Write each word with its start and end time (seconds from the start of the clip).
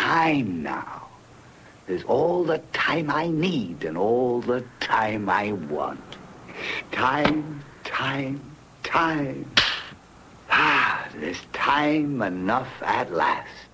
time 0.00 0.62
now. 0.62 1.00
There's 1.86 2.04
all 2.04 2.44
the 2.44 2.60
time 2.72 3.10
I 3.10 3.28
need 3.28 3.84
and 3.88 3.96
all 3.98 4.40
the 4.40 4.62
time 4.80 5.28
I 5.28 5.52
want. 5.70 6.00
Time, 6.92 7.62
time, 7.84 8.40
time. 8.82 9.44
Ah, 10.50 11.08
there's 11.20 11.42
time 11.52 12.22
enough 12.22 12.72
at 12.82 13.10
last. 13.10 13.70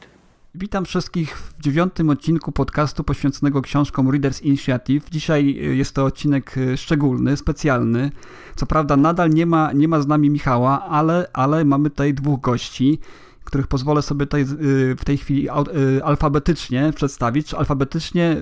Witam 0.54 0.84
wszystkich 0.84 1.38
w 1.38 1.60
dziewiątym 1.60 2.10
odcinku 2.10 2.52
podcastu 2.52 3.04
poświęconego 3.04 3.62
książkom 3.62 4.10
Readers 4.10 4.42
Initiative. 4.42 5.10
Dzisiaj 5.10 5.48
y, 5.48 5.76
jest 5.76 5.94
to 5.94 6.04
odcinek 6.04 6.56
y, 6.56 6.76
szczególny, 6.76 7.36
specjalny. 7.36 8.10
Co 8.56 8.66
prawda 8.66 8.96
nadal 8.96 9.30
nie 9.30 9.46
ma, 9.46 9.72
nie 9.72 9.88
ma 9.88 10.00
z 10.00 10.06
nami 10.06 10.30
Michała, 10.30 10.82
ale, 10.82 11.26
ale 11.32 11.64
mamy 11.64 11.90
tutaj 11.90 12.14
dwóch 12.14 12.40
gości, 12.40 13.00
których 13.46 13.66
pozwolę 13.66 14.02
sobie 14.02 14.26
tutaj 14.26 14.42
y, 14.42 14.96
w 14.98 15.04
tej 15.04 15.18
chwili 15.18 15.48
alfabetycznie 16.04 16.92
przedstawić. 16.96 17.54
Alfabetycznie 17.54 18.36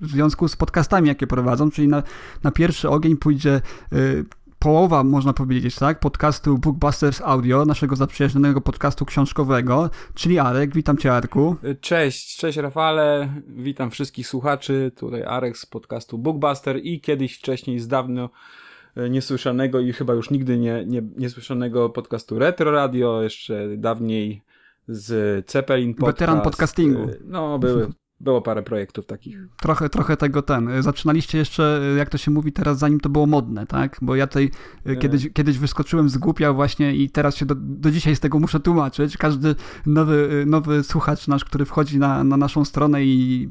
w 0.00 0.10
związku 0.10 0.48
z 0.48 0.56
podcastami, 0.56 1.08
jakie 1.08 1.26
prowadzą, 1.26 1.70
czyli 1.70 1.88
na, 1.88 2.02
na 2.42 2.50
pierwszy 2.50 2.88
ogień 2.88 3.16
pójdzie 3.16 3.60
połowa, 4.58 5.04
można 5.04 5.32
powiedzieć, 5.32 5.76
tak, 5.76 6.00
podcastu 6.00 6.58
Bookbusters 6.58 7.20
Audio, 7.24 7.64
naszego 7.64 7.96
zaprzyjaźnionego 7.96 8.60
podcastu 8.60 9.04
książkowego, 9.04 9.90
czyli 10.14 10.38
Arek. 10.38 10.74
Witam 10.74 10.96
cię, 10.96 11.14
Arku. 11.14 11.56
Cześć, 11.80 12.36
cześć 12.36 12.58
Rafale, 12.58 13.28
witam 13.46 13.90
wszystkich 13.90 14.26
słuchaczy, 14.26 14.92
tutaj 14.96 15.22
Arek 15.22 15.58
z 15.58 15.66
podcastu 15.66 16.18
Bookbuster 16.18 16.80
i 16.82 17.00
kiedyś 17.00 17.38
wcześniej 17.38 17.80
z 17.80 17.88
dawno 17.88 18.30
niesłyszanego 18.96 19.80
i 19.80 19.92
chyba 19.92 20.14
już 20.14 20.30
nigdy 20.30 20.58
nie, 20.58 20.84
nie, 20.86 21.02
niesłyszanego 21.16 21.90
podcastu 21.90 22.38
Retro 22.38 22.70
Radio, 22.70 23.22
jeszcze 23.22 23.68
dawniej 23.76 24.42
z 24.88 25.46
Cepelin 25.46 25.94
Podcast. 25.94 26.18
Weteran 26.18 26.40
podcastingu. 26.40 27.02
E, 27.02 27.14
no, 27.24 27.58
były 27.58 27.88
było 28.20 28.42
parę 28.42 28.62
projektów 28.62 29.06
takich. 29.06 29.38
Trochę, 29.60 29.88
trochę 29.88 30.16
tego 30.16 30.42
ten. 30.42 30.82
Zaczynaliście 30.82 31.38
jeszcze, 31.38 31.80
jak 31.96 32.10
to 32.10 32.18
się 32.18 32.30
mówi 32.30 32.52
teraz, 32.52 32.78
zanim 32.78 33.00
to 33.00 33.08
było 33.08 33.26
modne, 33.26 33.66
tak? 33.66 33.98
Bo 34.02 34.16
ja 34.16 34.26
tutaj 34.26 34.50
e, 34.84 34.96
kiedyś, 34.96 35.28
kiedyś 35.32 35.58
wyskoczyłem 35.58 36.08
z 36.08 36.18
głupia 36.18 36.52
właśnie 36.52 36.96
i 36.96 37.10
teraz 37.10 37.36
się 37.36 37.46
do, 37.46 37.54
do 37.58 37.90
dzisiaj 37.90 38.16
z 38.16 38.20
tego 38.20 38.38
muszę 38.38 38.60
tłumaczyć. 38.60 39.16
Każdy 39.16 39.54
nowy, 39.86 40.44
nowy 40.46 40.84
słuchacz 40.84 41.28
nasz, 41.28 41.44
który 41.44 41.64
wchodzi 41.64 41.98
na, 41.98 42.24
na 42.24 42.36
naszą 42.36 42.64
stronę 42.64 43.04
i 43.04 43.48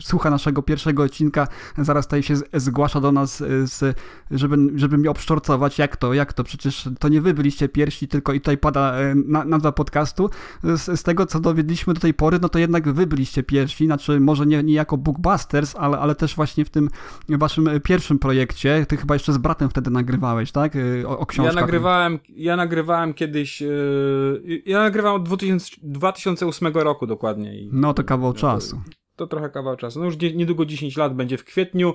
słucha 0.00 0.30
naszego 0.30 0.62
pierwszego 0.62 1.02
odcinka, 1.02 1.48
zaraz 1.78 2.06
tutaj 2.06 2.22
się 2.22 2.34
zgłasza 2.54 3.00
do 3.00 3.12
nas, 3.12 3.36
z, 3.64 3.98
żeby, 4.30 4.56
żeby 4.74 4.98
mi 4.98 5.08
obszczorcować, 5.08 5.78
jak 5.78 5.96
to, 5.96 6.14
jak 6.14 6.32
to, 6.32 6.44
przecież 6.44 6.88
to 6.98 7.08
nie 7.08 7.20
wy 7.20 7.34
byliście 7.34 7.68
pierwsi, 7.68 8.08
tylko 8.08 8.32
i 8.32 8.40
tutaj 8.40 8.58
pada 8.58 8.94
nazwa 9.24 9.72
podcastu. 9.72 10.30
Z, 10.62 11.00
z 11.00 11.02
tego, 11.02 11.26
co 11.26 11.40
dowiedliśmy 11.40 11.94
do 11.94 12.00
tej 12.00 12.14
pory, 12.14 12.38
no 12.42 12.48
to 12.48 12.58
jednak 12.58 12.92
wy 12.92 13.06
byliście 13.06 13.42
pierwsi, 13.42 13.86
na 13.86 13.99
znaczy 14.00 14.20
może 14.20 14.46
nie, 14.46 14.62
nie 14.62 14.74
jako 14.74 14.96
Bookbusters, 14.96 15.76
ale, 15.76 15.98
ale 15.98 16.14
też 16.14 16.36
właśnie 16.36 16.64
w 16.64 16.70
tym 16.70 16.88
waszym 17.28 17.68
pierwszym 17.84 18.18
projekcie. 18.18 18.86
Ty 18.88 18.96
chyba 18.96 19.14
jeszcze 19.14 19.32
z 19.32 19.38
bratem 19.38 19.70
wtedy 19.70 19.90
nagrywałeś, 19.90 20.52
tak? 20.52 20.76
Y, 20.76 21.08
o, 21.08 21.18
o 21.18 21.26
książkach. 21.26 21.54
Ja 21.54 21.60
nagrywałem, 21.60 22.18
ja 22.28 22.56
nagrywałem 22.56 23.14
kiedyś, 23.14 23.60
yy, 23.60 24.62
ja 24.66 24.78
nagrywałem 24.78 25.16
od 25.16 25.26
2000, 25.26 25.76
2008 25.82 26.72
roku 26.74 27.06
dokładnie. 27.06 27.60
I, 27.60 27.70
no 27.72 27.94
to 27.94 28.04
kawał 28.04 28.32
czasu. 28.32 28.76
To, 28.76 28.90
to 29.16 29.26
trochę 29.26 29.50
kawał 29.50 29.76
czasu. 29.76 29.98
No 29.98 30.04
już 30.04 30.16
niedługo 30.34 30.66
10 30.66 30.96
lat 30.96 31.14
będzie 31.14 31.38
w 31.38 31.44
kwietniu. 31.44 31.94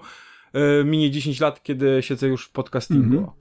Yy, 0.53 0.85
minie 0.85 1.11
10 1.11 1.39
lat, 1.39 1.63
kiedy 1.63 1.97
siedzę 2.01 2.27
już 2.27 2.45
w 2.45 2.51
podcastingu. 2.51 3.17
Mm 3.17 3.25
-hmm. 3.25 3.31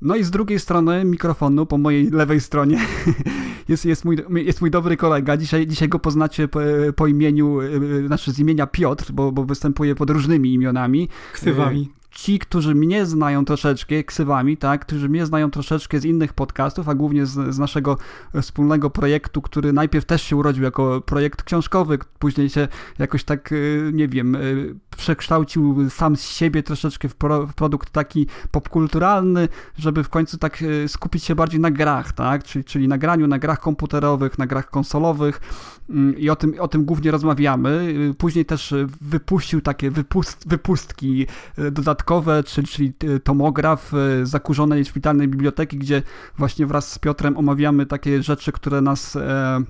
No 0.00 0.16
i 0.16 0.24
z 0.24 0.30
drugiej 0.30 0.58
strony 0.58 1.04
mikrofonu, 1.04 1.66
po 1.66 1.78
mojej 1.78 2.10
lewej 2.10 2.40
stronie, 2.40 2.78
jest, 3.72 3.84
jest, 3.84 4.04
mój, 4.04 4.16
jest 4.30 4.60
mój 4.60 4.70
dobry 4.70 4.96
kolega. 4.96 5.36
Dzisiaj, 5.36 5.66
dzisiaj 5.66 5.88
go 5.88 5.98
poznacie 5.98 6.48
po, 6.48 6.60
po 6.96 7.06
imieniu, 7.06 7.60
e, 7.60 8.06
znaczy 8.06 8.32
z 8.32 8.38
imienia 8.38 8.66
Piotr, 8.66 9.12
bo, 9.12 9.32
bo 9.32 9.44
występuje 9.44 9.94
pod 9.94 10.10
różnymi 10.10 10.54
imionami. 10.54 11.08
Ksywami 11.32 11.88
ci, 12.12 12.38
którzy 12.38 12.74
mnie 12.74 13.06
znają 13.06 13.44
troszeczkę 13.44 14.04
ksywami, 14.04 14.56
tak, 14.56 14.86
którzy 14.86 15.08
mnie 15.08 15.26
znają 15.26 15.50
troszeczkę 15.50 16.00
z 16.00 16.04
innych 16.04 16.32
podcastów, 16.32 16.88
a 16.88 16.94
głównie 16.94 17.26
z, 17.26 17.54
z, 17.54 17.58
naszego 17.58 17.98
wspólnego 18.42 18.90
projektu, 18.90 19.42
który 19.42 19.72
najpierw 19.72 20.04
też 20.04 20.22
się 20.22 20.36
urodził 20.36 20.64
jako 20.64 21.00
projekt 21.00 21.42
książkowy, 21.42 21.98
później 22.18 22.50
się 22.50 22.68
jakoś 22.98 23.24
tak, 23.24 23.52
y, 23.52 23.90
nie 23.94 24.08
wiem, 24.08 24.34
y, 24.34 24.74
przekształcił 25.02 25.90
sam 25.90 26.16
z 26.16 26.28
siebie 26.28 26.62
troszeczkę 26.62 27.08
w, 27.08 27.14
pro, 27.14 27.46
w 27.46 27.54
produkt 27.54 27.90
taki 27.90 28.26
popkulturalny, 28.50 29.48
żeby 29.78 30.04
w 30.04 30.08
końcu 30.08 30.38
tak 30.38 30.62
y, 30.62 30.88
skupić 30.88 31.24
się 31.24 31.34
bardziej 31.34 31.60
na 31.60 31.70
grach, 31.70 32.12
tak, 32.12 32.44
czyli, 32.44 32.64
czyli 32.64 32.88
na 32.88 32.98
graniu, 32.98 33.26
na 33.26 33.38
grach 33.38 33.60
komputerowych, 33.60 34.38
na 34.38 34.46
grach 34.46 34.70
konsolowych 34.70 35.40
mm, 35.90 36.18
i 36.18 36.30
o 36.30 36.36
tym, 36.36 36.54
o 36.58 36.68
tym 36.68 36.84
głównie 36.84 37.10
rozmawiamy. 37.10 37.94
Później 38.18 38.44
też 38.44 38.74
wypuścił 39.00 39.60
takie 39.60 39.90
wypust, 39.90 40.48
wypustki 40.48 41.26
dodatkowe 41.70 42.02
dodatkowe, 42.02 42.42
czyli, 42.42 42.66
czyli 42.66 42.92
y, 43.04 43.20
tomograf 43.20 43.92
y, 43.94 44.26
zakurzonej 44.26 44.84
szpitalnej 44.84 45.28
biblioteki, 45.28 45.78
gdzie 45.78 46.02
właśnie 46.38 46.66
wraz 46.66 46.92
z 46.92 46.98
Piotrem 46.98 47.36
omawiamy 47.36 47.86
takie 47.86 48.22
rzeczy, 48.22 48.52
które 48.52 48.80
nas 48.80 49.16
e, 49.16 49.62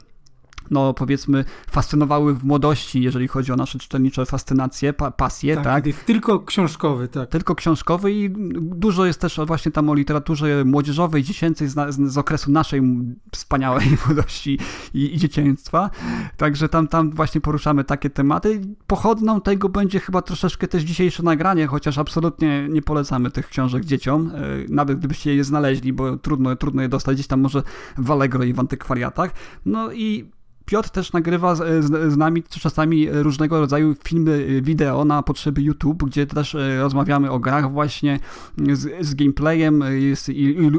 no 0.70 0.94
powiedzmy, 0.94 1.44
fascynowały 1.70 2.34
w 2.34 2.44
młodości, 2.44 3.02
jeżeli 3.02 3.28
chodzi 3.28 3.52
o 3.52 3.56
nasze 3.56 3.78
czytelnicze 3.78 4.26
fascynacje, 4.26 4.92
pa, 4.92 5.10
pasje, 5.10 5.54
tak? 5.54 5.64
tak? 5.64 5.84
Tylko 6.06 6.40
książkowy, 6.40 7.08
tak. 7.08 7.28
Tylko 7.28 7.54
książkowy 7.54 8.12
i 8.12 8.30
dużo 8.60 9.06
jest 9.06 9.20
też 9.20 9.40
właśnie 9.46 9.72
tam 9.72 9.90
o 9.90 9.94
literaturze 9.94 10.64
młodzieżowej, 10.64 11.22
dziecięcej 11.22 11.68
z, 11.68 11.74
z, 11.74 12.12
z 12.12 12.18
okresu 12.18 12.50
naszej 12.50 12.82
wspaniałej 13.32 13.86
młodości 14.06 14.58
i, 14.94 15.14
i, 15.14 15.18
dzieciństwa. 15.18 15.90
Także 16.36 16.68
tam, 16.68 16.88
tam 16.88 17.10
właśnie 17.10 17.40
poruszamy 17.40 17.84
takie 17.84 18.10
tematy. 18.10 18.60
Pochodną 18.86 19.40
tego 19.40 19.68
będzie 19.68 20.00
chyba 20.00 20.22
troszeczkę 20.22 20.68
też 20.68 20.82
dzisiejsze 20.82 21.22
nagranie, 21.22 21.66
chociaż 21.66 21.98
absolutnie 21.98 22.68
nie 22.68 22.82
polecamy 22.82 23.30
tych 23.30 23.48
książek 23.48 23.84
dzieciom, 23.84 24.32
e, 24.34 24.40
nawet 24.68 24.98
gdybyście 24.98 25.34
je 25.34 25.44
znaleźli, 25.44 25.92
bo 25.92 26.16
trudno, 26.16 26.56
trudno 26.56 26.82
je 26.82 26.88
dostać 26.88 27.14
gdzieś 27.14 27.26
tam 27.26 27.40
może 27.40 27.62
w 27.98 28.10
Allegro 28.10 28.44
i 28.44 28.52
w 28.52 28.60
antykwariatach. 28.60 29.30
No 29.66 29.92
i 29.92 30.30
Piotr 30.72 30.90
też 30.90 31.12
nagrywa 31.12 31.54
z, 31.54 31.84
z, 31.84 32.12
z, 32.12 32.16
nami 32.16 32.42
czasami 32.42 33.08
różnego 33.10 33.60
rodzaju 33.60 33.94
filmy 34.04 34.62
wideo 34.62 35.04
na 35.04 35.22
potrzeby 35.22 35.62
YouTube, 35.62 36.04
gdzie 36.04 36.26
też 36.26 36.54
e, 36.54 36.80
rozmawiamy 36.80 37.30
o 37.30 37.38
grach 37.38 37.72
właśnie 37.72 38.20
z, 38.72 39.06
z 39.06 39.14
gameplayem, 39.14 39.84
jest 40.00 40.28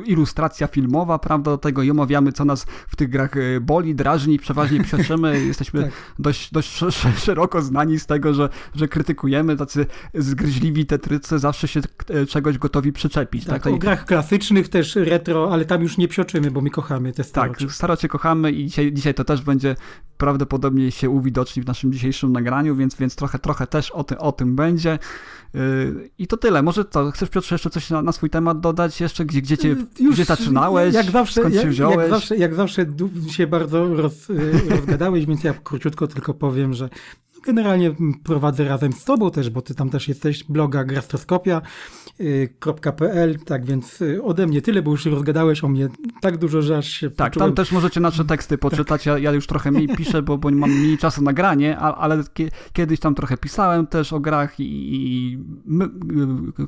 ilustracja 0.06 0.68
filmowa, 0.68 1.20
prawda, 1.20 1.52
do 1.52 1.58
tego 1.58 1.84
i 1.84 1.92
omawiamy, 1.92 2.32
co 2.32 2.46
nas 2.46 2.66
w 2.88 2.96
tych 2.96 3.09
grach 3.09 3.38
e, 3.38 3.59
boli, 3.62 3.96
drażni, 3.96 4.40
przeważnie 4.40 4.84
psioczymy, 4.88 5.46
jesteśmy 5.46 5.84
tak. 5.84 5.92
dość, 6.20 6.52
dość 6.52 6.80
szeroko 7.18 7.62
znani 7.62 8.00
z 8.00 8.06
tego, 8.06 8.34
że, 8.34 8.50
że 8.76 8.88
krytykujemy, 8.88 9.58
tacy 9.58 9.86
zgryźliwi 10.14 10.86
tetrycy, 10.86 11.40
zawsze 11.40 11.68
się 11.68 11.82
e, 12.09 12.26
czegoś 12.26 12.58
gotowi 12.58 12.94
przyczepić. 12.94 13.46
Tak, 13.46 13.64
tak? 13.64 13.74
o 13.74 13.78
grach 13.78 14.06
klasycznych 14.06 14.70
też 14.70 14.96
retro, 14.96 15.53
ale 15.53 15.66
tam 15.66 15.82
już 15.82 15.98
nie 15.98 16.08
psioczymy, 16.08 16.52
bo 16.52 16.62
my 16.62 16.70
kochamy 16.70 17.12
te 17.12 17.24
starocie. 17.24 17.66
Tak, 17.66 17.76
starocie 17.76 18.08
kochamy 18.08 18.52
i 18.52 18.66
dzisiaj, 18.66 18.94
dzisiaj 18.94 19.14
to 19.14 19.24
też 19.24 19.42
będzie 19.42 19.76
prawdopodobnie 20.18 20.92
się 20.92 21.10
uwidoczni 21.10 21.64
w 21.64 21.68
naszym 21.68 21.94
dzisiejszym 21.94 22.32
nagraniu, 22.32 22.76
więc, 22.76 22.96
więc 22.96 23.16
trochę, 23.16 23.40
trochę 23.40 23.68
też 23.68 23.91
o, 23.91 24.03
ty, 24.03 24.18
o 24.18 24.32
tym 24.32 24.56
będzie. 24.56 25.00
Yy, 25.53 26.09
I 26.18 26.28
to 26.28 26.38
tyle. 26.38 26.62
Może 26.62 26.85
co, 26.85 27.12
chcesz 27.12 27.30
Piotrze 27.30 27.56
jeszcze 27.56 27.70
coś 27.70 27.90
na, 27.90 28.02
na 28.02 28.12
swój 28.12 28.30
temat 28.30 28.59
dodać 28.59 29.02
jeszcze? 29.02 29.26
Gdzie, 29.26 29.41
gdzie, 29.41 29.58
cię, 29.58 29.68
yy, 29.68 29.85
Już, 30.00 30.16
gdzie 30.16 30.26
zaczynałeś? 30.26 30.94
Jak 30.94 31.12
zawsze, 31.12 31.41
skąd 31.41 31.56
się 31.56 31.70
wziąłeś? 31.70 31.97
Jak 31.97 32.09
zawsze, 32.09 32.38
jak 32.38 32.56
zawsze 32.56 32.85
się 33.30 33.47
bardzo 33.47 33.96
roz, 33.96 34.30
yy, 34.30 34.62
rozgadałeś, 34.70 35.26
więc 35.26 35.44
ja 35.44 35.53
króciutko 35.53 36.08
tylko 36.08 36.34
powiem, 36.34 36.74
że 36.74 36.90
generalnie 37.43 37.95
prowadzę 38.23 38.63
razem 38.63 38.93
z 38.93 39.05
tobą 39.05 39.31
też, 39.31 39.49
bo 39.49 39.61
ty 39.61 39.75
tam 39.75 39.90
też 39.90 40.07
jesteś, 40.07 40.43
bloga 40.43 40.84
grastroskopia.pl, 40.84 43.40
tak 43.45 43.66
więc 43.66 44.01
y, 44.01 44.23
ode 44.23 44.47
mnie 44.47 44.61
tyle, 44.61 44.81
bo 44.81 44.91
już 44.91 45.05
rozgadałeś 45.05 45.63
o 45.63 45.67
mnie 45.67 45.90
tak 46.22 46.37
dużo, 46.37 46.61
że 46.61 46.78
aż 46.78 46.87
się 46.87 47.09
Tak, 47.09 47.31
poczułem... 47.31 47.49
tam 47.49 47.55
też 47.55 47.72
możecie 47.72 47.99
nasze 47.99 48.25
teksty 48.25 48.57
poczytać, 48.57 49.05
ja, 49.05 49.17
ja, 49.17 49.31
już 49.31 49.47
trochę 49.47 49.72
mniej 49.72 49.87
piszę, 49.87 50.22
bo, 50.22 50.37
bo 50.37 50.51
mam 50.51 50.72
mniej 50.72 50.97
czasu 50.97 51.23
na 51.23 51.34
granie, 51.34 51.78
ale 51.78 52.23
kiedyś 52.73 52.99
tam 52.99 53.16
trochę 53.16 53.37
pisałem 53.37 53.87
też 53.87 54.13
o 54.13 54.19
grach 54.19 54.59
i, 54.59 54.95
i 54.95 55.37
my, 55.66 55.85
y, 55.85 55.90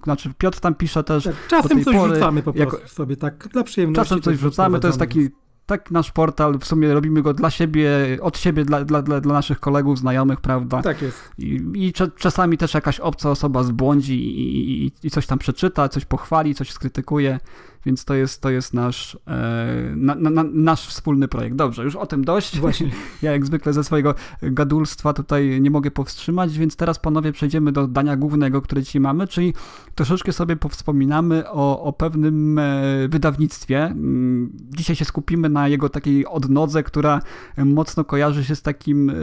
znaczy 0.03 0.33
Piotr 0.37 0.59
tam 0.59 0.75
pisze 0.75 1.03
też 1.03 1.23
tak, 1.23 1.47
Czasem 1.47 1.83
coś 1.83 1.95
pory, 1.95 2.13
rzucamy 2.13 2.43
po 2.43 2.53
prostu 2.53 2.77
jako... 2.77 2.87
sobie, 2.87 3.17
tak 3.17 3.47
dla 3.47 3.63
przyjemności. 3.63 4.03
Czasem 4.03 4.21
coś 4.21 4.37
wrzucamy, 4.37 4.79
to 4.79 4.87
jest 4.87 4.99
taki 4.99 5.29
tak 5.65 5.91
nasz 5.91 6.11
portal, 6.11 6.59
w 6.59 6.65
sumie 6.65 6.93
robimy 6.93 7.21
go 7.21 7.33
dla 7.33 7.49
siebie, 7.49 7.89
od 8.21 8.37
siebie, 8.37 8.65
dla, 8.65 8.83
dla, 8.85 9.01
dla, 9.01 9.19
naszych 9.19 9.59
kolegów, 9.59 9.99
znajomych, 9.99 10.41
prawda? 10.41 10.81
Tak 10.81 11.01
jest. 11.01 11.31
I, 11.37 11.61
i 11.73 11.93
czasami 12.17 12.57
też 12.57 12.73
jakaś 12.73 12.99
obca 12.99 13.31
osoba 13.31 13.63
zbłądzi 13.63 14.13
i, 14.13 14.85
i, 14.85 14.91
i 15.03 15.09
coś 15.09 15.27
tam 15.27 15.39
przeczyta, 15.39 15.89
coś 15.89 16.05
pochwali, 16.05 16.55
coś 16.55 16.71
skrytykuje. 16.71 17.39
Więc 17.85 18.05
to 18.05 18.13
jest, 18.13 18.41
to 18.41 18.49
jest 18.49 18.73
nasz, 18.73 19.17
e, 19.27 19.93
na, 19.95 20.15
na, 20.15 20.43
nasz 20.53 20.87
wspólny 20.87 21.27
projekt. 21.27 21.55
Dobrze, 21.55 21.83
już 21.83 21.95
o 21.95 22.05
tym 22.05 22.25
dość. 22.25 22.59
Właśnie. 22.59 22.91
Ja 23.21 23.31
jak 23.31 23.45
zwykle 23.45 23.73
ze 23.73 23.83
swojego 23.83 24.15
gadulstwa 24.41 25.13
tutaj 25.13 25.61
nie 25.61 25.71
mogę 25.71 25.91
powstrzymać, 25.91 26.57
więc 26.57 26.75
teraz 26.75 26.99
panowie 26.99 27.31
przejdziemy 27.31 27.71
do 27.71 27.87
dania 27.87 28.15
głównego, 28.15 28.61
które 28.61 28.83
dzisiaj 28.83 29.01
mamy, 29.01 29.27
czyli 29.27 29.53
troszeczkę 29.95 30.33
sobie 30.33 30.55
powspominamy 30.55 31.49
o, 31.49 31.83
o 31.83 31.93
pewnym 31.93 32.59
e, 32.59 32.83
wydawnictwie. 33.07 33.85
Mm, 33.85 34.51
dzisiaj 34.77 34.95
się 34.95 35.05
skupimy 35.05 35.49
na 35.49 35.67
jego 35.67 35.89
takiej 35.89 36.25
odnodze, 36.27 36.83
która 36.83 37.19
mocno 37.57 38.03
kojarzy 38.03 38.43
się 38.43 38.55
z 38.55 38.61
takim, 38.61 39.09
e, 39.09 39.13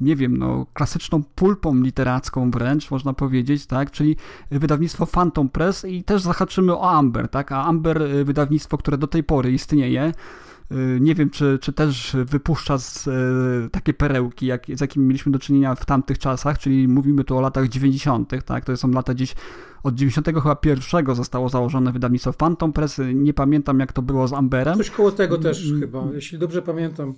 nie 0.00 0.16
wiem, 0.16 0.36
no, 0.36 0.66
klasyczną 0.74 1.22
pulpą 1.34 1.74
literacką 1.74 2.50
wręcz, 2.50 2.90
można 2.90 3.12
powiedzieć, 3.12 3.66
tak, 3.66 3.90
czyli 3.90 4.16
wydawnictwo 4.50 5.06
Phantom 5.06 5.48
Press 5.48 5.84
i 5.84 6.04
też 6.04 6.22
zahaczymy 6.22 6.76
o 6.76 6.90
Amber, 6.90 7.28
tak, 7.28 7.49
a 7.52 7.64
Amber, 7.64 8.02
y, 8.02 8.24
wydawnictwo, 8.24 8.78
które 8.78 8.98
do 8.98 9.06
tej 9.06 9.24
pory 9.24 9.52
istnieje, 9.52 10.12
y, 10.72 10.98
nie 11.00 11.14
wiem, 11.14 11.30
czy, 11.30 11.58
czy 11.62 11.72
też 11.72 12.16
wypuszcza 12.24 12.78
z, 12.78 13.06
y, 13.06 13.70
takie 13.72 13.94
perełki, 13.94 14.46
jak, 14.46 14.66
z 14.74 14.80
jakimi 14.80 15.06
mieliśmy 15.06 15.32
do 15.32 15.38
czynienia 15.38 15.74
w 15.74 15.86
tamtych 15.86 16.18
czasach, 16.18 16.58
czyli 16.58 16.88
mówimy 16.88 17.24
tu 17.24 17.38
o 17.38 17.40
latach 17.40 17.68
90., 17.68 18.44
tak? 18.44 18.64
To 18.64 18.76
są 18.76 18.90
lata 18.90 19.14
gdzieś 19.14 19.34
od 19.82 19.94
91 19.94 20.42
chyba 20.42 20.56
pierwszego 20.56 21.14
zostało 21.14 21.48
założone 21.48 21.92
wydawnictwo 21.92 22.32
Phantom 22.32 22.72
Press. 22.72 23.00
Nie 23.14 23.34
pamiętam, 23.34 23.80
jak 23.80 23.92
to 23.92 24.02
było 24.02 24.28
z 24.28 24.32
Amberem. 24.32 24.76
Coś 24.76 24.90
koło 24.90 25.12
tego 25.12 25.38
też 25.38 25.68
mm, 25.68 25.80
chyba, 25.80 26.04
jeśli 26.14 26.38
dobrze 26.38 26.62
pamiętam. 26.62 27.14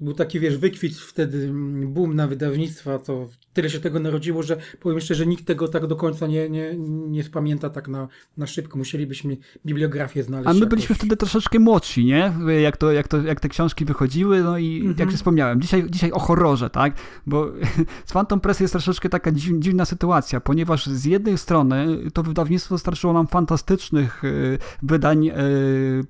Był 0.00 0.14
taki, 0.14 0.40
wiesz, 0.40 0.58
wykwit 0.58 0.96
wtedy, 0.96 1.38
mm, 1.44 1.92
boom 1.92 2.16
na 2.16 2.26
wydawnictwa, 2.26 2.98
to 2.98 3.28
tyle 3.52 3.70
się 3.70 3.80
tego 3.80 4.00
narodziło, 4.00 4.42
że 4.42 4.56
powiem 4.80 5.00
szczerze, 5.00 5.26
nikt 5.26 5.46
tego 5.46 5.68
tak 5.68 5.86
do 5.86 5.96
końca 5.96 6.26
nie, 6.26 6.48
nie, 6.48 6.74
nie 7.08 7.24
spamięta 7.24 7.70
tak 7.70 7.88
na, 7.88 8.08
na 8.36 8.46
szybko. 8.46 8.78
Musielibyśmy 8.78 9.36
bibliografię 9.66 10.22
znaleźć. 10.22 10.50
A 10.50 10.52
my 10.54 10.66
byliśmy 10.66 10.94
wtedy 10.94 11.16
troszeczkę 11.16 11.58
młodsi, 11.58 12.04
nie? 12.04 12.32
Jak, 12.62 12.76
to, 12.76 12.92
jak, 12.92 13.08
to, 13.08 13.22
jak 13.22 13.40
te 13.40 13.48
książki 13.48 13.84
wychodziły, 13.84 14.42
no 14.42 14.58
i 14.58 14.76
mhm. 14.76 14.96
jak 14.98 15.10
się 15.10 15.16
wspomniałem, 15.16 15.60
dzisiaj, 15.60 15.84
dzisiaj 15.90 16.12
o 16.12 16.18
horrorze, 16.18 16.70
tak? 16.70 16.94
Bo 17.26 17.52
z 18.06 18.12
Phantom 18.12 18.40
Press 18.40 18.60
jest 18.60 18.72
troszeczkę 18.72 19.08
taka 19.08 19.32
dziwna 19.32 19.84
sytuacja, 19.84 20.40
ponieważ 20.40 20.86
z 20.86 21.04
jednej 21.04 21.38
strony 21.38 21.98
to 22.14 22.22
wydawnictwo 22.22 22.74
dostarczyło 22.74 23.12
nam 23.12 23.26
fantastycznych 23.26 24.24
y, 24.24 24.58
wydań 24.82 25.28
y, 25.28 25.32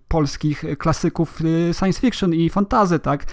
polskich 0.09 0.65
klasyków 0.79 1.41
y, 1.41 1.75
science 1.75 2.01
fiction 2.01 2.35
i 2.35 2.51
fantazy, 2.51 2.99
tak? 2.99 3.27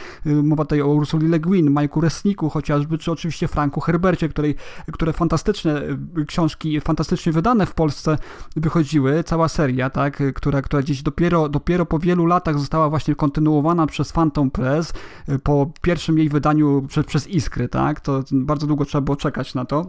Mowa 0.48 0.64
tutaj 0.64 0.82
o 0.82 0.88
Ursuli 0.88 1.28
Le 1.28 1.40
Guin, 1.40 1.72
Majku 1.72 2.02
Resniku 2.02 2.50
chociażby, 2.50 2.98
czy 2.98 3.12
oczywiście 3.12 3.48
Franku 3.48 3.82
Her 3.82 3.98
Herbercie, 3.98 4.30
której, 4.30 4.56
które 4.94 5.14
fantastyczne 5.14 5.82
y, 6.18 6.26
książki, 6.26 6.82
fantastycznie 6.82 7.32
wydane 7.32 7.66
w 7.66 7.74
Polsce 7.74 8.18
wychodziły, 8.56 9.24
cała 9.24 9.48
seria, 9.48 9.90
tak, 9.90 10.24
która, 10.34 10.62
która 10.62 10.82
gdzieś 10.82 11.04
dopiero, 11.04 11.50
dopiero 11.50 11.86
po 11.86 12.00
wielu 12.00 12.26
latach 12.26 12.60
została 12.60 12.90
właśnie 12.90 13.16
kontynuowana 13.16 13.88
przez 13.88 14.12
Phantom 14.12 14.52
Press, 14.52 14.94
y, 15.30 15.40
po 15.40 15.72
pierwszym 15.82 16.18
jej 16.18 16.30
wydaniu 16.30 16.86
przez, 16.88 17.06
przez 17.06 17.28
Iskry, 17.28 17.70
tak, 17.70 18.00
to 18.00 18.24
bardzo 18.32 18.68
długo 18.68 18.86
trzeba 18.86 19.02
było 19.02 19.16
czekać 19.16 19.56
na 19.56 19.66
to 19.66 19.86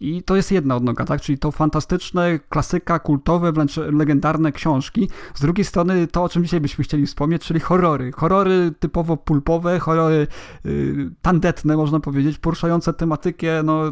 i 0.00 0.22
to 0.22 0.36
jest 0.36 0.52
jedna 0.52 0.76
odnoga, 0.76 1.04
tak, 1.04 1.20
czyli 1.20 1.38
to 1.38 1.50
fantastyczne, 1.50 2.38
klasyka, 2.48 2.98
kultowe, 2.98 3.52
wręcz 3.52 3.76
legendarne 3.76 4.52
książki. 4.52 5.08
Z 5.34 5.40
drugiej 5.40 5.64
strony 5.64 6.06
to, 6.06 6.22
o 6.22 6.28
czym 6.28 6.44
dzisiaj 6.44 6.60
byśmy 6.60 6.84
chcieli 6.84 7.06
wspomnieć, 7.06 7.42
czyli 7.42 7.60
horrory. 7.60 8.12
Horrory 8.12 8.72
typowo 8.80 9.16
pulpowe, 9.16 9.78
horrory 9.84 10.26
y, 10.66 11.10
tandetne, 11.22 11.76
można 11.76 12.00
powiedzieć, 12.00 12.38
poruszające 12.38 12.92
tematykę 12.92 13.62
no, 13.62 13.82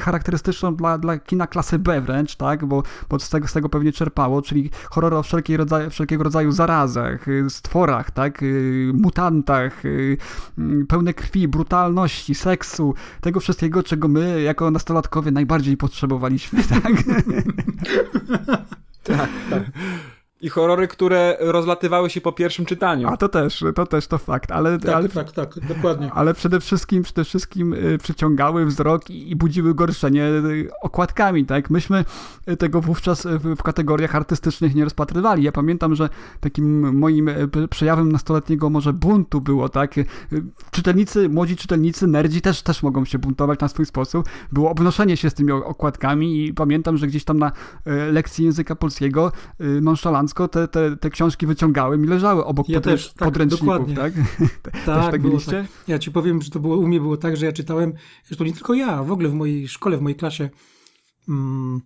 charakterystyczną 0.00 0.76
dla, 0.76 0.98
dla 0.98 1.18
kina 1.18 1.46
klasy 1.46 1.78
B 1.78 2.00
wręcz, 2.00 2.36
tak? 2.36 2.66
Bo, 2.66 2.82
bo 3.08 3.18
z, 3.18 3.30
tego, 3.30 3.48
z 3.48 3.52
tego 3.52 3.68
pewnie 3.68 3.92
czerpało, 3.92 4.42
czyli 4.42 4.70
horror 4.90 5.14
o 5.14 5.22
rodzaju, 5.56 5.90
wszelkiego 5.90 6.24
rodzaju 6.24 6.52
zarazach, 6.52 7.28
y, 7.28 7.50
stworach, 7.50 8.10
tak? 8.10 8.42
Y, 8.42 8.90
mutantach, 8.94 9.84
y, 9.84 10.18
pełne 10.88 11.14
krwi, 11.14 11.48
brutalności, 11.48 12.34
seksu, 12.34 12.94
tego 13.20 13.40
wszystkiego, 13.40 13.82
czego 13.82 14.08
my 14.08 14.42
jako 14.42 14.70
nastolatkowie 14.70 15.30
najbardziej 15.30 15.76
potrzebowaliśmy, 15.76 16.62
tak? 16.82 16.92
tak, 19.02 19.30
tak. 19.50 19.62
I 20.40 20.48
horrory, 20.48 20.88
które 20.88 21.36
rozlatywały 21.40 22.10
się 22.10 22.20
po 22.20 22.32
pierwszym 22.32 22.66
czytaniu. 22.66 23.08
A 23.08 23.16
to 23.16 23.28
też, 23.28 23.64
to 23.74 23.86
też 23.86 24.06
to 24.06 24.18
fakt, 24.18 24.50
ale... 24.50 24.78
Tak, 24.78 24.94
ale, 24.94 25.08
tak, 25.08 25.32
tak, 25.32 25.58
dokładnie. 25.68 26.10
Ale 26.18 26.34
przede 26.34 26.60
wszystkim, 26.60 27.02
przede 27.02 27.24
wszystkim 27.24 27.72
y, 27.74 27.98
przyciągały 27.98 28.66
wzrok 28.66 29.10
i, 29.10 29.30
i 29.30 29.36
budziły 29.36 29.74
gorszenie 29.74 30.24
y, 30.24 30.70
okładkami, 30.82 31.44
tak? 31.44 31.70
Myśmy 31.70 32.04
y, 32.48 32.56
tego 32.56 32.80
wówczas 32.80 33.26
w, 33.26 33.54
w, 33.56 33.62
kategoriach 33.62 34.14
artystycznych 34.14 34.74
nie 34.74 34.84
rozpatrywali. 34.84 35.42
Ja 35.42 35.52
pamiętam, 35.52 35.94
że 35.94 36.08
takim 36.40 36.98
moim 36.98 37.30
przejawem 37.70 38.12
nastoletniego 38.12 38.70
może 38.70 38.92
buntu 38.92 39.40
było, 39.40 39.68
tak? 39.68 39.94
Czytelnicy, 40.70 41.28
młodzi 41.28 41.56
czytelnicy, 41.56 42.06
nerdzi 42.06 42.40
też, 42.40 42.62
też 42.62 42.82
mogą 42.82 43.04
się 43.04 43.18
buntować 43.18 43.60
na 43.60 43.68
swój 43.68 43.86
sposób. 43.86 44.28
Było 44.52 44.70
obnoszenie 44.70 45.16
się 45.16 45.30
z 45.30 45.34
tymi 45.34 45.52
okładkami 45.52 46.46
i 46.46 46.54
pamiętam, 46.54 46.96
że 46.96 47.06
gdzieś 47.06 47.24
tam 47.24 47.38
na 47.38 47.52
lekcji 48.12 48.44
języka 48.44 48.76
polskiego 48.76 49.32
nonchalant 49.58 50.27
elegancko 50.28 50.48
te, 50.48 50.68
te, 50.68 50.96
te 50.96 51.10
książki 51.10 51.46
wyciągałem 51.46 52.04
i 52.04 52.06
leżały 52.06 52.44
obok 52.44 52.68
ja 52.68 52.80
też, 52.80 53.12
tak, 53.12 53.28
podręczników, 53.28 53.66
dokładnie. 53.66 53.94
tak? 53.94 54.12
tak, 54.86 55.10
tak 55.10 55.22
było 55.22 55.40
tak. 55.40 55.66
Ja 55.88 55.98
ci 55.98 56.10
powiem, 56.10 56.42
że 56.42 56.50
to 56.50 56.60
było, 56.60 56.76
u 56.76 56.86
mnie 56.86 57.00
było 57.00 57.16
tak, 57.16 57.36
że 57.36 57.46
ja 57.46 57.52
czytałem, 57.52 57.92
to 58.38 58.44
nie 58.44 58.52
tylko 58.52 58.74
ja, 58.74 59.02
w 59.02 59.12
ogóle 59.12 59.28
w 59.28 59.34
mojej 59.34 59.68
szkole, 59.68 59.96
w 59.96 60.00
mojej 60.00 60.16
klasie 60.16 60.50
mm, 61.28 61.80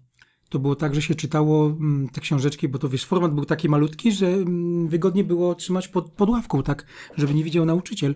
to 0.49 0.59
było 0.59 0.77
tak, 0.77 0.95
że 0.95 1.03
się 1.03 1.15
czytało 1.15 1.67
mm, 1.67 2.09
te 2.09 2.21
książeczki, 2.21 2.69
bo 2.69 2.79
to 2.79 2.89
wiesz, 2.89 3.05
format 3.05 3.35
był 3.35 3.45
taki 3.45 3.69
malutki, 3.69 4.13
że 4.13 4.27
mm, 4.27 4.89
wygodnie 4.89 5.25
było 5.25 5.55
trzymać 5.55 5.89
pod, 5.89 6.13
pod 6.13 6.29
ławką, 6.29 6.63
tak, 6.63 6.87
żeby 7.17 7.35
nie 7.35 7.45
widział 7.45 7.65
nauczyciel. 7.65 8.15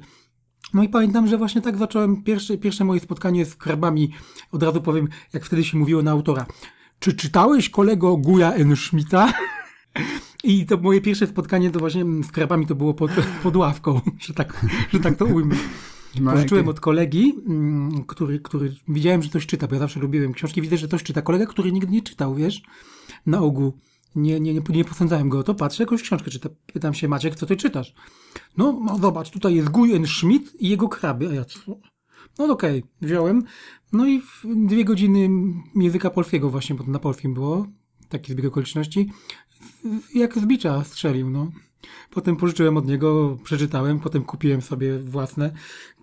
No 0.74 0.82
i 0.82 0.88
pamiętam, 0.88 1.26
że 1.26 1.38
właśnie 1.38 1.62
tak 1.62 1.76
zacząłem 1.76 2.22
pierwsze, 2.22 2.58
pierwsze 2.58 2.84
moje 2.84 3.00
spotkanie 3.00 3.46
z 3.46 3.56
krabami. 3.56 4.12
Od 4.52 4.62
razu 4.62 4.80
powiem, 4.82 5.08
jak 5.32 5.44
wtedy 5.44 5.64
się 5.64 5.78
mówiło 5.78 6.02
na 6.02 6.10
autora. 6.10 6.46
Czy 6.98 7.12
czytałeś 7.12 7.70
kolego 7.70 8.16
Guja 8.16 8.54
N. 8.54 8.76
Schmidta? 8.76 9.32
I 10.44 10.66
to 10.66 10.76
moje 10.76 11.00
pierwsze 11.00 11.26
spotkanie 11.26 11.70
to 11.70 11.78
właśnie 11.78 12.04
z 12.22 12.32
krabami 12.32 12.66
to 12.66 12.74
było 12.74 12.94
pod, 12.94 13.10
pod 13.42 13.56
ławką, 13.56 14.00
że 14.18 14.34
tak, 14.34 14.66
że 14.92 15.00
tak 15.00 15.16
to 15.16 15.24
ujmę. 15.24 15.56
No, 16.20 16.32
Pożyczyłem 16.32 16.68
od 16.68 16.80
kolegi, 16.80 17.34
mm, 17.46 18.04
który, 18.04 18.40
który 18.40 18.74
widziałem, 18.88 19.22
że 19.22 19.28
coś 19.28 19.46
czyta, 19.46 19.66
bo 19.66 19.74
ja 19.74 19.78
zawsze 19.78 20.00
lubiłem 20.00 20.32
książki, 20.32 20.62
widzę, 20.62 20.76
że 20.76 20.88
coś 20.88 21.02
czyta. 21.02 21.22
Kolega, 21.22 21.46
który 21.46 21.72
nigdy 21.72 21.92
nie 21.92 22.02
czytał, 22.02 22.34
wiesz, 22.34 22.62
na 23.26 23.40
ogół. 23.40 23.72
Nie, 24.16 24.40
nie, 24.40 24.54
nie, 24.54 24.62
nie 24.68 24.84
posądzałem 24.84 25.28
go 25.28 25.38
o 25.38 25.42
to, 25.42 25.54
patrzę, 25.54 25.82
jakąś 25.82 26.02
książkę 26.02 26.30
czyta. 26.30 26.48
Pytam 26.72 26.94
się, 26.94 27.08
Maciek, 27.08 27.34
co 27.34 27.46
ty 27.46 27.56
czytasz? 27.56 27.94
No, 28.56 28.80
no 28.84 28.98
zobacz, 28.98 29.30
tutaj 29.30 29.54
jest 29.54 29.68
Guyen 29.68 30.06
Schmidt 30.06 30.60
i 30.60 30.68
jego 30.68 30.88
kraby. 30.88 31.28
A 31.28 31.34
ja, 31.34 31.44
no 32.38 32.44
okej, 32.44 32.78
okay, 32.78 32.90
wziąłem. 33.00 33.42
No 33.92 34.06
i 34.06 34.22
dwie 34.44 34.84
godziny 34.84 35.28
języka 35.74 36.10
polskiego 36.10 36.50
właśnie, 36.50 36.76
bo 36.76 36.84
to 36.84 36.90
na 36.90 36.98
polskim 36.98 37.34
było, 37.34 37.66
taki 38.08 38.32
zbieg 38.32 38.46
okoliczności 38.46 39.10
jak 40.14 40.38
z 40.38 40.46
bicza 40.46 40.84
strzelił, 40.84 41.30
no. 41.30 41.50
Potem 42.10 42.36
pożyczyłem 42.36 42.76
od 42.76 42.86
niego, 42.86 43.38
przeczytałem, 43.44 44.00
potem 44.00 44.24
kupiłem 44.24 44.62
sobie 44.62 44.98
własne, 44.98 45.52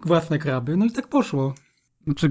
własne 0.05 0.39
kraby, 0.39 0.77
no 0.77 0.86
i 0.86 0.91
tak 0.91 1.08
poszło. 1.08 1.53
Znaczy 2.05 2.29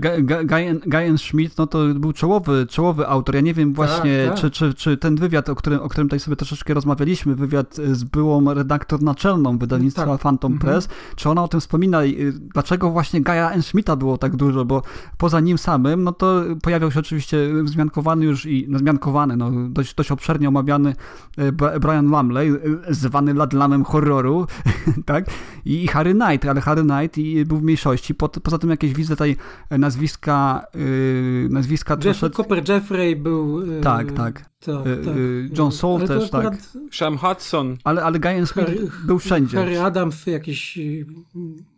Guy 0.86 1.18
Schmidt, 1.18 1.58
no 1.58 1.66
to 1.66 1.78
był 1.94 2.12
czołowy, 2.12 2.66
czołowy 2.66 3.08
autor. 3.08 3.34
Ja 3.34 3.40
nie 3.40 3.54
wiem 3.54 3.72
właśnie, 3.72 4.24
tak, 4.24 4.34
tak. 4.34 4.40
Czy, 4.40 4.50
czy, 4.50 4.74
czy 4.74 4.96
ten 4.96 5.16
wywiad, 5.16 5.48
o 5.48 5.54
którym, 5.54 5.80
o 5.80 5.88
którym 5.88 6.08
tutaj 6.08 6.20
sobie 6.20 6.36
troszeczkę 6.36 6.74
rozmawialiśmy, 6.74 7.34
wywiad 7.34 7.76
z 7.92 8.04
byłą 8.04 8.54
redaktor 8.54 9.02
naczelną 9.02 9.58
wydawnictwa 9.58 10.06
tak. 10.06 10.20
Phantom 10.20 10.52
mhm. 10.52 10.72
Press, 10.72 10.88
czy 11.16 11.30
ona 11.30 11.44
o 11.44 11.48
tym 11.48 11.60
wspomina 11.60 12.04
i 12.04 12.32
dlaczego 12.54 12.90
właśnie 12.90 13.22
Guy'a 13.22 13.62
Schmidta 13.62 13.96
było 13.96 14.18
tak 14.18 14.36
dużo, 14.36 14.64
bo 14.64 14.82
poza 15.18 15.40
nim 15.40 15.58
samym, 15.58 16.04
no 16.04 16.12
to 16.12 16.42
pojawiał 16.62 16.90
się 16.90 17.00
oczywiście 17.00 17.36
wzmiankowany 17.62 18.24
już 18.24 18.46
i, 18.46 18.66
no 18.68 18.78
zmiankowany, 18.78 19.36
no 19.36 19.50
dość, 19.68 19.94
dość 19.94 20.10
obszernie 20.10 20.48
omawiany 20.48 20.94
e, 21.38 21.52
Brian 21.80 22.06
Lumley, 22.06 22.50
e, 22.50 22.94
zwany 22.94 23.34
ladlamem 23.34 23.84
horroru, 23.84 24.46
tak? 25.06 25.24
I 25.64 25.86
Harry 25.86 26.14
Knight, 26.14 26.46
ale 26.48 26.60
Harry 26.60 26.82
Knight 26.82 27.18
i 27.18 27.44
był 27.44 27.56
w 27.56 27.62
mniejszości. 27.62 28.14
Po, 28.14 28.28
poza 28.28 28.58
tym 28.58 28.70
jakieś 28.70 28.92
widzę 28.92 29.14
tutaj 29.14 29.36
nazwiska, 29.78 30.66
yy, 30.74 31.48
nazwiska 31.50 31.94
Jeff, 31.94 32.02
troszeczkę... 32.02 32.36
Copper 32.36 32.68
Jeffrey 32.68 33.16
był... 33.16 33.66
Yy, 33.66 33.80
tak, 33.80 34.12
tak. 34.12 34.44
tak, 34.60 34.86
yy, 34.86 34.96
tak. 35.04 35.58
John 35.58 35.72
Saul 35.72 36.00
też, 36.06 36.30
tak. 36.30 36.54
Sam 36.92 37.18
Hudson. 37.18 37.76
Ale, 37.84 38.04
ale 38.04 38.18
Guy 38.18 38.46
Harry, 38.46 38.88
był 39.06 39.18
wszędzie. 39.18 39.56
Harry 39.56 39.80
Adams, 39.80 40.26
jakiś 40.26 40.78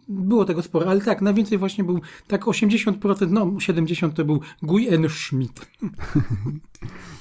było 0.08 0.44
tego 0.44 0.62
sporo, 0.62 0.90
ale 0.90 1.00
tak, 1.00 1.22
najwięcej 1.22 1.58
właśnie 1.58 1.84
był, 1.84 2.00
tak 2.26 2.44
80%, 2.44 3.30
no 3.30 3.46
70% 3.46 4.12
to 4.12 4.24
był 4.24 4.40
Guy 4.62 4.88
N. 4.88 5.08
Schmidt. 5.08 5.60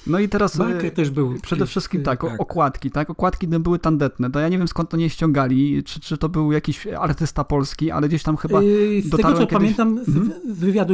No 0.08 0.20
i 0.20 0.30
teraz 0.30 0.58
Barker 0.58 0.92
też 0.92 1.10
był. 1.10 1.36
przede 1.42 1.66
wszystkim 1.66 2.04
tak, 2.04 2.22
tak, 2.22 2.42
okładki, 2.42 2.92
tak, 2.92 3.10
okładki 3.10 3.48
no, 3.48 3.60
były 3.60 3.80
tandetne, 3.80 4.32
to 4.32 4.40
ja 4.40 4.50
nie 4.50 4.58
wiem 4.58 4.68
skąd 4.68 4.90
to 4.90 4.98
nie 4.98 5.10
ściągali, 5.10 5.84
czy, 5.84 6.00
czy 6.00 6.18
to 6.18 6.30
był 6.30 6.52
jakiś 6.52 6.88
artysta 6.88 7.44
polski, 7.44 7.92
ale 7.92 8.08
gdzieś 8.08 8.24
tam 8.24 8.38
chyba 8.38 8.62
yy, 8.62 9.02
Z 9.02 9.10
tego 9.10 9.34
co 9.34 9.34
kiedyś... 9.34 9.50
pamiętam 9.50 10.04
z, 10.06 10.18
mhm. 10.18 10.56
z 10.56 10.60
wywiadu, 10.60 10.94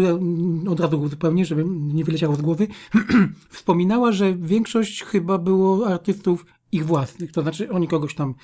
od 0.70 0.80
razu 0.80 1.08
zupełnie, 1.08 1.46
żeby 1.46 1.66
nie 1.68 2.04
wyleciało 2.04 2.36
z 2.36 2.42
głowy, 2.42 2.68
wspominała, 3.50 4.12
że 4.12 4.36
większość 4.36 5.04
chyba 5.04 5.38
było 5.38 5.88
artystów 5.88 6.46
ich 6.72 6.86
własnych, 6.86 7.32
to 7.32 7.42
znaczy 7.42 7.72
oni 7.72 7.88
kogoś 7.88 8.16
tam, 8.16 8.36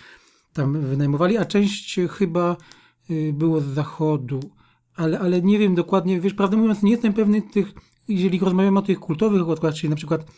tam 0.54 0.82
wynajmowali, 0.82 1.38
a 1.38 1.46
część 1.46 2.00
chyba 2.10 2.58
było 3.34 3.62
z 3.62 3.66
zachodu, 3.66 4.40
ale, 4.96 5.20
ale 5.20 5.42
nie 5.42 5.60
wiem 5.60 5.76
dokładnie, 5.76 6.22
wiesz, 6.22 6.34
prawdę 6.34 6.58
mówiąc, 6.58 6.84
nie 6.84 6.92
jestem 6.92 7.14
pewny 7.14 7.42
tych, 7.42 7.74
jeżeli 8.08 8.40
rozmawiamy 8.40 8.80
o 8.80 8.82
tych 8.82 9.00
kultowych 9.00 9.42
okładkach, 9.42 9.74
czyli 9.74 9.90
na 9.90 9.96
przykład 9.96 10.32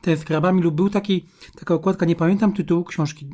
ten 0.00 0.16
z 0.16 0.24
krabami 0.24 0.62
lub 0.62 0.74
był 0.74 0.90
taki, 0.90 1.26
taka 1.56 1.74
okładka, 1.74 2.06
nie 2.06 2.16
pamiętam 2.16 2.52
tytułu 2.52 2.84
książki, 2.84 3.30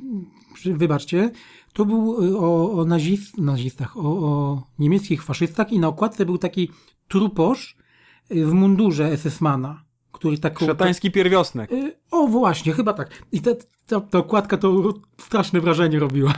wybaczcie, 0.65 1.31
to 1.73 1.85
był 1.85 2.25
y, 2.25 2.39
o, 2.39 2.73
o 2.73 2.85
nazist, 2.85 3.39
nazistach, 3.39 3.97
o, 3.97 4.01
o 4.01 4.63
niemieckich 4.79 5.23
faszystach 5.23 5.73
i 5.73 5.79
na 5.79 5.89
okładce 5.89 6.27
był 6.27 6.39
taki 6.39 6.71
truposz 7.09 7.77
y, 8.31 8.47
w 8.47 8.53
mundurze 8.53 9.17
SS-mana 9.17 9.85
który 10.23 10.39
taką... 10.39 10.67
Szatański 10.67 11.11
pierwiosnek. 11.11 11.73
Y, 11.73 11.93
o, 12.11 12.27
właśnie, 12.27 12.73
chyba 12.73 12.93
tak. 12.93 13.09
I 13.33 13.41
ta, 13.41 13.51
ta, 13.87 14.01
ta 14.01 14.19
okładka 14.19 14.57
to 14.57 14.95
straszne 15.19 15.61
wrażenie 15.61 15.99
robiła. 15.99 16.35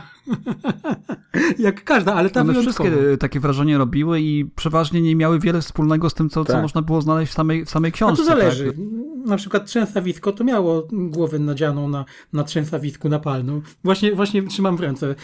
Jak 1.59 1.85
każda, 1.85 2.15
ale 2.15 2.31
ta 2.31 2.41
One 2.41 2.61
wszystkie 2.61 3.13
e, 3.13 3.17
takie 3.17 3.41
wrażenie 3.41 3.79
robiły 3.79 4.21
i 4.21 4.45
przeważnie 4.57 5.03
nie 5.03 5.17
miały 5.17 5.39
wiele 5.39 5.61
wspólnego 5.61 6.11
z 6.11 6.15
tym, 6.15 6.31
co, 6.31 6.45
tak. 6.45 6.57
co 6.57 6.63
można 6.63 6.83
było 6.83 7.03
znaleźć 7.03 7.33
w 7.33 7.35
samej, 7.35 7.65
w 7.65 7.71
samej 7.71 7.93
książce. 7.93 8.23
A 8.23 8.25
to 8.25 8.31
zależy. 8.31 8.67
Tak? 8.67 8.77
Na 9.27 9.37
przykład 9.37 9.67
trzęsawisko 9.67 10.33
to 10.33 10.45
miało 10.45 10.89
głowę 10.93 11.39
nadzianą 11.39 11.89
na, 11.89 12.05
na 12.33 12.45
trzęsawisku 12.45 13.09
napalną. 13.09 13.63
Właśnie, 13.85 14.15
właśnie 14.15 14.43
trzymam 14.43 14.77
w 14.77 14.81
ręce. 14.81 15.15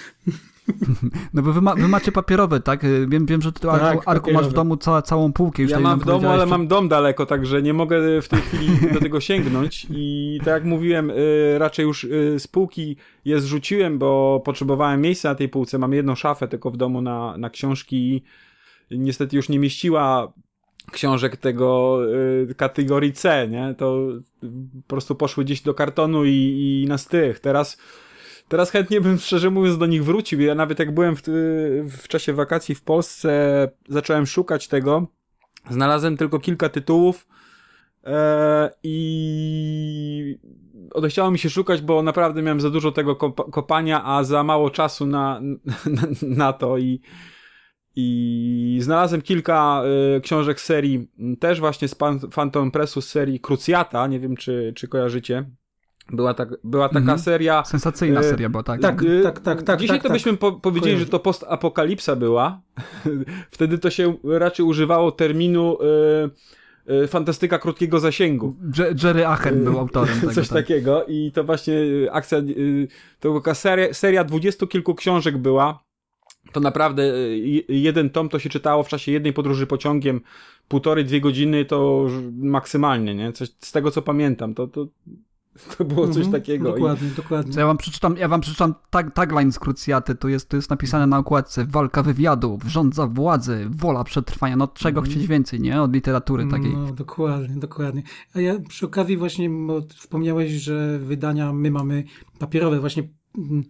No 1.34 1.42
bo 1.42 1.52
wy, 1.52 1.60
ma, 1.60 1.74
wy, 1.74 1.88
macie 1.88 2.12
papierowe, 2.12 2.60
tak? 2.60 2.80
Wiem, 3.08 3.26
wiem 3.26 3.42
że 3.42 3.52
ty 3.52 3.60
tak, 3.60 4.02
Arku, 4.06 4.32
masz 4.32 4.48
w 4.48 4.52
domu 4.52 4.76
cała, 4.76 5.02
całą 5.02 5.32
półkę. 5.32 5.62
Już 5.62 5.70
ja 5.70 5.80
mam 5.80 6.00
w 6.00 6.04
domu, 6.04 6.28
ale 6.28 6.46
mam 6.46 6.68
dom 6.68 6.88
daleko, 6.88 7.26
także 7.26 7.62
nie 7.62 7.72
mogę 7.72 8.22
w 8.22 8.28
tej 8.28 8.40
chwili 8.40 8.92
do 8.92 9.00
tego 9.00 9.20
sięgnąć 9.20 9.86
i 9.90 10.38
tak 10.38 10.54
jak 10.54 10.64
mówiłem, 10.64 11.10
y, 11.10 11.56
raczej 11.58 11.82
już 11.82 12.04
y, 12.04 12.36
z 12.38 12.46
półki 12.46 12.96
je 13.24 13.40
zrzuciłem, 13.40 13.98
bo 13.98 14.42
potrzebowałem 14.44 15.00
miejsca 15.00 15.28
na 15.28 15.34
tej 15.34 15.48
półce. 15.48 15.78
Mam 15.78 15.92
jedną 15.92 16.14
szafę 16.14 16.48
tylko 16.48 16.70
w 16.70 16.76
domu 16.76 17.02
na, 17.02 17.36
na 17.38 17.50
książki 17.50 18.22
niestety 18.90 19.36
już 19.36 19.48
nie 19.48 19.58
mieściła 19.58 20.32
książek 20.92 21.36
tego 21.36 21.98
y, 22.50 22.54
kategorii 22.54 23.12
C, 23.12 23.48
nie? 23.48 23.74
To 23.78 24.08
po 24.82 24.88
prostu 24.88 25.14
poszły 25.14 25.44
gdzieś 25.44 25.60
do 25.60 25.74
kartonu 25.74 26.24
i, 26.24 26.82
i 26.84 26.88
na 26.88 26.98
stych. 26.98 27.40
Teraz 27.40 27.78
Teraz 28.50 28.70
chętnie 28.70 29.00
bym 29.00 29.18
szczerze 29.18 29.50
mówiąc 29.50 29.78
do 29.78 29.86
nich 29.86 30.04
wrócił. 30.04 30.40
Ja 30.40 30.54
nawet 30.54 30.78
jak 30.78 30.94
byłem 30.94 31.16
w, 31.16 31.22
w 32.02 32.08
czasie 32.08 32.32
wakacji 32.32 32.74
w 32.74 32.82
Polsce, 32.82 33.68
zacząłem 33.88 34.26
szukać 34.26 34.68
tego. 34.68 35.06
Znalazłem 35.70 36.16
tylko 36.16 36.38
kilka 36.38 36.68
tytułów 36.68 37.28
e, 38.04 38.70
i 38.82 40.38
odechciało 40.94 41.30
mi 41.30 41.38
się 41.38 41.50
szukać, 41.50 41.82
bo 41.82 42.02
naprawdę 42.02 42.42
miałem 42.42 42.60
za 42.60 42.70
dużo 42.70 42.92
tego 42.92 43.16
kopania, 43.52 44.04
a 44.04 44.24
za 44.24 44.42
mało 44.42 44.70
czasu 44.70 45.06
na, 45.06 45.40
na, 45.86 46.02
na 46.22 46.52
to 46.52 46.78
i 46.78 47.00
i 47.96 48.78
znalazłem 48.80 49.22
kilka 49.22 49.82
y, 50.16 50.20
książek 50.20 50.60
serii, 50.60 51.08
też 51.40 51.60
właśnie 51.60 51.88
z 51.88 51.94
Phantom 52.34 52.70
Pressu 52.70 53.00
z 53.00 53.08
serii 53.08 53.40
Cruciata, 53.40 54.06
nie 54.06 54.20
wiem 54.20 54.36
czy, 54.36 54.72
czy 54.76 54.88
kojarzycie. 54.88 55.50
Była, 56.12 56.34
tak, 56.34 56.48
była 56.64 56.88
taka 56.88 56.98
mhm. 56.98 57.18
seria. 57.18 57.64
Sensacyjna 57.64 58.20
e, 58.20 58.24
seria 58.24 58.48
była, 58.48 58.62
tak. 58.62 58.80
Tak, 58.80 59.04
tak, 59.22 59.40
tak. 59.40 59.62
tak 59.62 59.80
Dzisiaj 59.80 59.96
tak, 59.96 60.02
to 60.02 60.08
tak. 60.08 60.14
byśmy 60.14 60.36
po 60.36 60.52
powiedzieli, 60.52 60.98
że 60.98 61.06
to 61.06 61.18
postapokalipsa 61.18 62.16
była. 62.16 62.60
Wtedy 63.50 63.78
to 63.78 63.90
się 63.90 64.16
raczej 64.24 64.66
używało 64.66 65.12
terminu 65.12 65.78
e, 66.86 67.02
e, 67.02 67.06
fantastyka 67.06 67.58
krótkiego 67.58 68.00
zasięgu. 68.00 68.56
Jerry 69.04 69.26
Achen 69.26 69.64
był 69.64 69.78
autorem 69.78 70.18
tego. 70.20 70.32
Coś 70.32 70.48
tak. 70.48 70.58
takiego 70.58 71.04
i 71.04 71.32
to 71.32 71.44
właśnie 71.44 71.74
akcja, 72.12 72.38
to 73.20 73.40
była 73.40 73.54
seria, 73.54 73.94
seria 73.94 74.24
dwudziestu 74.24 74.66
kilku 74.66 74.94
książek 74.94 75.38
była. 75.38 75.84
To 76.52 76.60
naprawdę 76.60 77.02
jeden 77.68 78.10
tom 78.10 78.28
to 78.28 78.38
się 78.38 78.48
czytało 78.48 78.82
w 78.82 78.88
czasie 78.88 79.12
jednej 79.12 79.32
podróży 79.32 79.66
pociągiem 79.66 80.20
półtorej, 80.68 81.04
dwie 81.04 81.20
godziny 81.20 81.64
to 81.64 82.06
maksymalnie, 82.32 83.14
nie? 83.14 83.32
Coś 83.32 83.48
z 83.58 83.72
tego 83.72 83.90
co 83.90 84.02
pamiętam. 84.02 84.54
To, 84.54 84.66
to 84.66 84.86
To 85.78 85.84
było 85.84 86.06
coś 86.06 86.24
mhm, 86.24 86.32
takiego. 86.32 86.72
Dokładnie, 86.72 87.08
I... 87.08 87.10
dokładnie. 87.10 87.60
ja 87.60 87.66
wam 87.66 87.76
przeczytam, 87.76 88.16
ja 88.16 88.28
wam 88.28 88.40
przeczytam 88.40 88.74
tag, 88.90 89.14
tagline 89.14 89.52
z 89.52 89.58
Krucjaty, 89.58 90.14
to 90.14 90.28
jest, 90.28 90.48
to 90.48 90.56
jest 90.56 90.70
napisane 90.70 91.06
na 91.06 91.18
okładce 91.18 91.66
walka 91.66 92.02
wywiadów, 92.02 92.62
rządza 92.66 93.06
władzy, 93.06 93.66
wola 93.70 94.04
przetrwania, 94.04 94.56
no 94.56 94.68
czego 94.68 95.00
mm. 95.00 95.10
chcieć 95.10 95.26
więcej, 95.26 95.60
nie? 95.60 95.82
Od 95.82 95.94
literatury 95.94 96.46
takiej. 96.46 96.72
No, 96.72 96.92
dokładnie, 96.92 97.56
dokładnie. 97.56 98.02
A 98.34 98.40
ja 98.40 98.58
przy 98.68 98.86
okazji 98.86 99.16
właśnie, 99.16 99.50
bo 99.50 99.82
wspomniałeś, 99.96 100.52
że 100.52 100.98
wydania 100.98 101.52
my 101.52 101.70
mamy 101.70 102.04
papierowe, 102.38 102.80
właśnie 102.80 103.02
mm, 103.38 103.64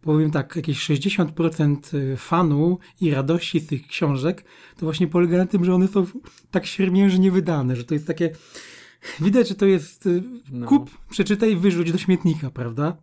powiem 0.00 0.30
tak, 0.30 0.56
jakieś 0.56 0.90
60% 0.90 1.94
y, 1.94 2.16
fanu 2.16 2.78
i 3.00 3.10
radości 3.10 3.60
z 3.60 3.66
tych 3.66 3.86
książek, 3.86 4.44
to 4.76 4.86
właśnie 4.86 5.06
polega 5.06 5.38
na 5.38 5.46
tym, 5.46 5.64
że 5.64 5.74
one 5.74 5.88
są 5.88 6.06
tak 6.50 6.66
siermiężnie 6.66 7.30
wydane, 7.30 7.76
że 7.76 7.84
to 7.84 7.94
jest 7.94 8.06
takie 8.06 8.30
Widać, 9.20 9.48
że 9.48 9.54
to 9.54 9.66
jest 9.66 10.06
y, 10.06 10.22
no. 10.52 10.66
kup, 10.66 10.90
przeczytaj, 11.10 11.56
wyrzuć 11.56 11.92
do 11.92 11.98
śmietnika, 11.98 12.50
prawda? 12.50 12.96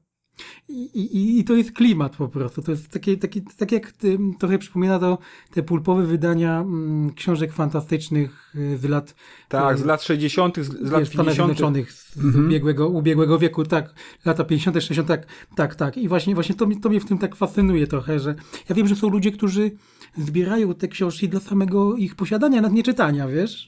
I, 0.67 0.81
i, 0.93 1.39
I 1.39 1.43
to 1.43 1.55
jest 1.55 1.71
klimat 1.71 2.15
po 2.15 2.27
prostu. 2.27 2.61
To 2.61 2.71
jest 2.71 2.89
takie, 2.89 3.17
takie, 3.17 3.41
tak 3.57 3.71
jak 3.71 3.91
ty, 3.91 4.19
trochę 4.39 4.57
przypomina 4.57 4.99
to 4.99 5.17
te 5.51 5.63
pulpowe 5.63 6.03
wydania 6.03 6.59
mm, 6.59 7.13
książek 7.13 7.53
fantastycznych 7.53 8.53
y, 8.55 8.77
z 8.77 8.83
lat. 8.83 9.15
Tak, 9.49 9.75
y, 9.75 9.79
z 9.79 9.85
lat 9.85 10.03
60., 10.03 10.57
z, 10.57 10.87
z 10.87 10.91
lat 10.91 11.07
Stanów 11.07 11.33
Zjednoczonych 11.33 11.91
z 11.91 12.17
mhm. 12.17 12.45
ubiegłego, 12.45 12.89
ubiegłego 12.89 13.39
wieku, 13.39 13.65
tak, 13.65 13.93
lata 14.25 14.43
50., 14.43 14.75
60., 14.75 15.07
tak, 15.07 15.25
tak, 15.55 15.75
tak. 15.75 15.97
I 15.97 16.07
właśnie, 16.07 16.35
właśnie 16.35 16.55
to, 16.55 16.67
to 16.81 16.89
mnie 16.89 16.99
w 16.99 17.05
tym 17.05 17.17
tak 17.17 17.35
fascynuje 17.35 17.87
trochę, 17.87 18.19
że 18.19 18.35
ja 18.69 18.75
wiem, 18.75 18.87
że 18.87 18.95
są 18.95 19.09
ludzie, 19.09 19.31
którzy 19.31 19.71
zbierają 20.17 20.73
te 20.73 20.87
książki 20.87 21.29
dla 21.29 21.39
samego 21.39 21.95
ich 21.95 22.15
posiadania, 22.15 22.61
nad 22.61 22.73
nie 22.73 22.83
czytania, 22.83 23.27
wiesz. 23.27 23.67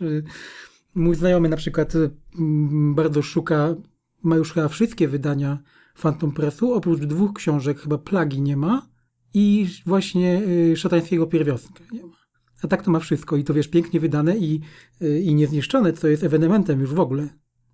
Mój 0.96 1.16
znajomy 1.16 1.50
na 1.50 1.58
przykład 1.58 1.94
mm, 2.40 2.96
bardzo 2.96 3.22
szuka, 3.22 3.76
ma 4.24 4.36
już 4.36 4.54
chyba 4.54 4.68
wszystkie 4.68 5.08
wydania 5.08 5.60
Phantom 6.02 6.32
Pressu, 6.32 6.74
oprócz 6.74 7.00
dwóch 7.00 7.34
książek 7.34 7.80
chyba 7.80 7.98
Plagi 7.98 8.42
nie 8.42 8.58
ma 8.58 8.90
i 9.34 9.68
właśnie 9.86 10.42
y, 10.48 10.78
Szatańskiego 10.78 11.28
Pierwiostka 11.28 11.84
nie 11.92 12.04
ma. 12.04 12.16
A 12.64 12.68
tak 12.68 12.84
to 12.84 12.92
ma 12.92 13.00
wszystko 13.00 13.38
i 13.38 13.44
to 13.44 13.54
wiesz, 13.54 13.68
pięknie 13.68 14.00
wydane 14.00 14.38
i, 14.38 14.62
y, 15.02 15.22
i 15.22 15.36
niezniszczone, 15.36 15.94
co 15.94 16.08
jest 16.08 16.24
ewenementem 16.24 16.82
już 16.82 16.94
w 16.94 17.00
ogóle. 17.00 17.30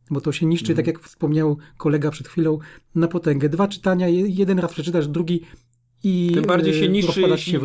Bo 0.10 0.22
to 0.22 0.32
się 0.32 0.46
niszczy, 0.46 0.72
mm. 0.72 0.75
tak 0.75 0.88
jak 0.88 1.00
wspomniał 1.00 1.58
kolega 1.78 2.12
przed 2.12 2.28
chwilą, 2.28 2.60
na 2.96 3.08
potęgę. 3.08 3.50
Dwa 3.50 3.68
czytania, 3.68 4.08
jeden 4.10 4.60
raz 4.60 4.72
przeczytasz, 4.72 5.08
drugi 5.08 5.42
i 6.03 6.31
Tym 6.34 6.43
bardziej 6.43 6.74
się 6.74 6.86
e, 6.86 6.88
niszczy, 6.88 7.22
jeśli, 7.22 7.58
e, 7.58 7.60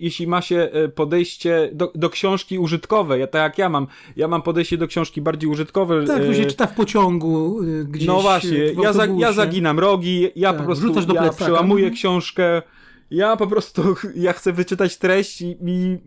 jeśli 0.00 0.26
ma 0.26 0.42
się 0.42 0.56
e, 0.56 0.88
podejście 0.88 1.70
do, 1.72 1.92
do 1.94 2.10
książki 2.10 2.58
użytkowej. 2.58 3.20
Ja, 3.20 3.26
tak 3.26 3.42
jak 3.42 3.58
ja 3.58 3.68
mam. 3.68 3.86
Ja 4.16 4.28
mam 4.28 4.42
podejście 4.42 4.76
do 4.76 4.86
książki 4.86 5.22
bardziej 5.22 5.50
użytkowe. 5.50 6.04
Tak, 6.06 6.24
to 6.24 6.34
się 6.34 6.46
czyta 6.46 6.66
w 6.66 6.74
pociągu 6.74 7.60
gdzieś. 7.84 8.06
No 8.06 8.20
właśnie, 8.20 8.58
ja, 8.82 8.92
za, 8.92 9.06
ja 9.06 9.32
zaginam 9.32 9.78
rogi, 9.78 10.28
ja 10.36 10.52
tak, 10.52 10.58
po 10.58 10.66
prostu 10.66 11.06
do 11.06 11.14
ja 11.14 11.32
przełamuję 11.32 11.90
książkę. 11.90 12.62
Ja 13.10 13.36
po 13.36 13.46
prostu, 13.46 13.82
ja 14.16 14.32
chcę 14.32 14.52
wyczytać 14.52 14.96
treść 14.96 15.40
i, 15.40 15.56
i, 15.66 15.98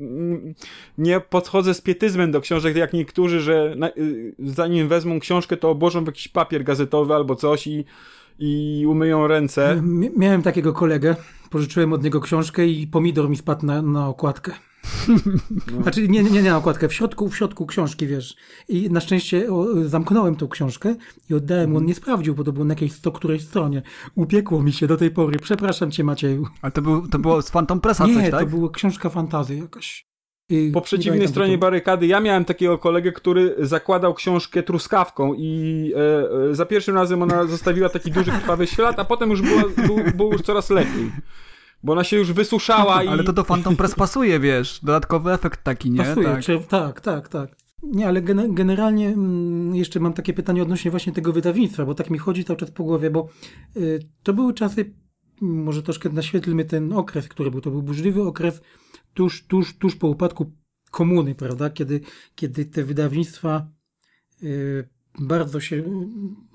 nie 0.98 1.20
podchodzę 1.20 1.74
z 1.74 1.82
pietyzmem 1.82 2.32
do 2.32 2.42
książek, 2.42 2.76
jak 2.76 2.94
niektórzy, 2.94 3.42
że 3.42 3.74
na, 3.78 3.90
y, 3.90 4.34
zanim 4.40 4.88
wezmą 4.88 5.20
książkę, 5.20 5.58
to 5.58 5.70
obłożą 5.70 6.04
w 6.04 6.08
jakiś 6.08 6.28
papier 6.28 6.64
gazetowy 6.64 7.14
albo 7.14 7.36
coś 7.36 7.68
i, 7.68 7.86
i 8.40 8.86
umyją 8.88 9.28
ręce. 9.28 9.82
Miałem 10.18 10.42
takiego 10.42 10.74
kolegę, 10.74 11.16
pożyczyłem 11.50 11.94
od 11.94 12.04
niego 12.04 12.22
książkę 12.22 12.68
i 12.68 12.88
pomidor 12.88 13.30
mi 13.30 13.38
spadł 13.38 13.66
na, 13.66 13.82
na 13.82 14.08
okładkę. 14.08 14.52
No. 15.08 15.82
Znaczy, 15.84 16.08
nie, 16.08 16.24
nie, 16.24 16.30
nie 16.30 16.50
na 16.50 16.58
okładkę, 16.58 16.88
w 16.88 16.94
środku, 16.94 17.30
w 17.30 17.38
środku 17.38 17.66
książki, 17.66 18.08
wiesz. 18.08 18.36
I 18.70 18.90
na 18.92 19.00
szczęście 19.00 19.54
o, 19.54 19.66
zamknąłem 19.86 20.36
tą 20.36 20.48
książkę 20.48 20.96
i 21.30 21.34
oddałem 21.34 21.72
mu, 21.72 21.78
on 21.78 21.86
nie 21.86 21.96
sprawdził, 21.96 22.36
bo 22.36 22.44
to 22.44 22.54
było 22.54 22.66
na 22.66 22.72
jakiejś 22.72 22.92
sto 22.92 23.12
którejś 23.12 23.44
stronie. 23.44 23.82
Upiekło 24.16 24.64
mi 24.64 24.74
się 24.74 24.88
do 24.88 24.98
tej 24.98 25.12
pory. 25.12 25.40
Przepraszam 25.40 25.92
cię, 25.92 26.04
Macieju. 26.04 26.48
Ale 26.62 26.72
to, 26.72 26.82
był, 26.82 27.08
to 27.08 27.20
było 27.20 27.42
z 27.42 27.52
Phantom 27.52 27.82
Pressa 27.82 28.08
nie, 28.08 28.14
coś, 28.14 28.32
tak? 28.32 28.40
to 28.40 28.46
była 28.46 28.70
książka 28.70 29.10
fantazy 29.10 29.56
jakaś. 29.56 30.11
Po 30.74 30.82
przeciwnej 30.82 31.28
stronie 31.28 31.58
barykady 31.58 32.08
ja 32.08 32.20
miałem 32.20 32.46
takiego 32.46 32.78
kolegę, 32.78 33.12
który 33.12 33.56
zakładał 33.60 34.14
książkę 34.14 34.64
truskawką 34.64 35.34
i 35.34 35.94
e, 35.96 36.50
e, 36.50 36.56
za 36.56 36.66
pierwszym 36.66 36.96
razem 36.96 37.22
ona 37.22 37.46
zostawiła 37.56 37.90
taki 37.90 38.12
duży 38.12 38.32
krwawy 38.32 38.68
ślad, 38.68 39.00
a 39.00 39.06
potem 39.06 39.30
już 39.30 39.42
było, 39.42 39.62
był, 39.88 39.98
było 40.16 40.34
już 40.34 40.42
coraz 40.42 40.70
lepiej. 40.70 41.12
bo 41.84 41.94
ona 41.94 42.04
się 42.04 42.18
już 42.18 42.34
wysuszała 42.34 43.04
i... 43.04 43.08
Ale 43.08 43.24
to 43.24 43.34
do 43.34 43.44
Phantom 43.44 43.76
Press 43.76 43.96
pasuje, 43.96 44.40
wiesz, 44.40 44.80
dodatkowy 44.84 45.32
efekt 45.32 45.64
taki, 45.64 45.92
nie? 45.92 45.98
Pasuje, 45.98 46.28
tak, 46.28 46.44
czy, 46.44 46.60
tak, 46.70 47.02
tak. 47.02 47.28
tak. 47.30 47.50
Nie, 47.84 48.08
ale 48.08 48.22
generalnie 48.50 49.08
mm, 49.08 49.76
jeszcze 49.76 50.00
mam 50.00 50.14
takie 50.14 50.34
pytanie 50.34 50.62
odnośnie 50.62 50.92
właśnie 50.92 51.14
tego 51.14 51.34
wydawnictwa, 51.34 51.86
bo 51.86 51.96
tak 51.96 52.10
mi 52.10 52.18
chodzi 52.18 52.44
cały 52.44 52.58
czas 52.58 52.72
po 52.72 52.84
głowie, 52.84 53.10
bo 53.10 53.28
y, 53.78 54.00
to 54.24 54.34
były 54.34 54.54
czasy, 54.54 54.94
może 55.42 55.84
troszkę 55.84 56.10
naświetlmy 56.10 56.66
ten 56.66 56.94
okres, 56.94 57.28
który 57.28 57.52
był, 57.52 57.62
to 57.62 57.72
był 57.72 57.82
burzliwy 57.82 58.22
okres 58.22 58.62
tuż, 59.14 59.48
tuż, 59.48 59.78
tuż 59.78 59.96
po 59.96 60.08
upadku 60.08 60.52
komuny, 60.92 61.36
prawda, 61.36 61.70
kiedy, 61.70 62.02
kiedy 62.36 62.66
te 62.66 62.84
wydawnictwa 62.84 63.68
y, 64.44 64.90
bardzo 65.20 65.60
się, 65.60 65.84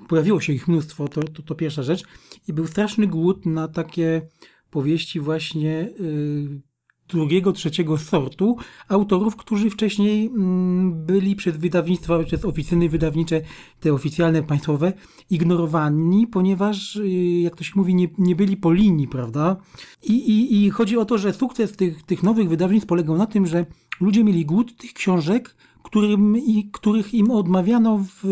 pojawiło 0.09 0.41
się 0.41 0.53
ich 0.53 0.69
mnóstwo, 0.69 1.09
to, 1.09 1.23
to, 1.23 1.43
to 1.43 1.55
pierwsza 1.55 1.83
rzecz. 1.83 2.05
I 2.49 2.53
był 2.53 2.67
straszny 2.67 3.07
głód 3.07 3.47
na 3.47 3.69
takie 3.69 4.29
powieści 4.71 5.21
właśnie 5.21 5.89
y, 6.01 6.61
drugiego, 7.09 7.53
trzeciego 7.53 7.99
sortu 7.99 8.57
autorów, 8.89 9.37
którzy 9.37 9.71
wcześniej 9.71 10.27
mm, 10.27 11.07
byli 11.07 11.37
przez 11.37 11.57
wydawnictwa, 11.57 12.25
przez 12.25 12.45
oficyny 12.45 12.89
wydawnicze, 12.89 13.41
te 13.81 13.93
oficjalne, 13.93 14.43
państwowe, 14.43 14.93
ignorowani, 15.31 16.27
ponieważ, 16.27 16.97
y, 16.97 17.09
jak 17.43 17.57
to 17.57 17.65
się 17.65 17.73
mówi, 17.77 17.95
nie, 17.95 18.09
nie 18.19 18.37
byli 18.37 18.57
po 18.57 18.73
linii, 18.73 19.09
prawda? 19.09 19.57
I, 20.03 20.13
i, 20.13 20.65
I 20.65 20.71
chodzi 20.71 20.99
o 20.99 21.05
to, 21.05 21.19
że 21.19 21.33
sukces 21.33 21.73
tych, 21.73 22.03
tych 22.03 22.23
nowych 22.23 22.49
wydawnictw 22.49 22.89
polegał 22.89 23.17
na 23.17 23.27
tym, 23.27 23.47
że 23.47 23.67
ludzie 24.01 24.25
mieli 24.25 24.47
głód 24.47 24.77
tych 24.77 24.93
książek, 24.93 25.57
którym, 25.83 26.37
i, 26.37 26.71
których 26.73 27.15
im 27.15 27.31
odmawiano 27.31 27.99
w, 27.99 28.23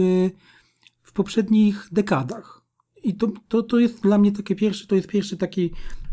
w 1.03 1.13
poprzednich 1.13 1.89
dekadach. 1.93 2.65
I 3.05 3.15
to, 3.15 3.29
to, 3.49 3.63
to 3.63 3.79
jest 3.79 4.03
dla 4.03 4.19
mnie 4.19 4.33
takie 4.33 4.55
pierwsze, 4.55 4.87
to 4.87 4.95
jest 4.95 5.09
pierwszy 5.09 5.37
taki 5.37 5.71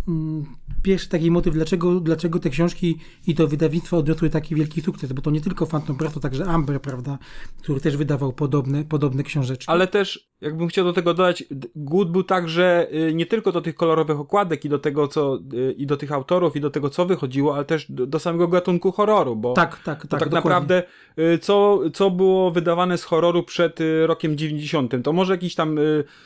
Mm, 0.08 0.46
pierwszy 0.84 1.10
taki 1.10 1.32
motyw, 1.32 1.54
dlaczego, 1.54 2.00
dlaczego 2.00 2.40
te 2.40 2.50
książki 2.50 2.98
i 3.28 3.36
to 3.36 3.48
wydawnictwo 3.48 3.98
odniosły 3.98 4.30
taki 4.30 4.56
wielki 4.56 4.82
sukces, 4.82 5.14
bo 5.14 5.22
to 5.22 5.32
nie 5.32 5.42
tylko 5.42 5.66
Phantom 5.66 5.98
Press, 5.98 6.14
to 6.14 6.20
także 6.20 6.46
Amber, 6.46 6.82
prawda, 6.82 7.18
który 7.64 7.82
też 7.82 7.98
wydawał 7.98 8.34
podobne, 8.34 8.84
podobne 8.84 9.24
książeczki. 9.24 9.66
Ale 9.72 9.88
też, 9.88 10.30
jakbym 10.42 10.68
chciał 10.68 10.86
do 10.86 10.94
tego 10.94 11.14
dodać, 11.14 11.44
głód 11.76 12.12
był 12.12 12.24
także 12.24 12.88
y, 12.94 13.14
nie 13.14 13.26
tylko 13.26 13.52
do 13.52 13.62
tych 13.62 13.76
kolorowych 13.76 14.20
okładek 14.20 14.66
i 14.66 14.70
do 14.70 14.80
tego, 14.80 15.08
co, 15.08 15.40
y, 15.54 15.72
i 15.78 15.86
do 15.86 15.98
tych 15.98 16.12
autorów, 16.12 16.56
i 16.56 16.62
do 16.62 16.70
tego, 16.70 16.90
co 16.90 17.06
wychodziło, 17.06 17.56
ale 17.56 17.66
też 17.66 17.92
do, 17.92 18.08
do 18.08 18.20
samego 18.20 18.48
gatunku 18.48 18.92
horroru, 18.92 19.36
bo 19.36 19.54
tak, 19.54 19.84
tak, 19.84 20.08
tak, 20.08 20.20
tak 20.20 20.32
naprawdę 20.32 20.84
y, 21.20 21.38
co, 21.38 21.80
co 21.94 22.12
było 22.12 22.52
wydawane 22.52 22.98
z 22.98 23.04
horroru 23.04 23.44
przed 23.44 23.80
rokiem 24.06 24.38
90, 24.38 24.94
to 25.04 25.14
może 25.14 25.34
jakiś 25.34 25.56
tam 25.56 25.80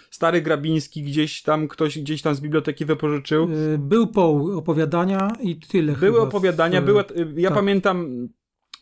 stary 0.09 0.41
Grabiński 0.41 1.03
gdzieś 1.03 1.41
tam, 1.41 1.67
ktoś 1.67 1.99
gdzieś 1.99 2.21
tam 2.21 2.35
z 2.35 2.41
biblioteki 2.41 2.85
wypożyczył, 2.85 3.47
był 3.77 4.07
Opowiadania 4.57 5.31
i 5.41 5.55
tyle. 5.55 5.93
Były 5.93 6.21
opowiadania, 6.21 6.81
w... 6.81 6.85
były, 6.85 7.03
ja 7.35 7.49
tak. 7.49 7.57
pamiętam, 7.57 8.27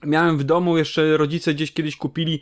miałem 0.05 0.38
w 0.38 0.43
domu 0.43 0.77
jeszcze 0.77 1.17
rodzice 1.17 1.53
gdzieś 1.53 1.74
kiedyś 1.74 1.98
kupili 1.98 2.41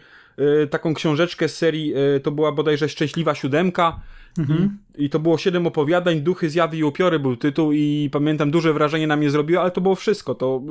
y, 0.64 0.68
taką 0.68 0.94
książeczkę 0.94 1.50
z 1.50 1.58
serii, 1.58 1.94
y, 2.16 2.20
to 2.20 2.32
była 2.32 2.52
bodajże 2.52 2.90
Szczęśliwa 2.90 3.36
Siódemka 3.36 4.00
mhm. 4.38 4.78
i, 4.98 5.06
i, 5.06 5.10
to 5.10 5.20
było 5.20 5.38
siedem 5.38 5.68
opowiadań, 5.68 6.22
Duchy, 6.22 6.50
Zjawy 6.50 6.78
i 6.78 6.84
Upiory 6.84 7.20
był 7.20 7.36
tytuł 7.36 7.72
i 7.72 8.10
pamiętam, 8.12 8.52
duże 8.52 8.74
wrażenie 8.74 9.08
na 9.08 9.16
mnie 9.16 9.30
zrobiło, 9.30 9.62
ale 9.62 9.72
to 9.72 9.82
było 9.82 9.96
wszystko, 9.96 10.36
to 10.36 10.62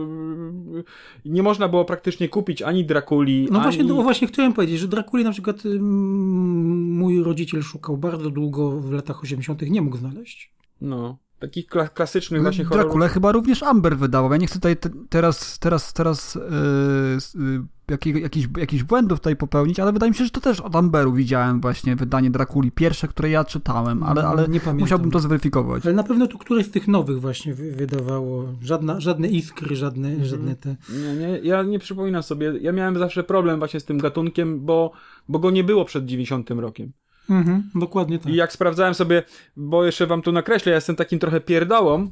y, 0.79 1.31
nie 1.31 1.43
można 1.43 1.69
było 1.69 1.85
praktycznie 1.85 2.29
kupić 2.29 2.63
ani 2.63 2.85
Drakuli, 2.85 3.49
No 3.51 3.59
ani... 3.59 3.63
właśnie, 3.63 3.85
no 3.85 4.03
właśnie 4.03 4.29
chciałem 4.29 4.53
powiedzieć, 4.53 4.79
że 4.79 4.89
Drakuli 4.89 5.25
na 5.25 5.33
przykład 5.33 5.57
mój 5.81 7.23
rodziciel 7.23 7.63
szukał 7.63 7.97
bardzo 7.97 8.31
długo 8.31 8.71
w 8.71 8.93
latach 8.93 9.23
80. 9.23 9.63
nie 9.63 9.83
mógł 9.83 9.97
znaleźć. 9.97 10.55
No. 10.81 11.19
Takich 11.41 11.67
klasycznych 11.67 12.43
właśnie 12.43 12.65
horrorów. 12.65 12.91
Dracula 12.91 13.09
chyba 13.09 13.33
również 13.33 13.63
Amber 13.63 13.97
wydawał. 13.97 14.31
Ja 14.33 14.37
nie 14.37 14.47
chcę 14.47 14.55
tutaj 14.55 14.77
te, 14.77 14.91
teraz, 15.09 15.59
teraz, 15.59 15.93
teraz 15.93 16.35
yy, 16.35 17.43
yy, 17.45 17.63
jakich, 17.91 18.17
jakichś, 18.17 18.49
jakichś 18.57 18.83
błędów 18.83 19.19
tutaj 19.19 19.37
popełnić, 19.37 19.81
ale 19.81 19.93
wydaje 19.93 20.11
mi 20.11 20.17
się, 20.17 20.25
że 20.25 20.31
to 20.31 20.41
też 20.41 20.61
od 20.61 20.77
Amberu 20.77 21.13
widziałem 21.13 21.61
właśnie 21.61 21.97
wydanie 21.97 22.31
Drakuli, 22.31 22.73
pierwsze, 22.73 23.09
które 23.09 23.31
ja 23.31 23.45
czytałem, 23.45 24.03
ale, 24.03 24.27
ale 24.27 24.49
nie 24.49 24.61
musiałbym 24.75 25.11
to 25.11 25.19
zweryfikować. 25.19 25.87
Ale 25.87 25.95
na 25.95 26.03
pewno 26.03 26.27
to 26.27 26.39
któreś 26.39 26.67
z 26.67 26.71
tych 26.71 26.89
nowych 26.89 27.21
właśnie 27.21 27.55
wydawało. 27.55 28.45
Żadna, 28.63 29.01
żadne 29.01 29.29
iskry, 29.29 29.77
żadne, 29.77 30.09
mhm. 30.09 30.27
żadne 30.27 30.57
te... 30.57 30.77
Nie, 30.91 31.15
nie, 31.15 31.39
ja 31.39 31.63
nie 31.63 31.79
przypominam 31.79 32.23
sobie. 32.23 32.53
Ja 32.61 32.73
miałem 32.73 32.99
zawsze 32.99 33.25
problem 33.25 33.59
właśnie 33.59 33.81
z 33.81 33.85
tym 33.85 33.99
gatunkiem, 33.99 34.61
bo, 34.61 34.93
bo 35.29 35.39
go 35.39 35.51
nie 35.51 35.65
było 35.65 35.85
przed 35.85 36.05
90 36.05 36.51
rokiem. 36.51 36.93
Mhm, 37.31 37.71
dokładnie 37.75 38.19
tak. 38.19 38.33
I 38.33 38.37
jak 38.37 38.53
sprawdzałem 38.53 38.95
sobie, 38.95 39.23
bo 39.57 39.85
jeszcze 39.85 40.07
wam 40.07 40.23
tu 40.23 40.33
nakreślę, 40.33 40.71
ja 40.71 40.77
jestem 40.77 40.97
takim 40.97 41.19
trochę 41.19 41.41
pierdołą 41.41 42.11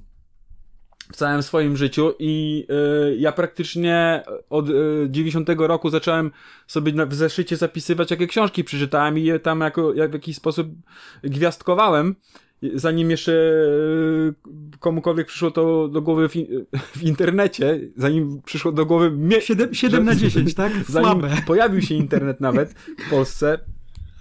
w 1.12 1.16
całym 1.16 1.42
swoim 1.42 1.76
życiu 1.76 2.12
i 2.18 2.66
y, 3.12 3.16
ja 3.16 3.32
praktycznie 3.32 4.22
od 4.50 4.68
y, 4.68 5.06
90 5.10 5.48
roku 5.58 5.90
zacząłem 5.90 6.30
sobie 6.66 6.92
na, 6.92 7.06
w 7.06 7.14
zeszycie 7.14 7.56
zapisywać, 7.56 8.10
jakie 8.10 8.26
książki 8.26 8.64
przeczytałem 8.64 9.18
i 9.18 9.24
je 9.24 9.38
tam 9.38 9.60
jako, 9.60 9.94
jak 9.94 10.10
w 10.10 10.14
jakiś 10.14 10.36
sposób 10.36 10.68
gwiazdkowałem 11.22 12.14
zanim 12.74 13.10
jeszcze 13.10 13.32
y, 13.32 14.32
komukolwiek 14.78 15.26
przyszło 15.26 15.50
to 15.50 15.88
do 15.88 16.02
głowy 16.02 16.28
w, 16.28 16.32
w 16.96 17.02
internecie, 17.02 17.80
zanim 17.96 18.42
przyszło 18.44 18.72
do 18.72 18.86
głowy... 18.86 19.10
Mie- 19.10 19.40
7, 19.40 19.74
7 19.74 20.04
na 20.04 20.14
10, 20.24 20.54
tak? 20.54 20.72
Zanim 20.88 21.22
pojawił 21.46 21.82
się 21.82 21.94
internet 21.94 22.40
nawet 22.40 22.74
w 23.06 23.10
Polsce, 23.10 23.58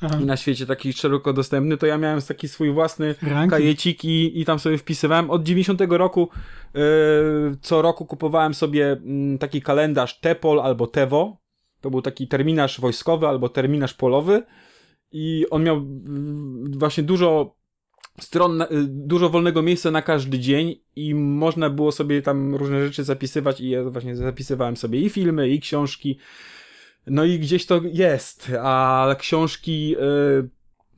Aha. 0.02 0.20
i 0.22 0.26
na 0.26 0.38
świecie 0.38 0.66
taki 0.66 0.94
szeroko 0.94 1.34
dostępny, 1.34 1.78
to 1.78 1.86
ja 1.86 1.98
miałem 1.98 2.22
taki 2.22 2.48
swój 2.48 2.72
własny 2.72 3.16
Ranking. 3.22 3.52
kajecik 3.52 4.06
i, 4.06 4.42
i 4.42 4.46
tam 4.46 4.60
sobie 4.60 4.78
wpisywałem. 4.78 5.30
Od 5.30 5.44
90 5.44 5.82
roku 5.90 6.30
yy, 6.74 6.82
co 7.62 7.82
roku 7.82 8.06
kupowałem 8.06 8.54
sobie 8.54 8.98
yy, 9.06 9.38
taki 9.38 9.62
kalendarz 9.62 10.20
Tepol 10.20 10.60
albo 10.60 10.88
Tevo. 10.88 11.38
To 11.82 11.90
był 11.90 12.02
taki 12.02 12.28
terminarz 12.28 12.80
wojskowy 12.80 13.28
albo 13.28 13.50
terminarz 13.50 13.94
polowy 13.94 14.44
i 15.12 15.46
on 15.50 15.64
miał 15.64 15.78
yy, 15.78 16.80
właśnie 16.80 17.04
dużo 17.04 17.58
stron, 18.20 18.62
y, 18.62 18.68
dużo 18.88 19.30
wolnego 19.30 19.62
miejsca 19.62 19.92
na 19.92 20.02
każdy 20.02 20.40
dzień 20.40 20.76
i 20.96 21.16
można 21.16 21.70
było 21.70 21.92
sobie 21.92 22.22
tam 22.22 22.56
różne 22.56 22.86
rzeczy 22.86 23.04
zapisywać 23.04 23.62
i 23.62 23.70
ja 23.70 23.84
właśnie 23.84 24.16
zapisywałem 24.16 24.78
sobie 24.78 25.02
i 25.02 25.10
filmy, 25.10 25.50
i 25.50 25.60
książki, 25.60 26.20
no 27.10 27.26
i 27.26 27.40
gdzieś 27.40 27.66
to 27.66 27.82
jest, 27.94 28.52
a 28.62 29.16
książki 29.20 29.90
yy, 29.90 30.50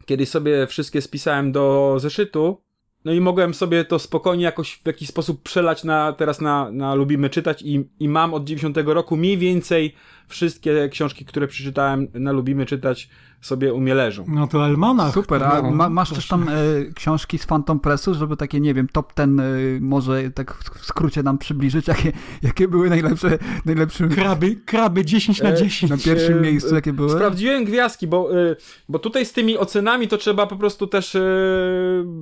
kiedyś 0.05 0.29
sobie 0.29 0.67
wszystkie 0.67 1.01
spisałem 1.01 1.51
do 1.51 1.95
zeszytu, 1.99 2.61
no 3.05 3.13
i 3.13 3.21
mogłem 3.21 3.53
sobie 3.53 3.85
to 3.85 3.99
spokojnie 3.99 4.43
jakoś 4.43 4.73
w 4.83 4.87
jakiś 4.87 5.09
sposób 5.09 5.43
przelać 5.43 5.83
na, 5.83 6.13
teraz 6.13 6.41
na, 6.41 6.71
na 6.71 6.95
Lubimy 6.95 7.29
Czytać 7.29 7.61
i, 7.61 7.89
i 7.99 8.09
mam 8.09 8.33
od 8.33 8.43
90 8.43 8.77
roku 8.85 9.17
mniej 9.17 9.37
więcej 9.37 9.95
wszystkie 10.27 10.89
książki, 10.89 11.25
które 11.25 11.47
przeczytałem 11.47 12.07
na 12.13 12.31
Lubimy 12.31 12.65
Czytać 12.65 13.09
sobie 13.41 13.73
u 13.73 13.79
mnie 13.79 13.95
leżą. 13.95 14.25
No 14.27 14.47
to 14.47 14.63
Almanach. 14.63 15.13
Super, 15.13 15.43
a 15.43 15.61
no, 15.61 15.71
ma, 15.71 15.89
masz 15.89 16.09
też 16.09 16.27
tam 16.27 16.49
e, 16.49 16.53
książki 16.95 17.37
z 17.37 17.45
Phantom 17.45 17.79
Pressu, 17.79 18.13
żeby 18.13 18.37
takie, 18.37 18.59
nie 18.59 18.73
wiem, 18.73 18.87
top 18.87 19.13
ten 19.13 19.39
e, 19.39 19.43
może 19.79 20.31
tak 20.31 20.53
w 20.53 20.85
skrócie 20.85 21.23
nam 21.23 21.37
przybliżyć, 21.37 21.87
jakie, 21.87 22.11
jakie 22.43 22.67
były 22.67 22.89
najlepsze, 22.89 23.37
najlepsze... 23.65 24.07
Kraby, 24.07 24.55
kraby 24.65 25.05
10 25.05 25.41
na 25.41 25.53
10. 25.53 25.91
E, 25.91 25.95
na 25.95 26.01
pierwszym 26.03 26.37
e, 26.37 26.41
miejscu, 26.41 26.75
jakie 26.75 26.93
były? 26.93 27.09
Sprawdziłem 27.09 27.65
gwiazdki, 27.65 28.07
bo, 28.07 28.41
e, 28.41 28.55
bo 28.89 28.99
tutaj 28.99 29.25
z 29.25 29.33
tymi 29.33 29.57
ocenami 29.57 30.07
to 30.07 30.17
trzeba 30.17 30.47
po 30.47 30.55
prostu 30.55 30.87
też 30.87 31.15
e, 31.15 31.21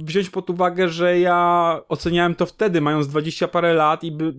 wziąć 0.03 0.29
pod 0.29 0.49
uwagę, 0.49 0.89
że 0.89 1.19
ja 1.19 1.81
oceniałem 1.89 2.35
to 2.35 2.45
wtedy, 2.45 2.81
mając 2.81 3.07
20 3.07 3.47
parę 3.47 3.73
lat 3.73 4.03
i 4.03 4.11
by, 4.11 4.33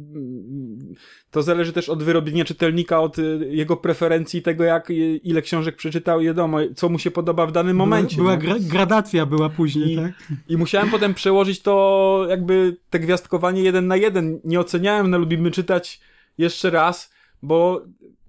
to 1.31 1.43
zależy 1.43 1.73
też 1.73 1.89
od 1.89 2.03
wyrobienia 2.03 2.45
czytelnika, 2.45 3.01
od 3.01 3.17
jego 3.51 3.77
preferencji, 3.77 4.43
tego 4.43 4.65
jak, 4.65 4.89
ile 5.23 5.43
książek 5.43 5.77
przeczytał 5.77 6.21
wiadomo, 6.21 6.59
co 6.77 6.89
mu 6.89 6.99
się 6.99 7.11
podoba 7.11 7.47
w 7.47 7.53
danym 7.53 7.77
momencie. 7.77 8.17
Była, 8.17 8.37
była 8.37 8.55
gra 8.55 8.69
gradacja 8.69 9.27
była 9.27 9.49
później, 9.49 9.93
I, 9.93 9.97
tak? 9.97 10.13
I 10.49 10.57
musiałem 10.57 10.91
potem 10.91 11.15
przełożyć 11.15 11.63
to 11.63 12.27
jakby 12.29 12.77
te 12.91 12.99
gwiazdkowanie 13.01 13.63
jeden 13.63 13.87
na 13.87 13.97
jeden. 13.97 14.41
Nie 14.45 14.61
oceniałem, 14.61 15.11
no 15.11 15.19
lubimy 15.19 15.51
czytać 15.51 16.01
jeszcze 16.39 16.71
raz, 16.71 17.13
bo 17.43 17.83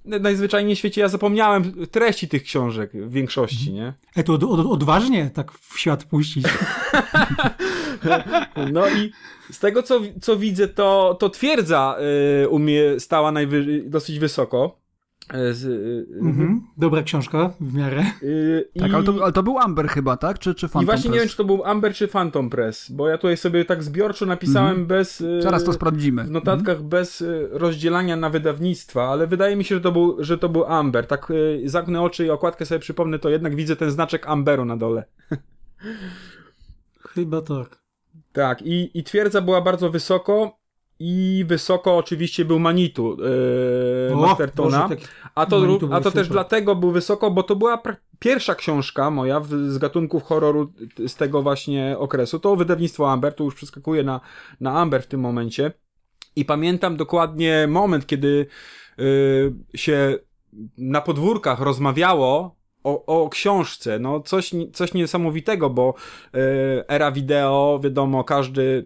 najzwyczajniej 0.05 0.75
w 0.75 0.79
świecie 0.79 1.01
ja 1.01 1.07
zapomniałem 1.07 1.87
treści 1.91 2.27
tych 2.27 2.43
książek 2.43 2.91
w 2.93 3.11
większości, 3.11 3.73
nie? 3.73 3.93
E 4.15 4.23
to 4.23 4.33
od, 4.33 4.43
od, 4.43 4.59
odważnie 4.59 5.29
tak 5.33 5.51
w 5.51 5.79
świat 5.79 6.03
puścić. 6.03 6.45
no 8.73 8.89
i 8.89 9.11
z 9.51 9.59
tego, 9.59 9.83
co, 9.83 9.99
co 10.21 10.37
widzę, 10.37 10.67
to, 10.67 11.17
to 11.19 11.29
twierdza 11.29 11.97
y, 12.43 12.49
u 12.49 12.59
mnie 12.59 12.99
stała 12.99 13.31
najwy- 13.31 13.89
dosyć 13.89 14.19
wysoko. 14.19 14.79
E, 15.33 15.53
z, 15.53 15.65
mhm. 16.21 16.61
Dobra 16.77 17.03
książka 17.03 17.53
w 17.59 17.73
miarę. 17.73 18.05
Yy, 18.21 18.69
tak, 18.79 18.93
ale, 18.93 19.03
to, 19.03 19.13
ale 19.23 19.31
to, 19.31 19.43
był 19.43 19.57
Amber 19.57 19.87
chyba, 19.87 20.17
tak? 20.17 20.39
Czy, 20.39 20.55
czy 20.55 20.67
Phantom 20.67 20.83
I 20.83 20.85
właśnie 20.85 21.09
Press? 21.09 21.13
nie 21.13 21.19
wiem, 21.19 21.29
czy 21.29 21.37
to 21.37 21.43
był 21.43 21.63
Amber, 21.63 21.93
czy 21.93 22.07
Phantom 22.07 22.49
Press, 22.49 22.91
bo 22.91 23.07
ja 23.07 23.17
tutaj 23.17 23.37
sobie 23.37 23.65
tak 23.65 23.83
zbiorczo 23.83 24.25
napisałem 24.25 24.69
mhm. 24.69 24.87
bez... 24.87 25.23
Zaraz 25.39 25.63
to 25.63 25.73
sprawdzimy. 25.73 26.23
W 26.23 26.31
notatkach 26.31 26.75
mhm. 26.75 26.89
bez 26.89 27.23
rozdzielania 27.51 28.15
na 28.15 28.29
wydawnictwa, 28.29 29.09
ale 29.09 29.27
wydaje 29.27 29.55
mi 29.55 29.63
się, 29.63 29.75
że 29.75 29.81
to 29.81 29.91
był, 29.91 30.23
że 30.23 30.37
to 30.37 30.49
był 30.49 30.65
Amber. 30.65 31.07
Tak 31.07 31.33
zamknę 31.65 32.01
oczy 32.01 32.25
i 32.25 32.29
okładkę 32.29 32.65
sobie 32.65 32.79
przypomnę, 32.79 33.19
to 33.19 33.29
jednak 33.29 33.55
widzę 33.55 33.75
ten 33.75 33.91
znaczek 33.91 34.27
Amberu 34.27 34.65
na 34.65 34.77
dole. 34.77 35.03
Chyba 37.13 37.41
tak. 37.41 37.78
Tak, 38.39 38.61
i, 38.61 38.91
i 38.99 39.03
twierdza 39.03 39.41
była 39.41 39.61
bardzo 39.61 39.89
wysoko 39.89 40.59
i 40.99 41.45
wysoko 41.47 41.97
oczywiście 41.97 42.45
był 42.45 42.59
Manitu 42.59 43.17
yy, 44.09 44.15
O, 44.15 44.21
Mastertona. 44.21 44.81
Boże, 44.83 44.95
tak- 44.95 45.31
A 45.35 45.45
to, 45.45 45.59
Manitou 45.59 45.89
a 45.93 46.01
to 46.01 46.11
też 46.11 46.27
super. 46.27 46.27
dlatego 46.31 46.75
był 46.75 46.91
wysoko, 46.91 47.31
bo 47.31 47.43
to 47.43 47.55
była 47.55 47.81
pierwsza 48.19 48.55
książka 48.55 49.11
moja 49.11 49.39
w, 49.39 49.47
z 49.49 49.77
gatunków 49.77 50.23
horroru 50.23 50.73
z 51.07 51.15
tego 51.15 51.41
właśnie 51.41 51.95
okresu. 51.97 52.39
To 52.39 52.55
wydawnictwo 52.55 53.11
Amber, 53.11 53.33
tu 53.33 53.43
już 53.45 53.55
przeskakuje 53.55 54.03
na, 54.03 54.21
na 54.59 54.79
Amber 54.79 55.03
w 55.03 55.07
tym 55.07 55.19
momencie. 55.19 55.71
I 56.35 56.45
pamiętam 56.45 56.97
dokładnie 56.97 57.67
moment, 57.67 58.07
kiedy 58.07 58.45
y, 58.99 59.53
się 59.75 60.17
na 60.77 61.01
podwórkach 61.01 61.59
rozmawiało 61.59 62.58
o, 62.83 63.23
o 63.23 63.29
książce. 63.29 63.99
No 63.99 64.19
coś, 64.19 64.51
coś 64.73 64.93
niesamowitego, 64.93 65.69
bo 65.69 65.93
y, 66.35 66.39
era 66.87 67.11
wideo, 67.11 67.79
wiadomo, 67.83 68.23
każdy 68.23 68.85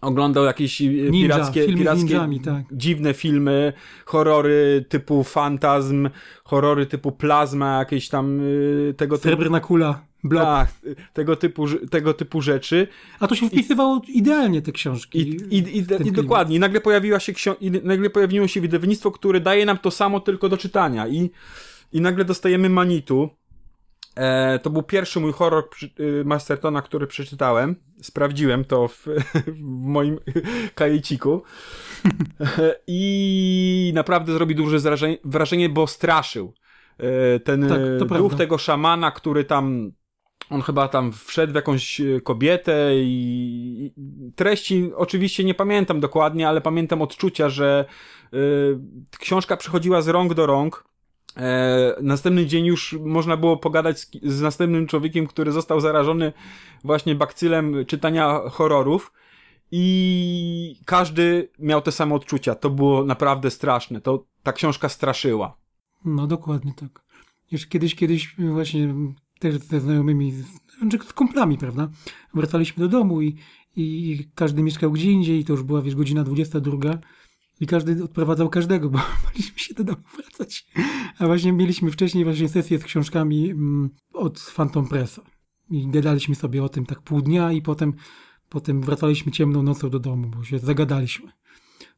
oglądał 0.00 0.44
jakieś 0.44 0.80
y, 0.80 0.84
Ninja, 0.84 1.22
pirackie, 1.28 1.64
filmy 1.64 1.78
pirackie 1.78 2.04
ninjami, 2.04 2.40
tak. 2.40 2.64
dziwne 2.72 3.14
filmy, 3.14 3.72
horrory 4.04 4.84
typu 4.88 5.24
fantazm, 5.24 6.08
horrory 6.44 6.86
typu 6.86 7.12
plazma, 7.12 7.78
jakieś 7.78 8.08
tam 8.08 8.40
y, 8.40 8.94
tego 8.96 9.16
typu, 9.18 9.28
Srebrna 9.28 9.60
kula, 9.60 10.02
blok. 10.24 10.44
tak, 10.44 10.68
tego 11.12 11.36
typu, 11.36 11.66
tego 11.90 12.14
typu 12.14 12.42
rzeczy. 12.42 12.88
A 13.20 13.26
to 13.26 13.34
się 13.34 13.48
wpisywało 13.48 14.02
idealnie 14.08 14.62
te 14.62 14.72
książki. 14.72 15.18
I, 15.18 15.56
i, 15.56 15.78
i, 15.78 15.84
i 16.08 16.12
dokładnie, 16.12 16.56
i 16.56 16.60
nagle 16.60 16.80
pojawiła 16.80 17.20
się 17.20 17.32
ksio- 17.32 17.56
i 17.60 17.70
nagle 17.70 18.10
pojawiło 18.10 18.48
się 18.48 18.60
wydawnictwo, 18.60 19.10
które 19.10 19.40
daje 19.40 19.66
nam 19.66 19.78
to 19.78 19.90
samo 19.90 20.20
tylko 20.20 20.48
do 20.48 20.56
czytania 20.56 21.08
i, 21.08 21.30
i 21.96 22.00
nagle 22.00 22.24
dostajemy 22.24 22.68
Manitu. 22.68 23.30
E, 24.16 24.58
to 24.58 24.70
był 24.70 24.82
pierwszy 24.82 25.20
mój 25.20 25.32
horror 25.32 25.70
przy- 25.70 25.90
y, 26.00 26.24
Mastertona, 26.24 26.82
który 26.82 27.06
przeczytałem. 27.06 27.76
Sprawdziłem 28.02 28.64
to 28.64 28.88
w, 28.88 29.06
w 29.60 29.84
moim 29.84 30.18
kajeciku. 30.74 31.42
I 32.86 33.92
naprawdę 33.94 34.32
zrobi 34.32 34.54
duże 34.54 34.80
zrażenie, 34.80 35.18
wrażenie, 35.24 35.68
bo 35.68 35.86
straszył. 35.86 36.54
E, 36.98 37.40
ten 37.40 37.68
Tak, 37.68 37.78
e, 38.12 38.18
duch 38.18 38.34
tego 38.34 38.58
szamana, 38.58 39.10
który 39.10 39.44
tam 39.44 39.92
on 40.50 40.62
chyba 40.62 40.88
tam 40.88 41.12
wszedł 41.12 41.52
w 41.52 41.56
jakąś 41.56 42.00
e, 42.00 42.20
kobietę 42.20 42.90
i 42.94 43.66
i 43.96 44.32
treści 44.32 44.90
oczywiście 44.96 45.44
nie 45.44 45.54
pamiętam 45.54 46.00
dokładnie, 46.00 46.48
ale 46.48 46.60
pamiętam 46.60 47.02
odczucia, 47.02 47.48
że 47.48 47.84
y, 48.34 48.38
książka 49.18 49.56
przechodziła 49.56 50.02
z 50.02 50.08
rąk 50.08 50.34
do 50.34 50.46
rąk. 50.46 50.84
E, 51.36 51.96
następny 52.02 52.46
dzień 52.46 52.66
już 52.66 52.96
można 53.00 53.36
było 53.36 53.56
pogadać 53.56 54.00
z, 54.00 54.10
z 54.22 54.40
następnym 54.40 54.86
człowiekiem, 54.86 55.26
który 55.26 55.52
został 55.52 55.80
zarażony 55.80 56.32
właśnie 56.84 57.14
bakcylem 57.14 57.86
czytania 57.86 58.40
horrorów 58.50 59.12
i 59.70 60.76
każdy 60.84 61.48
miał 61.58 61.82
te 61.82 61.92
same 61.92 62.14
odczucia. 62.14 62.54
To 62.54 62.70
było 62.70 63.04
naprawdę 63.04 63.50
straszne. 63.50 64.00
To 64.00 64.24
ta 64.42 64.52
książka 64.52 64.88
straszyła. 64.88 65.56
No 66.04 66.26
dokładnie 66.26 66.72
tak. 66.76 67.04
Już 67.50 67.66
kiedyś, 67.66 67.94
kiedyś 67.94 68.36
właśnie 68.38 68.94
też 69.38 69.54
ze 69.54 69.80
znajomymi, 69.80 70.32
znaczy 70.80 70.98
z 71.08 71.12
kumplami, 71.12 71.58
prawda? 71.58 71.88
Wracaliśmy 72.34 72.84
do 72.84 72.88
domu 72.88 73.22
i, 73.22 73.36
i 73.76 74.28
każdy 74.34 74.62
mieszkał 74.62 74.92
gdzie 74.92 75.10
indziej, 75.10 75.44
to 75.44 75.52
już 75.52 75.62
była, 75.62 75.82
wiesz, 75.82 75.94
godzina 75.94 76.24
22 76.24 76.98
i 77.60 77.66
każdy 77.66 78.04
odprowadzał 78.04 78.48
każdego, 78.48 78.90
bo 78.90 78.98
baliśmy 79.24 79.58
się 79.58 79.74
do 79.74 79.84
domu 79.84 80.02
wracać. 80.16 80.66
A 81.18 81.26
właśnie 81.26 81.52
mieliśmy 81.52 81.90
wcześniej 81.90 82.24
właśnie 82.24 82.48
sesję 82.48 82.78
z 82.78 82.84
książkami 82.84 83.50
mm, 83.50 83.90
od 84.12 84.52
Phantom 84.56 84.88
Pressa 84.88 85.22
i 85.70 85.88
gadaliśmy 85.88 86.34
sobie 86.34 86.64
o 86.64 86.68
tym 86.68 86.86
tak 86.86 87.02
pół 87.02 87.22
dnia 87.22 87.52
i 87.52 87.62
potem, 87.62 87.92
potem 88.48 88.82
wracaliśmy 88.82 89.32
ciemną 89.32 89.62
nocą 89.62 89.90
do 89.90 89.98
domu, 89.98 90.28
bo 90.36 90.44
się 90.44 90.58
zagadaliśmy. 90.58 91.32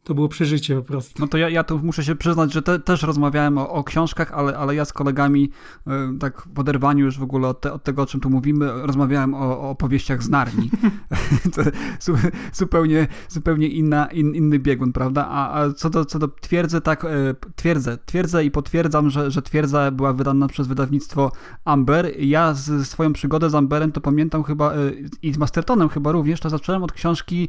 To 0.04 0.14
było 0.14 0.28
przeżycie 0.28 0.76
po 0.76 0.82
prostu. 0.82 1.22
No 1.22 1.28
to 1.28 1.38
ja, 1.38 1.48
ja 1.48 1.64
tu 1.64 1.78
muszę 1.78 2.04
się 2.04 2.16
przyznać, 2.16 2.52
że 2.52 2.62
te, 2.62 2.78
też 2.78 3.02
rozmawiałem 3.02 3.58
o, 3.58 3.70
o 3.70 3.84
książkach, 3.84 4.32
ale, 4.32 4.58
ale 4.58 4.74
ja 4.74 4.84
z 4.84 4.92
kolegami 4.92 5.50
y, 5.86 6.18
tak 6.18 6.48
w 6.54 6.58
oderwaniu 6.58 7.04
już 7.04 7.18
w 7.18 7.22
ogóle 7.22 7.48
od, 7.48 7.60
te, 7.60 7.72
od 7.72 7.84
tego, 7.84 8.02
o 8.02 8.06
czym 8.06 8.20
tu 8.20 8.30
mówimy, 8.30 8.86
rozmawiałem 8.86 9.34
o, 9.34 9.38
o 9.38 9.70
opowieściach 9.70 10.22
z 10.22 10.28
Narni. 10.28 10.70
to 11.54 11.62
zu, 12.00 12.12
zupełnie, 12.52 13.08
zupełnie 13.28 13.68
inna, 13.68 14.06
in, 14.06 14.34
inny 14.34 14.58
biegun, 14.58 14.92
prawda? 14.92 15.26
A, 15.30 15.60
a 15.60 15.72
co 15.72 15.90
do, 15.90 16.04
co 16.04 16.18
do 16.18 16.28
twierdzy, 16.28 16.80
tak, 16.80 17.04
y, 17.04 17.08
twierdzę, 17.56 17.98
twierdzę 18.06 18.44
i 18.44 18.50
potwierdzam, 18.50 19.10
że, 19.10 19.30
że 19.30 19.42
twierdza 19.42 19.90
była 19.90 20.12
wydana 20.12 20.48
przez 20.48 20.66
wydawnictwo 20.66 21.32
Amber. 21.64 22.20
Ja 22.20 22.54
z 22.54 22.88
swoją 22.88 23.12
przygodę 23.12 23.50
z 23.50 23.54
Amberem 23.54 23.92
to 23.92 24.00
pamiętam 24.00 24.42
chyba 24.42 24.74
y, 24.76 25.08
i 25.22 25.32
z 25.32 25.38
Mastertonem 25.38 25.88
chyba 25.88 26.12
również, 26.12 26.40
to 26.40 26.50
zacząłem 26.50 26.82
od 26.82 26.92
książki, 26.92 27.48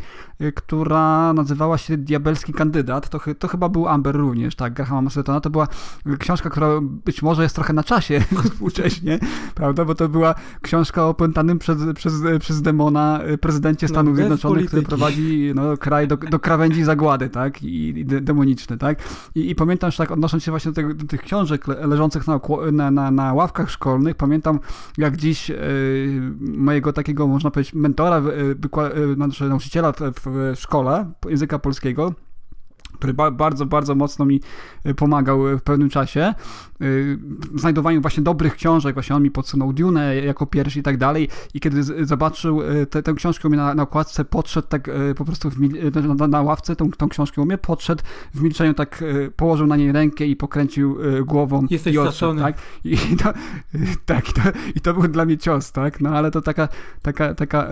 która 0.56 1.34
nazywała 1.34 1.78
się 1.78 1.98
Diabelski 1.98 2.39
Kandydat. 2.54 3.10
To, 3.10 3.20
to 3.40 3.48
chyba 3.48 3.70
był 3.70 3.88
Amber 3.88 4.16
również, 4.16 4.56
tak, 4.56 4.74
Grahama 4.74 5.02
Mastertona. 5.02 5.42
To 5.42 5.50
była 5.50 5.68
książka, 6.20 6.50
która 6.50 6.68
być 6.82 7.22
może 7.22 7.44
jest 7.44 7.56
trochę 7.56 7.74
na 7.74 7.84
czasie 7.84 8.24
współcześnie, 8.46 9.20
prawda? 9.56 9.86
Bo 9.86 9.96
to 9.96 10.10
była 10.10 10.36
książka 10.62 11.06
o 11.06 11.10
opętanym 11.10 11.60
przez, 11.60 11.78
przez, 11.96 12.14
przez 12.40 12.62
demona 12.62 13.20
y, 13.30 13.38
prezydencie 13.38 13.88
No, 13.88 13.90
Stanów 13.90 14.14
bez 14.14 14.20
Zjednoczonych, 14.20 14.66
który 14.66 14.82
prowadzi 14.82 15.52
no, 15.56 15.78
kraj 15.78 16.08
do, 16.08 16.18
do 16.18 16.40
krawędzi 16.40 16.84
zagłady, 16.84 17.30
tak? 17.30 17.64
I, 17.64 18.00
i 18.00 18.06
de, 18.06 18.22
demoniczny, 18.22 18.78
tak? 18.78 19.00
I, 19.36 19.50
I 19.50 19.56
pamiętam, 19.56 19.92
że 19.92 19.98
tak 19.98 20.12
odnosząc 20.12 20.44
się 20.44 20.52
właśnie 20.52 20.72
do, 20.72 20.76
tego, 20.76 20.94
do 20.94 21.06
tych 21.06 21.22
książek 21.22 21.68
le, 21.68 21.88
leżących 21.88 22.28
na, 22.28 22.40
na, 22.72 22.92
na, 22.92 23.12
na 23.12 23.34
ławkach 23.34 23.72
szkolnych, 23.72 24.16
pamiętam 24.16 24.60
jak 24.98 25.18
dziś 25.18 25.50
y, 25.50 25.56
mojego 26.40 26.94
takiego, 26.94 27.28
można 27.28 27.52
powiedzieć, 27.52 27.74
mentora, 27.74 28.18
y, 28.18 29.12
y, 29.12 29.14
znaczy 29.14 29.50
nauczyciela 29.50 29.92
w, 29.92 29.98
w 30.26 30.54
szkole 30.56 31.12
języka 31.30 31.60
polskiego, 31.60 32.14
który 33.00 33.14
ba 33.14 33.32
bardzo, 33.32 33.66
bardzo 33.66 33.96
mocno 33.96 34.26
mi 34.26 34.42
y, 34.86 34.96
pomagał 34.96 35.48
y, 35.48 35.58
w 35.58 35.62
pewnym 35.62 35.90
czasie 35.90 36.34
y, 36.82 37.20
w 37.52 37.60
znajdowaniu 37.60 38.02
właśnie 38.02 38.24
dobrych 38.24 38.56
książek, 38.56 38.94
właśnie 38.94 39.16
on 39.16 39.24
mi 39.24 39.32
podsunął 39.32 39.74
Dune 39.74 40.16
jako 40.16 40.46
pierwszy 40.46 40.80
i 40.80 40.84
tak 40.84 40.98
dalej 40.98 41.30
i 41.54 41.60
kiedy 41.60 42.06
zobaczył 42.06 42.62
te, 42.90 43.04
tę 43.04 43.14
książkę 43.14 43.48
u 43.48 43.52
mnie 43.52 43.58
na, 43.58 43.74
na 43.74 43.84
okładce, 43.84 44.26
podszedł 44.26 44.68
tak 44.68 44.90
po 45.18 45.26
prostu 45.26 45.52
na, 46.18 46.28
na 46.28 46.42
ławce, 46.42 46.76
tą, 46.76 46.92
tą 46.92 47.10
książkę 47.10 47.42
u 47.42 47.46
mnie, 47.46 47.58
podszedł 47.58 48.04
w 48.34 48.42
milczeniu 48.42 48.74
tak 48.74 49.04
położył 49.36 49.68
na 49.68 49.76
niej 49.76 49.92
rękę 49.92 50.26
i 50.26 50.36
pokręcił 50.36 50.98
głową 51.26 51.68
Jesteś 51.70 51.96
i 51.96 51.98
odszedł, 51.98 52.40
tak? 52.40 52.58
I 52.84 52.98
to, 52.98 53.34
tak, 54.06 54.30
i 54.30 54.34
to, 54.34 54.42
i 54.76 54.82
to 54.82 54.94
był 54.94 55.08
dla 55.08 55.26
mnie 55.26 55.38
cios, 55.38 55.72
tak? 55.72 56.02
No 56.02 56.10
ale 56.10 56.32
to 56.32 56.42
taka, 56.42 56.68
taka, 57.02 57.36
taka 57.36 57.68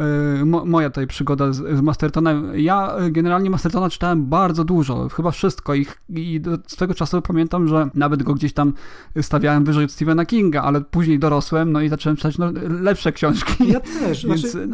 mo, 0.46 0.66
moja 0.66 0.90
tutaj 0.90 1.08
przygoda 1.08 1.54
z, 1.54 1.78
z 1.78 1.82
Mastertonem. 1.82 2.52
Ja 2.56 2.96
generalnie 3.10 3.50
Mastertona 3.50 3.90
czytałem 3.90 4.26
bardzo 4.26 4.64
dużo, 4.64 5.07
chyba 5.10 5.32
wszystko 5.32 5.76
i, 5.76 5.86
i 6.10 6.42
do 6.42 6.58
swego 6.68 6.94
czasu 6.94 7.22
pamiętam, 7.22 7.68
że 7.68 7.90
nawet 7.94 8.24
go 8.24 8.34
gdzieś 8.34 8.54
tam 8.54 8.74
stawiałem 9.22 9.64
wyżej 9.66 9.86
od 9.86 9.92
Stephena 9.92 10.26
Kinga, 10.26 10.62
ale 10.62 10.82
później 10.82 11.20
dorosłem, 11.20 11.72
no 11.72 11.82
i 11.82 11.90
zacząłem 11.90 12.18
czytać 12.18 12.38
no, 12.38 12.52
lepsze 12.82 13.12
książki. 13.12 13.68
Ja 13.68 13.80
też. 13.80 14.26
Więc, 14.28 14.42
Znaczy, 14.52 14.68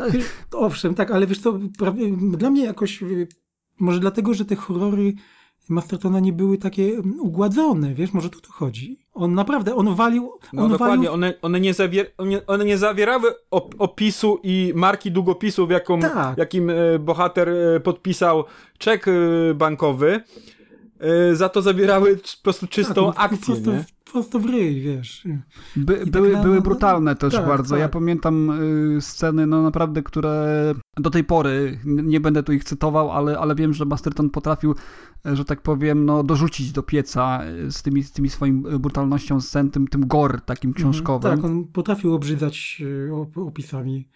no- 0.52 0.60
owszem, 0.60 0.96
tak, 0.96 1.12
ale 1.12 1.28
wiesz 1.28 1.40
co, 1.40 1.60
dla 2.38 2.50
mnie 2.50 2.66
jakoś, 2.66 3.04
y, 3.04 3.28
może 3.80 4.00
dlatego, 4.00 4.34
że 4.34 4.46
te 4.46 4.56
horrory 4.56 5.14
Mastertona 5.70 6.20
nie 6.20 6.34
były 6.34 6.58
takie 6.58 6.84
mm, 6.94 7.20
ugładzone, 7.20 7.94
wiesz, 7.94 8.14
może 8.14 8.30
to 8.30 8.40
tu 8.40 8.52
chodzi. 8.52 9.03
On 9.14 9.34
naprawdę, 9.34 9.76
on 9.76 9.96
walił, 9.96 10.32
No 10.54 10.64
on 10.64 10.72
dokładnie, 10.72 10.96
walił... 11.08 11.14
one, 11.14 11.34
one, 11.42 11.60
nie 11.60 11.74
zawier 11.74 12.08
one, 12.48 12.66
nie 12.66 12.78
zawierały 12.78 13.34
op 13.52 13.76
opisu 13.80 14.40
i 14.44 14.72
marki 14.76 15.12
długopisów, 15.12 15.72
jaką, 15.72 16.00
Tak. 16.00 16.38
jakim 16.38 16.70
e, 16.70 17.00
bohater 17.00 17.50
e, 17.50 17.80
podpisał 17.80 18.44
czek 18.78 19.08
e, 19.08 19.12
bankowy. 19.54 20.24
Za 21.34 21.50
to 21.50 21.62
zawierały 21.62 22.16
po 22.18 22.44
prostu 22.44 22.68
czystą 22.68 23.14
tak, 23.14 23.24
akcję, 23.24 23.46
prosto, 23.56 23.72
nie? 23.72 23.86
Prosto 24.14 24.40
w 24.40 24.46
ryj, 24.46 24.82
wiesz. 24.82 25.28
By, 25.76 26.04
I 26.08 26.12
były, 26.12 26.28
tak 26.30 26.38
na- 26.38 26.44
były 26.44 26.56
na- 26.56 26.62
brutalne 26.62 27.16
też 27.16 27.34
tak, 27.34 27.48
bardzo. 27.48 27.78
Ja 27.78 27.86
tak. 27.86 27.92
pamiętam 27.92 28.50
y, 28.98 29.02
sceny, 29.02 29.48
no 29.48 29.62
naprawdę, 29.64 30.04
które 30.04 30.74
do 30.98 31.10
tej 31.10 31.24
pory, 31.24 31.80
nie 31.86 32.20
będę 32.20 32.44
tu 32.44 32.54
ich 32.54 32.64
cytował, 32.64 33.12
ale, 33.12 33.40
ale 33.40 33.56
wiem, 33.56 33.74
że 33.74 33.86
Masterton 33.86 34.30
potrafił, 34.30 34.76
e, 35.26 35.36
że 35.36 35.46
tak 35.46 35.62
powiem, 35.62 36.06
no, 36.06 36.24
dorzucić 36.24 36.72
do 36.72 36.84
pieca 36.84 37.40
e, 37.44 37.72
z 37.72 37.82
tymi, 37.82 38.04
z 38.04 38.12
tymi 38.12 38.30
swoim 38.30 38.66
e, 38.68 38.80
brutalnością 38.80 39.42
scen, 39.42 39.70
tym, 39.72 39.88
tym 39.88 40.08
gore 40.08 40.40
takim 40.46 40.74
książkowym. 40.74 41.36
Tak, 41.36 41.46
on 41.46 41.64
potrafił 41.66 42.14
obrzydzać 42.14 42.82
op- 43.12 43.48
opisami 43.48 44.08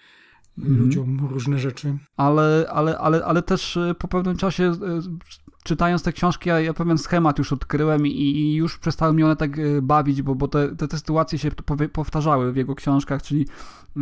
Mhm. 0.57 0.79
ludziom 0.79 1.27
różne 1.31 1.60
rzeczy. 1.60 1.97
ale, 2.17 2.65
ale, 2.73 2.97
ale, 2.97 3.25
ale 3.25 3.41
też 3.41 3.79
po 3.99 4.07
pewnym 4.07 4.38
czasie 4.38 4.71
czytając 5.67 6.03
te 6.03 6.13
książki, 6.13 6.49
ja, 6.49 6.60
ja 6.60 6.73
pewien 6.73 6.97
schemat 6.97 7.38
już 7.38 7.53
odkryłem 7.53 8.08
i, 8.08 8.12
i 8.12 8.56
już 8.56 8.77
przestały 8.77 9.13
mnie 9.13 9.25
one 9.25 9.36
tak 9.36 9.58
y, 9.58 9.82
bawić, 9.82 10.21
bo, 10.21 10.36
bo 10.36 10.47
te, 10.47 10.75
te, 10.75 10.88
te 10.88 10.97
sytuacje 10.97 11.39
się 11.39 11.51
powtarzały 11.93 12.51
w 12.51 12.56
jego 12.56 12.75
książkach, 12.75 13.21
czyli 13.21 13.47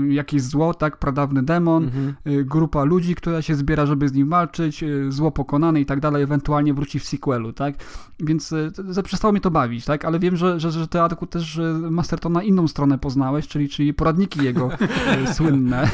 jakieś 0.10 0.42
zło, 0.42 0.74
tak, 0.74 0.98
pradawny 0.98 1.44
demon, 1.44 1.84
mhm. 1.84 2.16
Y, 2.28 2.44
grupa 2.46 2.84
ludzi, 2.84 3.16
która 3.16 3.42
się 3.42 3.56
zbiera, 3.56 3.86
żeby 3.86 4.10
z 4.10 4.14
nim 4.14 4.30
walczyć, 4.30 4.84
y, 4.84 5.12
zło 5.12 5.32
pokonane 5.32 5.82
i 5.82 5.86
tak 5.86 6.00
dalej, 6.00 6.24
ewentualnie 6.24 6.74
wróci 6.74 7.00
w 7.00 7.06
sequelu, 7.06 7.54
tak, 7.54 7.76
więc 8.20 8.54
przestało 9.04 9.32
mnie 9.32 9.42
to 9.42 9.52
bawić, 9.52 9.86
tak, 9.86 10.06
ale 10.06 10.20
wiem, 10.20 10.38
że, 10.38 10.60
że, 10.60 10.72
że 10.72 10.88
ty, 10.88 11.00
też 11.30 11.60
Mastertona 11.90 12.44
inną 12.44 12.68
stronę 12.68 12.98
poznałeś, 12.98 13.48
czyli, 13.48 13.70
czyli 13.70 13.94
poradniki 13.94 14.44
jego 14.44 14.70
słynne. 15.36 15.84
E, 15.84 15.88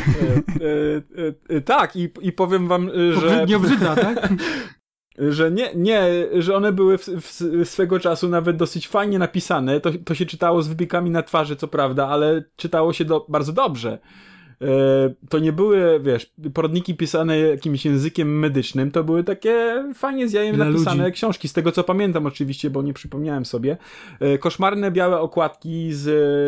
e, 1.51 1.57
e, 1.57 1.61
tak, 1.61 1.95
i, 1.95 2.09
i 2.21 2.31
powiem 2.31 2.67
wam, 2.67 2.89
że... 3.21 3.45
Nie 3.47 3.57
obrzyda, 3.57 3.95
tak? 3.95 4.29
że 5.29 5.51
nie, 5.51 5.69
nie, 5.75 6.03
że 6.39 6.55
one 6.55 6.71
były 6.71 6.97
w, 6.97 7.07
w, 7.07 7.69
swego 7.69 7.99
czasu 7.99 8.29
nawet 8.29 8.57
dosyć 8.57 8.87
fajnie 8.87 9.19
napisane. 9.19 9.79
To, 9.79 9.89
to 10.05 10.15
się 10.15 10.25
czytało 10.25 10.61
z 10.61 10.67
wypiekami 10.67 11.09
na 11.09 11.23
twarzy, 11.23 11.55
co 11.55 11.67
prawda, 11.67 12.07
ale 12.07 12.43
czytało 12.55 12.93
się 12.93 13.05
do, 13.05 13.25
bardzo 13.29 13.53
dobrze. 13.53 13.99
E, 14.61 14.67
to 15.29 15.39
nie 15.39 15.53
były, 15.53 15.99
wiesz, 16.03 16.33
poradniki 16.53 16.95
pisane 16.95 17.39
jakimś 17.39 17.85
językiem 17.85 18.39
medycznym, 18.39 18.91
to 18.91 19.03
były 19.03 19.23
takie 19.23 19.85
fajnie 19.93 20.27
z 20.27 20.33
jajem 20.33 20.55
Dla 20.55 20.65
napisane 20.65 21.03
ludzi. 21.03 21.13
książki, 21.13 21.47
z 21.47 21.53
tego 21.53 21.71
co 21.71 21.83
pamiętam 21.83 22.25
oczywiście, 22.25 22.69
bo 22.69 22.81
nie 22.81 22.93
przypomniałem 22.93 23.45
sobie. 23.45 23.77
E, 24.19 24.37
koszmarne 24.37 24.91
białe 24.91 25.19
okładki 25.19 25.93
z, 25.93 26.03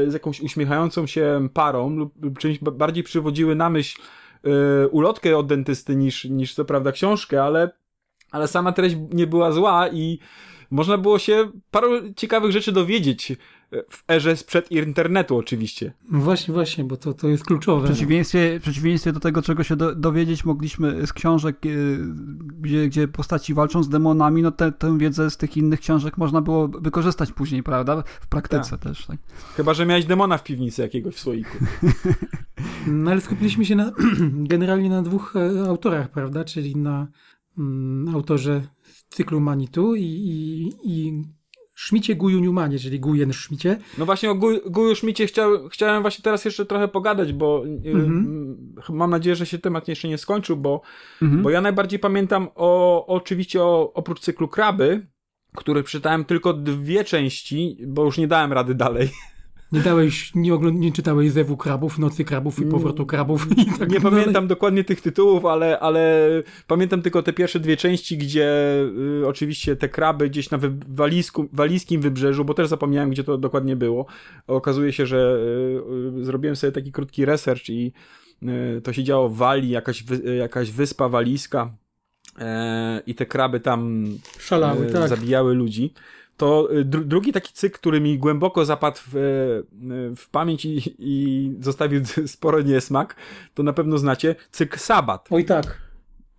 z 0.10 0.14
jakąś 0.14 0.42
uśmiechającą 0.42 1.08
się 1.08 1.48
parą 1.54 1.90
lub 1.90 2.40
czymś 2.40 2.60
bardziej 2.60 3.04
przywodziły 3.04 3.56
na 3.56 3.70
myśl 3.70 4.02
e, 4.44 4.88
ulotkę 4.88 5.38
od 5.38 5.48
dentysty 5.48 5.96
niż, 5.96 6.26
niż 6.26 6.54
co 6.54 6.66
prawda 6.66 6.92
książkę, 6.92 7.44
ale 7.44 7.83
ale 8.34 8.48
sama 8.48 8.72
treść 8.72 8.96
nie 9.12 9.28
była 9.28 9.52
zła 9.52 9.90
i 9.90 10.20
można 10.72 10.98
było 10.98 11.20
się 11.20 11.52
paru 11.72 12.14
ciekawych 12.16 12.52
rzeczy 12.52 12.72
dowiedzieć 12.72 13.32
e, 13.32 13.36
w 13.90 14.04
erze 14.12 14.36
sprzed 14.36 14.72
internetu 14.72 15.38
oczywiście. 15.38 15.94
No 16.12 16.20
właśnie, 16.20 16.54
właśnie, 16.54 16.84
bo 16.84 16.98
to, 16.98 17.14
to 17.14 17.28
jest 17.28 17.44
kluczowe. 17.46 17.88
W 17.88 17.92
przeciwieństwie, 17.92 18.60
w 18.60 18.62
przeciwieństwie 18.62 19.14
do 19.14 19.20
tego, 19.20 19.42
czego 19.42 19.64
się 19.64 19.76
do, 19.76 19.96
dowiedzieć 19.96 20.46
mogliśmy 20.46 21.08
z 21.08 21.14
książek, 21.14 21.58
e, 21.66 21.70
gdzie, 22.62 22.88
gdzie 22.88 23.08
postaci 23.08 23.54
walczą 23.54 23.84
z 23.84 23.90
demonami, 23.90 24.42
no 24.42 24.52
te, 24.52 24.72
tę 24.72 24.98
wiedzę 24.98 25.30
z 25.30 25.38
tych 25.38 25.58
innych 25.58 25.80
książek 25.80 26.18
można 26.18 26.42
było 26.42 26.68
wykorzystać 26.68 27.32
później, 27.32 27.64
prawda? 27.64 28.04
W 28.22 28.28
praktyce 28.28 28.72
tak. 28.72 28.80
też. 28.80 29.06
Tak. 29.06 29.18
Chyba, 29.56 29.74
że 29.74 29.86
miałeś 29.86 30.06
demona 30.06 30.38
w 30.38 30.44
piwnicy 30.44 30.82
jakiegoś 30.82 31.16
w 31.16 31.20
słoiku. 31.20 31.58
no 32.88 33.12
ale 33.12 33.22
skupiliśmy 33.22 33.66
się 33.66 33.76
na, 33.76 33.92
generalnie 34.54 34.90
na 34.90 35.02
dwóch 35.02 35.36
e, 35.36 35.66
autorach, 35.68 36.12
prawda? 36.12 36.44
Czyli 36.44 36.76
na 36.76 37.08
autorze 38.14 38.62
cyklu 39.10 39.40
Manitu 39.40 39.96
i, 39.96 40.04
i, 40.04 40.72
i 40.84 41.24
Szmicie 41.76 42.16
Guju 42.16 42.40
Newmanie, 42.40 42.80
czyli 42.80 43.00
Gujen 43.00 43.34
Szmicie. 43.34 43.80
No 43.98 44.06
właśnie 44.06 44.32
o 44.32 44.36
Guju, 44.36 44.72
Guju 44.72 44.96
Szmicie 44.96 45.28
chciał, 45.28 45.70
chciałem 45.70 46.02
właśnie 46.02 46.24
teraz 46.24 46.46
jeszcze 46.46 46.66
trochę 46.66 46.88
pogadać, 46.88 47.34
bo 47.34 47.64
mhm. 47.66 48.58
y, 48.90 48.94
mam 48.94 49.10
nadzieję, 49.10 49.36
że 49.36 49.46
się 49.46 49.60
temat 49.60 49.88
jeszcze 49.88 50.08
nie 50.08 50.18
skończył, 50.18 50.58
bo, 50.58 50.82
mhm. 51.22 51.44
bo 51.44 51.50
ja 51.50 51.62
najbardziej 51.62 52.00
pamiętam 52.00 52.48
o, 52.56 53.06
oczywiście 53.08 53.64
o, 53.64 53.94
oprócz 53.94 54.20
cyklu 54.20 54.48
Kraby, 54.48 55.08
który 55.56 55.84
przeczytałem 55.84 56.26
tylko 56.26 56.54
dwie 56.54 57.04
części, 57.04 57.78
bo 57.88 58.06
już 58.06 58.18
nie 58.18 58.28
dałem 58.28 58.54
rady 58.54 58.76
dalej. 58.76 59.10
Nie 59.74 59.80
dałeś, 59.80 60.32
nie, 60.36 60.54
ogląd- 60.54 60.80
nie 60.80 60.92
czytałeś 60.92 61.32
Zewu 61.32 61.58
Krabów, 61.58 62.00
Nocy 62.00 62.26
Krabów 62.26 62.60
i 62.60 62.66
Powrotu 62.66 63.06
Krabów 63.06 63.48
i 63.52 63.66
tak 63.66 63.80
Nie 63.92 64.00
dalej. 64.00 64.02
pamiętam 64.02 64.48
dokładnie 64.48 64.84
tych 64.84 65.02
tytułów, 65.02 65.46
ale, 65.46 65.80
ale 65.80 66.28
pamiętam 66.68 67.02
tylko 67.02 67.24
te 67.24 67.34
pierwsze 67.34 67.60
dwie 67.60 67.78
części, 67.78 68.18
gdzie 68.18 68.76
y, 69.22 69.28
oczywiście 69.28 69.76
te 69.76 69.90
kraby 69.90 70.30
gdzieś 70.30 70.52
na 70.52 70.58
wy- 70.58 70.74
walizku, 70.90 71.50
walijskim 71.54 72.02
wybrzeżu, 72.02 72.46
bo 72.46 72.54
też 72.54 72.68
zapomniałem, 72.68 73.10
gdzie 73.10 73.24
to 73.24 73.38
dokładnie 73.38 73.76
było. 73.76 74.06
Okazuje 74.48 74.94
się, 74.94 75.06
że 75.06 75.38
y, 76.16 76.20
y, 76.20 76.26
zrobiłem 76.26 76.56
sobie 76.56 76.72
taki 76.72 76.92
krótki 76.92 77.26
research 77.26 77.70
i 77.70 77.92
y, 78.78 78.82
to 78.82 78.94
się 78.94 79.04
działo 79.04 79.30
w 79.30 79.38
Walii, 79.38 79.70
jakaś, 79.70 80.04
wy- 80.04 80.36
jakaś 80.36 80.72
wyspa 80.72 81.10
walijska 81.10 81.74
e, 82.40 83.02
i 83.08 83.16
te 83.16 83.26
kraby 83.26 83.60
tam 83.60 84.06
Szalały, 84.40 84.86
tak. 84.86 85.10
zabijały 85.10 85.54
ludzi 85.56 85.94
to 86.38 86.74
y, 86.74 86.86
dru 86.86 87.06
drugi 87.06 87.34
taki 87.34 87.54
cykl, 87.54 87.76
który 87.76 88.02
mi 88.02 88.18
głęboko 88.18 88.66
zapadł 88.66 88.98
w, 89.08 89.16
y, 89.16 90.16
w 90.16 90.30
pamięć 90.32 90.66
i, 90.66 90.96
i 91.00 91.52
zostawił 91.60 92.02
sporo 92.26 92.62
niesmak, 92.62 93.16
to 93.54 93.64
na 93.64 93.74
pewno 93.74 93.98
znacie, 93.98 94.36
cykl 94.52 94.80
Sabat. 94.80 95.28
Oj 95.32 95.46
tak. 95.46 95.78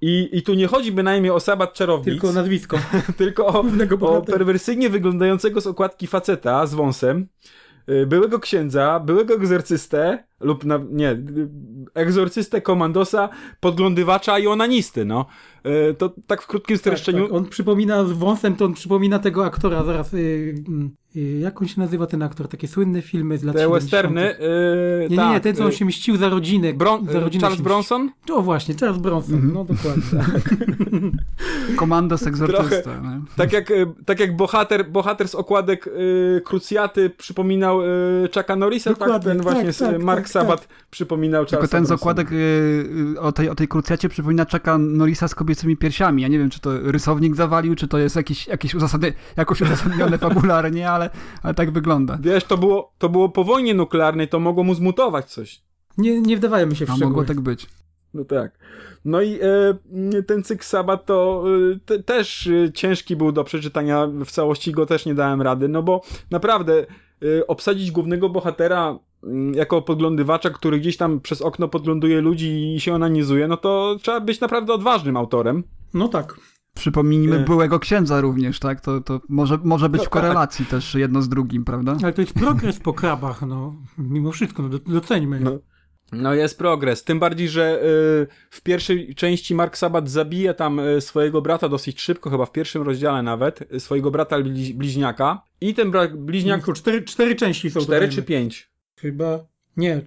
I, 0.01 0.29
I 0.33 0.43
tu 0.43 0.55
nie 0.55 0.67
chodzi 0.67 0.93
bynajmniej 0.93 1.31
o 1.31 1.41
Sabat 1.41 1.75
czarownic. 1.75 2.15
Tylko 2.15 2.29
o 2.29 2.33
nazwisko. 2.33 2.79
tylko 3.19 3.47
o, 3.47 3.65
o 4.01 4.23
perwersyjnie 4.23 4.91
wyglądającego 4.91 5.61
z 5.61 5.67
okładki 5.67 6.07
faceta 6.07 6.67
z 6.67 6.75
wąsem, 6.75 7.27
y, 7.89 8.07
byłego 8.07 8.39
księdza, 8.39 9.01
byłego 9.01 9.35
egzorcystę, 9.35 10.25
lub 10.45 10.65
na, 10.65 10.81
nie, 10.91 11.17
egzorcystę, 11.95 12.61
komandosa, 12.61 13.29
podglądywacza 13.61 14.39
i 14.39 14.47
onanisty, 14.47 15.05
no. 15.05 15.27
E, 15.65 15.95
to 15.95 16.13
tak 16.27 16.43
w 16.43 16.47
krótkim 16.47 16.79
streszczeniu. 16.79 17.19
Tak, 17.19 17.29
tak. 17.29 17.37
On 17.37 17.49
przypomina 17.49 18.05
z 18.05 18.13
wąsem, 18.13 18.57
to 18.57 18.65
on 18.65 18.75
przypomina 18.75 19.19
tego 19.19 19.45
aktora, 19.45 19.85
zaraz, 19.85 20.13
yy, 20.13 20.55
yy, 21.15 21.39
jak 21.39 21.63
on 21.63 21.69
się 21.69 21.81
nazywa 21.81 22.07
ten 22.07 22.23
aktor? 22.23 22.49
Takie 22.49 22.69
słynne 22.69 23.03
filmy 23.03 23.39
z 23.39 23.43
lat 23.43 23.57
Te 23.57 23.69
westerny. 23.69 24.37
Yy, 25.01 25.09
nie, 25.11 25.17
tak, 25.17 25.33
nie, 25.33 25.41
ten 25.41 25.57
co 25.57 25.65
on 25.65 25.73
się 25.73 25.85
mścił 25.85 26.17
za 26.17 26.29
rodzinę. 26.29 26.75
Bron 26.75 27.07
za 27.07 27.21
rodzinę 27.21 27.43
Charles 27.43 27.61
Bronson? 27.61 28.11
O 28.33 28.43
właśnie, 28.43 28.75
Charles 28.75 28.99
Bronson, 28.99 29.35
mm 29.35 29.51
-hmm. 29.51 29.55
no 29.55 29.65
dokładnie. 29.65 30.03
Tak. 30.15 31.77
Komandos 31.77 32.27
egzorcysta. 32.27 33.03
Tak 33.37 33.53
jak, 33.53 33.73
tak 34.07 34.21
jak 34.21 34.37
bohater, 34.37 34.91
bohater 34.91 35.29
z 35.29 35.35
okładek 35.35 35.87
y, 35.87 36.43
Krucjaty 36.45 37.11
przypominał 37.11 37.83
y, 37.83 38.29
Chucka 38.35 38.57
Norrisa, 38.57 38.91
tak? 38.91 38.99
dokładnie, 38.99 39.25
tak? 39.25 39.37
Ten 39.37 39.43
właśnie 39.43 39.73
tak, 39.73 39.93
tak, 39.93 40.03
Mark 40.03 40.21
tak, 40.21 40.29
Sabat 40.41 40.61
tak. 40.61 40.69
przypominał 40.91 41.45
Charlesa 41.45 41.57
Tylko 41.57 41.69
ten 41.73 41.87
z 41.87 41.91
okładek 41.91 42.33
y, 42.33 43.17
o 43.21 43.33
tej, 43.33 43.49
o 43.49 43.55
tej 43.55 43.69
Krucjacie 43.69 44.09
przypomina 44.09 44.47
Chucka 44.53 44.79
Norrisa 44.79 45.29
z 45.29 45.35
kobiecymi 45.35 45.77
piersiami. 45.77 46.23
Ja 46.23 46.29
nie 46.29 46.39
wiem, 46.39 46.51
czy 46.51 46.61
to 46.61 46.71
rysownik 46.93 47.37
zawalił, 47.37 47.75
czy 47.75 47.89
to 47.89 47.99
jest 47.99 48.17
jakiś, 48.17 48.47
jakieś 48.47 48.75
uzasadnione, 48.75 49.15
jakoś 49.37 49.61
uzasadnione 49.61 50.19
fabularnie, 50.19 50.91
ale, 50.91 51.11
ale 51.43 51.55
tak 51.55 51.71
wygląda. 51.71 52.19
Wiesz, 52.21 52.45
to 52.45 52.59
było, 52.59 52.93
to 52.99 53.09
było 53.09 53.29
po 53.29 53.45
wojnie 53.45 53.75
nuklearnej, 53.75 54.29
to 54.29 54.41
mogło 54.41 54.65
mu 54.65 54.75
zmutować 54.75 55.33
coś. 55.33 55.63
Nie, 55.99 56.21
nie 56.21 56.37
wdawajmy 56.37 56.77
się 56.77 56.87
w 56.87 56.91
A 56.91 56.93
szczegóły. 56.93 57.11
mogło 57.11 57.25
tak 57.25 57.41
być. 57.41 57.67
No 58.15 58.25
tak. 58.25 58.59
No 59.05 59.23
i 59.23 59.39
e, 59.43 60.23
ten 60.23 60.43
cykl 60.43 60.65
Sabat 60.65 61.07
to 61.07 61.45
e, 61.75 61.79
te, 61.87 62.03
też 62.03 62.47
e, 62.47 62.73
ciężki 62.73 63.17
był 63.17 63.33
do 63.33 63.45
przeczytania, 63.45 64.09
w 64.25 64.31
całości 64.31 64.73
go 64.73 64.87
też 64.87 65.07
nie 65.07 65.15
dałem 65.15 65.43
rady, 65.43 65.69
no 65.69 65.83
bo 65.83 66.03
naprawdę 66.31 66.87
e, 67.39 67.47
obsadzić 67.47 67.91
głównego 67.91 68.29
bohatera 68.29 68.99
jako 69.55 69.83
podglądywacza, 69.83 70.51
który 70.51 70.81
gdzieś 70.81 70.97
tam 70.97 71.21
przez 71.21 71.43
okno 71.43 71.69
podgląduje 71.69 72.21
ludzi 72.21 72.75
i 72.75 72.81
się 72.81 72.95
onanizuje, 72.95 73.49
no 73.49 73.57
to 73.57 73.97
trzeba 74.03 74.21
być 74.21 74.41
naprawdę 74.41 74.73
odważnym 74.73 75.17
autorem. 75.17 75.65
No 75.95 76.09
tak. 76.09 76.41
Przypomnijmy 76.75 77.37
e... 77.37 77.45
byłego 77.45 77.79
księdza 77.79 78.21
również, 78.21 78.59
tak? 78.59 78.81
To, 78.81 79.01
to 79.01 79.21
może, 79.29 79.59
może 79.65 79.89
być 79.89 80.01
no, 80.01 80.05
w 80.07 80.09
korelacji 80.09 80.65
tak. 80.65 80.71
też 80.71 80.95
jedno 80.95 81.23
z 81.23 81.29
drugim, 81.29 81.65
prawda? 81.65 81.97
Ale 82.03 82.13
to 82.13 82.21
jest 82.21 82.35
progres 82.35 82.79
po 82.79 82.93
krabach, 82.93 83.43
no. 83.43 83.75
Mimo 83.99 84.33
wszystko, 84.33 84.63
no, 84.63 84.79
doceńmy. 84.87 85.41
No. 85.41 85.59
No 86.13 86.35
jest 86.35 86.59
progres, 86.59 87.05
tym 87.05 87.19
bardziej, 87.19 87.49
że 87.49 87.83
y, 87.83 88.27
w 88.51 88.61
pierwszej 88.63 89.15
części 89.15 89.55
Mark 89.55 89.77
Sabat 89.77 90.11
zabija 90.11 90.55
tam 90.55 90.81
y, 90.81 91.01
swojego 91.01 91.43
brata 91.43 91.69
dosyć 91.69 92.01
szybko, 92.01 92.31
chyba 92.31 92.47
w 92.47 92.53
pierwszym 92.53 92.83
rozdziale 92.83 93.23
nawet, 93.23 93.73
y, 93.75 93.81
swojego 93.81 94.11
brata 94.11 94.37
bliźniaka 94.75 95.43
i 95.61 95.75
ten 95.75 95.93
bliźniak... 96.15 96.73
Cztery, 96.75 97.03
cztery 97.03 97.35
części 97.35 97.71
są. 97.71 97.81
Cztery 97.81 98.09
czy 98.09 98.23
pięć? 98.23 98.74
Chyba. 99.05 99.39
Nie, 99.77 100.03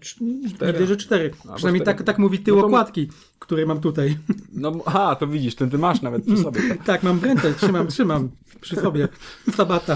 cztery. 0.49 0.73
widzę, 0.73 0.87
że 0.87 0.97
cztery. 0.97 1.31
A, 1.49 1.55
Przynajmniej 1.55 1.81
cztery. 1.81 1.97
Tak, 1.97 2.05
tak 2.05 2.19
mówi 2.19 2.39
tył 2.39 2.55
no 2.55 2.61
to... 2.61 2.67
okładki, 2.67 3.09
które 3.39 3.65
mam 3.65 3.79
tutaj. 3.79 4.17
No, 4.53 4.71
a, 4.85 5.15
to 5.15 5.27
widzisz, 5.27 5.55
ten 5.55 5.69
ty 5.69 5.77
masz 5.77 6.01
nawet 6.01 6.25
przy 6.25 6.37
sobie. 6.43 6.61
Tak, 6.69 6.83
tak 6.83 7.03
mam 7.03 7.19
w 7.19 7.23
ręce, 7.23 7.53
trzymam, 7.53 7.87
trzymam 7.87 8.29
przy 8.61 8.75
sobie. 8.75 9.07
Sabata. 9.55 9.95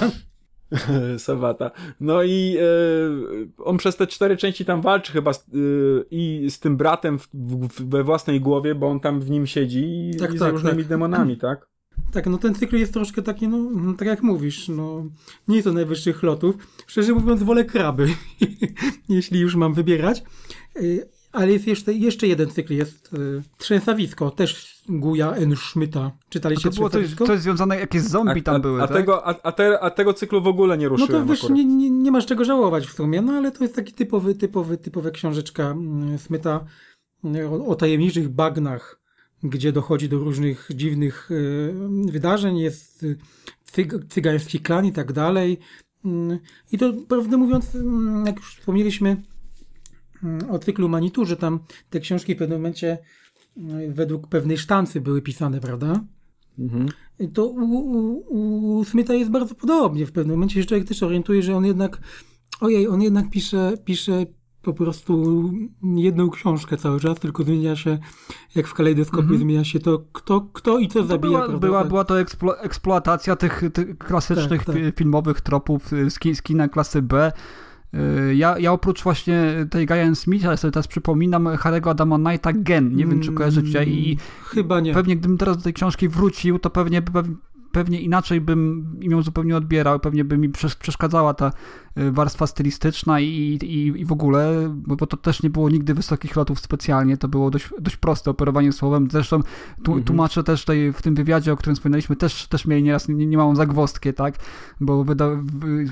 Sabata. 1.17 1.71
No 1.99 2.23
i 2.23 2.57
e, 2.59 3.63
on 3.63 3.77
przez 3.77 3.95
te 3.95 4.07
cztery 4.07 4.37
części 4.37 4.65
tam 4.65 4.81
walczy 4.81 5.11
chyba 5.11 5.33
z, 5.33 5.39
e, 5.39 5.41
i 6.11 6.47
z 6.49 6.59
tym 6.59 6.77
bratem 6.77 7.19
w, 7.19 7.27
w, 7.33 7.89
we 7.89 8.03
własnej 8.03 8.41
głowie, 8.41 8.75
bo 8.75 8.87
on 8.87 8.99
tam 8.99 9.21
w 9.21 9.29
nim 9.29 9.47
siedzi 9.47 10.09
i, 10.09 10.15
tak, 10.19 10.35
i 10.35 10.39
tak, 10.39 10.49
z 10.49 10.51
różnymi 10.51 10.77
tak. 10.77 10.87
demonami, 10.87 11.37
tak? 11.37 11.70
Tak, 12.11 12.25
no 12.25 12.37
ten 12.37 12.55
cykl 12.55 12.77
jest 12.77 12.93
troszkę 12.93 13.21
taki, 13.21 13.47
no, 13.47 13.57
no, 13.57 13.93
tak 13.93 14.07
jak 14.07 14.23
mówisz, 14.23 14.67
no, 14.67 15.05
nie 15.47 15.55
jest 15.55 15.67
to 15.67 15.73
najwyższych 15.73 16.23
lotów. 16.23 16.55
Szczerze 16.87 17.13
mówiąc, 17.13 17.43
wolę 17.43 17.65
kraby, 17.65 18.07
jeśli 19.09 19.39
już 19.39 19.55
mam 19.55 19.73
wybierać. 19.73 20.23
Y, 20.77 21.09
ale 21.31 21.51
jest 21.51 21.67
jeszcze, 21.67 21.93
jeszcze 21.93 22.27
jeden 22.27 22.49
cykl, 22.49 22.73
jest 22.73 23.13
y, 23.13 23.41
Trzęsawisko, 23.57 24.31
też 24.31 24.81
Guja 24.89 25.31
N. 25.31 25.55
Schmidta. 25.55 26.11
Czytaliście 26.29 26.69
a 26.69 26.71
to 26.71 26.75
było 26.75 26.89
coś, 26.89 27.15
coś 27.15 27.39
związane, 27.39 27.79
jakieś 27.79 28.01
zombie 28.01 28.39
a, 28.39 28.43
tam 28.43 28.55
a, 28.55 28.59
były, 28.59 28.83
a 28.83 28.87
tak? 28.87 28.97
Tego, 28.97 29.27
a, 29.27 29.35
a, 29.43 29.51
te, 29.51 29.79
a 29.79 29.89
tego 29.89 30.13
cyklu 30.13 30.41
w 30.41 30.47
ogóle 30.47 30.77
nie 30.77 30.87
ruszyłem 30.87 31.11
No 31.11 31.19
to 31.19 31.25
wiesz, 31.25 31.49
nie, 31.49 31.65
nie, 31.65 31.89
nie, 31.89 32.11
masz 32.11 32.25
czego 32.25 32.45
żałować 32.45 32.87
w 32.87 32.93
sumie, 32.93 33.21
no 33.21 33.33
ale 33.33 33.51
to 33.51 33.63
jest 33.63 33.75
taki 33.75 33.93
typowy, 33.93 34.35
typowy, 34.35 34.77
typowa 34.77 35.11
książeczka 35.11 35.63
mm, 35.63 36.17
Smyta 36.17 36.65
o, 37.49 37.65
o 37.65 37.75
tajemniczych 37.75 38.29
bagnach 38.29 39.00
gdzie 39.43 39.71
dochodzi 39.71 40.09
do 40.09 40.19
różnych 40.19 40.69
dziwnych 40.75 41.29
e, 41.31 42.11
wydarzeń, 42.11 42.57
jest 42.57 43.05
cyg 43.63 43.93
cygański 44.09 44.59
klan 44.59 44.85
i 44.85 44.91
tak 44.91 45.13
dalej. 45.13 45.59
Mm, 46.05 46.39
I 46.71 46.77
to, 46.77 46.93
prawdę 46.93 47.37
mówiąc, 47.37 47.75
mm, 47.75 48.25
jak 48.25 48.35
już 48.35 48.55
wspomnieliśmy 48.55 49.21
mm, 50.23 50.49
o 50.49 50.59
cyklu 50.59 50.89
Manitu, 50.89 51.25
że 51.25 51.37
tam 51.37 51.59
te 51.89 51.99
książki 51.99 52.35
w 52.35 52.37
pewnym 52.37 52.57
momencie 52.59 52.97
według 53.89 54.27
pewnej 54.27 54.57
sztancy 54.57 55.01
były 55.01 55.21
pisane, 55.21 55.59
prawda? 55.59 56.03
Mhm. 56.59 56.89
To 57.33 57.47
u, 57.47 57.59
u, 57.59 58.77
u 58.77 58.83
Smitha 58.83 59.13
jest 59.13 59.31
bardzo 59.31 59.55
podobnie. 59.55 60.05
W 60.05 60.11
pewnym 60.11 60.35
momencie 60.35 60.61
się 60.61 60.67
człowiek 60.67 60.87
też 60.87 61.03
orientuje, 61.03 61.43
że 61.43 61.55
on 61.55 61.65
jednak, 61.65 62.01
ojej, 62.61 62.87
on 62.87 63.01
jednak 63.01 63.29
pisze, 63.29 63.73
pisze 63.85 64.25
po 64.61 64.73
prostu 64.73 65.43
jedną 65.95 66.29
książkę 66.29 66.77
cały 66.77 66.99
czas, 66.99 67.19
tylko 67.19 67.43
zmienia 67.43 67.75
się, 67.75 67.97
jak 68.55 68.67
w 68.67 68.73
kalejdoskopie 68.73 69.23
mm 69.23 69.37
-hmm. 69.37 69.41
zmienia 69.41 69.63
się 69.63 69.79
to, 69.79 70.03
kto, 70.13 70.41
kto 70.53 70.79
i 70.79 70.87
co 70.87 70.99
no 70.99 71.05
zabija. 71.05 71.47
Była, 71.47 71.59
była, 71.59 71.79
tak. 71.79 71.87
była 71.87 72.03
to 72.03 72.19
eksplo, 72.19 72.59
eksploatacja 72.59 73.35
tych, 73.35 73.63
tych 73.73 73.97
klasycznych 73.97 74.65
tak, 74.65 74.75
tak. 74.75 74.95
filmowych 74.95 75.41
tropów 75.41 75.91
z 76.09 76.41
kina 76.41 76.67
klasy 76.67 77.01
B. 77.01 77.31
Y, 77.93 78.35
ja, 78.35 78.59
ja 78.59 78.71
oprócz 78.71 79.03
właśnie 79.03 79.67
tej 79.69 79.85
Guyan 79.85 80.15
Smith, 80.15 80.45
ale 80.45 80.57
sobie 80.57 80.71
teraz 80.71 80.87
przypominam 80.87 81.43
Harry'ego 81.43 81.89
Adama 81.89 82.17
Knighta 82.17 82.53
Gen, 82.53 82.95
nie 82.95 83.05
wiem 83.05 83.21
czy 83.21 83.31
kojarzycie 83.31 83.83
i 83.83 84.17
chyba 84.45 84.79
nie. 84.79 84.93
Pewnie 84.93 85.17
gdybym 85.17 85.37
teraz 85.37 85.57
do 85.57 85.63
tej 85.63 85.73
książki 85.73 86.09
wrócił, 86.09 86.59
to 86.59 86.69
pewnie, 86.69 87.01
pewnie 87.71 88.01
inaczej 88.01 88.41
bym 88.41 88.91
ją 89.01 89.21
zupełnie 89.21 89.57
odbierał, 89.57 89.99
pewnie 89.99 90.25
by 90.25 90.37
mi 90.37 90.49
przeszkadzała 90.79 91.33
ta 91.33 91.47
Y, 91.47 91.80
warstwa 91.95 92.47
stylistyczna 92.47 93.19
i, 93.19 93.25
i, 93.63 94.01
i 94.01 94.05
w 94.05 94.11
ogóle, 94.11 94.73
bo 94.75 95.07
to 95.07 95.17
też 95.17 95.43
nie 95.43 95.49
było 95.49 95.69
nigdy 95.69 95.93
wysokich 95.93 96.35
lotów 96.35 96.59
specjalnie, 96.59 97.17
to 97.17 97.27
było 97.27 97.51
dość, 97.51 97.69
dość 97.79 97.97
proste 97.97 98.31
operowanie 98.31 98.71
słowem. 98.71 99.07
Zresztą 99.11 99.39
tu, 99.83 99.91
mhm. 99.91 100.03
tłumacze 100.03 100.43
też 100.43 100.61
tutaj 100.61 100.93
w 100.93 101.01
tym 101.01 101.15
wywiadzie, 101.15 101.53
o 101.53 101.57
którym 101.57 101.75
wspominaliśmy, 101.75 102.15
też, 102.15 102.47
też 102.47 102.65
mieli 102.65 102.83
nieraz 102.83 103.09
nie, 103.09 103.25
nie 103.25 103.37
małą 103.37 103.55
zagwostkę, 103.55 104.13
tak? 104.13 104.35
Bo 104.79 105.03
wyda, 105.03 105.29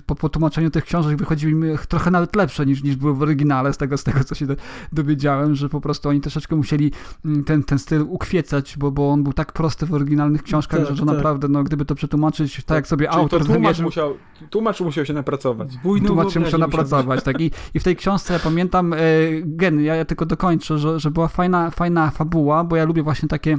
po, 0.05 0.15
po 0.15 0.29
tłumaczeniu 0.29 0.69
tych 0.69 0.83
książek 0.83 1.17
wychodziły 1.17 1.53
mi 1.53 1.77
trochę 1.87 2.11
nawet 2.11 2.35
lepsze 2.35 2.65
niż, 2.65 2.83
niż 2.83 2.95
były 2.95 3.13
w 3.13 3.21
oryginale, 3.21 3.73
z 3.73 3.77
tego, 3.77 3.97
z 3.97 4.03
tego 4.03 4.23
co 4.23 4.35
się 4.35 4.45
do, 4.45 4.55
dowiedziałem, 4.93 5.55
że 5.55 5.69
po 5.69 5.81
prostu 5.81 6.09
oni 6.09 6.21
troszeczkę 6.21 6.55
musieli 6.55 6.91
mm, 7.25 7.43
ten, 7.43 7.63
ten 7.63 7.79
styl 7.79 8.01
ukwiecać, 8.01 8.77
bo, 8.77 8.91
bo 8.91 9.11
on 9.11 9.23
był 9.23 9.33
tak 9.33 9.53
prosty 9.53 9.85
w 9.85 9.93
oryginalnych 9.93 10.43
książkach, 10.43 10.79
tak, 10.79 10.89
że, 10.89 10.95
że 10.95 11.05
tak. 11.05 11.15
naprawdę, 11.15 11.47
no, 11.47 11.63
gdyby 11.63 11.85
to 11.85 11.95
przetłumaczyć 11.95 12.55
tak, 12.55 12.65
tak 12.65 12.75
jak 12.75 12.87
sobie 12.87 13.07
Czyli 13.07 13.19
autor 13.19 13.45
tłumacz 13.45 13.61
zamierzył... 13.61 13.85
Musiał, 13.85 14.17
tłumacz 14.49 14.81
musiał 14.81 15.05
się 15.05 15.13
napracować 15.13 15.77
tłumaczy 16.07 16.39
muszę 16.39 16.57
napracować. 16.57 17.23
Tak? 17.23 17.41
I, 17.41 17.51
I 17.73 17.79
w 17.79 17.83
tej 17.83 17.95
książce 17.95 18.33
ja 18.33 18.39
pamiętam, 18.39 18.93
e, 18.93 18.97
gen, 19.43 19.81
ja, 19.81 19.95
ja 19.95 20.05
tylko 20.05 20.25
dokończę, 20.25 20.77
że, 20.77 20.99
że 20.99 21.11
była 21.11 21.27
fajna, 21.27 21.71
fajna 21.71 22.09
fabuła, 22.09 22.63
bo 22.63 22.75
ja 22.75 22.85
lubię 22.85 23.03
właśnie 23.03 23.29
takie 23.29 23.57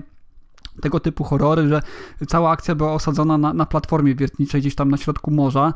tego 0.80 1.00
typu 1.00 1.24
horrory, 1.24 1.68
że 1.68 1.82
cała 2.28 2.50
akcja 2.50 2.74
była 2.74 2.92
osadzona 2.92 3.38
na, 3.38 3.52
na 3.52 3.66
platformie 3.66 4.14
wiertniczej 4.14 4.60
gdzieś 4.60 4.74
tam 4.74 4.90
na 4.90 4.96
środku 4.96 5.30
morza, 5.30 5.74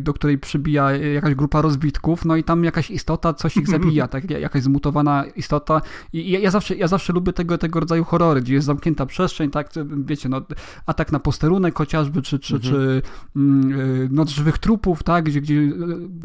do 0.00 0.12
której 0.12 0.38
przybija 0.38 0.92
jakaś 0.92 1.34
grupa 1.34 1.62
rozbitków, 1.62 2.24
no 2.24 2.36
i 2.36 2.44
tam 2.44 2.64
jakaś 2.64 2.90
istota 2.90 3.34
coś 3.34 3.56
ich 3.56 3.68
zabija, 3.74 4.08
tak, 4.08 4.30
jakaś 4.30 4.62
zmutowana 4.62 5.24
istota 5.36 5.80
i 6.12 6.30
ja, 6.30 6.38
ja, 6.38 6.50
zawsze, 6.50 6.76
ja 6.76 6.88
zawsze 6.88 7.12
lubię 7.12 7.32
tego, 7.32 7.58
tego 7.58 7.80
rodzaju 7.80 8.04
horrory, 8.04 8.40
gdzie 8.40 8.54
jest 8.54 8.66
zamknięta 8.66 9.06
przestrzeń, 9.06 9.50
tak, 9.50 9.70
wiecie, 10.04 10.28
no, 10.28 10.42
atak 10.86 11.12
na 11.12 11.20
posterunek 11.20 11.78
chociażby, 11.78 12.22
czy, 12.22 12.38
czy, 12.38 12.54
mhm. 12.54 12.72
czy 12.74 13.02
mm, 13.36 13.80
y, 13.80 14.08
noc 14.12 14.28
żywych 14.30 14.58
trupów, 14.58 15.02
tak, 15.02 15.24
gdzie, 15.24 15.40
gdzie 15.40 15.54
y, 15.54 15.72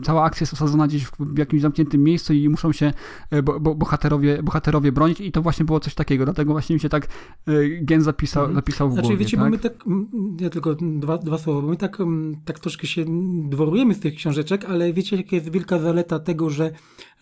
cała 0.03 0.23
akcja 0.23 0.43
jest 0.43 0.53
osadzona 0.53 0.87
gdzieś 0.87 1.05
w 1.19 1.37
jakimś 1.37 1.61
zamkniętym 1.61 2.03
miejscu 2.03 2.33
i 2.33 2.49
muszą 2.49 2.71
się 2.71 2.93
y, 3.33 3.43
bo, 3.43 3.59
bo, 3.59 3.75
bohaterowie, 3.75 4.43
bohaterowie 4.43 4.91
bronić 4.91 5.21
i 5.21 5.31
to 5.31 5.41
właśnie 5.41 5.65
było 5.65 5.79
coś 5.79 5.95
takiego, 5.95 6.25
dlatego 6.25 6.51
właśnie 6.51 6.73
mi 6.73 6.79
się 6.79 6.89
tak 6.89 7.07
Gen 7.81 8.01
zapisał, 8.01 8.43
mhm. 8.43 8.55
zapisał 8.55 8.89
w 8.89 8.93
znaczy, 8.93 9.07
głowie, 9.07 9.17
wiecie, 9.17 9.37
tak? 9.37 9.45
bo 9.45 9.49
my 9.49 9.57
tak, 9.57 9.73
ja 10.39 10.49
tylko 10.49 10.75
dwa, 10.75 11.17
dwa 11.17 11.37
słowa, 11.37 11.61
bo 11.61 11.67
my 11.67 11.77
tak, 11.77 11.97
tak 12.45 12.59
troszkę 12.59 12.87
się 12.87 13.05
dworujemy 13.43 13.93
z 13.93 13.99
tych 13.99 14.15
książeczek, 14.15 14.65
ale 14.65 14.93
wiecie, 14.93 15.17
jaka 15.17 15.35
jest 15.35 15.51
wielka 15.51 15.79
zaleta 15.79 16.19
tego, 16.19 16.49
że, 16.49 16.71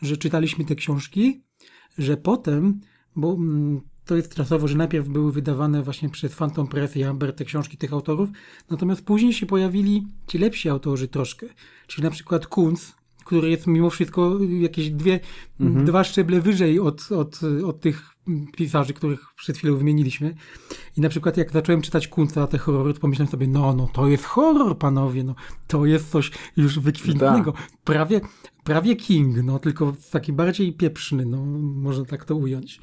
że 0.01 0.17
czytaliśmy 0.17 0.65
te 0.65 0.75
książki, 0.75 1.41
że 1.97 2.17
potem, 2.17 2.79
bo 3.15 3.37
to 4.05 4.15
jest 4.15 4.35
czasowo, 4.35 4.67
że 4.67 4.77
najpierw 4.77 5.07
były 5.07 5.31
wydawane 5.31 5.83
właśnie 5.83 6.09
przez 6.09 6.35
Phantom 6.35 6.67
Press 6.67 6.97
i 6.97 7.03
Amber 7.03 7.35
te 7.35 7.45
książki 7.45 7.77
tych 7.77 7.93
autorów, 7.93 8.29
natomiast 8.69 9.05
później 9.05 9.33
się 9.33 9.45
pojawili 9.45 10.07
ci 10.27 10.37
lepsi 10.37 10.69
autorzy 10.69 11.07
troszkę, 11.07 11.47
czyli 11.87 12.03
na 12.03 12.11
przykład 12.11 12.47
Kunz, 12.47 12.95
który 13.25 13.49
jest 13.49 13.67
mimo 13.67 13.89
wszystko 13.89 14.39
jakieś 14.59 14.89
dwie, 14.89 15.19
mhm. 15.59 15.85
dwa 15.85 16.03
szczeble 16.03 16.41
wyżej 16.41 16.79
od, 16.79 17.11
od, 17.11 17.39
od 17.65 17.79
tych 17.79 18.12
pisarzy, 18.55 18.93
których 18.93 19.25
przed 19.35 19.57
chwilą 19.57 19.77
wymieniliśmy. 19.77 20.35
I 20.97 21.01
na 21.01 21.09
przykład 21.09 21.37
jak 21.37 21.51
zacząłem 21.51 21.81
czytać 21.81 22.07
Kunca, 22.07 22.47
te 22.47 22.57
horrory, 22.57 22.93
to 22.93 22.99
pomyślałem 22.99 23.31
sobie, 23.31 23.47
no, 23.47 23.73
no, 23.73 23.89
to 23.93 24.07
jest 24.07 24.23
horror, 24.23 24.77
panowie, 24.77 25.23
no, 25.23 25.35
to 25.67 25.85
jest 25.85 26.11
coś 26.11 26.31
już 26.57 26.79
wykwintnego. 26.79 27.51
Tak. 27.51 27.67
Prawie, 27.83 28.21
prawie 28.63 28.95
King, 28.95 29.43
no, 29.43 29.59
tylko 29.59 29.93
taki 30.11 30.33
bardziej 30.33 30.73
pieprzny, 30.73 31.25
no, 31.25 31.45
można 31.61 32.05
tak 32.05 32.25
to 32.25 32.35
ująć. 32.35 32.79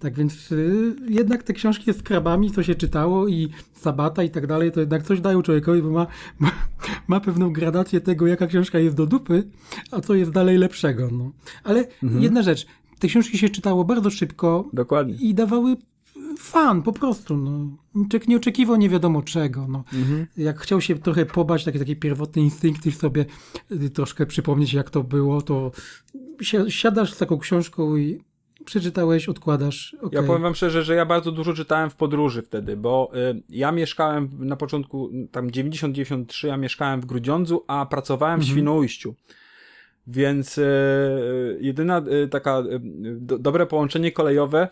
Tak 0.00 0.14
więc 0.14 0.52
y, 0.52 0.96
jednak 1.08 1.42
te 1.42 1.52
książki 1.52 1.92
z 1.92 2.02
krabami, 2.02 2.50
co 2.50 2.62
się 2.62 2.74
czytało 2.74 3.28
i 3.28 3.48
Sabata 3.72 4.22
i 4.22 4.30
tak 4.30 4.46
dalej, 4.46 4.72
to 4.72 4.80
jednak 4.80 5.02
coś 5.02 5.20
dają 5.20 5.42
człowiekowi, 5.42 5.82
bo 5.82 5.90
ma, 5.90 6.06
ma, 6.38 6.50
ma, 7.08 7.20
pewną 7.20 7.52
gradację 7.52 8.00
tego, 8.00 8.26
jaka 8.26 8.46
książka 8.46 8.78
jest 8.78 8.96
do 8.96 9.06
dupy, 9.06 9.48
a 9.90 10.00
co 10.00 10.14
jest 10.14 10.30
dalej 10.30 10.58
lepszego. 10.58 11.08
No. 11.12 11.30
Ale 11.64 11.84
mhm. 12.02 12.22
jedna 12.22 12.42
rzecz, 12.42 12.66
te 13.00 13.08
książki 13.08 13.38
się 13.38 13.48
czytało 13.48 13.84
bardzo 13.84 14.10
szybko 14.10 14.68
Dokładnie. 14.72 15.14
i 15.14 15.34
dawały 15.34 15.76
fan 16.38 16.82
po 16.82 16.92
prostu. 16.92 17.36
No. 17.36 17.76
Nie 18.28 18.36
oczekiwał 18.36 18.76
nie 18.76 18.88
wiadomo 18.88 19.22
czego. 19.22 19.66
No. 19.68 19.84
Mhm. 19.92 20.26
Jak 20.36 20.60
chciał 20.60 20.80
się 20.80 20.98
trochę 20.98 21.26
pobać, 21.26 21.64
takie, 21.64 21.78
takie 21.78 21.96
pierwotne 21.96 22.42
instynkty 22.42 22.92
sobie 22.92 23.24
y, 23.72 23.90
troszkę 23.90 24.26
przypomnieć, 24.26 24.72
jak 24.72 24.90
to 24.90 25.02
było, 25.02 25.42
to 25.42 25.72
siadasz 26.68 27.12
z 27.12 27.18
taką 27.18 27.38
książką 27.38 27.96
i 27.96 28.20
przeczytałeś, 28.64 29.28
odkładasz. 29.28 29.96
Okay. 30.00 30.20
Ja 30.20 30.26
powiem 30.26 30.42
wam 30.42 30.54
szczerze, 30.54 30.82
że 30.82 30.94
ja 30.94 31.06
bardzo 31.06 31.32
dużo 31.32 31.54
czytałem 31.54 31.90
w 31.90 31.96
podróży 31.96 32.42
wtedy, 32.42 32.76
bo 32.76 33.10
y, 33.30 33.42
ja 33.48 33.72
mieszkałem 33.72 34.28
na 34.38 34.56
początku, 34.56 35.10
tam 35.32 35.48
90-93, 35.48 36.46
ja 36.46 36.56
mieszkałem 36.56 37.00
w 37.00 37.06
Grudziądzu, 37.06 37.64
a 37.68 37.86
pracowałem 37.86 38.34
mhm. 38.34 38.48
w 38.48 38.50
Świnoujściu. 38.50 39.14
Więc 40.10 40.58
y, 40.58 41.58
jedyna 41.60 42.02
y, 42.24 42.28
taka 42.28 42.62
do, 43.00 43.38
dobre 43.38 43.66
połączenie 43.66 44.12
kolejowe 44.12 44.68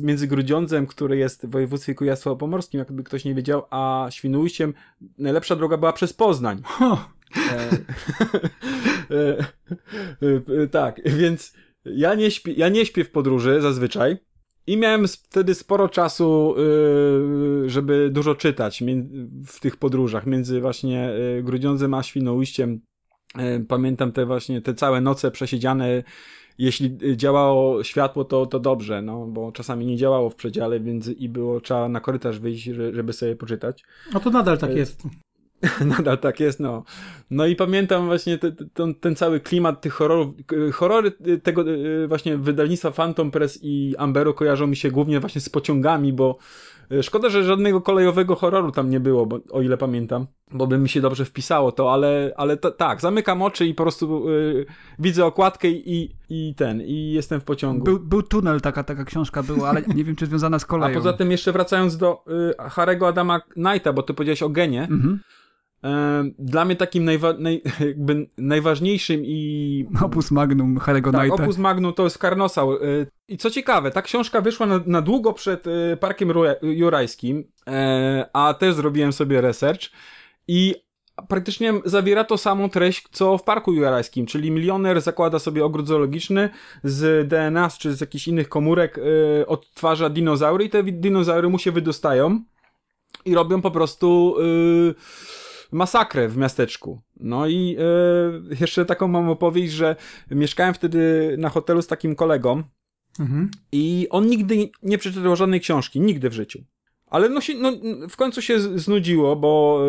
między 0.00 0.26
Grudziądzem, 0.26 0.86
który 0.86 1.16
jest 1.16 1.46
w 1.46 1.50
województwie 1.50 1.94
kujawsko-pomorskim, 1.94 2.78
jakby 2.78 3.04
ktoś 3.04 3.24
nie 3.24 3.34
wiedział, 3.34 3.62
a 3.70 4.06
Świnoujściem, 4.10 4.74
najlepsza 5.18 5.56
droga 5.56 5.76
była 5.76 5.92
przez 5.92 6.12
Poznań. 6.12 6.62
E, 9.10 10.66
tak, 10.70 11.00
więc 11.04 11.54
ja 11.84 12.14
nie, 12.14 12.30
śpię, 12.30 12.52
ja 12.52 12.68
nie 12.68 12.86
śpię 12.86 13.04
w 13.04 13.10
podróży 13.10 13.60
zazwyczaj. 13.60 14.16
I 14.66 14.76
miałem 14.76 15.08
wtedy 15.08 15.54
sporo 15.54 15.88
czasu, 15.88 16.54
żeby 17.66 18.10
dużo 18.10 18.34
czytać 18.34 18.82
w 19.46 19.60
tych 19.60 19.76
podróżach 19.76 20.26
między 20.26 20.60
właśnie 20.60 21.10
Grudziądzem 21.42 21.94
a 21.94 22.02
Świnoujściem. 22.02 22.80
Yy, 23.38 23.64
pamiętam 23.68 24.12
te 24.12 24.26
właśnie 24.26 24.62
te 24.62 24.74
całe 24.74 25.00
noce 25.00 25.30
przesiedziane. 25.30 26.02
Jeśli 26.58 26.98
działało 27.16 27.84
światło, 27.84 28.24
to, 28.24 28.46
to 28.46 28.60
dobrze, 28.60 29.02
no, 29.02 29.26
bo 29.26 29.52
czasami 29.52 29.86
nie 29.86 29.96
działało 29.96 30.30
w 30.30 30.34
przedziale, 30.34 30.80
więc 30.80 31.08
i 31.08 31.28
było 31.28 31.60
trzeba 31.60 31.88
na 31.88 32.00
korytarz 32.00 32.38
wyjść, 32.38 32.64
żeby 32.92 33.12
sobie 33.12 33.36
poczytać. 33.36 33.84
A 34.14 34.20
to 34.20 34.30
nadal 34.30 34.58
tak 34.58 34.76
jest. 34.76 35.02
Nadal 35.96 36.18
tak 36.18 36.40
jest, 36.40 36.60
no. 36.60 36.84
No 37.30 37.46
i 37.46 37.56
pamiętam 37.56 38.06
właśnie 38.06 38.38
te, 38.38 38.52
ten, 38.52 38.94
ten 38.94 39.16
cały 39.16 39.40
klimat 39.40 39.80
tych 39.80 39.92
horrorów. 39.92 40.34
Horrory 40.72 41.12
tego 41.42 41.64
właśnie 42.08 42.36
wydawnictwa 42.36 42.90
Phantom 42.90 43.30
Press 43.30 43.58
i 43.62 43.94
Amberu 43.98 44.34
kojarzą 44.34 44.66
mi 44.66 44.76
się 44.76 44.90
głównie 44.90 45.20
właśnie 45.20 45.40
z 45.40 45.48
pociągami, 45.48 46.12
bo 46.12 46.38
szkoda, 47.02 47.28
że 47.28 47.44
żadnego 47.44 47.80
kolejowego 47.80 48.34
horroru 48.34 48.72
tam 48.72 48.90
nie 48.90 49.00
było, 49.00 49.26
bo, 49.26 49.40
o 49.50 49.62
ile 49.62 49.76
pamiętam, 49.76 50.26
bo 50.52 50.66
by 50.66 50.78
mi 50.78 50.88
się 50.88 51.00
dobrze 51.00 51.24
wpisało 51.24 51.72
to, 51.72 51.92
ale, 51.92 52.32
ale 52.36 52.56
tak, 52.56 53.00
zamykam 53.00 53.42
oczy 53.42 53.66
i 53.66 53.74
po 53.74 53.82
prostu 53.82 54.30
y, 54.30 54.66
widzę 54.98 55.24
okładkę 55.24 55.68
i, 55.68 56.16
i 56.28 56.54
ten, 56.54 56.82
i 56.82 57.12
jestem 57.12 57.40
w 57.40 57.44
pociągu. 57.44 57.84
Był, 57.84 58.00
był 58.00 58.22
tunel, 58.22 58.60
taka, 58.60 58.84
taka 58.84 59.04
książka 59.04 59.42
była, 59.42 59.68
ale 59.68 59.82
nie 59.94 60.04
wiem, 60.04 60.16
czy 60.16 60.26
związana 60.26 60.58
z 60.58 60.66
koleją. 60.66 60.92
A 60.92 60.94
poza 60.94 61.12
tym 61.12 61.30
jeszcze 61.30 61.52
wracając 61.52 61.96
do 61.96 62.24
y, 62.60 62.70
Harego 62.70 63.08
Adama 63.08 63.40
Knighta, 63.40 63.92
bo 63.92 64.02
ty 64.02 64.14
powiedziałeś 64.14 64.42
o 64.42 64.48
genie, 64.48 64.82
mhm. 64.82 65.20
E, 65.86 66.24
dla 66.38 66.64
mnie 66.64 66.76
takim 66.76 67.04
najwa 67.04 67.32
naj 67.32 67.62
jakby 67.80 68.28
najważniejszym 68.38 69.20
i... 69.24 69.86
Opus 70.02 70.30
magnum 70.30 70.78
Harry'ego 70.78 71.12
tak, 71.12 71.20
Knighta. 71.20 71.42
opus 71.44 71.58
magnum 71.58 71.92
to 71.92 72.04
jest 72.04 72.18
Karnosał. 72.18 72.74
E, 72.74 72.78
I 73.28 73.36
co 73.36 73.50
ciekawe, 73.50 73.90
ta 73.90 74.02
książka 74.02 74.40
wyszła 74.40 74.66
na, 74.66 74.80
na 74.86 75.02
długo 75.02 75.32
przed 75.32 75.66
e, 75.66 75.96
Parkiem 75.96 76.32
Jurajskim, 76.62 77.44
a 78.32 78.54
też 78.54 78.74
zrobiłem 78.74 79.12
sobie 79.12 79.40
research 79.40 79.80
i 80.48 80.74
praktycznie 81.28 81.72
zawiera 81.84 82.24
to 82.24 82.38
samą 82.38 82.70
treść, 82.70 83.04
co 83.12 83.38
w 83.38 83.42
Parku 83.42 83.72
Jurajskim, 83.72 84.26
czyli 84.26 84.50
milioner 84.50 85.00
zakłada 85.00 85.38
sobie 85.38 85.64
ogród 85.64 85.86
zoologiczny 85.86 86.48
z 86.84 87.28
DNA 87.28 87.70
czy 87.78 87.94
z 87.94 88.00
jakichś 88.00 88.28
innych 88.28 88.48
komórek, 88.48 88.96
yy, 89.38 89.46
odtwarza 89.46 90.10
dinozaury 90.10 90.64
i 90.64 90.70
te 90.70 90.82
dinozaury 90.82 91.48
mu 91.48 91.58
się 91.58 91.72
wydostają 91.72 92.40
i 93.24 93.34
robią 93.34 93.62
po 93.62 93.70
prostu 93.70 94.36
yy, 94.38 94.94
masakrę 95.72 96.28
w 96.28 96.36
miasteczku. 96.36 97.00
No 97.16 97.46
i 97.46 97.76
yy, 98.48 98.56
jeszcze 98.60 98.84
taką 98.84 99.08
mam 99.08 99.30
opowieść, 99.30 99.72
że 99.72 99.96
mieszkałem 100.30 100.74
wtedy 100.74 101.34
na 101.38 101.48
hotelu 101.48 101.82
z 101.82 101.86
takim 101.86 102.14
kolegą 102.14 102.62
mhm. 103.20 103.50
i 103.72 104.06
on 104.10 104.26
nigdy 104.26 104.70
nie 104.82 104.98
przeczytał 104.98 105.36
żadnej 105.36 105.60
książki, 105.60 106.00
nigdy 106.00 106.30
w 106.30 106.32
życiu. 106.32 106.64
Ale 107.06 107.28
no, 107.28 107.40
się, 107.40 107.54
no 107.54 107.72
w 108.08 108.16
końcu 108.16 108.42
się 108.42 108.60
znudziło, 108.60 109.36
bo 109.36 109.82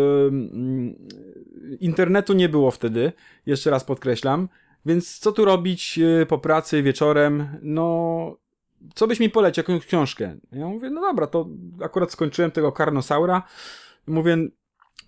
internetu 1.80 2.34
nie 2.34 2.50
było 2.50 2.72
wtedy, 2.72 3.12
jeszcze 3.46 3.70
raz 3.70 3.84
podkreślam. 3.84 4.50
Więc 4.86 5.20
co 5.20 5.32
tu 5.32 5.46
robić 5.46 5.98
yy, 5.98 6.26
po 6.26 6.38
pracy 6.38 6.84
wieczorem? 6.84 7.48
No, 7.62 8.38
co 8.96 9.08
byś 9.08 9.20
mi 9.20 9.30
polecił, 9.30 9.62
jakąś 9.62 9.86
książkę? 9.86 10.38
Ja 10.52 10.68
mówię, 10.68 10.90
no 10.90 11.02
dobra, 11.02 11.28
to 11.28 11.50
akurat 11.82 12.12
skończyłem 12.12 12.52
tego 12.52 12.72
Karnosaura. 12.72 13.44
Mówię, 14.08 14.38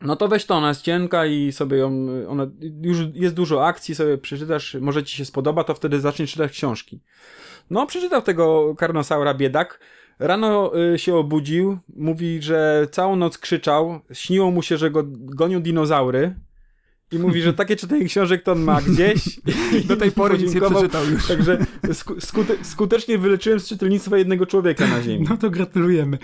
no 0.02 0.16
to 0.16 0.28
weź 0.28 0.46
to, 0.46 0.56
ona 0.56 0.70
jest 0.70 0.82
cienka 0.82 1.26
i 1.26 1.52
sobie 1.52 1.78
ją, 1.78 2.08
ona, 2.28 2.48
już 2.82 2.98
jest 3.14 3.36
dużo 3.36 3.66
akcji, 3.66 3.96
sobie 3.96 4.18
przeczytasz, 4.18 4.78
może 4.82 5.04
ci 5.04 5.18
się 5.18 5.26
spodoba, 5.26 5.64
to 5.64 5.74
wtedy 5.74 6.00
zaczniesz 6.00 6.32
czytać 6.32 6.52
książki. 6.52 7.00
No, 7.70 7.88
przeczytał 7.88 8.22
tego 8.22 8.76
Karnosaura 8.76 9.34
biedak, 9.34 9.80
Rano 10.20 10.72
y, 10.94 11.00
się 11.00 11.16
obudził, 11.16 11.78
mówi, 11.96 12.42
że 12.42 12.88
całą 12.92 13.16
noc 13.16 13.38
krzyczał, 13.38 14.00
śniło 14.14 14.52
mu 14.52 14.62
się, 14.62 14.78
że 14.78 14.92
go 14.92 15.04
gonią 15.08 15.62
dinozaury. 15.62 16.36
I 17.12 17.20
mówi, 17.20 17.42
że 17.42 17.54
takie 17.54 17.76
czytanie 17.76 18.06
książek 18.06 18.44
to 18.44 18.52
on 18.52 18.62
ma 18.62 18.82
gdzieś. 18.82 19.40
Do 19.88 19.98
tej 19.98 20.12
pory 20.12 20.38
nic 20.38 20.54
nie 20.54 20.62
przeczytał 20.62 21.06
już. 21.06 21.28
Także 21.28 21.66
skute 22.20 22.54
skutecznie 22.62 23.18
wyleczyłem 23.18 23.60
z 23.60 23.68
czytelnictwa 23.68 24.18
jednego 24.18 24.46
człowieka 24.46 24.88
na 24.88 25.02
ziemi. 25.02 25.26
No 25.30 25.38
to 25.38 25.50
gratulujemy. 25.50 26.18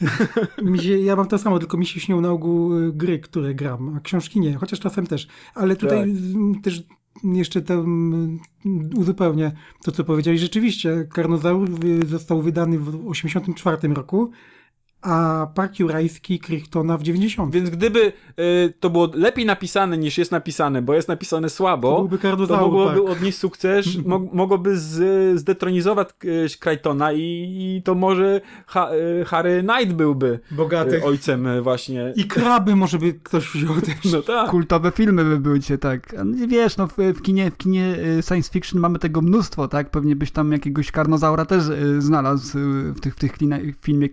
mi 0.62 0.78
się, 0.78 0.98
ja 0.98 1.16
mam 1.16 1.28
to 1.28 1.38
samo, 1.38 1.58
tylko 1.58 1.76
mi 1.76 1.86
się 1.86 2.00
śnią 2.00 2.20
na 2.20 2.30
ogół 2.30 2.78
y, 2.78 2.92
gry, 2.92 3.18
które 3.18 3.54
gram, 3.54 3.96
a 3.96 4.00
książki 4.00 4.40
nie, 4.40 4.54
chociaż 4.54 4.80
czasem 4.80 5.06
też. 5.06 5.28
Ale 5.54 5.76
tutaj 5.76 6.14
tak. 6.54 6.64
też 6.64 6.82
jeszcze 7.24 7.62
tam 7.62 8.40
uzupełnię 8.96 9.52
to, 9.82 9.92
co 9.92 10.04
powiedziałeś. 10.04 10.40
Rzeczywiście, 10.40 11.08
Karnozaur 11.12 11.68
został 12.06 12.42
wydany 12.42 12.78
w 12.78 12.84
1984 12.84 13.94
roku 13.94 14.30
a 15.02 15.46
Park 15.54 15.78
Jurajski 15.78 16.38
Crichtona 16.40 16.98
w 16.98 17.02
90. 17.02 17.54
Więc 17.54 17.70
gdyby 17.70 18.12
y, 18.38 18.72
to 18.80 18.90
było 18.90 19.10
lepiej 19.14 19.46
napisane 19.46 19.98
niż 19.98 20.18
jest 20.18 20.30
napisane, 20.30 20.82
bo 20.82 20.94
jest 20.94 21.08
napisane 21.08 21.50
słabo, 21.50 22.08
to, 22.22 22.46
to 22.46 22.56
mogłoby 22.56 23.00
tak. 23.00 23.10
odnieść 23.10 23.38
sukces, 23.38 23.86
mo 24.06 24.18
mogłoby 24.18 24.78
z, 24.78 25.40
zdetronizować 25.40 26.08
y, 26.24 26.46
Crichtona 26.60 27.12
i, 27.12 27.18
i, 27.78 27.82
to 27.82 27.94
może 27.94 28.40
ha, 28.66 28.90
y, 29.20 29.24
Harry 29.24 29.62
Knight 29.62 29.96
byłby 29.96 30.40
Bogaty. 30.50 31.04
ojcem 31.04 31.62
właśnie. 31.62 32.12
I 32.16 32.24
kraby 32.24 32.76
może 32.76 32.98
by 32.98 33.12
ktoś 33.12 33.48
wziął 33.48 33.80
też. 33.80 34.12
No 34.12 34.22
tak. 34.22 34.50
Kultowe 34.50 34.90
filmy 34.90 35.24
by 35.24 35.40
były 35.40 35.60
dzisiaj, 35.60 35.78
tak. 35.78 36.14
Wiesz, 36.48 36.76
no 36.76 36.86
w, 36.86 36.96
w, 36.96 37.22
kinie, 37.22 37.50
w 37.50 37.56
kinie 37.56 37.96
science 38.28 38.50
fiction 38.52 38.80
mamy 38.80 38.98
tego 38.98 39.20
mnóstwo, 39.20 39.68
tak? 39.68 39.90
Pewnie 39.90 40.16
byś 40.16 40.30
tam 40.30 40.52
jakiegoś 40.52 40.90
karnozaura 40.90 41.44
też 41.44 41.62
znalazł 41.98 42.58
w 42.94 43.00
tych, 43.00 43.14
w 43.14 43.18
tych 43.18 43.36
filmie 43.80 44.08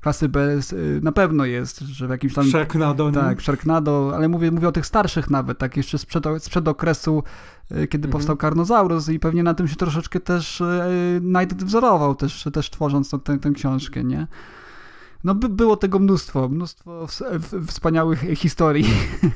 klasy 0.00 0.28
bez, 0.34 0.74
na 1.02 1.12
pewno 1.12 1.44
jest, 1.44 1.78
że 1.78 2.06
w 2.06 2.10
jakimś 2.10 2.34
tam... 2.34 2.44
Sharknado. 2.44 3.10
Tak, 3.12 3.42
Sharknado, 3.42 4.12
ale 4.14 4.28
mówię, 4.28 4.50
mówię 4.50 4.68
o 4.68 4.72
tych 4.72 4.86
starszych 4.86 5.30
nawet, 5.30 5.58
tak 5.58 5.76
jeszcze 5.76 5.98
sprzed, 5.98 6.24
sprzed 6.38 6.68
okresu, 6.68 7.22
e, 7.70 7.86
kiedy 7.86 8.06
mhm. 8.06 8.12
powstał 8.12 8.36
Carnosaurus 8.36 9.08
i 9.08 9.18
pewnie 9.18 9.42
na 9.42 9.54
tym 9.54 9.68
się 9.68 9.76
troszeczkę 9.76 10.20
też 10.20 10.62
Knight 11.20 11.62
e, 11.62 11.64
wzorował, 11.64 12.14
też, 12.14 12.48
też 12.52 12.70
tworząc 12.70 13.10
tę, 13.10 13.38
tę 13.38 13.50
książkę, 13.50 14.04
nie? 14.04 14.26
No 15.24 15.34
by 15.34 15.48
było 15.48 15.76
tego 15.76 15.98
mnóstwo, 15.98 16.48
mnóstwo 16.48 17.06
wspaniałych 17.66 18.20
historii, 18.20 18.86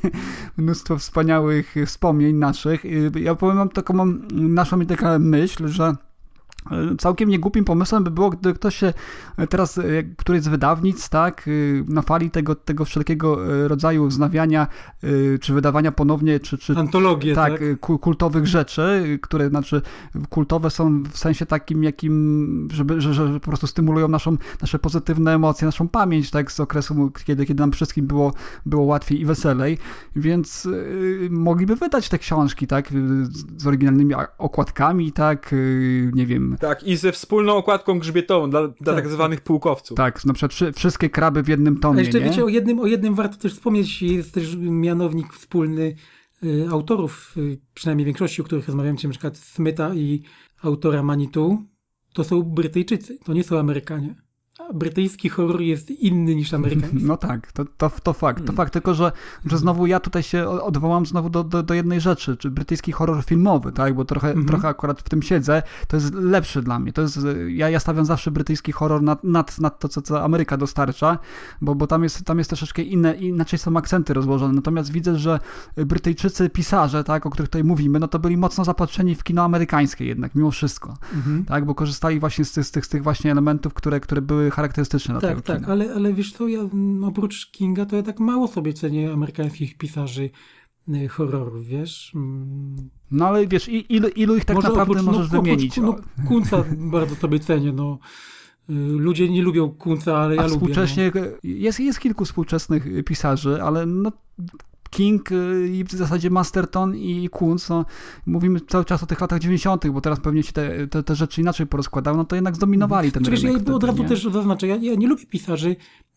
mnóstwo 0.57 0.97
wspaniałych 0.97 1.75
wspomnień 1.85 2.35
naszych. 2.35 2.83
Ja 3.15 3.35
powiem 3.35 3.57
wam 3.57 3.69
taką, 3.69 4.05
mi 4.77 4.85
taka 4.87 5.19
myśl, 5.19 5.67
że 5.67 5.95
Całkiem 6.97 7.29
niegłupim 7.29 7.65
pomysłem 7.65 8.03
by 8.03 8.11
było, 8.11 8.29
gdy 8.29 8.53
ktoś 8.53 8.75
się 8.75 8.93
teraz, 9.49 9.77
e, 9.77 9.83
któryś 10.17 10.41
z 10.41 10.47
wydawnic, 10.47 11.09
tak, 11.09 11.47
y, 11.47 11.83
na 11.87 12.01
fali 12.01 12.31
tego, 12.31 12.55
tego 12.55 12.85
wszelkiego 12.85 13.55
e, 13.55 13.67
rodzaju 13.67 14.07
wznawiania, 14.07 14.67
czy 15.41 15.53
wydawania 15.53 15.91
ponownie, 15.91 16.39
czy... 16.39 16.57
czy 16.57 16.77
Antologie, 16.77 17.35
tak? 17.35 17.53
tak? 17.53 17.99
kultowych 17.99 18.47
rzeczy, 18.47 19.19
które, 19.21 19.49
znaczy, 19.49 19.81
kultowe 20.29 20.69
są 20.69 21.03
w 21.03 21.17
sensie 21.17 21.45
takim, 21.45 21.83
jakim, 21.83 22.67
żeby, 22.71 23.01
że, 23.01 23.13
że 23.13 23.33
po 23.33 23.39
prostu 23.39 23.67
stymulują 23.67 24.07
naszą, 24.07 24.37
nasze 24.61 24.79
pozytywne 24.79 25.35
emocje, 25.35 25.65
naszą 25.65 25.87
pamięć, 25.87 26.31
tak, 26.31 26.51
z 26.51 26.59
okresu, 26.59 27.11
kiedy, 27.25 27.45
kiedy 27.45 27.61
nam 27.61 27.71
wszystkim 27.71 28.07
było, 28.07 28.33
było 28.65 28.83
łatwiej 28.83 29.21
i 29.21 29.25
weselej, 29.25 29.77
więc 30.15 30.67
mogliby 31.29 31.75
wydać 31.75 32.09
te 32.09 32.19
książki, 32.19 32.67
tak, 32.67 32.89
z 33.57 33.67
oryginalnymi 33.67 34.13
okładkami, 34.37 35.11
tak, 35.11 35.55
nie 36.13 36.25
wiem, 36.25 36.48
tak, 36.57 36.83
i 36.83 36.95
ze 36.95 37.11
wspólną 37.11 37.55
okładką 37.55 37.99
grzbietową 37.99 38.49
dla, 38.49 38.67
dla 38.67 38.93
tak, 38.93 38.95
tak 38.95 39.07
zwanych 39.07 39.41
pułkowców. 39.41 39.97
Tak, 39.97 40.25
na 40.25 40.33
przykład 40.33 40.75
wszystkie 40.75 41.09
kraby 41.09 41.43
w 41.43 41.47
jednym 41.47 41.79
tomie. 41.79 41.99
A 41.99 42.01
jeszcze 42.01 42.19
nie? 42.19 42.25
wiecie, 42.25 42.45
o 42.45 42.47
jednym, 42.47 42.79
o 42.79 42.85
jednym 42.85 43.15
warto 43.15 43.37
też 43.37 43.53
wspomnieć, 43.53 44.01
jest 44.01 44.33
też 44.33 44.55
mianownik 44.55 45.33
wspólny 45.33 45.95
y, 46.43 46.67
autorów, 46.71 47.33
y, 47.37 47.59
przynajmniej 47.73 48.05
większości, 48.05 48.41
o 48.41 48.45
których 48.45 48.67
rozmawiam, 48.67 48.97
czyli 48.97 49.07
na 49.07 49.11
przykład 49.11 49.37
Smyta 49.37 49.95
i 49.95 50.23
autora 50.63 51.03
Manitou, 51.03 51.57
to 52.13 52.23
są 52.23 52.43
Brytyjczycy, 52.43 53.17
to 53.25 53.33
nie 53.33 53.43
są 53.43 53.59
Amerykanie 53.59 54.28
brytyjski 54.73 55.29
horror 55.29 55.61
jest 55.61 55.91
inny 55.91 56.35
niż 56.35 56.53
amerykański. 56.53 57.03
No 57.03 57.17
tak, 57.17 57.51
to, 57.51 57.65
to, 57.77 57.91
to 58.03 58.13
fakt. 58.13 58.39
To 58.39 58.43
hmm. 58.43 58.57
fakt, 58.57 58.73
tylko 58.73 58.93
że, 58.93 59.11
że 59.45 59.57
znowu 59.57 59.87
ja 59.87 59.99
tutaj 59.99 60.23
się 60.23 60.49
odwołam 60.49 61.05
znowu 61.05 61.29
do, 61.29 61.43
do, 61.43 61.63
do 61.63 61.73
jednej 61.73 62.01
rzeczy, 62.01 62.37
czy 62.37 62.51
brytyjski 62.51 62.91
horror 62.91 63.23
filmowy, 63.23 63.71
tak, 63.71 63.95
bo 63.95 64.05
trochę, 64.05 64.27
mhm. 64.27 64.47
trochę 64.47 64.67
akurat 64.67 65.01
w 65.01 65.09
tym 65.09 65.21
siedzę, 65.21 65.63
to 65.87 65.97
jest 65.97 66.13
lepszy 66.13 66.61
dla 66.61 66.79
mnie. 66.79 66.93
To 66.93 67.01
jest, 67.01 67.19
ja, 67.47 67.69
ja 67.69 67.79
stawiam 67.79 68.05
zawsze 68.05 68.31
brytyjski 68.31 68.71
horror 68.71 69.01
nad, 69.01 69.23
nad, 69.23 69.59
nad 69.59 69.79
to, 69.79 69.89
co, 69.89 70.01
co 70.01 70.23
Ameryka 70.23 70.57
dostarcza, 70.57 71.19
bo, 71.61 71.75
bo 71.75 71.87
tam, 71.87 72.03
jest, 72.03 72.25
tam 72.25 72.37
jest 72.37 72.49
troszeczkę 72.49 72.81
inne, 72.81 73.15
inaczej 73.15 73.59
są 73.59 73.77
akcenty 73.77 74.13
rozłożone. 74.13 74.53
Natomiast 74.53 74.91
widzę, 74.91 75.17
że 75.17 75.39
Brytyjczycy, 75.85 76.49
pisarze, 76.49 77.03
tak, 77.03 77.25
o 77.25 77.29
których 77.29 77.49
tutaj 77.49 77.63
mówimy, 77.63 77.99
no 77.99 78.07
to 78.07 78.19
byli 78.19 78.37
mocno 78.37 78.65
zapatrzeni 78.65 79.15
w 79.15 79.23
kino 79.23 79.43
amerykańskie 79.43 80.05
jednak, 80.05 80.35
mimo 80.35 80.51
wszystko, 80.51 80.97
mhm. 81.13 81.45
tak, 81.45 81.65
bo 81.65 81.75
korzystali 81.75 82.19
właśnie 82.19 82.45
z, 82.45 82.67
z, 82.67 82.71
tych, 82.71 82.85
z 82.85 82.89
tych 82.89 83.03
właśnie 83.03 83.31
elementów, 83.31 83.73
które, 83.73 83.99
które 83.99 84.21
były 84.21 84.48
charakterystyczne 84.51 85.13
dla 85.13 85.21
tak, 85.21 85.29
tego 85.29 85.41
Tak, 85.41 85.69
ale, 85.69 85.93
ale 85.93 86.13
wiesz 86.13 86.33
co, 86.33 86.47
ja 86.47 86.59
oprócz 87.03 87.51
Kinga 87.51 87.85
to 87.85 87.95
ja 87.95 88.03
tak 88.03 88.19
mało 88.19 88.47
sobie 88.47 88.73
cenię 88.73 89.11
amerykańskich 89.13 89.77
pisarzy 89.77 90.29
y, 90.89 91.07
horrorów, 91.07 91.67
wiesz? 91.67 92.11
Mm. 92.15 92.89
No 93.11 93.27
ale 93.27 93.47
wiesz, 93.47 93.69
ilu, 93.69 94.07
ilu 94.07 94.35
ich 94.35 94.45
tak 94.45 94.55
Może 94.55 94.67
naprawdę 94.67 94.91
oprócz, 94.91 95.05
no, 95.05 95.11
możesz 95.11 95.31
no, 95.31 95.41
wymienić? 95.41 95.77
No, 95.77 95.95
Kunca 96.27 96.63
bardzo 96.95 97.15
sobie 97.15 97.39
cenię, 97.39 97.71
no. 97.71 97.99
Y, 98.69 98.73
ludzie 98.97 99.29
nie 99.29 99.41
lubią 99.41 99.69
Kunca, 99.69 100.17
ale 100.17 100.35
ja 100.35 100.41
A 100.41 100.43
lubię. 100.43 100.59
Współcześnie 100.59 101.11
no. 101.15 101.21
jest, 101.43 101.79
jest 101.79 101.99
kilku 101.99 102.25
współczesnych 102.25 102.85
pisarzy, 103.05 103.63
ale 103.63 103.85
no, 103.85 104.11
King 104.89 105.31
y, 105.31 105.69
i 105.73 105.83
w 105.83 105.91
zasadzie 105.91 106.29
Masterton 106.29 106.95
i 106.95 107.29
Kunz, 107.29 107.69
no, 107.69 107.85
mówimy 108.25 108.59
cały 108.59 108.85
czas 108.85 109.03
o 109.03 109.05
tych 109.05 109.21
latach 109.21 109.39
90., 109.39 109.87
bo 109.87 110.01
teraz 110.01 110.19
pewnie 110.19 110.43
się 110.43 110.51
te, 110.51 110.87
te, 110.87 111.03
te 111.03 111.15
rzeczy 111.15 111.41
inaczej 111.41 111.67
porozkładały, 111.67 112.17
no 112.17 112.25
to 112.25 112.35
jednak 112.35 112.55
zdominowali 112.55 113.11
ten 113.11 113.23
Przecież 113.23 113.43
rynek. 113.43 113.67
Ja 113.67 113.73
od 113.73 113.83
razu 113.83 114.03
też 114.03 114.23
zaznaczę, 114.23 114.67
ja, 114.67 114.75
ja 114.75 114.95
nie 114.95 115.07
lubię 115.07 115.25
pisarzy 115.25 115.75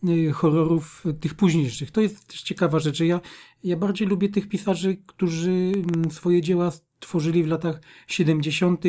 y, 0.08 0.32
horrorów 0.32 1.04
tych 1.20 1.34
późniejszych. 1.34 1.90
To 1.90 2.00
jest 2.00 2.26
też 2.26 2.42
ciekawa 2.42 2.78
rzecz. 2.78 3.00
Ja, 3.00 3.20
ja 3.64 3.76
bardziej 3.76 4.08
lubię 4.08 4.28
tych 4.28 4.48
pisarzy, 4.48 4.96
którzy 5.06 5.72
mm, 5.96 6.10
swoje 6.10 6.42
dzieła 6.42 6.70
stworzyli 6.70 7.44
w 7.44 7.46
latach 7.46 7.80
70., 8.06 8.84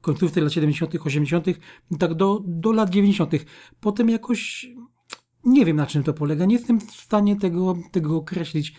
końcówce 0.00 0.40
lat 0.40 0.52
70., 0.52 0.94
80., 1.04 1.46
tak 1.98 2.14
do, 2.14 2.42
do 2.46 2.72
lat 2.72 2.90
90. 2.90 3.32
Potem 3.80 4.08
jakoś 4.08 4.66
nie 5.44 5.64
wiem 5.64 5.76
na 5.76 5.86
czym 5.86 6.02
to 6.02 6.12
polega. 6.12 6.44
Nie 6.44 6.56
jestem 6.56 6.80
w 6.80 6.92
stanie 6.92 7.36
tego, 7.36 7.76
tego 7.92 8.16
określić. 8.16 8.74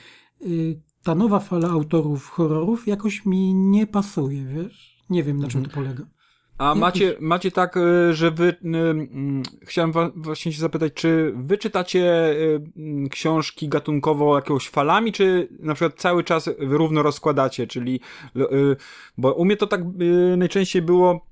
Y, 0.47 0.81
ta 1.03 1.15
nowa 1.15 1.39
fala 1.39 1.69
autorów 1.69 2.29
horrorów 2.29 2.87
jakoś 2.87 3.25
mi 3.25 3.53
nie 3.53 3.87
pasuje, 3.87 4.45
wiesz? 4.45 5.03
Nie 5.09 5.23
wiem, 5.23 5.39
na 5.39 5.47
czym 5.47 5.59
mhm. 5.59 5.71
to 5.71 5.81
polega. 5.81 6.13
A 6.57 6.75
macie, 6.75 7.15
macie 7.19 7.51
tak, 7.51 7.77
y, 7.77 8.13
że 8.13 8.31
wy, 8.31 8.47
y, 8.49 8.55
chciałem 9.61 9.91
właśnie 10.15 10.53
się 10.53 10.59
zapytać, 10.59 10.93
czy 10.93 11.33
wy 11.35 11.57
czytacie 11.57 12.35
książki 13.09 13.67
gatunkowo 13.67 14.35
jakiegoś 14.35 14.69
falami, 14.69 15.11
czy 15.11 15.47
na 15.59 15.73
przykład 15.73 15.99
cały 15.99 16.23
czas 16.23 16.49
równo 16.57 17.03
rozkładacie, 17.03 17.67
czyli, 17.67 17.99
bo 19.17 19.33
u 19.33 19.45
mnie 19.45 19.57
to 19.57 19.67
tak 19.67 19.81
najczęściej 20.37 20.81
było, 20.81 21.25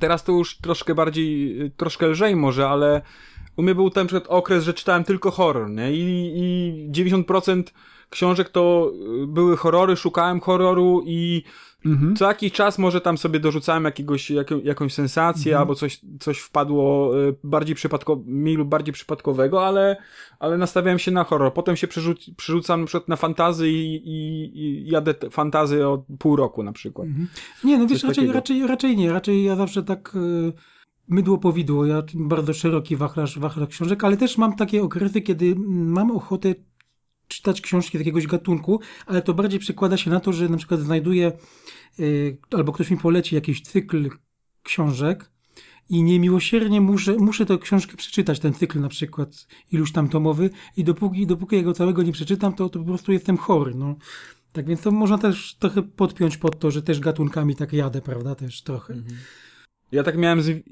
teraz 0.00 0.24
to 0.24 0.32
już 0.32 0.58
troszkę 0.58 0.94
bardziej, 0.94 1.56
troszkę 1.76 2.06
lżej 2.06 2.36
może, 2.36 2.68
ale 2.68 3.02
u 3.56 3.62
mnie 3.62 3.74
był 3.74 3.90
ten 3.90 4.06
przykład 4.06 4.28
okres, 4.28 4.64
że 4.64 4.74
czytałem 4.74 5.04
tylko 5.04 5.30
horror, 5.30 5.70
nie? 5.70 5.92
I, 5.92 6.32
i 6.36 6.90
90% 6.90 7.62
książek 8.14 8.48
to 8.48 8.92
y, 9.22 9.26
były 9.26 9.56
horrory, 9.56 9.96
szukałem 9.96 10.40
horroru 10.40 11.02
i 11.06 11.42
mhm. 11.86 12.16
co 12.16 12.28
jakiś 12.28 12.52
czas 12.52 12.78
może 12.78 13.00
tam 13.00 13.18
sobie 13.18 13.40
dorzucałem 13.40 13.84
jakiegoś, 13.84 14.30
jak, 14.30 14.50
jakąś 14.64 14.94
sensację 14.94 15.52
mhm. 15.52 15.60
albo 15.60 15.74
coś, 15.74 16.00
coś 16.20 16.38
wpadło 16.38 17.12
y, 17.28 17.36
bardziej 17.44 17.74
przypadko, 17.74 18.22
mi 18.26 18.56
lub 18.56 18.68
bardziej 18.68 18.92
przypadkowego, 18.92 19.66
ale, 19.66 19.96
ale 20.38 20.58
nastawiałem 20.58 20.98
się 20.98 21.10
na 21.10 21.24
horror. 21.24 21.54
Potem 21.54 21.76
się 21.76 21.88
przerzuc, 21.88 22.30
przerzucam 22.36 22.80
na 22.80 22.86
przykład 22.86 23.08
na 23.08 23.16
fantazy 23.16 23.70
i, 23.70 23.94
i, 23.94 24.58
i 24.58 24.90
jadę 24.90 25.14
fantazy 25.30 25.88
od 25.88 26.04
pół 26.18 26.36
roku 26.36 26.62
na 26.62 26.72
przykład. 26.72 27.08
Mhm. 27.08 27.28
Nie, 27.64 27.78
no 27.78 27.86
wiesz, 27.86 28.04
raczej, 28.04 28.32
raczej, 28.32 28.66
raczej 28.66 28.96
nie. 28.96 29.12
Raczej 29.12 29.44
ja 29.44 29.56
zawsze 29.56 29.82
tak... 29.82 30.12
Yy 30.14 30.52
mydło 31.08 31.38
powidło. 31.38 31.86
Ja 31.86 32.02
bardzo 32.14 32.52
szeroki 32.52 32.96
wachlarz, 32.96 33.38
wachlarz 33.38 33.68
książek, 33.68 34.04
ale 34.04 34.16
też 34.16 34.38
mam 34.38 34.56
takie 34.56 34.82
okresy, 34.82 35.20
kiedy 35.20 35.54
mam 35.68 36.10
ochotę 36.10 36.54
czytać 37.28 37.60
książki 37.60 37.98
jakiegoś 37.98 38.26
gatunku, 38.26 38.80
ale 39.06 39.22
to 39.22 39.34
bardziej 39.34 39.60
przekłada 39.60 39.96
się 39.96 40.10
na 40.10 40.20
to, 40.20 40.32
że 40.32 40.48
na 40.48 40.56
przykład 40.56 40.80
znajduję 40.80 41.32
yy, 41.98 42.36
albo 42.50 42.72
ktoś 42.72 42.90
mi 42.90 42.96
poleci 42.96 43.34
jakiś 43.34 43.62
cykl 43.62 44.10
książek 44.62 45.30
i 45.88 46.02
niemiłosiernie 46.02 46.80
muszę, 46.80 47.16
muszę 47.16 47.46
tę 47.46 47.58
książkę 47.58 47.96
przeczytać, 47.96 48.40
ten 48.40 48.54
cykl 48.54 48.80
na 48.80 48.88
przykład 48.88 49.46
iluś 49.72 49.92
tam 49.92 50.08
tomowy 50.08 50.50
i 50.76 50.84
dopóki, 50.84 51.26
dopóki 51.26 51.56
ja 51.56 51.62
go 51.62 51.72
całego 51.72 52.02
nie 52.02 52.12
przeczytam, 52.12 52.52
to, 52.52 52.68
to 52.68 52.78
po 52.78 52.84
prostu 52.84 53.12
jestem 53.12 53.36
chory, 53.36 53.74
no. 53.74 53.96
Tak 54.52 54.66
więc 54.66 54.80
to 54.80 54.90
można 54.90 55.18
też 55.18 55.54
trochę 55.54 55.82
podpiąć 55.82 56.36
pod 56.36 56.58
to, 56.58 56.70
że 56.70 56.82
też 56.82 57.00
gatunkami 57.00 57.56
tak 57.56 57.72
jadę, 57.72 58.00
prawda, 58.00 58.34
też 58.34 58.62
trochę. 58.62 58.94
Mhm. 58.94 59.16
Ja 59.92 60.02
tak 60.02 60.18
miałem 60.18 60.42
z 60.42 60.64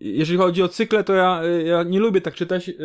jeżeli 0.00 0.38
chodzi 0.38 0.62
o 0.62 0.68
cykle, 0.68 1.04
to 1.04 1.14
ja, 1.14 1.42
ja 1.64 1.82
nie 1.82 2.00
lubię 2.00 2.20
tak 2.20 2.34
czytać 2.34 2.68
yy, 2.68 2.76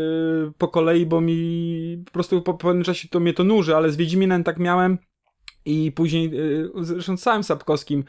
po 0.57 0.68
kolei, 0.68 1.05
bo 1.05 1.22
mi 1.22 2.03
po 2.05 2.12
prostu 2.12 2.41
po 2.41 2.53
pewnym 2.53 2.84
czasie 2.84 3.07
to 3.07 3.20
mnie 3.20 3.34
to 3.34 3.43
nuży, 3.43 3.76
ale 3.76 3.91
z 3.91 3.97
Wiedźminem 3.97 4.43
tak 4.43 4.60
miałem 4.60 4.97
i 5.66 5.91
później, 5.91 6.32
yy, 6.32 6.72
zresztą 6.82 7.18
z 7.18 7.22
całym 7.22 7.43
Sapkowskim 7.43 8.03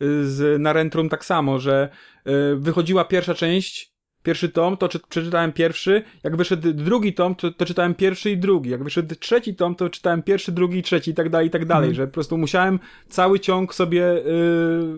yy, 0.00 0.26
z 0.26 0.60
Narentrum 0.60 1.08
tak 1.08 1.24
samo, 1.24 1.58
że 1.58 1.88
yy, 2.24 2.56
wychodziła 2.56 3.04
pierwsza 3.04 3.34
część, 3.34 3.92
pierwszy 4.22 4.48
tom, 4.48 4.76
to 4.76 4.88
czy, 4.88 5.00
przeczytałem 5.08 5.52
pierwszy, 5.52 6.02
jak 6.24 6.36
wyszedł 6.36 6.72
drugi 6.72 7.14
tom, 7.14 7.34
to, 7.34 7.50
to, 7.50 7.66
czytałem 7.66 7.94
pierwszy 7.94 8.30
i 8.30 8.36
drugi, 8.36 8.70
jak 8.70 8.84
wyszedł 8.84 9.14
trzeci 9.14 9.54
tom, 9.54 9.74
to 9.74 9.90
czytałem 9.90 10.22
pierwszy, 10.22 10.52
drugi 10.52 10.78
i 10.78 10.82
trzeci 10.82 11.10
i 11.10 11.14
tak 11.14 11.30
dalej, 11.30 11.48
i 11.48 11.50
tak 11.50 11.66
dalej, 11.66 11.86
mm. 11.88 11.94
że 11.94 12.06
po 12.06 12.12
prostu 12.12 12.38
musiałem 12.38 12.78
cały 13.08 13.40
ciąg 13.40 13.74
sobie 13.74 14.22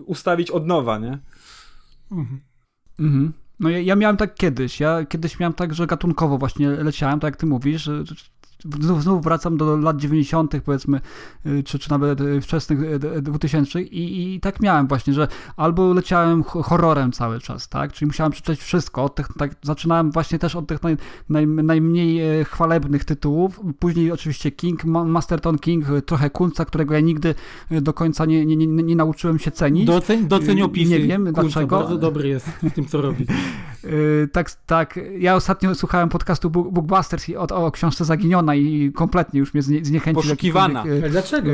ustawić 0.05 0.51
od 0.51 0.67
nowa, 0.67 0.97
nie? 0.97 1.19
Mhm. 2.11 2.41
Mhm. 2.99 3.33
No 3.59 3.69
ja, 3.69 3.79
ja, 3.79 3.95
miałem 3.95 4.17
tak 4.17 4.35
kiedyś. 4.35 4.79
Ja 4.79 5.05
kiedyś 5.05 5.39
miałem 5.39 5.53
tak, 5.53 5.73
że 5.73 5.87
gatunkowo 5.87 6.37
właśnie 6.37 6.69
leciałem, 6.69 7.19
tak 7.19 7.33
jak 7.33 7.39
ty 7.39 7.45
mówisz, 7.45 7.89
znów, 8.79 9.03
znów 9.03 9.23
wracam 9.23 9.57
do 9.57 9.77
lat 9.77 9.97
90., 9.97 10.53
powiedzmy, 10.65 11.01
y, 11.45 11.63
czy, 11.63 11.79
czy 11.79 11.89
nawet 11.89 12.21
y, 12.21 12.41
wczesnych 12.41 12.99
2000 13.21 13.79
y, 13.79 13.81
i, 13.81 14.35
i 14.35 14.39
tak 14.39 14.59
miałem 14.59 14.87
właśnie, 14.87 15.13
że 15.13 15.27
albo 15.57 15.93
leciałem 15.93 16.43
horrorem 16.43 17.11
cały 17.11 17.39
czas, 17.39 17.69
tak? 17.69 17.93
Czyli 17.93 18.07
musiałem 18.07 18.31
przeczytać 18.31 18.59
wszystko. 18.59 19.03
Od 19.03 19.15
tych, 19.15 19.27
tak, 19.37 19.55
zaczynałem 19.61 20.11
właśnie 20.11 20.39
też 20.39 20.55
od 20.55 20.67
tych 20.67 20.83
naj, 20.83 20.97
naj, 21.29 21.47
najmniej 21.47 22.45
chwalebnych 22.45 23.05
tytułów. 23.05 23.59
Później 23.79 24.11
oczywiście 24.11 24.51
King, 24.51 24.85
Masterton 24.85 25.59
King, 25.59 25.85
trochę 26.05 26.29
Kunca, 26.29 26.65
którego 26.65 26.93
ja 26.93 26.99
nigdy 26.99 27.35
do 27.71 27.93
końca 27.93 28.25
nie, 28.25 28.45
nie, 28.45 28.55
nie, 28.55 28.67
nie 28.67 28.95
nauczyłem 28.95 29.39
się 29.39 29.51
cenić. 29.51 29.85
Doceń, 29.85 30.27
doceń 30.27 30.61
opisy. 30.61 30.91
Nie 30.91 30.99
wiem 30.99 31.25
Kunca 31.25 31.41
dlaczego. 31.41 31.79
bardzo 31.79 31.97
dobry 31.97 32.27
jest 32.27 32.47
w 32.47 32.71
tym, 32.71 32.85
co 32.85 33.01
robi. 33.01 33.25
tak, 34.31 34.51
tak. 34.65 34.99
Ja 35.19 35.35
ostatnio 35.35 35.75
słuchałem 35.75 36.09
podcastu 36.09 36.49
Bookbusters 36.49 37.25
o, 37.37 37.65
o 37.65 37.71
książce 37.71 38.05
Zaginiona 38.05 38.55
i 38.55 38.91
kompletnie 38.91 39.39
już 39.39 39.53
mnie 39.53 39.63
zniechęcił. 39.63 40.21
Poszukiwana. 40.21 40.81
Ale 40.81 41.09
dlaczego? 41.09 41.51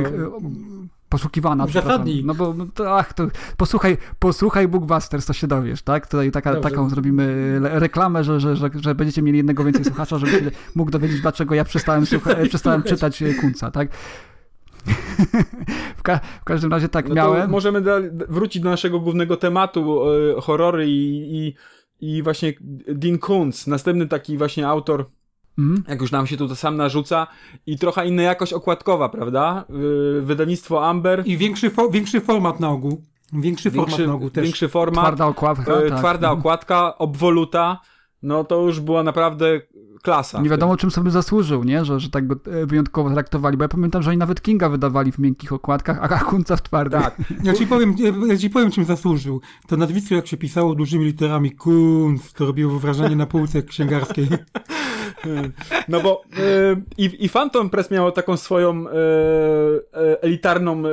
poszukiwana, 1.12 1.68
Zasadni. 1.68 2.24
No 2.26 2.36
bo 2.36 2.54
no 2.54 2.66
to, 2.74 2.98
ach, 2.98 3.14
to 3.14 3.28
posłuchaj, 3.58 3.98
posłuchaj 4.20 4.68
Bookbusters, 4.68 5.26
to 5.26 5.34
się 5.34 5.48
dowiesz, 5.48 5.82
tak? 5.82 6.08
Tutaj 6.08 6.32
taka, 6.32 6.56
taką 6.56 6.90
zrobimy 6.90 7.56
reklamę, 7.62 8.24
że, 8.24 8.40
że, 8.40 8.56
że, 8.56 8.70
że 8.76 8.96
będziecie 8.96 9.22
mieli 9.22 9.38
jednego 9.38 9.64
więcej 9.64 9.86
słuchacza, 9.86 10.18
żeby 10.18 10.32
się 10.32 10.52
mógł 10.76 10.92
dowiedzieć, 10.92 11.22
dlaczego 11.22 11.56
ja 11.56 11.64
przestałem, 11.64 12.06
słucha, 12.06 12.36
przestałem 12.50 12.84
czytać 12.84 13.24
Kunca, 13.42 13.72
tak? 13.72 13.90
w, 15.98 16.02
ka 16.02 16.20
w, 16.42 16.44
każdym 16.44 16.72
razie 16.72 16.90
tak 16.90 17.10
no 17.10 17.16
miałem. 17.16 17.50
Możemy 17.50 17.82
wrócić 18.30 18.62
do 18.62 18.70
naszego 18.70 19.00
głównego 19.00 19.38
tematu, 19.38 20.04
e, 20.38 20.42
horrory 20.42 20.88
i, 20.88 21.36
i, 21.38 21.56
i 22.02 22.24
właśnie 22.24 22.54
Dean 22.88 23.18
Kuntz, 23.18 23.68
następny 23.68 24.08
taki 24.08 24.38
właśnie 24.38 24.68
autor 24.68 25.06
Mm. 25.58 25.84
Jak 25.88 26.02
już 26.02 26.12
nam 26.12 26.28
się 26.28 26.38
tu 26.38 26.56
sam 26.56 26.78
narzuca 26.78 27.28
i 27.66 27.78
trochę 27.78 28.08
inna 28.08 28.22
jakość 28.22 28.54
okładkowa, 28.54 29.10
prawda? 29.10 29.66
Wydawnictwo 30.22 30.90
Amber. 30.90 31.24
I 31.26 31.38
większy, 31.38 31.70
fo 31.70 31.90
większy 31.90 32.22
format 32.22 32.60
na 32.60 32.70
ogół. 32.70 33.02
Większy, 33.34 33.72
większy 33.72 33.92
format 33.92 34.08
na 34.08 34.14
ogół 34.14 34.30
też. 34.30 34.44
Większy 34.44 34.70
format. 34.70 35.06
Twarda 35.06 35.26
okładka. 35.26 35.74
E, 35.74 35.90
tak. 35.90 36.00
Twarda 36.00 36.28
mhm. 36.28 36.40
okładka, 36.40 36.98
obwoluta. 36.98 37.80
No 38.24 38.44
to 38.44 38.62
już 38.62 38.80
była 38.80 39.04
naprawdę 39.04 39.62
klasa. 40.02 40.42
Nie 40.42 40.50
wiadomo, 40.50 40.78
czym 40.78 40.92
sobie 40.92 41.12
zasłużył, 41.12 41.64
nie? 41.64 41.86
Że, 41.86 42.00
że 42.00 42.10
tak 42.10 42.28
go 42.28 42.36
e, 42.52 42.66
wyjątkowo 42.66 43.10
traktowali, 43.10 43.58
bo 43.58 43.64
ja 43.64 43.68
pamiętam, 43.68 44.04
że 44.04 44.10
oni 44.10 44.18
nawet 44.18 44.42
Kinga 44.42 44.70
wydawali 44.70 45.12
w 45.12 45.20
miękkich 45.20 45.54
okładkach, 45.54 45.98
a 46.02 46.20
Kunca 46.20 46.56
w 46.56 46.62
twardych. 46.62 47.02
Tak. 47.02 47.16
Ja 47.44 47.54
ci 47.54 47.68
powiem, 47.68 47.96
ja 48.28 48.38
ci 48.38 48.50
powiem, 48.50 48.72
czym 48.72 48.86
zasłużył. 48.86 49.42
To 49.68 49.78
nazwisko, 49.78 50.16
jak 50.16 50.28
się 50.28 50.38
pisało 50.38 50.76
dużymi 50.76 51.06
literami 51.06 51.52
Kunc, 51.52 52.34
to 52.34 52.46
robiło 52.46 52.80
wrażenie 52.80 53.16
na 53.16 53.26
półce 53.26 53.64
księgarskiej. 53.64 54.28
No 55.88 56.02
bo 56.02 56.24
e, 56.38 56.82
i, 56.98 57.26
i 57.26 57.30
Phantom 57.30 57.70
Press 57.70 57.92
miało 57.92 58.12
taką 58.12 58.38
swoją 58.38 58.88
e, 58.88 58.92
e 59.94 60.22
elitarną 60.22 60.84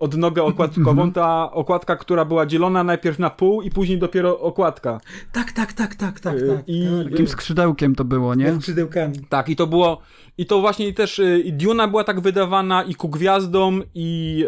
odnogę 0.00 0.42
okładkową, 0.42 0.90
mhm. 0.90 1.12
ta 1.12 1.50
okładka, 1.52 1.96
która 1.96 2.24
była 2.24 2.46
dzielona 2.46 2.84
najpierw 2.84 3.18
na 3.18 3.30
pół 3.30 3.62
i 3.62 3.70
później 3.70 3.98
dopiero 3.98 4.40
okładka. 4.40 5.00
Tak, 5.32 5.52
tak, 5.52 5.72
tak, 5.72 5.94
tak, 5.94 6.20
tak. 6.20 6.34
tak. 6.34 6.62
I 6.66 6.88
tak. 7.02 7.10
takim 7.10 7.28
skrzydełkiem 7.28 7.94
to 7.94 8.04
było, 8.04 8.34
nie? 8.34 8.54
Skrzydełkami. 8.54 9.14
Tak, 9.28 9.48
i 9.48 9.56
to 9.56 9.66
było 9.66 10.00
i 10.38 10.46
to 10.46 10.60
właśnie 10.60 10.92
też 10.92 11.18
y, 11.18 11.40
i 11.40 11.52
Duna 11.52 11.88
była 11.88 12.04
tak 12.04 12.20
wydawana 12.20 12.82
i 12.82 12.94
ku 12.94 13.08
gwiazdom 13.08 13.82
i 13.94 14.44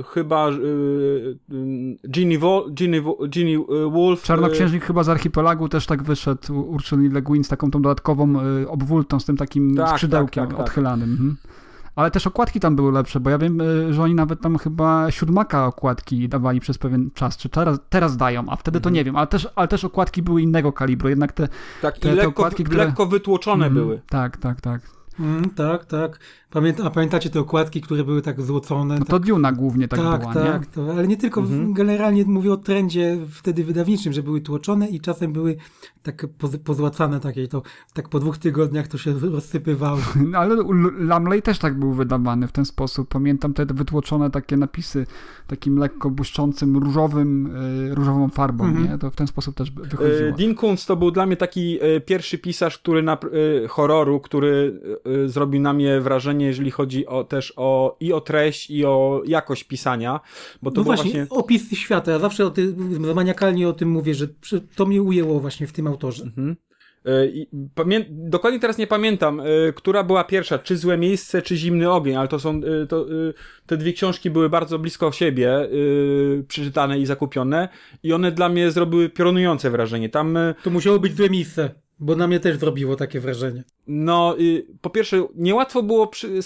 e, 0.00 0.02
chyba 0.02 0.48
e, 0.48 0.52
Ginny, 2.08 2.38
Wo, 2.38 2.66
Ginny, 2.70 3.02
Ginny 3.28 3.64
Wolf. 3.90 4.22
Czarnoksiężnik 4.22 4.82
e, 4.82 4.86
chyba 4.86 5.02
z 5.02 5.08
archipelagu 5.08 5.68
też 5.68 5.86
tak 5.86 6.02
wyszedł 6.02 6.60
Ursuli 6.70 7.08
Le 7.08 7.22
Guin 7.22 7.44
z 7.44 7.48
taką 7.48 7.70
tą 7.70 7.82
dodatkową 7.82 8.40
e, 8.40 8.68
obwultą, 8.68 9.20
z 9.20 9.24
tym 9.24 9.36
takim 9.36 9.76
tak, 9.76 9.90
skrzydełkiem 9.90 10.42
tak, 10.44 10.50
tak, 10.50 10.58
tak. 10.58 10.66
odchylanym. 10.66 11.10
Mhm. 11.10 11.36
Ale 11.96 12.10
też 12.10 12.26
okładki 12.26 12.60
tam 12.60 12.76
były 12.76 12.92
lepsze, 12.92 13.20
bo 13.20 13.30
ja 13.30 13.38
wiem, 13.38 13.62
że 13.90 14.02
oni 14.02 14.14
nawet 14.14 14.40
tam 14.40 14.58
chyba 14.58 15.10
siódmaka 15.10 15.66
okładki 15.66 16.28
dawali 16.28 16.60
przez 16.60 16.78
pewien 16.78 17.10
czas, 17.14 17.36
czy 17.36 17.48
teraz, 17.48 17.78
teraz 17.88 18.16
dają, 18.16 18.44
a 18.48 18.56
wtedy 18.56 18.80
to 18.80 18.88
mhm. 18.88 18.94
nie 18.94 19.04
wiem, 19.04 19.16
ale 19.16 19.26
też, 19.26 19.48
ale 19.56 19.68
też 19.68 19.84
okładki 19.84 20.22
były 20.22 20.42
innego 20.42 20.72
kalibru, 20.72 21.08
jednak 21.08 21.32
te, 21.32 21.48
tak, 21.82 21.94
te, 21.94 22.00
te 22.00 22.14
lekko, 22.14 22.30
okładki, 22.30 22.64
które... 22.64 22.84
lekko 22.84 23.06
wytłoczone 23.06 23.66
mm, 23.66 23.78
były. 23.78 24.00
Tak, 24.08 24.36
tak, 24.36 24.60
tak. 24.60 24.95
Mm, 25.18 25.50
tak, 25.54 25.84
tak. 25.84 26.20
Pamięta, 26.50 26.84
a 26.84 26.90
pamiętacie 26.90 27.30
te 27.30 27.40
okładki, 27.40 27.80
które 27.80 28.04
były 28.04 28.22
tak 28.22 28.42
złocone? 28.42 28.98
No 28.98 29.04
to 29.04 29.18
tak... 29.18 29.28
Duna 29.28 29.52
głównie 29.52 29.88
tak, 29.88 30.00
tak 30.00 30.20
była, 30.20 30.34
tak, 30.34 30.44
nie? 30.44 30.66
To, 30.74 30.92
ale 30.92 31.08
nie 31.08 31.16
tylko, 31.16 31.40
mhm. 31.40 31.72
generalnie 31.72 32.24
mówię 32.24 32.52
o 32.52 32.56
trendzie 32.56 33.18
wtedy 33.30 33.64
wydawniczym, 33.64 34.12
że 34.12 34.22
były 34.22 34.40
tłoczone 34.40 34.88
i 34.88 35.00
czasem 35.00 35.32
były 35.32 35.56
tak 36.02 36.26
pozłacane 36.64 37.20
takiej, 37.20 37.48
to 37.48 37.62
tak 37.94 38.08
po 38.08 38.20
dwóch 38.20 38.38
tygodniach 38.38 38.88
to 38.88 38.98
się 38.98 39.12
rozsypywało. 39.34 39.98
No, 40.26 40.38
ale 40.38 40.56
Lamley 40.98 41.42
też 41.42 41.58
tak 41.58 41.78
był 41.78 41.92
wydawany 41.92 42.48
w 42.48 42.52
ten 42.52 42.64
sposób. 42.64 43.08
Pamiętam 43.08 43.54
te 43.54 43.66
wytłoczone 43.66 44.30
takie 44.30 44.56
napisy 44.56 45.06
takim 45.46 45.78
lekko 45.78 46.10
błyszczącym, 46.10 46.76
różowym, 46.76 47.56
e, 47.90 47.94
różową 47.94 48.28
farbą, 48.28 48.64
mhm. 48.64 48.84
nie? 48.84 48.98
To 48.98 49.10
w 49.10 49.16
ten 49.16 49.26
sposób 49.26 49.56
też 49.56 49.70
wychodziło. 49.70 50.28
E, 50.28 50.32
Dean 50.32 50.54
Kuntz 50.54 50.86
to 50.86 50.96
był 50.96 51.10
dla 51.10 51.26
mnie 51.26 51.36
taki 51.36 51.78
e, 51.80 52.00
pierwszy 52.00 52.38
pisarz, 52.38 52.78
który 52.78 53.02
na 53.02 53.18
horroru, 53.68 54.20
który 54.20 54.80
zrobił 55.26 55.60
na 55.60 55.72
mnie 55.72 56.00
wrażenie, 56.00 56.35
jeżeli 56.44 56.70
chodzi 56.70 57.06
o, 57.06 57.24
też 57.24 57.52
o, 57.56 57.96
i 58.00 58.12
o 58.12 58.20
treść, 58.20 58.70
i 58.70 58.84
o 58.84 59.22
jakość 59.26 59.64
pisania. 59.64 60.20
Bo 60.62 60.70
to 60.70 60.80
no 60.80 60.84
właśnie, 60.84 61.10
właśnie, 61.10 61.26
opisy 61.30 61.76
świata. 61.76 62.12
Ja 62.12 62.18
zawsze 62.18 62.46
o 62.46 62.50
tym, 62.50 63.14
maniakalnie 63.14 63.68
o 63.68 63.72
tym 63.72 63.90
mówię, 63.90 64.14
że 64.14 64.28
to 64.76 64.86
mnie 64.86 65.02
ujęło 65.02 65.40
właśnie 65.40 65.66
w 65.66 65.72
tym 65.72 65.86
autorze. 65.86 66.24
Mhm. 66.24 66.56
E, 67.06 67.28
pamię 67.74 68.04
dokładnie 68.10 68.60
teraz 68.60 68.78
nie 68.78 68.86
pamiętam, 68.86 69.40
e, 69.40 69.44
która 69.72 70.04
była 70.04 70.24
pierwsza, 70.24 70.58
czy 70.58 70.76
Złe 70.76 70.98
Miejsce, 70.98 71.42
czy 71.42 71.56
Zimny 71.56 71.90
Ogień, 71.90 72.16
ale 72.16 72.28
to 72.28 72.38
są, 72.38 72.60
e, 72.82 72.86
to, 72.86 73.06
te 73.66 73.76
dwie 73.76 73.92
książki 73.92 74.30
były 74.30 74.48
bardzo 74.48 74.78
blisko 74.78 75.12
siebie, 75.12 75.68
przeczytane 76.48 76.98
i 76.98 77.06
zakupione 77.06 77.68
i 78.02 78.12
one 78.12 78.32
dla 78.32 78.48
mnie 78.48 78.70
zrobiły 78.70 79.08
piorunujące 79.08 79.70
wrażenie. 79.70 80.08
Tam... 80.08 80.38
To 80.62 80.70
musiało 80.70 80.98
być 80.98 81.16
Złe 81.16 81.30
Miejsce. 81.30 81.85
Bo 81.98 82.16
na 82.16 82.26
mnie 82.26 82.40
też 82.40 82.58
zrobiło 82.58 82.96
takie 82.96 83.20
wrażenie. 83.20 83.64
No, 83.86 84.36
y, 84.40 84.66
po 84.80 84.90
pierwsze, 84.90 85.26
niełatwo 85.34 85.82
było 85.82 86.06
przy, 86.06 86.42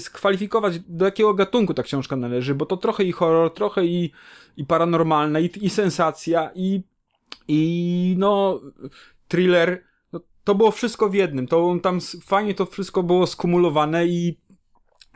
skwalifikować, 0.00 0.78
do 0.78 1.04
jakiego 1.04 1.34
gatunku 1.34 1.74
ta 1.74 1.82
książka 1.82 2.16
należy, 2.16 2.54
bo 2.54 2.66
to 2.66 2.76
trochę 2.76 3.04
i 3.04 3.12
horror, 3.12 3.54
trochę 3.54 3.86
i, 3.86 4.12
i 4.56 4.64
paranormalne, 4.64 5.42
i, 5.42 5.66
i 5.66 5.70
sensacja, 5.70 6.50
i, 6.54 6.82
i 7.48 8.14
no, 8.18 8.60
thriller. 9.28 9.84
No, 10.12 10.20
to 10.44 10.54
było 10.54 10.70
wszystko 10.70 11.08
w 11.08 11.14
jednym. 11.14 11.46
To 11.46 11.76
tam 11.82 12.00
fajnie 12.24 12.54
to 12.54 12.66
wszystko 12.66 13.02
było 13.02 13.26
skumulowane 13.26 14.06
i 14.06 14.38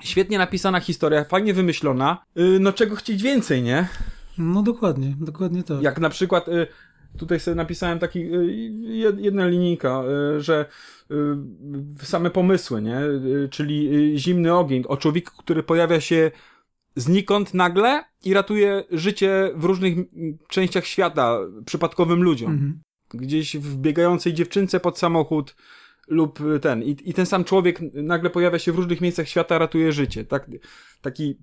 świetnie 0.01 0.39
napisana 0.39 0.81
historia, 0.81 1.25
fajnie 1.25 1.55
wymyślona. 1.55 2.25
Yy, 2.35 2.59
no 2.61 2.73
czego 2.73 2.97
chcieć 2.97 3.23
więcej, 3.23 3.63
nie? 3.63 3.89
No 4.39 4.63
dokładnie, 4.63 5.15
dokładnie 5.21 5.63
tak. 5.63 5.83
Jak 5.83 5.99
na 6.01 6.09
przykład 6.11 6.49
yy, 6.49 6.67
tutaj 7.19 7.41
sobie 7.41 7.55
napisałem 7.55 7.99
taki 7.99 8.21
yy, 8.21 9.17
jedna 9.19 9.47
linijka, 9.47 10.03
y, 10.37 10.41
że 10.41 10.67
y, 12.01 12.07
same 12.07 12.31
pomysły, 12.31 12.83
nie? 12.83 13.01
Y, 13.01 13.49
czyli 13.51 14.13
zimny 14.19 14.55
ogień 14.55 14.85
o 14.89 14.97
człowieku, 14.97 15.33
który 15.39 15.63
pojawia 15.63 16.01
się 16.01 16.31
znikąd 16.97 17.55
nagle 17.55 18.05
i 18.25 18.35
ratuje 18.35 18.85
życie 18.91 19.51
w 19.55 19.65
różnych 19.65 19.97
częściach 20.49 20.87
świata 20.87 21.39
przypadkowym 21.67 22.23
ludziom. 22.23 22.53
Mhm. 22.53 22.81
Gdzieś 23.15 23.57
w 23.57 23.77
biegającej 23.77 24.35
dziewczynce 24.35 24.81
pod 24.81 24.99
samochód 24.99 25.57
lub 26.09 26.39
ten. 26.63 26.83
I, 26.83 26.97
I 27.05 27.15
ten 27.15 27.27
sam 27.27 27.45
człowiek 27.45 27.81
nagle 27.95 28.31
pojawia 28.31 28.59
się 28.59 28.73
w 28.73 28.77
różnych 28.77 29.01
miejscach 29.01 29.29
świata, 29.29 29.59
ratuje 29.59 29.93
życie. 29.93 30.25
Tak, 30.25 30.51
taki, 31.01 31.39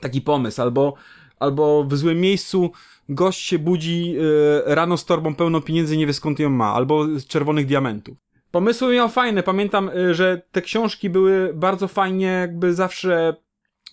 taki 0.00 0.20
pomysł. 0.20 0.62
Albo, 0.62 0.94
albo 1.38 1.84
w 1.84 1.96
złym 1.96 2.20
miejscu 2.20 2.72
gość 3.08 3.40
się 3.40 3.58
budzi 3.58 4.16
y, 4.18 4.74
rano 4.74 4.96
z 4.96 5.04
torbą 5.04 5.34
pełną 5.34 5.62
pieniędzy, 5.62 5.96
nie 5.96 6.06
wie 6.06 6.12
skąd 6.12 6.38
ją 6.38 6.50
ma. 6.50 6.72
Albo 6.72 7.06
z 7.18 7.26
czerwonych 7.26 7.66
diamentów. 7.66 8.16
Pomysły 8.50 8.94
miał 8.94 9.08
fajne. 9.08 9.42
Pamiętam, 9.42 9.88
y, 9.88 10.14
że 10.14 10.42
te 10.52 10.62
książki 10.62 11.10
były 11.10 11.52
bardzo 11.54 11.88
fajnie 11.88 12.26
jakby 12.26 12.74
zawsze 12.74 13.36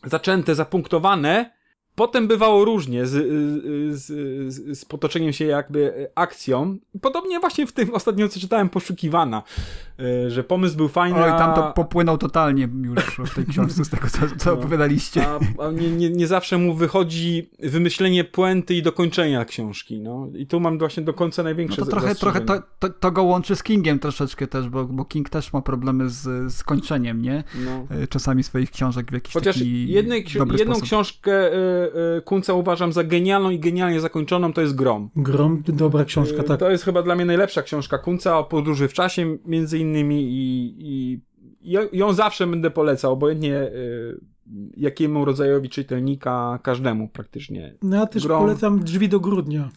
zaczęte, 0.06 0.56
zapunktowane, 0.56 1.54
Potem 1.96 2.28
bywało 2.28 2.66
różnie 2.66 3.06
z, 3.06 3.12
z, 3.96 4.06
z, 4.54 4.80
z, 4.80 4.86
potoczeniem 4.86 5.34
się 5.34 5.46
jakby 5.46 6.10
akcją. 6.16 6.78
Podobnie 7.02 7.40
właśnie 7.40 7.68
w 7.68 7.72
tym 7.72 7.94
ostatnim, 7.94 8.30
co 8.30 8.40
czytałem, 8.40 8.70
poszukiwana, 8.70 9.44
e, 9.93 9.93
że 10.28 10.44
pomysł 10.44 10.78
był 10.78 10.88
fajny. 10.88 11.24
Oj, 11.24 11.32
tam 11.32 11.56
to 11.56 11.74
popłynął 11.76 12.18
totalnie 12.18 12.70
już 12.82 13.30
w 13.32 13.36
tej 13.36 13.46
książce 13.54 13.86
z 13.86 13.90
tego, 13.90 14.08
co, 14.08 14.20
co 14.38 14.50
no, 14.50 14.60
opowiadaliście. 14.60 15.28
A, 15.28 15.40
a 15.64 15.72
nie, 15.72 15.92
nie, 15.92 16.10
nie, 16.10 16.28
zawsze 16.28 16.58
mu 16.58 16.74
wychodzi 16.74 17.50
wymyślenie 17.60 18.24
puenty 18.24 18.76
i 18.76 18.82
dokończenia 18.82 19.46
książki. 19.46 20.00
No. 20.00 20.28
I 20.36 20.48
tu 20.48 20.60
mam 20.60 20.80
właśnie 20.80 21.04
do 21.04 21.14
końca 21.14 21.44
największe 21.44 21.82
no 21.82 21.86
to 21.86 21.92
trochę, 21.92 22.16
trochę 22.16 22.42
to, 22.42 22.62
to, 22.80 22.90
to, 22.90 23.12
go 23.12 23.24
łączy 23.24 23.56
z 23.56 23.64
Kingiem 23.64 24.00
troszeczkę 24.00 24.48
też, 24.48 24.70
bo, 24.70 24.86
bo 24.86 25.06
King 25.06 25.30
też 25.30 25.54
ma 25.54 25.62
problemy 25.62 26.10
z, 26.10 26.54
z 26.54 26.64
kończeniem, 26.64 27.22
nie? 27.22 27.44
No. 27.66 27.98
E, 27.98 28.08
czasami 28.08 28.44
swoich 28.44 28.72
książek 28.72 29.12
w 29.12 29.14
jakiś 29.14 29.34
Chociaż 29.34 29.56
taki 29.56 29.88
jednej, 29.88 30.26
jedną 30.36 30.58
sposób. 30.58 30.84
książkę 30.84 31.54
e, 31.54 31.84
E, 32.18 32.22
Kunca 32.22 32.54
uważam 32.54 32.94
za 32.94 33.04
genialną 33.04 33.50
i 33.50 33.60
genialnie 33.60 34.00
zakończoną, 34.00 34.54
to 34.54 34.62
jest 34.62 34.76
Grom. 34.76 35.10
Grom, 35.16 35.64
dobra 35.68 36.06
książka, 36.06 36.38
e, 36.38 36.44
tak. 36.44 36.60
To 36.60 36.72
jest 36.72 36.84
chyba 36.84 37.02
dla 37.02 37.16
mnie 37.16 37.26
najlepsza 37.26 37.62
książka 37.62 37.98
Kunca 37.98 38.38
o 38.40 38.44
podróży 38.44 38.88
w 38.88 38.94
czasie 38.94 39.38
między 39.46 39.80
innymi 39.80 39.83
i, 39.86 40.76
i 40.80 41.22
ją 41.94 42.14
zawsze 42.14 42.48
będę 42.48 42.72
polecał, 42.72 43.14
obojętnie 43.14 43.56
e, 43.58 43.72
jakiemu 44.78 45.26
rodzajowi 45.26 45.70
czytelnika, 45.70 46.60
każdemu 46.64 47.08
praktycznie. 47.08 47.74
No 47.82 47.98
ja 47.98 48.06
też 48.06 48.24
Grom... 48.24 48.42
polecam 48.42 48.80
Drzwi 48.80 49.10
do 49.10 49.20
grudnia. 49.20 49.70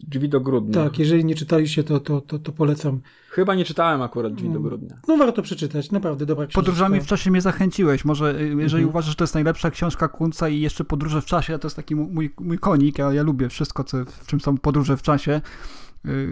Drzwi 0.00 0.28
do 0.28 0.40
grudnia. 0.40 0.84
Tak, 0.84 0.98
jeżeli 0.98 1.24
nie 1.24 1.34
czytaliście, 1.34 1.84
to, 1.84 2.00
to, 2.00 2.20
to, 2.20 2.38
to 2.38 2.52
polecam. 2.52 3.00
Chyba 3.30 3.54
nie 3.54 3.64
czytałem 3.64 4.02
akurat 4.02 4.34
Drzwi 4.34 4.50
do 4.50 4.60
grudnia. 4.60 4.96
No 5.08 5.16
warto 5.16 5.42
przeczytać, 5.42 5.90
naprawdę 5.90 6.26
dobra 6.26 6.46
książka. 6.46 6.60
Podróżami 6.60 7.00
w 7.00 7.06
czasie 7.06 7.30
mnie 7.30 7.40
zachęciłeś. 7.40 8.04
Może 8.04 8.30
y, 8.40 8.42
jeżeli 8.42 8.64
mhm. 8.64 8.88
uważasz, 8.88 9.10
że 9.10 9.14
to 9.14 9.24
jest 9.24 9.34
najlepsza 9.34 9.70
książka 9.70 10.08
Kunca 10.08 10.48
i 10.48 10.60
jeszcze 10.60 10.84
podróże 10.84 11.22
w 11.22 11.24
czasie, 11.24 11.58
to 11.58 11.66
jest 11.66 11.76
taki 11.76 11.96
mój, 11.96 12.34
mój 12.40 12.58
konik, 12.58 12.98
ja, 12.98 13.12
ja 13.12 13.22
lubię 13.22 13.48
wszystko, 13.48 13.84
co, 13.84 14.04
w 14.04 14.26
czym 14.26 14.40
są 14.40 14.58
podróże 14.58 14.96
w 14.96 15.02
czasie 15.02 15.40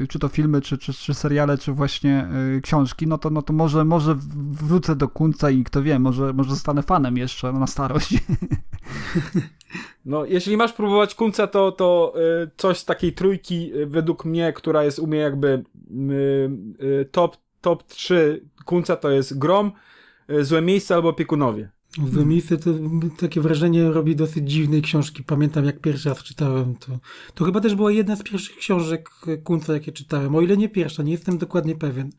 czy 0.09 0.19
to 0.19 0.29
filmy, 0.29 0.61
czy, 0.61 0.79
czy, 0.79 0.93
czy 0.93 1.14
seriale, 1.14 1.59
czy 1.59 1.73
właśnie 1.73 2.29
y, 2.57 2.61
książki, 2.61 3.07
no 3.07 3.19
to, 3.19 3.31
no 3.31 3.43
to 3.43 3.53
może, 3.53 3.85
może 3.85 4.17
wrócę 4.51 4.97
do 4.97 5.09
Kunca 5.09 5.51
i 5.51 5.64
kto 5.64 5.83
wie, 5.83 5.99
może, 5.99 6.33
może 6.33 6.51
zostanę 6.51 6.83
fanem 6.83 7.17
jeszcze 7.17 7.53
na 7.53 7.67
starość. 7.67 8.14
No, 10.05 10.25
jeśli 10.25 10.57
masz 10.57 10.73
próbować 10.73 11.14
kunca, 11.14 11.47
to, 11.47 11.73
to 11.73 12.14
y, 12.45 12.51
coś 12.57 12.79
z 12.79 12.85
takiej 12.85 13.12
trójki, 13.12 13.73
y, 13.75 13.87
według 13.87 14.25
mnie, 14.25 14.53
która 14.53 14.85
jest 14.85 14.99
u 14.99 15.07
mnie 15.07 15.19
jakby 15.19 15.64
y, 16.83 17.09
top, 17.12 17.37
top 17.61 17.83
3 17.83 18.45
kunca, 18.64 18.97
to 18.97 19.11
jest 19.11 19.39
Grom, 19.39 19.73
Złe 20.41 20.62
Miejsce 20.62 20.95
albo 20.95 21.09
Opiekunowie. 21.09 21.69
Złe 22.12 22.26
Miejsce 22.26 22.57
to 22.57 22.70
takie 23.18 23.41
wrażenie 23.41 23.91
robi 23.91 24.16
dosyć 24.16 24.51
dziwnej 24.51 24.82
książki. 24.82 25.22
Pamiętam, 25.24 25.64
jak 25.64 25.80
pierwszy 25.80 26.09
raz 26.09 26.22
czytałem 26.22 26.74
to. 26.74 26.99
To 27.34 27.45
chyba 27.45 27.61
też 27.61 27.74
była 27.74 27.93
jedna 27.93 28.16
z 28.16 28.22
pierwszych 28.22 28.57
książek 28.57 29.11
kunca, 29.45 29.72
jakie 29.72 29.93
czytałem. 29.93 30.34
O 30.34 30.41
ile 30.41 30.57
nie 30.57 30.68
pierwsza, 30.68 31.03
nie 31.03 31.12
jestem 31.12 31.39
dokładnie 31.39 31.76
pewien. 31.76 32.11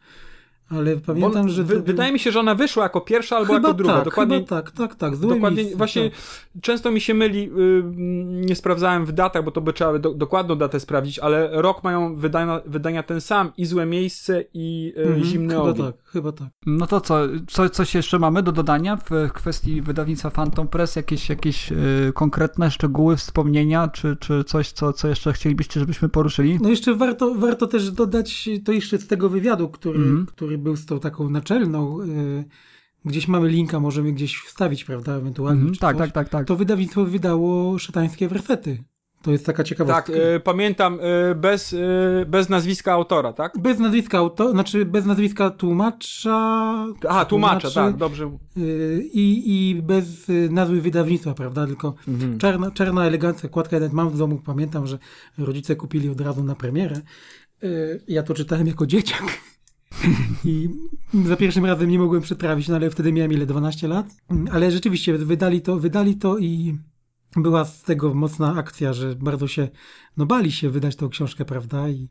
Ale 0.70 0.98
pamiętam, 0.98 1.50
że. 1.50 1.64
Wy, 1.64 1.82
wydaje 1.82 2.14
mi 2.14 2.20
się, 2.20 2.32
że 2.32 2.40
ona 2.40 2.56
wyszła 2.56 2.84
jako 2.84 3.02
pierwsza 3.02 3.38
albo 3.38 3.54
chyba 3.54 3.68
jako 3.68 3.78
druga. 3.78 3.94
Tak, 3.94 4.06
dokładnie, 4.06 4.36
chyba 4.36 4.48
tak, 4.48 4.72
tak, 4.72 4.96
tak. 4.96 5.16
Złe 5.16 5.36
dokładnie, 5.36 5.58
miejsce, 5.58 5.78
właśnie 5.78 6.10
tak. 6.10 6.20
często 6.62 6.92
mi 6.92 7.02
się 7.02 7.14
myli, 7.14 7.44
yy, 7.44 7.84
nie 8.28 8.56
sprawdzałem 8.56 9.06
w 9.06 9.12
datach, 9.12 9.44
bo 9.44 9.52
to 9.52 9.62
by 9.62 9.74
trzeba 9.74 10.00
do, 10.00 10.14
dokładną 10.14 10.56
datę 10.56 10.80
sprawdzić, 10.80 11.20
ale 11.20 11.50
rok 11.62 11.84
mają 11.84 12.16
wydania, 12.16 12.62
wydania 12.66 13.04
ten 13.04 13.22
sam 13.22 13.52
i 13.58 13.66
złe 13.66 13.86
miejsce 13.86 14.44
i 14.54 14.94
yy, 14.96 15.04
mhm, 15.04 15.24
zimny 15.24 15.54
chyba 15.54 15.64
ogień. 15.64 15.86
tak, 15.86 15.96
chyba 16.06 16.32
tak. 16.32 16.48
No 16.66 16.88
to 16.88 17.02
co, 17.02 17.20
co, 17.48 17.70
coś 17.70 17.96
jeszcze 17.96 18.20
mamy 18.20 18.44
do 18.44 18.52
dodania 18.52 18.98
w 19.10 19.32
kwestii 19.34 19.82
wydawnictwa 19.82 20.30
Phantom 20.30 20.68
Press? 20.68 20.96
Jakieś, 20.96 21.30
jakieś 21.30 21.72
yy, 21.72 21.78
konkretne 22.14 22.72
szczegóły, 22.72 23.16
wspomnienia, 23.16 23.88
czy, 23.88 24.18
czy 24.20 24.44
coś, 24.44 24.72
co, 24.72 24.94
co 24.94 25.08
jeszcze 25.08 25.34
chcielibyście, 25.34 25.80
żebyśmy 25.80 26.10
poruszyli? 26.10 26.60
No 26.62 26.70
jeszcze 26.70 26.96
warto, 26.96 27.36
warto 27.36 27.68
też 27.68 27.92
dodać 27.92 28.50
to 28.66 28.72
jeszcze 28.72 28.98
z 28.98 29.08
tego 29.08 29.30
wywiadu, 29.30 29.70
który, 29.70 30.00
mhm. 30.00 30.26
który 30.26 30.57
był 30.58 30.76
z 30.76 30.86
tą 30.86 31.00
taką 31.00 31.30
naczelną. 31.30 32.02
Y, 32.02 32.46
gdzieś 33.06 33.28
mamy 33.28 33.50
linka, 33.50 33.80
możemy 33.80 34.12
gdzieś 34.12 34.38
wstawić, 34.38 34.84
prawda, 34.84 35.16
ewentualnie. 35.16 35.62
Mm, 35.62 35.76
tak, 35.76 35.98
tak, 35.98 36.12
tak, 36.12 36.30
tak. 36.30 36.48
To 36.48 36.56
wydawnictwo 36.56 37.06
wydało 37.06 37.80
szatańskie 37.80 38.28
wersety. 38.28 38.84
To 39.22 39.32
jest 39.32 39.46
taka 39.46 39.64
ciekawostka. 39.64 40.02
Tak, 40.02 40.16
y, 40.16 40.40
pamiętam, 40.40 41.00
y, 41.32 41.36
bez, 41.36 41.74
y, 41.74 42.26
bez 42.28 42.50
nazwiska 42.50 42.94
autora, 42.94 43.34
tak? 43.34 43.60
Bez 43.60 43.80
nazwiska 43.80 44.18
autora, 44.18 44.52
znaczy 44.52 44.86
bez 44.86 45.06
nazwiska 45.06 45.50
tłumacza. 45.50 46.88
Aha, 47.10 47.26
tłumacza, 47.26 47.70
tak, 47.72 47.98
dobrze. 47.98 48.38
I, 49.14 49.44
I 49.46 49.82
bez 49.82 50.28
nazwy 50.50 50.82
wydawnictwa, 50.82 51.34
prawda? 51.34 51.68
Tylko 51.68 51.94
mhm. 52.08 52.38
czarna, 52.38 52.72
czarna, 52.72 53.06
elegancka 53.06 53.48
kładka. 53.48 53.78
Mam 53.92 54.10
w 54.10 54.18
domu, 54.18 54.42
pamiętam, 54.46 54.88
że 54.88 54.98
rodzice 55.38 55.76
kupili 55.76 56.10
od 56.10 56.22
razu 56.22 56.44
na 56.44 56.56
premierę. 56.56 57.02
Ja 58.08 58.24
to 58.24 58.34
czytałem 58.34 58.68
jako 58.68 58.86
dzieciak. 58.86 59.24
I 60.46 60.70
za 61.26 61.36
pierwszym 61.36 61.66
razem 61.66 61.90
nie 61.90 62.00
mogłem 62.00 62.22
przetrawić, 62.22 62.68
no 62.68 62.76
ale 62.76 62.90
wtedy 62.90 63.12
miałem 63.14 63.34
ile, 63.34 63.46
12 63.46 63.88
lat? 63.88 64.16
Ale 64.52 64.72
rzeczywiście 64.72 65.14
wydali 65.18 65.62
to, 65.62 65.80
wydali 65.80 66.16
to 66.16 66.38
i 66.38 66.78
była 67.36 67.66
z 67.66 67.84
tego 67.84 68.14
mocna 68.14 68.56
akcja, 68.56 68.94
że 68.94 69.16
bardzo 69.16 69.48
się, 69.48 69.68
no 70.18 70.26
bali 70.26 70.52
się 70.52 70.70
wydać 70.70 70.96
tą 70.96 71.10
książkę, 71.10 71.46
prawda? 71.46 71.90
I, 71.90 72.10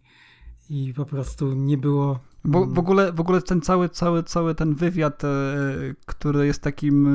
i 0.71 0.95
po 0.95 1.05
prostu 1.05 1.55
nie 1.55 1.79
było. 1.79 2.21
Bo 2.47 2.67
w 2.67 2.79
ogóle, 2.79 3.13
w 3.13 3.21
ogóle 3.21 3.43
ten 3.43 3.61
cały, 3.61 3.89
cały, 3.89 4.23
cały 4.23 4.55
ten 4.55 4.75
wywiad, 4.75 5.25
e, 5.25 5.29
który 6.07 6.47
jest 6.47 6.63
takim 6.63 7.07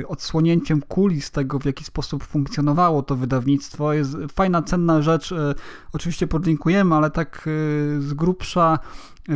e, 0.00 0.08
odsłonięciem 0.08 0.82
kulis 0.82 1.30
tego, 1.30 1.58
w 1.58 1.64
jaki 1.64 1.84
sposób 1.84 2.24
funkcjonowało 2.24 3.02
to 3.02 3.16
wydawnictwo, 3.16 3.92
jest 3.92 4.16
fajna, 4.34 4.62
cenna 4.62 5.02
rzecz. 5.02 5.32
E, 5.32 5.54
oczywiście 5.92 6.26
podlinkujemy, 6.26 6.94
ale 6.94 7.10
tak 7.10 7.48
z 7.98 8.14
grubsza 8.14 8.78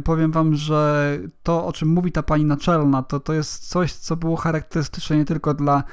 powiem 0.04 0.32
wam, 0.32 0.54
że 0.54 1.18
to, 1.42 1.66
o 1.66 1.72
czym 1.72 1.88
mówi 1.88 2.12
ta 2.12 2.22
pani 2.22 2.44
naczelna, 2.44 3.02
to, 3.02 3.20
to 3.20 3.32
jest 3.32 3.68
coś, 3.68 3.92
co 3.92 4.16
było 4.16 4.36
charakterystyczne 4.36 5.16
nie 5.16 5.24
tylko 5.24 5.54
dla 5.54 5.84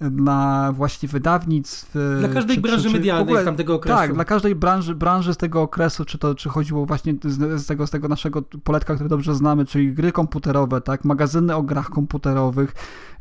dla 0.00 0.72
właśnie 0.72 1.08
wydawnictw. 1.08 1.94
Dla 2.18 2.28
każdej 2.28 2.56
czy, 2.56 2.62
branży 2.62 2.82
czy, 2.82 2.90
czy 2.90 2.96
medialnej 2.98 3.22
ogóle, 3.22 3.42
z 3.42 3.44
tamtego 3.44 3.74
okresu. 3.74 3.98
Tak, 3.98 4.14
dla 4.14 4.24
każdej 4.24 4.54
branży, 4.54 4.94
branży 4.94 5.34
z 5.34 5.36
tego 5.36 5.62
okresu, 5.62 6.04
czy 6.04 6.18
to 6.18 6.34
czy 6.34 6.48
chodziło 6.48 6.86
właśnie 6.86 7.14
z, 7.24 7.60
z, 7.60 7.66
tego, 7.66 7.86
z 7.86 7.90
tego 7.90 8.08
naszego 8.08 8.42
poletka, 8.42 8.94
który 8.94 9.08
dobrze 9.08 9.34
znamy, 9.34 9.64
czyli 9.64 9.92
gry 9.92 10.12
komputerowe, 10.12 10.80
tak, 10.80 11.04
magazyny 11.04 11.54
o 11.54 11.62
grach 11.62 11.90
komputerowych 11.90 12.74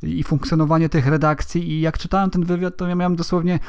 i 0.03 0.23
funkcjonowanie 0.23 0.89
tych 0.89 1.07
redakcji 1.07 1.69
i 1.69 1.81
jak 1.81 1.97
czytałem 1.97 2.29
ten 2.29 2.43
wywiad, 2.43 2.77
to 2.77 2.87
ja 2.87 2.95
miałem 2.95 3.15
dosłownie 3.15 3.59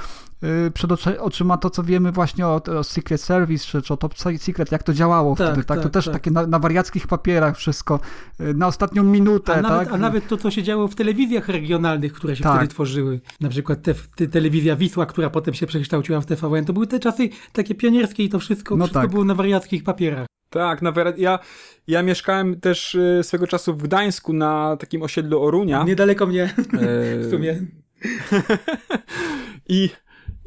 przed 0.75 0.91
oczyma 1.19 1.57
to, 1.57 1.71
co 1.71 1.83
wiemy 1.83 2.13
właśnie 2.13 2.47
o, 2.47 2.63
o 2.79 2.85
Secret 2.85 3.21
Service, 3.21 3.67
czy, 3.67 3.83
czy 3.83 3.95
o 3.95 3.97
Top 3.97 4.15
Secret, 4.39 4.73
jak 4.73 4.83
to 4.83 4.93
działało 4.93 5.37
tak, 5.37 5.47
wtedy, 5.47 5.65
tak? 5.65 5.77
tak 5.77 5.83
to 5.83 5.89
też 5.89 6.05
tak. 6.05 6.15
takie 6.15 6.31
na, 6.31 6.47
na, 6.47 6.59
wariackich 6.59 7.07
papierach 7.07 7.57
wszystko, 7.57 8.01
y, 8.41 8.55
na 8.55 8.67
ostatnią 8.67 9.03
minutę, 9.03 9.55
a 9.55 9.63
nawet, 9.63 9.89
tak? 9.89 9.95
A 9.95 9.99
nawet 9.99 10.29
to, 10.29 10.37
co 10.37 10.51
się 10.51 10.63
działo 10.63 10.89
w 10.89 10.95
telewizjach 10.95 11.49
regionalnych, 11.49 12.13
które 12.13 12.37
się 12.37 12.43
tak. 12.43 12.57
wtedy 12.57 12.69
tworzyły, 12.69 13.21
na 13.41 13.49
przykład 13.49 13.83
te, 13.83 13.95
te, 13.95 14.27
telewizja 14.27 14.77
Wisła, 14.77 15.07
która 15.07 15.31
potem 15.31 15.55
się 15.55 15.67
przekształciła 15.67 16.21
w 16.21 16.27
TVN, 16.27 16.65
to 16.65 16.73
były 16.73 16.87
te 16.87 17.01
czasy 17.01 17.29
takie 17.53 17.75
pionierskie 17.75 18.25
i 18.25 18.29
to 18.29 18.39
wszystko, 18.39 18.77
no 18.77 18.85
wszystko 18.85 19.01
tak. 19.01 19.11
było 19.11 19.25
na 19.25 19.35
wariackich 19.35 19.85
papierach. 19.85 20.27
Tak, 20.51 20.83
na 20.83 20.93
ja, 21.17 21.39
ja 21.87 22.03
mieszkałem 22.03 22.61
też 22.61 22.95
y, 22.95 23.21
swego 23.23 23.47
czasu 23.47 23.75
w 23.75 23.83
Gdańsku 23.83 24.33
na 24.33 24.77
takim 24.77 25.03
osiedlu 25.03 25.43
Orunia. 25.43 25.85
Niedaleko 25.85 26.27
mnie, 26.27 26.45
e... 26.45 26.55
w 27.19 27.31
sumie. 27.31 27.59
I 29.69 29.91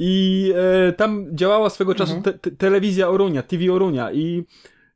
i 0.03 0.53
e, 0.87 0.93
tam 0.93 1.25
działała 1.33 1.69
swego 1.69 1.95
czasu 1.95 2.15
mhm. 2.15 2.23
te, 2.39 2.39
te, 2.39 2.57
telewizja 2.57 3.09
Orunia, 3.09 3.43
TV 3.43 3.73
Orunia 3.73 4.11
i, 4.11 4.43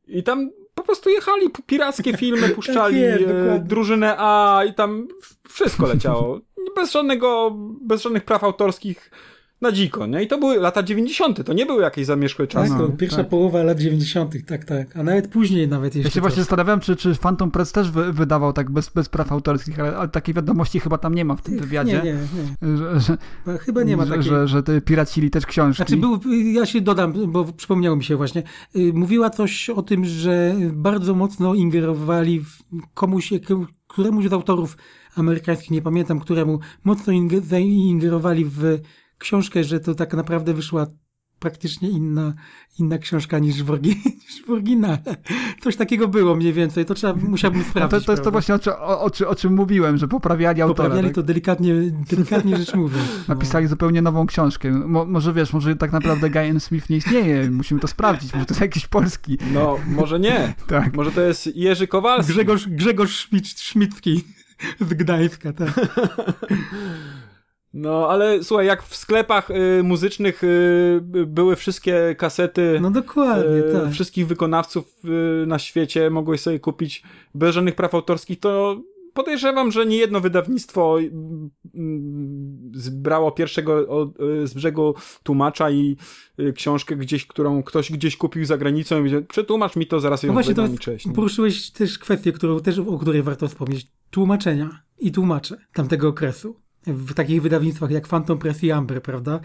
i 0.07 0.23
tam 0.23 0.51
po 0.75 0.83
prostu 0.83 1.09
jechali, 1.09 1.49
pirackie 1.65 2.17
filmy 2.23 2.49
puszczali, 2.49 3.01
tak 3.01 3.21
jest, 3.21 3.31
e, 3.31 3.63
drużynę 3.65 4.15
A 4.17 4.61
i 4.69 4.73
tam 4.73 5.07
wszystko 5.49 5.87
leciało. 5.87 6.39
Bez 6.75 6.91
żadnego, 6.91 7.51
bez 7.81 8.01
żadnych 8.01 8.23
praw 8.25 8.43
autorskich 8.43 9.11
na 9.66 9.72
dziko, 9.72 10.07
nie? 10.07 10.24
I 10.24 10.28
to 10.28 10.38
były 10.38 10.59
lata 10.59 10.84
90., 10.84 11.45
to 11.45 11.53
nie 11.53 11.66
były 11.66 11.82
jakieś 11.82 12.05
zamieszkłe 12.05 12.47
czasy. 12.47 12.70
Tak, 12.70 12.78
to 12.78 12.89
pierwsza 12.89 13.18
tak. 13.18 13.30
połowa 13.30 13.63
lat 13.63 13.80
90., 13.80 14.45
tak, 14.45 14.66
tak. 14.66 14.97
A 14.97 15.03
nawet 15.03 15.28
później 15.28 15.68
nawet 15.68 15.95
jeszcze. 15.95 16.09
Ja 16.09 16.13
się 16.13 16.22
właśnie 16.22 16.41
zastanawiam, 16.41 16.80
czy, 16.80 16.95
czy 16.95 17.16
Phantom 17.16 17.51
Press 17.51 17.72
też 17.72 17.91
wy, 17.91 18.13
wydawał 18.13 18.53
tak 18.53 18.72
bez, 18.72 18.89
bez 18.89 19.09
praw 19.09 19.32
autorskich, 19.32 19.80
ale, 19.80 19.97
ale, 19.97 20.09
takiej 20.09 20.36
wiadomości 20.36 20.80
chyba 20.80 20.97
tam 20.97 21.16
nie 21.16 21.26
ma 21.26 21.36
w 21.36 21.41
tym 21.41 21.59
wywiadzie. 21.59 22.01
Nie, 22.03 22.13
nie, 22.13 22.20
nie. 22.72 22.78
Że, 22.78 22.99
że, 22.99 23.18
chyba 23.57 23.84
nie 23.84 23.97
ma 23.97 24.05
takiej. 24.05 24.24
Że, 24.24 24.47
że, 24.47 24.63
że 24.68 24.82
piracili 24.82 25.30
też 25.30 25.45
książki. 25.45 25.78
Znaczy, 25.78 25.97
był, 25.97 26.20
ja 26.53 26.66
się 26.66 26.82
dodam, 26.82 27.32
bo 27.32 27.45
przypomniało 27.45 27.95
mi 27.95 28.03
się 28.03 28.16
właśnie. 28.16 28.43
Y, 28.76 28.93
mówiła 28.93 29.30
coś 29.30 29.70
o 29.70 29.82
tym, 29.82 30.05
że 30.05 30.55
bardzo 30.74 31.16
mocno 31.16 31.53
ingerowali 31.53 32.39
w 32.39 32.63
komuś, 32.93 33.34
któremuś 33.88 34.28
z 34.28 34.34
autorów 34.34 34.78
amerykańskich, 35.16 35.72
nie 35.72 35.82
pamiętam 35.82 36.20
któremu, 36.20 36.59
mocno 36.84 37.13
ingerowali 37.13 38.45
w 38.45 38.80
książkę, 39.18 39.63
że 39.63 39.80
to 39.80 39.95
tak 39.95 40.13
naprawdę 40.13 40.53
wyszła 40.53 40.88
praktycznie 41.39 41.89
inna, 41.89 42.34
inna 42.80 42.97
książka 42.97 43.39
niż 43.39 43.63
w, 43.63 43.82
niż 43.84 44.45
w 44.47 44.49
oryginale. 44.49 45.16
Coś 45.61 45.76
takiego 45.76 46.07
było 46.07 46.36
mniej 46.36 46.53
więcej, 46.53 46.86
to 46.86 46.93
trzeba, 46.93 47.13
musiałbym 47.13 47.63
sprawdzić. 47.63 47.93
No 47.93 47.99
to, 47.99 48.05
to 48.05 48.11
jest 48.11 48.24
to 48.24 48.32
właśnie 48.32 48.55
o, 48.55 48.59
o, 48.80 49.01
o, 49.01 49.28
o, 49.28 49.36
czym 49.36 49.53
mówiłem, 49.53 49.97
że 49.97 50.07
poprawiali 50.07 50.61
autora. 50.61 50.89
Poprawiali 50.89 51.07
tak? 51.07 51.16
to 51.16 51.24
delikatnie, 51.24 51.74
delikatnie 52.09 52.57
rzecz 52.57 52.74
mówiąc. 52.74 53.07
No. 53.28 53.36
Napisali 53.36 53.68
zupełnie 53.68 54.01
nową 54.01 54.28
książkę. 54.28 54.72
Mo, 54.72 55.05
może 55.05 55.34
wiesz, 55.34 55.53
może 55.53 55.76
tak 55.76 55.91
naprawdę 55.91 56.30
Guy 56.30 56.59
Smith 56.59 56.89
nie 56.89 56.97
istnieje, 56.97 57.51
musimy 57.51 57.80
to 57.80 57.88
sprawdzić, 57.88 58.34
może 58.34 58.45
to 58.45 58.53
jest 58.53 58.61
jakiś 58.61 58.88
polski. 58.88 59.38
No, 59.53 59.78
może 59.88 60.20
nie. 60.20 60.53
tak. 60.68 60.95
Może 60.95 61.11
to 61.11 61.22
jest 61.22 61.55
Jerzy 61.55 61.88
Kowalski. 61.88 62.34
Grzegorz, 62.34 62.68
Grzegorz 62.68 63.11
Szmit, 63.11 63.47
Szmitki 63.47 64.24
z 64.89 64.93
Gdańska, 64.93 65.53
tak. 65.53 65.74
No, 67.76 68.09
ale 68.09 68.43
słuchaj, 68.43 68.65
jak 68.65 68.84
w 68.84 68.95
sklepach 68.95 69.51
y, 69.51 69.84
muzycznych 69.84 70.43
y, 70.43 71.01
były 71.28 71.55
wszystkie 71.55 72.15
kasety 72.17 72.80
no 72.82 72.91
dokładnie, 72.91 73.55
y, 73.55 73.73
tak. 73.73 73.91
wszystkich 73.91 74.28
wykonawców 74.28 74.86
y, 75.43 75.45
na 75.47 75.59
świecie, 75.59 76.09
mogłeś 76.09 76.41
sobie 76.41 76.59
kupić 76.59 77.03
bez 77.34 77.55
żadnych 77.55 77.76
praw 77.76 77.95
autorskich, 77.95 78.39
to 78.39 78.82
podejrzewam, 79.13 79.71
że 79.71 79.86
nie 79.86 79.97
jedno 79.97 80.19
wydawnictwo 80.21 80.99
y, 80.99 81.11
zbrało 82.73 83.32
pierwszego 83.32 84.03
y, 84.43 84.47
z 84.47 84.53
brzegu 84.53 84.95
tłumacza 85.23 85.71
i 85.71 85.97
książkę 86.55 86.95
gdzieś, 86.95 87.28
którą 87.28 87.63
ktoś 87.63 87.91
gdzieś 87.91 88.17
kupił 88.17 88.45
za 88.45 88.57
granicą 88.57 88.97
i 88.99 89.01
mówi, 89.01 89.26
przetłumacz 89.28 89.76
mi 89.76 89.88
to, 89.88 89.99
zaraz 89.99 90.23
ją 90.23 90.28
no 90.28 90.34
właśnie, 90.34 90.78
cześć. 90.80 91.07
Poruszyłeś 91.15 91.71
też 91.71 91.99
kwestię, 91.99 92.32
którą, 92.32 92.59
też, 92.59 92.80
o 92.80 92.97
której 92.97 93.23
warto 93.23 93.47
wspomnieć. 93.47 93.88
Tłumaczenia 94.09 94.69
i 94.99 95.11
tłumacze 95.11 95.57
tamtego 95.73 96.07
okresu 96.07 96.64
w 96.88 97.13
takich 97.13 97.41
wydawnictwach 97.41 97.91
jak 97.91 98.07
Phantom 98.07 98.38
Press 98.38 98.63
i 98.63 98.71
Amber, 98.71 99.01
prawda? 99.01 99.39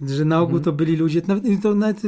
Że 0.00 0.24
na 0.24 0.40
ogół 0.40 0.56
mhm. 0.56 0.64
to 0.64 0.72
byli 0.72 0.96
ludzie, 0.96 1.22
nawet, 1.28 1.44
to, 1.62 1.74
nawet, 1.74 2.02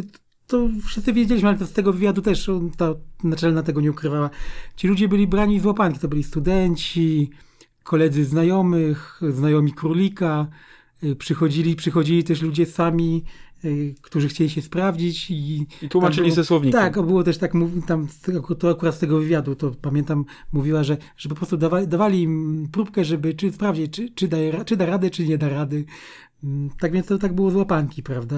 to 0.46 0.68
wszyscy 0.86 1.12
wiedzieliśmy, 1.12 1.48
ale 1.48 1.58
to 1.58 1.66
z 1.66 1.72
tego 1.72 1.92
wywiadu 1.92 2.22
też 2.22 2.50
ta 2.76 2.94
naczelna 3.24 3.62
tego 3.62 3.80
nie 3.80 3.90
ukrywała. 3.90 4.30
Ci 4.76 4.88
ludzie 4.88 5.08
byli 5.08 5.26
brani 5.26 5.60
z 5.60 5.66
łapanki, 5.66 5.98
to 5.98 6.08
byli 6.08 6.22
studenci, 6.22 7.30
koledzy 7.82 8.24
znajomych, 8.24 9.20
znajomi 9.30 9.72
królika, 9.72 10.46
y, 11.04 11.16
przychodzili, 11.16 11.76
przychodzili 11.76 12.24
też 12.24 12.42
ludzie 12.42 12.66
sami, 12.66 13.24
którzy 14.02 14.28
chcieli 14.28 14.50
się 14.50 14.62
sprawdzić 14.62 15.30
i, 15.30 15.66
I 15.82 15.88
tłumaczyli 15.88 16.26
było, 16.26 16.36
ze 16.36 16.44
słownikiem. 16.44 16.80
Tak, 16.80 17.02
było 17.02 17.24
też 17.24 17.38
tak, 17.38 17.52
tam 17.86 18.08
to 18.58 18.70
akurat 18.70 18.94
z 18.94 18.98
tego 18.98 19.18
wywiadu, 19.18 19.54
to 19.54 19.70
pamiętam, 19.82 20.24
mówiła, 20.52 20.84
że, 20.84 20.96
że 21.16 21.28
po 21.28 21.34
prostu 21.34 21.56
dawali, 21.56 21.88
dawali 21.88 22.22
im 22.22 22.68
próbkę, 22.72 23.04
żeby 23.04 23.34
czy 23.34 23.52
sprawdzić, 23.52 23.92
czy, 23.92 24.10
czy, 24.10 24.28
da, 24.28 24.64
czy 24.64 24.76
da 24.76 24.86
radę, 24.86 25.10
czy 25.10 25.26
nie 25.26 25.38
da 25.38 25.48
rady. 25.48 25.84
Mm, 26.44 26.70
tak 26.80 26.92
więc 26.92 27.06
to 27.06 27.18
tak 27.18 27.32
było 27.32 27.50
z 27.50 27.54
łapanki, 27.54 28.02
prawda? 28.02 28.36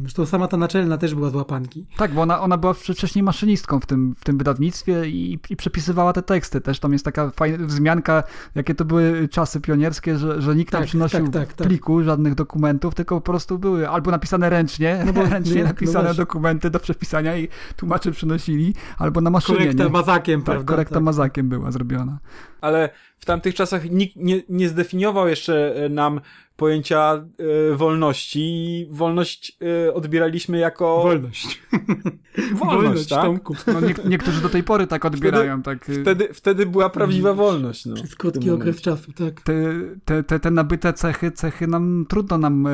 Zresztą 0.00 0.26
sama 0.26 0.48
ta 0.48 0.56
naczelna 0.56 0.98
też 0.98 1.14
była 1.14 1.30
z 1.30 1.34
łapanki. 1.34 1.86
Tak, 1.96 2.14
bo 2.14 2.22
ona, 2.22 2.40
ona 2.40 2.56
była 2.56 2.74
wcześniej 2.74 3.22
maszynistką 3.22 3.80
w 3.80 3.86
tym, 3.86 4.14
w 4.18 4.24
tym 4.24 4.38
wydawnictwie 4.38 5.08
i, 5.08 5.38
i 5.50 5.56
przepisywała 5.56 6.12
te 6.12 6.22
teksty. 6.22 6.60
Też 6.60 6.80
tam 6.80 6.92
jest 6.92 7.04
taka 7.04 7.30
fajna 7.30 7.66
wzmianka, 7.66 8.22
jakie 8.54 8.74
to 8.74 8.84
były 8.84 9.28
czasy 9.28 9.60
pionierskie, 9.60 10.18
że, 10.18 10.42
że 10.42 10.56
nikt 10.56 10.72
tak, 10.72 10.80
tam 10.80 10.86
przynosił 10.86 11.24
tak, 11.28 11.46
tak, 11.46 11.52
tak, 11.52 11.68
pliku 11.68 12.02
żadnych 12.02 12.34
dokumentów, 12.34 12.94
tylko 12.94 13.14
po 13.14 13.32
prostu 13.32 13.58
były 13.58 13.88
albo 13.88 14.10
napisane 14.10 14.50
ręcznie, 14.50 15.02
no 15.06 15.12
bo, 15.12 15.22
ręcznie 15.30 15.54
nie, 15.54 15.62
no 15.62 15.68
napisane 15.68 16.08
no 16.08 16.14
dokumenty 16.14 16.70
do 16.70 16.80
przepisania 16.80 17.36
i 17.36 17.48
tłumacze 17.76 18.12
przynosili, 18.12 18.74
albo 18.98 19.20
na 19.20 19.30
maszynie. 19.30 19.58
Korekta 19.58 19.84
nie? 19.84 19.90
mazakiem, 19.90 20.40
tak, 20.40 20.44
prawda? 20.44 20.72
Korekta 20.72 20.94
tak. 20.94 21.04
mazakiem 21.04 21.48
była 21.48 21.70
zrobiona. 21.70 22.18
Ale 22.60 22.90
w 23.18 23.24
tamtych 23.24 23.54
czasach 23.54 23.90
nikt 23.90 24.16
nie, 24.16 24.42
nie 24.48 24.68
zdefiniował 24.68 25.28
jeszcze 25.28 25.74
e, 25.76 25.88
nam 25.88 26.20
pojęcia 26.58 27.24
y, 27.72 27.76
wolności 27.76 28.40
i 28.40 28.88
wolność 28.90 29.58
y, 29.86 29.94
odbieraliśmy 29.94 30.58
jako... 30.58 31.02
Wolność. 31.02 31.46
Wolność, 32.54 32.82
wolność 32.82 33.08
tak? 33.08 33.66
No, 33.66 33.80
nie, 33.80 33.94
niektórzy 34.10 34.42
do 34.42 34.48
tej 34.48 34.62
pory 34.62 34.86
tak 34.86 35.04
odbierają. 35.04 35.62
Wtedy, 35.62 35.78
tak. 35.78 35.96
wtedy, 36.02 36.28
wtedy 36.34 36.66
była 36.66 36.90
prawdziwa 36.90 37.34
wolność. 37.34 37.86
No, 37.86 37.94
Przez 37.94 38.14
krótki 38.14 38.50
okres 38.50 38.80
czasu, 38.80 39.12
tak. 39.12 39.40
Te, 39.40 39.54
te, 40.04 40.22
te, 40.22 40.40
te 40.40 40.50
nabyte 40.50 40.92
cechy, 40.92 41.30
cechy 41.30 41.66
nam 41.66 42.06
trudno 42.08 42.38
nam 42.38 42.68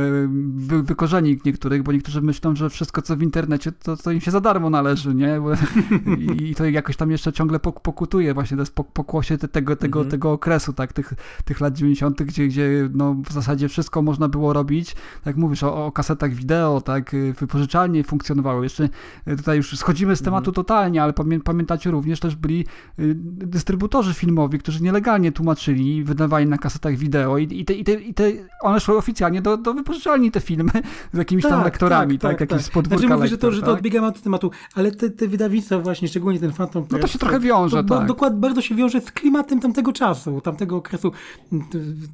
wy, 0.56 0.82
wykorzenić 0.82 1.44
niektórych, 1.44 1.82
bo 1.82 1.92
niektórzy 1.92 2.22
myślą, 2.22 2.56
że 2.56 2.70
wszystko 2.70 3.02
co 3.02 3.16
w 3.16 3.22
internecie 3.22 3.72
to, 3.72 3.96
to 3.96 4.10
im 4.10 4.20
się 4.20 4.30
za 4.30 4.40
darmo 4.40 4.70
należy, 4.70 5.14
nie? 5.14 5.40
I, 6.38 6.50
i 6.50 6.54
to 6.54 6.64
jakoś 6.64 6.96
tam 6.96 7.10
jeszcze 7.10 7.32
ciągle 7.32 7.60
pokutuje 7.60 8.34
właśnie, 8.34 8.56
to 8.56 8.62
jest 8.62 8.74
pokłosie 8.74 9.38
tego, 9.38 9.76
tego, 9.76 9.98
mhm. 9.98 10.10
tego 10.10 10.32
okresu, 10.32 10.72
tak, 10.72 10.92
tych, 10.92 11.14
tych 11.44 11.60
lat 11.60 11.74
90., 11.74 12.22
gdzie, 12.22 12.46
gdzie 12.46 12.88
no, 12.94 13.16
w 13.28 13.32
zasadzie 13.32 13.68
wszystko 13.74 14.02
można 14.02 14.28
było 14.28 14.52
robić. 14.52 14.96
Tak 15.24 15.36
mówisz 15.36 15.62
o, 15.62 15.86
o 15.86 15.92
kasetach 15.92 16.34
wideo, 16.34 16.80
tak, 16.80 17.14
y, 17.14 17.32
wypożyczalnie 17.32 18.04
funkcjonowały. 18.04 18.64
Jeszcze 18.64 18.88
y, 19.28 19.36
tutaj 19.36 19.56
już 19.56 19.78
schodzimy 19.78 20.16
z 20.16 20.22
tematu 20.22 20.50
mhm. 20.50 20.54
totalnie, 20.54 21.02
ale 21.02 21.12
pamię 21.12 21.40
pamiętacie 21.40 21.90
również 21.90 22.20
też 22.20 22.36
byli 22.36 22.60
y, 22.98 23.14
dystrybutorzy 23.54 24.14
filmowi, 24.14 24.58
którzy 24.58 24.82
nielegalnie 24.82 25.32
tłumaczyli, 25.32 26.04
wydawali 26.04 26.46
na 26.46 26.58
kasetach 26.58 26.96
wideo 26.96 27.38
i, 27.38 27.60
i, 27.60 27.64
te, 27.64 27.74
i, 27.74 27.84
te, 27.84 27.92
i 27.92 28.14
te, 28.14 28.32
one 28.62 28.80
szły 28.80 28.96
oficjalnie 28.96 29.42
do, 29.42 29.56
do 29.56 29.74
wypożyczalni 29.74 30.30
te 30.30 30.40
filmy 30.40 30.70
z 31.12 31.18
jakimiś 31.18 31.42
tak, 31.42 31.52
tam 31.52 31.64
lektorami, 31.64 32.18
tak, 32.18 32.30
tak, 32.30 32.38
tak 32.38 32.48
tak. 32.48 32.60
z 32.62 32.70
podwórka 32.70 32.98
znaczy, 32.98 33.14
mówię, 33.14 33.28
że 33.28 33.38
to, 33.38 33.52
że 33.52 33.60
to 33.60 33.66
tak? 33.66 33.74
odbiegamy 33.74 34.06
od 34.06 34.22
tematu, 34.22 34.50
ale 34.74 34.90
te, 34.92 35.10
te 35.10 35.28
wydawnictwa 35.28 35.78
właśnie, 35.78 36.08
szczególnie 36.08 36.40
ten 36.40 36.52
Phantom 36.52 36.86
No 36.90 36.98
to 36.98 37.06
się 37.06 37.18
trochę 37.18 37.40
wiąże, 37.40 37.84
to, 37.84 37.98
tak. 37.98 38.08
Dokładnie, 38.08 38.40
bardzo 38.40 38.60
się 38.60 38.74
wiąże 38.74 39.00
z 39.00 39.12
klimatem 39.12 39.60
tamtego 39.60 39.92
czasu, 39.92 40.40
tamtego 40.40 40.76
okresu. 40.76 41.12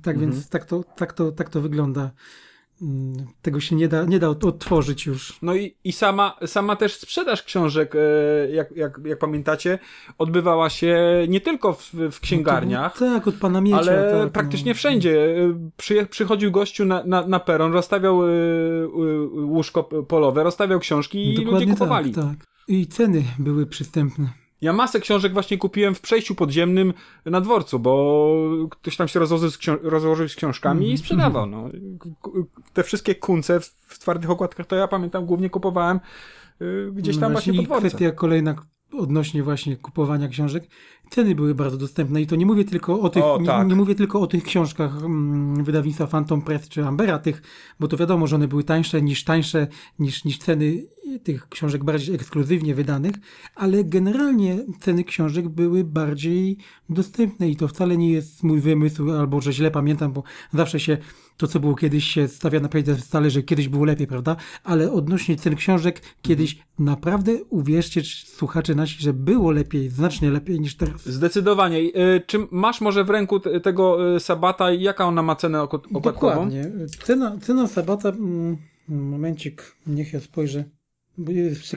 Tak 0.02 0.16
mhm. 0.16 0.18
więc 0.18 0.48
tak 0.48 0.64
to, 0.64 0.84
tak, 0.96 1.12
to, 1.12 1.32
tak 1.32 1.48
to 1.50 1.60
wygląda. 1.60 2.10
Mm, 2.82 3.26
tego 3.42 3.60
się 3.60 3.76
nie 3.76 3.88
da, 3.88 4.04
nie 4.04 4.18
da 4.18 4.28
odtworzyć 4.28 5.06
już. 5.06 5.38
No 5.42 5.54
i, 5.54 5.74
i 5.84 5.92
sama, 5.92 6.36
sama 6.46 6.76
też 6.76 6.96
sprzedaż 6.96 7.42
książek, 7.42 7.94
e, 7.94 8.50
jak, 8.50 8.76
jak, 8.76 9.00
jak 9.04 9.18
pamiętacie, 9.18 9.78
odbywała 10.18 10.70
się 10.70 10.98
nie 11.28 11.40
tylko 11.40 11.72
w, 11.72 11.94
w 12.10 12.20
księgarniach. 12.20 13.00
No 13.00 13.06
tak, 13.06 13.28
od 13.28 13.34
pana 13.34 13.60
Miecia. 13.60 13.78
Ale 13.78 14.10
tak, 14.12 14.24
no. 14.24 14.30
praktycznie 14.30 14.72
no. 14.72 14.76
wszędzie. 14.76 15.36
E, 15.36 15.70
przy, 15.76 16.06
przychodził 16.06 16.50
gościu 16.50 16.84
na, 16.84 17.04
na, 17.04 17.26
na 17.26 17.40
peron, 17.40 17.72
rozstawiał 17.72 18.28
e, 18.28 18.32
łóżko 19.32 19.84
polowe, 19.84 20.44
rozstawiał 20.44 20.80
książki 20.80 21.32
i 21.32 21.34
Dokładnie 21.34 21.60
ludzie 21.60 21.72
kupowali. 21.72 22.12
Tak, 22.12 22.24
tak. 22.24 22.46
I 22.68 22.86
ceny 22.86 23.24
były 23.38 23.66
przystępne. 23.66 24.39
Ja 24.60 24.72
masę 24.72 25.00
książek 25.00 25.32
właśnie 25.32 25.58
kupiłem 25.58 25.94
w 25.94 26.00
przejściu 26.00 26.34
podziemnym 26.34 26.94
na 27.24 27.40
dworcu, 27.40 27.78
bo 27.78 28.36
ktoś 28.70 28.96
tam 28.96 29.08
się 29.08 29.20
rozłożył 29.20 29.50
z, 29.50 29.58
rozłożył 29.82 30.28
z 30.28 30.34
książkami 30.34 30.80
mm 30.80 30.94
i 30.94 30.98
sprzedawał. 30.98 31.46
No. 31.46 31.68
Te 32.72 32.82
wszystkie 32.82 33.14
kunce 33.14 33.60
w 33.86 33.98
twardych 33.98 34.30
okładkach 34.30 34.66
to 34.66 34.76
ja 34.76 34.88
pamiętam 34.88 35.26
głównie 35.26 35.50
kupowałem 35.50 36.00
y, 36.62 36.90
gdzieś 36.92 37.18
tam 37.18 37.32
no 37.32 37.38
właśnie, 37.38 37.52
właśnie 37.52 37.68
pod 37.68 37.78
kwestia 37.78 38.12
kolejna 38.12 38.54
odnośnie 38.98 39.42
właśnie 39.42 39.76
kupowania 39.76 40.28
książek. 40.28 40.68
Ceny 41.10 41.34
były 41.34 41.54
bardzo 41.54 41.76
dostępne 41.76 42.22
i 42.22 42.26
to 42.26 42.36
nie 42.36 42.46
mówię 42.46 42.64
tylko 42.64 43.00
o 43.00 43.08
tych, 43.08 43.24
o, 43.24 43.38
tak. 43.46 43.62
nie, 43.62 43.70
nie, 43.70 43.76
mówię 43.76 43.94
tylko 43.94 44.20
o 44.20 44.26
tych 44.26 44.44
książkach 44.44 44.96
mm, 44.96 45.64
wydawnictwa 45.64 46.06
Phantom 46.06 46.42
Press 46.42 46.68
czy 46.68 46.86
Ambera, 46.86 47.18
tych, 47.18 47.42
bo 47.80 47.88
to 47.88 47.96
wiadomo, 47.96 48.26
że 48.26 48.36
one 48.36 48.48
były 48.48 48.64
tańsze 48.64 49.02
niż 49.02 49.24
tańsze 49.24 49.66
niż, 49.98 50.24
niż 50.24 50.38
ceny 50.38 50.82
tych 51.18 51.48
książek 51.48 51.84
bardziej 51.84 52.14
ekskluzywnie 52.14 52.74
wydanych, 52.74 53.14
ale 53.54 53.84
generalnie 53.84 54.58
ceny 54.80 55.04
książek 55.04 55.48
były 55.48 55.84
bardziej 55.84 56.56
dostępne 56.88 57.50
i 57.50 57.56
to 57.56 57.68
wcale 57.68 57.96
nie 57.96 58.12
jest 58.12 58.42
mój 58.42 58.60
wymysł, 58.60 59.10
albo 59.10 59.40
że 59.40 59.52
źle 59.52 59.70
pamiętam, 59.70 60.12
bo 60.12 60.22
zawsze 60.52 60.80
się 60.80 60.98
to, 61.40 61.46
co 61.46 61.60
było 61.60 61.74
kiedyś, 61.74 62.04
się 62.04 62.28
stawia 62.28 62.60
na 62.60 62.68
stale, 62.98 63.30
że 63.30 63.42
kiedyś 63.42 63.68
było 63.68 63.84
lepiej, 63.84 64.06
prawda? 64.06 64.36
Ale 64.64 64.92
odnośnie 64.92 65.36
cen 65.36 65.56
książek, 65.56 66.02
kiedyś 66.22 66.58
naprawdę 66.78 67.44
uwierzcie, 67.44 68.02
słuchacze 68.26 68.74
nasi, 68.74 69.02
że 69.02 69.12
było 69.12 69.50
lepiej, 69.50 69.88
znacznie 69.88 70.30
lepiej 70.30 70.60
niż 70.60 70.76
teraz. 70.76 71.08
Zdecydowanie. 71.08 71.78
Y, 71.78 72.22
czy 72.26 72.38
masz 72.50 72.80
może 72.80 73.04
w 73.04 73.10
ręku 73.10 73.40
tego 73.40 74.14
y, 74.16 74.20
Sabata 74.20 74.72
i 74.72 74.82
jaka 74.82 75.04
ona 75.04 75.22
ma 75.22 75.36
cenę 75.36 75.62
okładkową? 75.62 76.00
Dokładnie. 76.00 76.72
Cena, 77.04 77.38
cena 77.42 77.66
Sabata, 77.66 78.08
mm, 78.08 78.56
momencik, 78.88 79.76
niech 79.86 80.12
ja 80.12 80.20
spojrzę. 80.20 80.64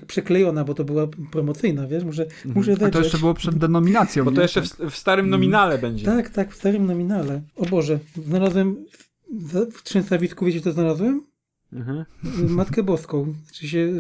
Przeklejona, 0.07 0.63
bo 0.63 0.73
to 0.73 0.83
była 0.83 1.07
promocyjna, 1.31 1.87
wiesz, 1.87 2.03
muszę, 2.03 2.23
mhm. 2.23 2.55
muszę 2.55 2.87
A 2.87 2.89
to 2.89 2.99
jeszcze 2.99 3.17
było 3.17 3.33
przed 3.33 3.55
denominacją. 3.55 4.25
Bo 4.25 4.31
to 4.31 4.41
jeszcze 4.41 4.61
w, 4.61 4.65
w 4.65 4.95
starym 4.95 5.29
nominale 5.29 5.77
będzie. 5.77 6.05
Tak, 6.05 6.29
tak, 6.29 6.53
w 6.53 6.55
starym 6.55 6.85
nominale. 6.85 7.41
O 7.55 7.65
Boże, 7.65 7.99
znalazłem 8.27 8.75
w 9.73 9.83
Trzęsawicku, 9.83 10.45
wiecie 10.45 10.61
co 10.61 10.71
znalazłem? 10.71 11.21
Mhm. 11.73 12.05
Matkę 12.49 12.83
Boską. 12.83 13.33
Czy 13.51 13.67
się... 13.67 13.93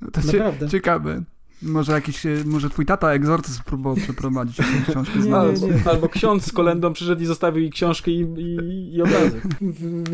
No 0.00 0.10
to 0.10 0.20
Naprawdę. 0.20 0.68
Ciekawe. 0.68 1.22
Może 1.62 1.92
jakiś, 1.92 2.26
e, 2.26 2.30
może 2.44 2.70
twój 2.70 2.86
tata 2.86 3.12
egzorcyzm 3.12 3.62
próbował 3.62 3.96
przeprowadzić 3.96 4.58
jakąś 4.58 4.88
książkę. 4.90 5.18
Nie, 5.18 5.68
nie, 5.68 5.74
nie. 5.74 5.90
Albo 5.90 6.08
ksiądz 6.08 6.46
z 6.46 6.52
kolendą 6.52 6.92
przyszedł 6.92 7.22
i 7.22 7.26
zostawił 7.26 7.62
jej 7.62 7.70
książkę 7.70 8.10
i, 8.10 8.20
i, 8.20 8.94
i 8.94 9.02
obrazek. 9.02 9.42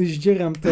Zdzieram 0.04 0.52
to. 0.54 0.68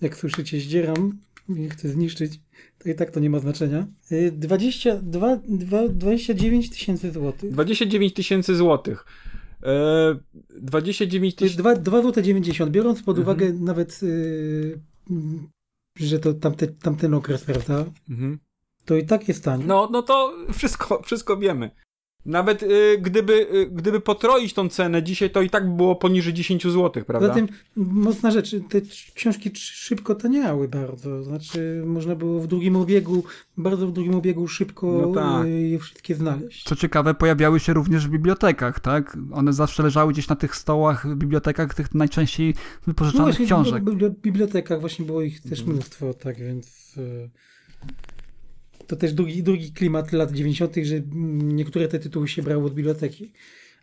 Jak 0.00 0.16
słyszycie, 0.16 0.60
zdzieram 0.60 1.18
i 1.56 1.68
chcę 1.68 1.88
zniszczyć. 1.88 2.40
To 2.78 2.88
i 2.88 2.94
tak 2.94 3.10
to 3.10 3.20
nie 3.20 3.30
ma 3.30 3.38
znaczenia. 3.38 3.86
22, 4.32 5.36
29 5.88 6.70
tysięcy 6.70 7.12
złotych. 7.12 7.52
29 7.52 8.14
tysięcy 8.14 8.56
złotych. 8.56 9.06
29 10.50 11.34
tysięcy. 11.34 11.62
2 11.80 12.02
zł 12.02 12.22
90, 12.22 12.70
biorąc 12.70 13.02
pod 13.02 13.18
mhm. 13.18 13.38
uwagę 13.38 13.52
nawet, 13.52 14.02
yy, 14.02 14.78
że 15.96 16.18
to 16.18 16.34
tamte, 16.34 16.66
tamten 16.66 17.14
okres, 17.14 17.44
prawda? 17.44 17.84
Mhm. 18.10 18.38
To 18.84 18.96
i 18.96 19.06
tak 19.06 19.28
jest 19.28 19.44
tanie. 19.44 19.64
No, 19.66 19.88
no 19.92 20.02
to 20.02 20.34
wszystko, 20.52 21.02
wszystko 21.02 21.36
wiemy. 21.36 21.70
Nawet 22.26 22.62
y, 22.62 22.98
gdyby, 23.00 23.32
y, 23.54 23.66
gdyby 23.72 24.00
potroić 24.00 24.54
tą 24.54 24.68
cenę 24.68 25.02
dzisiaj, 25.02 25.30
to 25.30 25.42
i 25.42 25.50
tak 25.50 25.70
by 25.70 25.76
było 25.76 25.96
poniżej 25.96 26.34
10 26.34 26.62
zł, 26.62 27.04
prawda? 27.04 27.28
Poza 27.28 27.34
tym, 27.34 27.48
mocna 27.76 28.30
rzecz, 28.30 28.56
te 28.68 28.80
książki 29.14 29.50
szybko 29.54 30.14
taniały 30.14 30.68
bardzo. 30.68 31.22
Znaczy, 31.22 31.82
można 31.86 32.14
było 32.14 32.40
w 32.40 32.46
drugim 32.46 32.76
obiegu, 32.76 33.24
bardzo 33.56 33.86
w 33.86 33.92
drugim 33.92 34.14
obiegu 34.14 34.48
szybko 34.48 34.86
no 35.06 35.14
tak. 35.14 35.46
Y, 35.46 35.68
je 35.68 35.78
wszystkie 35.78 36.14
znaleźć. 36.14 36.64
Co 36.64 36.76
ciekawe, 36.76 37.14
pojawiały 37.14 37.60
się 37.60 37.72
również 37.72 38.08
w 38.08 38.10
bibliotekach, 38.10 38.80
tak? 38.80 39.18
One 39.32 39.52
zawsze 39.52 39.82
leżały 39.82 40.12
gdzieś 40.12 40.28
na 40.28 40.36
tych 40.36 40.56
stołach 40.56 41.06
w 41.06 41.16
bibliotekach, 41.16 41.74
tych 41.74 41.94
najczęściej 41.94 42.54
wypożyczanych 42.86 43.26
no 43.26 43.46
właśnie, 43.46 43.46
książek. 43.46 43.84
W 43.84 44.20
bibliotekach 44.20 44.80
właśnie 44.80 45.04
było 45.04 45.22
ich 45.22 45.40
też 45.40 45.64
mnóstwo, 45.64 46.14
tak 46.14 46.38
więc 46.38 46.96
to 48.86 48.96
też 48.96 49.12
drugi, 49.12 49.42
drugi 49.42 49.72
klimat 49.72 50.12
lat 50.12 50.32
90., 50.32 50.76
że 50.82 51.00
niektóre 51.42 51.88
te 51.88 51.98
tytuły 51.98 52.28
się 52.28 52.42
brały 52.42 52.64
od 52.64 52.74
biblioteki. 52.74 53.32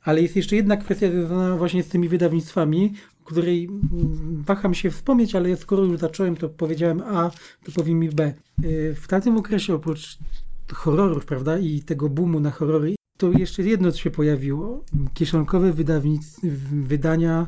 Ale 0.04 0.22
jest 0.22 0.36
jeszcze 0.36 0.56
jedna 0.56 0.78
kwestia 0.78 1.12
związana 1.12 1.58
właśnie 1.58 1.84
z 1.84 1.88
tymi 1.88 2.10
wydawnictwami, 2.10 2.93
o 3.22 3.26
której 3.26 3.66
mm, 3.66 4.43
waham 4.43 4.74
się 4.74 4.91
wspomnieć, 4.91 5.36
ale 5.36 5.58
skoro 5.58 5.84
już 5.84 6.00
zacząłem, 6.00 6.36
to 6.36 6.50
powiedziałem 6.50 7.02
A, 7.02 7.32
to 7.66 7.72
powiem 7.72 8.00
mi 8.00 8.10
B. 8.10 8.34
Y, 8.64 8.95
w 9.02 9.08
tamtym 9.08 9.38
okresie 9.38 9.76
oprócz 9.76 10.18
horrorów, 10.74 11.26
prawda, 11.26 11.58
i 11.58 11.82
tego 11.82 12.10
boomu 12.10 12.39
na 12.39 12.52
horrory, 12.52 12.95
to 13.18 13.32
jeszcze 13.32 13.64
jedno 13.64 13.91
się 13.91 14.12
pojawiło. 14.12 14.84
Kieszonkowe 15.14 15.74
wydania 16.72 17.48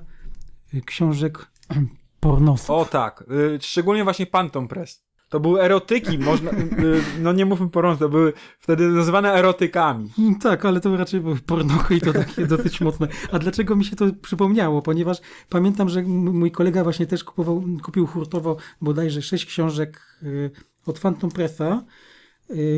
książek 0.85 1.47
pornosów. 2.19 2.69
O 2.69 2.85
tak, 2.85 3.23
y, 3.55 3.59
szczególnie 3.61 4.03
właśnie 4.03 4.25
Phantom 4.25 4.67
Press. 4.67 5.08
To 5.29 5.39
były 5.39 5.61
erotyki, 5.61 6.17
można, 6.17 6.51
y, 6.51 6.55
y, 6.55 7.01
no 7.19 7.33
nie 7.33 7.45
mówmy 7.45 7.69
porno, 7.69 7.95
to 7.95 8.09
były 8.09 8.33
wtedy 8.59 8.87
nazywane 8.87 9.33
erotykami. 9.33 10.09
Tak, 10.41 10.65
ale 10.65 10.81
to 10.81 10.97
raczej 10.97 11.19
były 11.21 11.35
pornochy 11.35 11.95
i 11.95 12.01
to 12.01 12.13
takie 12.13 12.47
dosyć 12.55 12.81
mocne. 12.81 13.07
A 13.31 13.39
dlaczego 13.39 13.75
mi 13.75 13.85
się 13.85 13.95
to 13.95 14.05
przypomniało? 14.21 14.81
Ponieważ 14.81 15.17
pamiętam, 15.49 15.89
że 15.89 16.01
mój 16.03 16.51
kolega 16.51 16.83
właśnie 16.83 17.05
też 17.07 17.23
kupował, 17.23 17.63
kupił 17.83 18.07
hurtowo 18.07 18.57
bodajże 18.81 19.21
sześć 19.21 19.45
książek 19.45 20.17
y, 20.23 20.51
od 20.85 20.99
Phantom 20.99 21.31
Pressa 21.31 21.83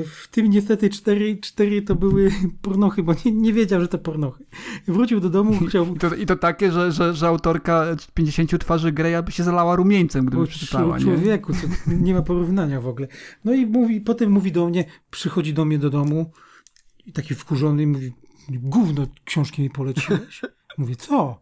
w 0.05 0.27
tym 0.31 0.49
niestety 0.49 0.89
cztery, 0.89 1.37
cztery 1.37 1.81
to 1.81 1.95
były 1.95 2.31
pornochy, 2.61 3.03
bo 3.03 3.13
nie, 3.25 3.31
nie 3.31 3.53
wiedział, 3.53 3.81
że 3.81 3.87
to 3.87 3.97
pornochy. 3.97 4.45
Wrócił 4.87 5.19
do 5.19 5.29
domu, 5.29 5.67
chciał... 5.67 5.95
I 5.95 5.99
to, 5.99 6.15
i 6.15 6.25
to 6.25 6.35
takie, 6.35 6.71
że, 6.71 6.91
że, 6.91 7.13
że 7.13 7.27
autorka 7.27 7.85
50 8.13 8.59
twarzy 8.59 8.91
Greya 8.91 9.23
by 9.25 9.31
się 9.31 9.43
zalała 9.43 9.75
rumieńcem, 9.75 10.25
gdyby 10.25 10.47
przeczytała, 10.47 10.97
nie? 10.97 11.03
Człowieku, 11.03 11.53
to 11.53 11.91
nie 11.91 12.13
ma 12.13 12.21
porównania 12.21 12.81
w 12.81 12.87
ogóle. 12.87 13.07
No 13.45 13.53
i 13.53 13.65
mówi, 13.65 14.01
potem 14.01 14.31
mówi 14.31 14.51
do 14.51 14.69
mnie, 14.69 14.85
przychodzi 15.09 15.53
do 15.53 15.65
mnie 15.65 15.77
do 15.79 15.89
domu 15.89 16.31
i 17.05 17.11
taki 17.11 17.35
wkurzony 17.35 17.87
mówi, 17.87 18.11
gówno 18.49 19.07
książki 19.25 19.61
mi 19.61 19.69
poleciłeś. 19.69 20.41
Mówię, 20.77 20.95
co? 20.95 21.39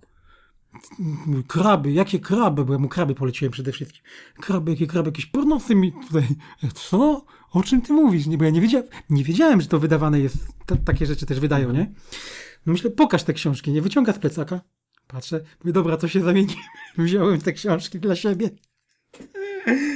Kraby, 1.48 1.92
jakie 1.92 2.20
kraby? 2.20 2.66
Bo 2.66 2.74
ja 2.74 2.80
mu 2.80 2.90
kraby 2.90 3.16
poleciłem 3.16 3.52
przede 3.52 3.72
wszystkim. 3.72 4.02
Kraby, 4.36 4.72
jakie 4.72 4.88
kraby, 4.88 5.08
jakieś 5.08 5.26
pornosy 5.26 5.76
mi 5.76 5.92
tutaj. 5.92 6.28
Co? 6.74 7.26
O 7.54 7.64
czym 7.64 7.82
ty 7.82 7.94
mówisz? 7.94 8.28
Nie, 8.28 8.38
bo 8.38 8.44
ja 8.44 8.50
nie 8.50 8.62
wiedziałem, 8.62 8.88
nie 9.10 9.24
wiedziałem, 9.24 9.62
że 9.62 9.68
to 9.68 9.80
wydawane 9.80 10.20
jest. 10.20 10.38
takie 10.86 11.06
rzeczy 11.06 11.26
też 11.26 11.40
wydają, 11.40 11.72
nie? 11.72 11.92
No 12.66 12.74
myślę, 12.74 12.90
pokaż 12.90 13.24
te 13.24 13.34
książki, 13.34 13.72
nie 13.72 13.82
wyciąga 13.82 14.14
z 14.14 14.20
plecaka. 14.20 14.62
Patrzę, 15.08 15.44
mówię, 15.64 15.74
dobra, 15.74 15.98
to 15.98 16.08
się 16.08 16.22
zamieni. 16.22 16.56
Wziąłem 16.98 17.42
te 17.42 17.54
książki 17.54 18.00
dla 18.00 18.16
siebie. 18.16 18.50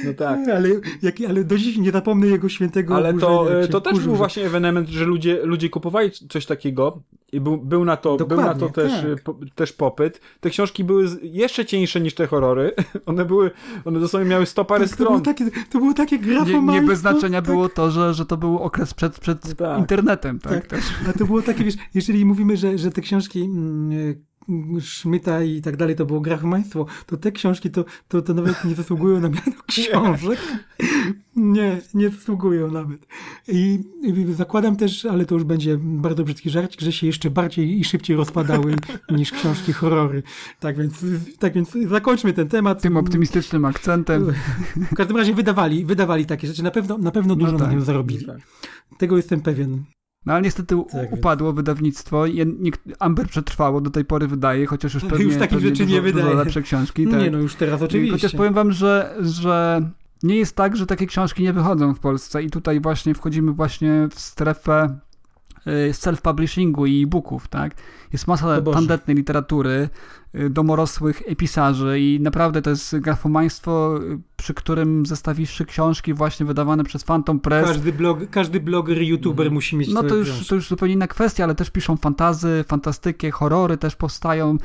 No 0.04 0.14
tak. 0.14 0.48
Ale, 0.56 0.68
jak, 1.02 1.14
ale 1.28 1.44
do 1.44 1.58
dziś 1.58 1.76
nie 1.76 1.90
zapomnę 1.90 2.26
jego 2.26 2.48
świętego 2.48 2.96
Ale 2.96 3.14
to, 3.14 3.60
e, 3.60 3.68
to 3.68 3.80
też 3.80 4.00
był 4.00 4.14
właśnie 4.14 4.46
ewenement, 4.46 4.88
że 4.88 5.04
ludzie, 5.04 5.40
ludzie 5.44 5.70
kupowali 5.70 6.10
coś 6.10 6.46
takiego 6.46 7.02
i 7.32 7.40
był, 7.40 7.58
był 7.58 7.84
na 7.84 7.96
to, 7.96 8.16
był 8.16 8.40
na 8.40 8.54
to 8.54 8.68
też, 8.68 8.92
tak. 8.92 9.22
Po, 9.22 9.36
też 9.54 9.72
popyt. 9.72 10.20
Te 10.40 10.50
książki 10.50 10.84
były 10.84 11.06
jeszcze 11.22 11.64
cieńsze 11.64 12.00
niż 12.00 12.14
te 12.14 12.26
horrory. 12.26 12.72
One 13.06 13.24
były, 13.24 13.50
one 13.84 14.00
dosłownie 14.00 14.30
miały 14.30 14.46
sto 14.46 14.64
parę 14.64 14.84
tak, 14.84 14.94
stron. 14.94 15.06
To 15.06 15.12
było 15.12 15.34
takie, 15.34 15.66
to 15.70 15.78
było 15.78 15.94
takie 15.94 16.18
grafomaństwo. 16.18 16.72
Nie, 16.72 16.80
nie 16.80 16.86
bez 16.86 16.98
znaczenia 16.98 17.42
tak. 17.42 17.50
było 17.50 17.68
to, 17.68 17.90
że, 17.90 18.14
że 18.14 18.26
to 18.26 18.36
był 18.36 18.58
okres 18.58 18.94
przed, 18.94 19.18
przed 19.18 19.56
tak. 19.56 19.78
internetem. 19.78 20.38
Tak, 20.38 20.66
tak. 20.66 20.80
A 21.08 21.12
to 21.12 21.26
było 21.26 21.42
takie, 21.42 21.64
wiesz, 21.64 21.74
jeżeli 21.94 22.24
mówimy, 22.24 22.56
że, 22.56 22.78
że 22.78 22.90
te 22.90 23.00
książki 23.00 23.42
mm, 23.42 24.14
Szmyta 24.80 25.42
i 25.42 25.60
tak 25.62 25.76
dalej, 25.76 25.96
to 25.96 26.06
było 26.06 26.20
grachmaństwo, 26.20 26.86
to 27.06 27.16
te 27.16 27.32
książki 27.32 27.70
to, 27.70 27.84
to, 28.08 28.22
to 28.22 28.34
nawet 28.34 28.64
nie 28.64 28.74
zasługują 28.74 29.20
na 29.20 29.28
miano 29.28 29.62
książek. 29.66 30.38
Nie, 31.36 31.80
nie 31.94 32.10
zasługują 32.10 32.70
nawet. 32.70 33.06
I, 33.48 33.80
I, 34.02 34.32
zakładam 34.32 34.76
też, 34.76 35.04
ale 35.04 35.26
to 35.26 35.34
już 35.34 35.44
będzie 35.44 35.78
bardzo 35.80 36.24
brzydki 36.24 36.50
żarcik, 36.50 36.80
że 36.80 36.92
się 36.92 37.06
jeszcze 37.06 37.30
bardziej 37.30 37.80
i 37.80 37.84
szybciej 37.84 38.16
rozpadały 38.16 38.74
niż 39.18 39.32
książki 39.32 39.72
horrory. 39.72 40.22
Tak 40.60 40.76
więc, 40.76 41.04
tak 41.38 41.54
więc 41.54 41.72
zakończmy 41.88 42.32
ten 42.32 42.48
temat. 42.48 42.82
Tym 42.82 42.96
optymistycznym 42.96 43.64
akcentem. 43.64 44.32
W 44.92 44.94
każdym 44.94 45.16
razie 45.16 45.34
wydawali, 45.34 45.84
wydawali 45.84 46.26
takie 46.26 46.46
rzeczy. 46.46 46.62
Na 46.62 46.70
pewno, 46.70 46.98
na 46.98 47.10
pewno 47.10 47.36
dużo 47.36 47.52
no 47.52 47.58
tak, 47.58 47.66
na 47.66 47.72
tym 47.72 47.82
zarobili. 47.82 48.26
Tak. 48.26 48.38
Tego 48.98 49.16
jestem 49.16 49.40
pewien. 49.40 49.84
No 50.26 50.32
ale 50.32 50.42
niestety 50.42 50.76
tak, 50.92 51.12
upadło 51.12 51.48
więc... 51.48 51.56
wydawnictwo. 51.56 52.24
Amber 52.98 53.28
przetrwało, 53.28 53.80
do 53.80 53.90
tej 53.90 54.04
pory 54.04 54.26
wydaje, 54.26 54.66
chociaż 54.66 54.94
już 54.94 55.04
pewnie, 55.10 55.24
już 55.24 55.34
takich 55.34 55.48
pewnie 55.48 55.68
rzeczy 55.68 55.84
dużo, 55.84 55.94
nie 55.94 56.02
wydaje. 56.02 56.24
Dużo 56.24 56.38
lepsze 56.38 56.62
książki. 56.62 57.06
Tak. 57.06 57.20
Nie, 57.20 57.30
no 57.30 57.38
już 57.38 57.54
teraz 57.54 57.82
oczywiście. 57.82 58.12
Chociaż 58.12 58.34
powiem 58.34 58.54
wam, 58.54 58.72
że, 58.72 59.14
że 59.20 59.82
nie 60.22 60.36
jest 60.36 60.56
tak, 60.56 60.76
że 60.76 60.86
takie 60.86 61.06
książki 61.06 61.42
nie 61.42 61.52
wychodzą 61.52 61.94
w 61.94 62.00
Polsce 62.00 62.42
i 62.42 62.50
tutaj 62.50 62.80
właśnie 62.80 63.14
wchodzimy 63.14 63.52
właśnie 63.52 64.08
w 64.10 64.20
strefę 64.20 64.98
y, 65.66 65.92
self-publishingu 65.92 66.88
i 66.88 67.02
e-booków, 67.02 67.48
tak? 67.48 67.74
Jest 68.14 68.26
masa 68.26 68.60
tandetnej 68.60 69.16
literatury, 69.16 69.88
y, 70.34 70.50
domorosłych 70.50 71.22
pisarzy 71.36 72.00
i 72.00 72.20
naprawdę 72.20 72.62
to 72.62 72.70
jest 72.70 72.98
grafomaństwo, 72.98 74.00
y, 74.02 74.18
przy 74.36 74.54
którym 74.54 75.06
zestawisz 75.06 75.50
trzy 75.50 75.64
książki 75.64 76.14
właśnie 76.14 76.46
wydawane 76.46 76.84
przez 76.84 77.04
Phantom 77.04 77.40
Press. 77.40 77.66
Każdy, 77.66 77.92
blog, 77.92 78.18
każdy 78.30 78.60
bloger, 78.60 79.02
youtuber 79.02 79.46
mm. 79.46 79.54
musi 79.54 79.76
mieć 79.76 79.88
No 79.88 80.02
to 80.02 80.14
już, 80.14 80.46
to 80.46 80.54
już 80.54 80.68
zupełnie 80.68 80.94
inna 80.94 81.06
kwestia, 81.06 81.44
ale 81.44 81.54
też 81.54 81.70
piszą 81.70 81.96
fantazy, 81.96 82.64
fantastykie, 82.68 83.30
horrory 83.30 83.76
też 83.76 83.96
powstają 83.96 84.56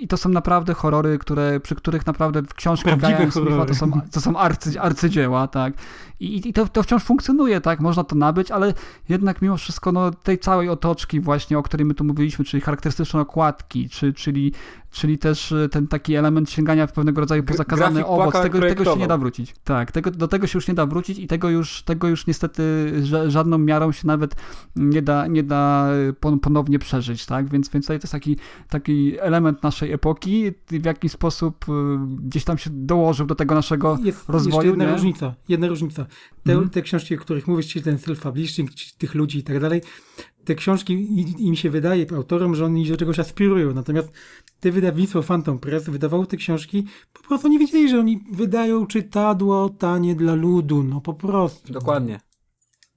i 0.00 0.08
to 0.08 0.16
są 0.16 0.28
naprawdę 0.28 0.74
horrory, 0.74 1.18
które, 1.18 1.60
przy 1.60 1.74
których 1.74 2.06
naprawdę 2.06 2.42
w 2.42 2.54
książkach 2.54 2.98
Prawdziwe 2.98 3.30
horrory. 3.30 3.66
to 3.66 3.74
są, 3.74 4.00
to 4.12 4.20
są 4.20 4.36
arcy, 4.36 4.80
arcydzieła, 4.80 5.48
tak. 5.48 5.74
I, 6.20 6.48
i 6.48 6.52
to, 6.52 6.68
to 6.68 6.82
wciąż 6.82 7.02
funkcjonuje, 7.02 7.60
tak, 7.60 7.80
można 7.80 8.04
to 8.04 8.16
nabyć, 8.16 8.50
ale 8.50 8.74
jednak 9.08 9.42
mimo 9.42 9.56
wszystko 9.56 9.92
no, 9.92 10.10
tej 10.10 10.38
całej 10.38 10.68
otoczki 10.68 11.20
właśnie, 11.20 11.58
o 11.58 11.62
której 11.62 11.86
my 11.86 11.94
tu 11.94 12.04
mówiliśmy, 12.04 12.44
czyli 12.44 12.60
charakterystyczne 12.96 13.20
okładki, 13.20 13.88
czy, 13.88 14.12
czyli 14.12 14.52
czyli 14.90 15.18
też 15.18 15.52
e, 15.52 15.68
ten 15.68 15.88
taki 15.88 16.14
element 16.14 16.50
sięgania 16.50 16.86
w 16.86 16.92
pewnego 16.92 17.20
rodzaju 17.20 17.42
pozakazany 17.42 18.06
owoc, 18.06 18.42
tego, 18.42 18.60
tego 18.60 18.84
się 18.84 18.96
nie 18.96 19.06
da 19.06 19.18
wrócić. 19.18 19.54
Tak, 19.64 19.92
tego, 19.92 20.10
do 20.10 20.28
tego 20.28 20.46
się 20.46 20.56
już 20.56 20.68
nie 20.68 20.74
da 20.74 20.86
wrócić 20.86 21.18
i 21.18 21.26
tego 21.26 21.48
już, 21.48 21.82
tego 21.82 22.08
już 22.08 22.26
niestety 22.26 22.92
żadną 23.26 23.58
miarą 23.58 23.92
się 23.92 24.06
nawet 24.06 24.34
nie 24.76 25.02
da, 25.02 25.26
nie 25.26 25.42
da 25.42 25.88
e, 26.22 26.38
ponownie 26.38 26.78
przeżyć, 26.78 27.26
tak, 27.26 27.48
więc, 27.48 27.68
więc 27.68 27.84
tutaj 27.84 27.98
to 27.98 28.04
jest 28.04 28.12
taki, 28.12 28.36
taki 28.68 29.20
element 29.20 29.62
naszej 29.62 29.92
epoki, 29.92 30.52
w 30.68 30.84
jaki 30.84 31.08
sposób 31.08 31.64
e, 31.68 31.72
gdzieś 32.22 32.44
tam 32.44 32.58
się 32.58 32.70
dołożył 32.72 33.26
do 33.26 33.34
tego 33.34 33.54
naszego 33.54 33.98
jest 34.02 34.28
rozwoju. 34.28 34.56
Jest 34.56 34.66
jedna 34.66 34.84
nie? 34.84 34.92
różnica, 34.92 35.34
jedna 35.48 35.68
różnica. 35.68 36.06
Te, 36.44 36.52
mm. 36.52 36.70
te 36.70 36.82
książki, 36.82 37.14
o 37.16 37.18
których 37.18 37.46
mówisz, 37.46 37.68
czyli 37.68 37.84
ten 37.84 37.96
self-publishing, 37.96 38.96
tych 38.98 39.14
ludzi 39.14 39.38
i 39.38 39.42
tak 39.42 39.60
dalej, 39.60 39.80
te 40.46 40.54
książki, 40.54 41.24
im 41.38 41.56
się 41.56 41.70
wydaje, 41.70 42.06
autorom, 42.16 42.54
że 42.54 42.64
oni 42.64 42.88
do 42.88 42.96
czegoś 42.96 43.18
aspirują. 43.18 43.74
Natomiast 43.74 44.12
te 44.60 44.72
wydawnictwo 44.72 45.22
Phantom 45.22 45.58
Press 45.58 45.84
wydawało 45.90 46.26
te 46.26 46.36
książki, 46.36 46.86
po 47.12 47.22
prostu 47.22 47.48
nie 47.48 47.58
wiedzieli, 47.58 47.88
że 47.88 48.00
oni 48.00 48.24
wydają 48.32 48.86
czytadło 48.86 49.68
tanie 49.68 50.14
dla 50.14 50.34
ludu, 50.34 50.82
no 50.82 51.00
po 51.00 51.14
prostu. 51.14 51.72
Dokładnie. 51.72 52.20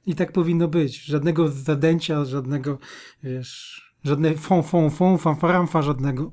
I 0.06 0.16
tak 0.16 0.32
powinno 0.32 0.68
być. 0.68 1.04
Żadnego 1.04 1.48
zadęcia, 1.48 2.26
żadnego, 2.26 2.78
wiesz, 3.24 3.82
żadne 4.04 4.36
fon, 4.36 4.64
fon, 4.64 4.90
fon, 4.90 5.18
fanfaramfa 5.18 5.82
żadnego. 5.82 6.32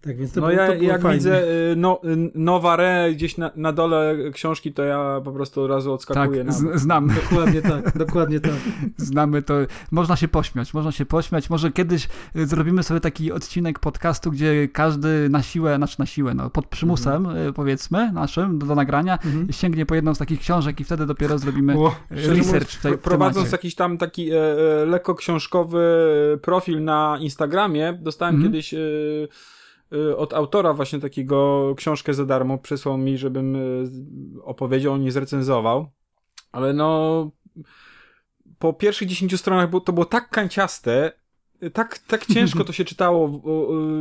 Tak 0.00 0.16
więc 0.16 0.32
to 0.32 0.40
no 0.40 0.46
było, 0.46 0.58
ja, 0.60 0.66
to 0.66 0.74
było 0.78 0.88
jak 0.90 1.02
fajne. 1.02 1.14
widzę 1.18 1.42
y, 1.42 1.74
no, 1.76 2.00
y, 2.04 2.30
Nowa 2.34 2.76
Re 2.76 3.08
gdzieś 3.12 3.36
na, 3.38 3.50
na 3.56 3.72
dole 3.72 4.16
książki, 4.32 4.72
to 4.72 4.82
ja 4.84 5.20
po 5.24 5.32
prostu 5.32 5.62
od 5.62 5.70
razu 5.70 5.92
odskakuję 5.92 6.44
Tak, 6.44 6.54
z, 6.54 6.80
znam. 6.80 7.08
Dokładnie 7.30 7.62
tak, 7.62 7.98
dokładnie 7.98 8.40
tak. 8.40 8.52
Znamy 8.96 9.42
to. 9.42 9.54
Można 9.90 10.16
się 10.16 10.28
pośmiać, 10.28 10.74
można 10.74 10.92
się 10.92 11.06
pośmiać. 11.06 11.50
Może 11.50 11.72
kiedyś 11.72 12.08
y, 12.36 12.46
zrobimy 12.46 12.82
sobie 12.82 13.00
taki 13.00 13.32
odcinek 13.32 13.78
podcastu, 13.78 14.30
gdzie 14.30 14.68
każdy 14.72 15.28
na 15.28 15.42
siłę, 15.42 15.76
znaczy 15.76 15.96
na 15.98 16.06
siłę, 16.06 16.34
no, 16.34 16.50
pod 16.50 16.66
przymusem, 16.66 17.26
Mhm. 17.26 17.54
powiedzmy, 17.54 18.12
naszym, 18.12 18.58
do, 18.58 18.66
do 18.66 18.74
nagrania, 18.74 19.18
sięgnie 19.50 19.86
po 19.86 19.94
jedną 19.94 20.14
z 20.14 20.18
takich 20.18 20.40
książek 20.40 20.80
i 20.80 20.84
wtedy 20.84 21.06
dopiero 21.06 21.38
zrobimy 21.38 21.78
O, 21.78 21.94
research 22.10 22.46
mówiąc, 22.46 22.70
w 22.70 22.82
tej 22.82 22.92
w 22.96 23.00
Prowadząc 23.00 23.36
temacie. 23.36 23.52
jakiś 23.56 23.74
tam 23.74 23.98
taki 23.98 24.30
e, 24.32 24.36
e, 24.82 24.86
lekko 24.86 25.14
książkowy 25.14 25.78
profil 26.42 26.84
na 26.84 27.18
Instagramie, 27.20 27.98
dostałem 28.02 28.34
Mhm. 28.34 28.52
kiedyś 28.52 28.74
e, 28.74 28.78
od 30.16 30.34
autora 30.34 30.72
właśnie 30.72 31.00
takiego 31.00 31.74
książkę 31.76 32.14
za 32.14 32.26
darmo, 32.26 32.58
przysłał 32.58 32.98
mi, 32.98 33.18
żebym 33.18 33.56
e, 33.56 33.60
opowiedział, 34.42 34.96
nie 34.96 35.12
zrecenzował. 35.12 35.90
Ale 36.52 36.72
no, 36.72 37.30
po 38.58 38.72
pierwszych 38.72 39.08
10 39.08 39.40
stronach 39.40 39.70
to 39.84 39.92
było 39.92 40.06
tak 40.06 40.30
kanciaste, 40.30 41.12
tak, 41.72 41.98
tak 41.98 42.26
ciężko 42.26 42.64
to 42.64 42.72
się 42.72 42.84
czytało. 42.94 43.42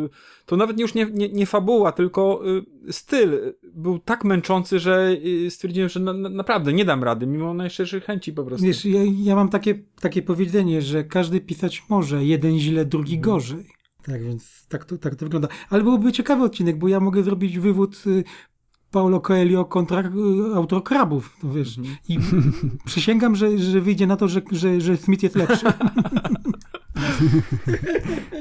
y, 0.06 0.10
To 0.46 0.58
nawet 0.58 0.80
już 0.80 0.94
nie, 0.94 1.06
nie, 1.14 1.30
nie 1.30 1.46
fabuła, 1.46 1.92
tylko 1.92 2.42
y, 2.88 2.94
styl 2.94 3.56
był 3.74 4.00
tak 4.00 4.24
męczący, 4.24 4.80
że 4.80 5.18
y, 5.26 5.52
stwierdziłem, 5.52 5.90
że 5.90 6.00
na, 6.00 6.14
na, 6.14 6.30
naprawdę 6.30 6.74
nie 6.74 6.86
dam 6.86 7.04
rady, 7.04 7.28
mimo 7.28 7.54
najszczerszych 7.54 8.04
chęci 8.06 8.34
po 8.34 8.44
prostu. 8.44 8.66
Wiesz, 8.66 8.86
ja, 8.86 9.00
ja 9.24 9.36
mam 9.36 9.50
takie, 9.50 9.80
takie 10.02 10.22
powiedzenie, 10.22 10.82
że 10.82 11.04
każdy 11.04 11.42
pisać 11.42 11.84
może, 11.90 12.26
jeden 12.26 12.60
źle, 12.60 12.86
drugi 12.86 13.20
gorzej. 13.20 13.77
Tak 14.08 14.24
więc 14.24 14.66
tak 14.70 14.86
to, 14.86 14.98
tak 14.98 15.16
to 15.16 15.26
wygląda. 15.26 15.48
Ale 15.70 15.84
byłoby 15.84 16.12
ciekawy 16.12 16.44
odcinek, 16.44 16.78
bo 16.78 16.88
ja 16.88 17.00
mogę 17.00 17.24
zrobić 17.24 17.60
wywód 17.60 18.04
y, 18.08 18.24
Paulo 18.92 19.20
Coelho 19.20 19.66
kontra 19.66 20.02
y, 20.02 20.56
autor 20.56 20.84
krabów, 20.84 21.38
to 21.42 21.52
wiesz. 21.52 21.80
I 22.10 22.20
przysięgam, 22.86 23.36
że, 23.36 23.58
że 23.58 23.82
wyjdzie 23.82 24.08
na 24.08 24.16
to, 24.16 24.28
że, 24.28 24.42
że, 24.52 24.82
że 24.82 24.98
Smith 24.98 25.24
jest 25.24 25.36
lepszy. 25.36 25.66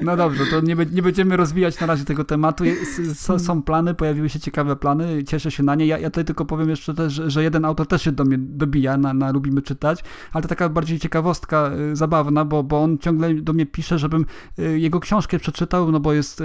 No 0.03 0.17
dobrze, 0.17 0.45
to 0.51 0.61
nie, 0.61 0.77
nie 0.93 1.03
będziemy 1.03 1.37
rozwijać 1.37 1.81
na 1.81 1.87
razie 1.87 2.05
tego 2.05 2.25
tematu. 2.25 2.65
S- 2.65 3.43
są 3.45 3.63
plany, 3.63 3.95
pojawiły 3.95 4.29
się 4.29 4.41
ciekawe 4.41 4.77
plany, 4.77 5.25
cieszę 5.25 5.51
się 5.51 5.63
na 5.63 5.75
nie. 5.75 5.87
Ja, 5.87 5.99
ja 5.99 6.11
tutaj 6.11 6.25
tylko 6.25 6.45
powiem 6.45 6.69
jeszcze 6.71 6.95
też, 6.95 7.13
że- 7.13 7.31
że 7.31 7.43
jeden 7.43 7.65
autor 7.65 7.87
też 7.87 8.03
się 8.03 8.13
do 8.13 8.25
mnie 8.25 8.39
dobija, 8.39 8.97
na, 8.97 9.15
na 9.15 9.31
lubimy 9.33 9.63
czytać, 9.63 10.05
ale 10.33 10.43
to 10.43 10.49
taka 10.49 10.69
bardziej 10.69 10.99
ciekawostka 10.99 11.71
y, 11.93 11.97
zabawna, 11.97 12.45
bo, 12.45 12.63
bo 12.63 12.83
on 12.83 12.99
ciągle 12.99 13.35
do 13.35 13.53
mnie 13.53 13.67
pisze, 13.67 13.99
żebym 13.99 14.27
y, 14.59 14.79
jego 14.79 15.01
książkę 15.01 15.39
przeczytał, 15.39 15.93
no 15.93 16.01
bo 16.01 16.13
jest 16.13 16.41
y, 16.41 16.45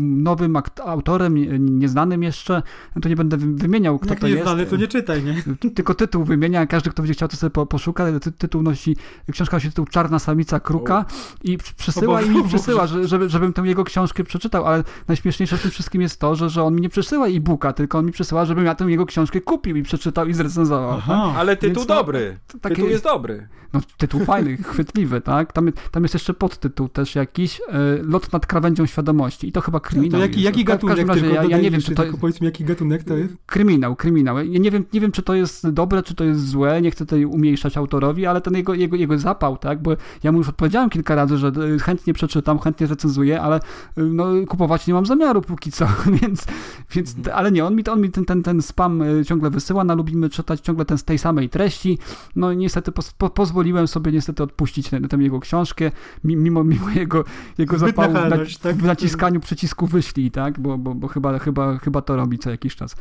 nowym 0.00 0.56
autorem, 0.84 1.34
nie- 1.34 1.58
nieznanym 1.58 2.22
jeszcze, 2.22 2.62
no 2.96 3.02
to 3.02 3.08
nie 3.08 3.16
będę 3.16 3.36
wy- 3.36 3.54
wymieniał, 3.54 3.98
kto 3.98 4.10
Jak 4.10 4.20
to 4.20 4.26
nie 4.26 4.32
jest. 4.32 4.44
znany, 4.46 4.66
to 4.66 4.76
nie 4.76 4.88
czytaj, 4.88 5.22
nie? 5.24 5.42
Ty- 5.60 5.70
Tylko 5.70 5.94
tytuł 5.94 6.24
wymienia, 6.24 6.66
każdy, 6.66 6.90
kto 6.90 7.02
będzie 7.02 7.14
chciał, 7.14 7.28
to 7.28 7.36
sobie 7.36 7.50
po, 7.50 7.66
poszuka. 7.66 8.06
Ty, 8.20 8.32
tytuł 8.32 8.62
nosi, 8.62 8.96
książka 9.32 9.56
nosi 9.56 9.68
tytuł 9.68 9.86
Czarna 9.86 10.18
Samica 10.18 10.60
Kruka 10.60 11.04
i 11.44 11.58
O 12.06 12.20
i 12.20 12.30
mi 12.30 12.42
że, 12.86 13.08
żeby, 13.08 13.28
żebym 13.28 13.52
tę 13.52 13.62
jego 13.62 13.84
książkę 13.84 14.24
przeczytał, 14.24 14.66
ale 14.66 14.84
najśmieszniejsze 15.08 15.56
w 15.56 15.62
tym 15.62 15.70
wszystkim 15.70 16.02
jest 16.02 16.20
to, 16.20 16.34
że, 16.34 16.50
że 16.50 16.62
on 16.64 16.74
mi 16.74 16.80
nie 16.80 16.88
przysyła 16.88 17.26
e-booka, 17.28 17.72
tylko 17.72 17.98
on 17.98 18.06
mi 18.06 18.12
przysyła, 18.12 18.44
żebym 18.44 18.64
ja 18.64 18.74
tę 18.74 18.84
jego 18.84 19.06
książkę 19.06 19.40
kupił 19.40 19.76
i 19.76 19.82
przeczytał 19.82 20.26
i 20.26 20.34
zrecenzował. 20.34 21.00
Tak? 21.06 21.36
Ale 21.36 21.56
tytuł 21.56 21.74
Więc 21.74 21.88
no, 21.88 21.94
dobry. 21.94 22.38
takie- 22.60 22.74
Tytuł 22.74 22.90
jest 22.90 23.04
dobry. 23.04 23.48
No, 23.72 23.80
tytuł 23.96 24.24
fajny, 24.24 24.56
chwytliwy, 24.72 25.20
tak? 25.20 25.52
Tam, 25.52 25.70
tam 25.90 26.02
jest 26.02 26.14
jeszcze 26.14 26.34
podtytuł 26.34 26.88
też 26.88 27.14
jakiś, 27.14 27.60
e, 27.60 27.62
Lot 28.02 28.32
nad 28.32 28.46
krawędzią 28.46 28.86
świadomości 28.86 29.48
i 29.48 29.52
to 29.52 29.60
chyba 29.60 29.80
kryminał 29.80 30.10
To 30.20 30.26
jaki, 30.26 30.34
jest. 30.34 30.44
jaki 30.44 30.60
W 30.60 30.62
w 30.62 30.66
gatunek? 30.66 30.96
każdym 30.96 31.08
razie 31.08 31.34
ja, 31.34 31.44
ja 31.44 31.58
nie 31.58 31.70
wiem, 31.70 31.80
czy 31.80 31.94
to 31.94 32.02
tylko 32.02 32.18
Powiedz 32.18 32.40
mi, 32.40 32.44
jaki 32.44 32.64
gatunek 32.64 33.04
to 33.04 33.16
jest? 33.16 33.34
Kryminał, 33.46 33.96
kryminał. 33.96 34.38
Ja 34.38 34.58
nie 34.60 34.70
wiem, 34.70 34.84
nie 34.92 35.00
wiem, 35.00 35.12
czy 35.12 35.22
to 35.22 35.34
jest 35.34 35.70
dobre, 35.70 36.02
czy 36.02 36.14
to 36.14 36.24
jest 36.24 36.48
złe, 36.48 36.82
nie 36.82 36.90
chcę 36.90 37.04
tutaj 37.06 37.24
umniejszać 37.24 37.76
autorowi, 37.76 38.26
ale 38.26 38.40
ten 38.40 38.54
jego, 38.54 38.74
jego, 38.74 38.96
jego 38.96 39.18
zapał, 39.18 39.56
tak, 39.56 39.82
bo 39.82 39.90
ja 40.22 40.32
mu 40.32 40.38
już 40.38 40.48
odpowiedziałem 40.48 40.90
kilka 40.90 41.14
razy, 41.14 41.31
że 41.38 41.52
y, 41.74 41.78
chętnie 41.78 42.14
przeczytam, 42.14 42.58
chętnie 42.58 42.86
recenzuję, 42.86 43.42
ale 43.42 43.56
y, 43.56 43.60
no, 44.02 44.26
kupować 44.48 44.86
nie 44.86 44.94
mam 44.94 45.06
zamiaru 45.06 45.42
póki 45.42 45.72
co, 45.72 45.86
więc, 46.22 46.46
więc 46.94 47.16
ale 47.34 47.52
nie, 47.52 47.64
on 47.64 47.76
mi, 47.76 47.84
on 47.88 48.00
mi 48.00 48.10
ten, 48.10 48.24
ten, 48.24 48.42
ten 48.42 48.62
spam 48.62 49.02
y, 49.02 49.24
ciągle 49.24 49.50
wysyła, 49.50 49.84
na 49.84 49.94
lubimy 49.94 50.30
czytać 50.30 50.60
ciągle 50.60 50.84
ten 50.84 50.98
z 50.98 51.04
tej 51.04 51.18
samej 51.18 51.48
treści, 51.48 51.98
no 52.36 52.52
i 52.52 52.56
niestety 52.56 52.92
po, 53.18 53.30
pozwoliłem 53.30 53.88
sobie 53.88 54.12
niestety 54.12 54.42
odpuścić 54.42 54.90
tę 54.90 55.00
tę 55.00 55.16
jego 55.16 55.40
książkę, 55.40 55.90
mi- 56.24 56.36
mimo, 56.36 56.64
mimo 56.64 56.90
jego, 56.90 57.24
jego 57.58 57.78
Zbyt 57.78 57.96
zapału 57.96 58.14
w, 58.14 58.58
tak? 58.58 58.76
w 58.76 58.84
naciskaniu 58.84 59.40
przycisku 59.40 59.86
wyślij, 59.86 60.30
tak, 60.30 60.60
bo, 60.60 60.78
bo, 60.78 60.94
bo 60.94 61.08
chyba, 61.08 61.38
chyba, 61.38 61.78
chyba 61.78 62.02
to 62.02 62.16
robi 62.16 62.38
co 62.38 62.50
jakiś 62.50 62.76
czas. 62.76 62.96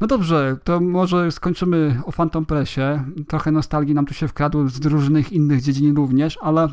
No 0.00 0.06
dobrze, 0.06 0.56
to 0.64 0.80
może 0.80 1.32
skończymy 1.32 2.00
o 2.04 2.12
Phantom 2.12 2.46
Pressie. 2.46 2.80
Trochę 3.28 3.52
nostalgii 3.52 3.94
nam 3.94 4.06
tu 4.06 4.14
się 4.14 4.28
wkradło 4.28 4.68
z 4.68 4.86
różnych 4.86 5.32
innych 5.32 5.62
dziedzin 5.62 5.96
również, 5.96 6.38
ale 6.42 6.68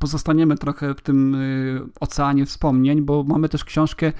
pozostaniemy 0.00 0.56
trochę 0.56 0.94
w 0.94 1.00
tym 1.00 1.34
y, 1.34 1.80
oceanie 2.00 2.46
wspomnień, 2.46 3.02
bo 3.02 3.22
mamy 3.22 3.48
też 3.48 3.64
książkę 3.64 4.12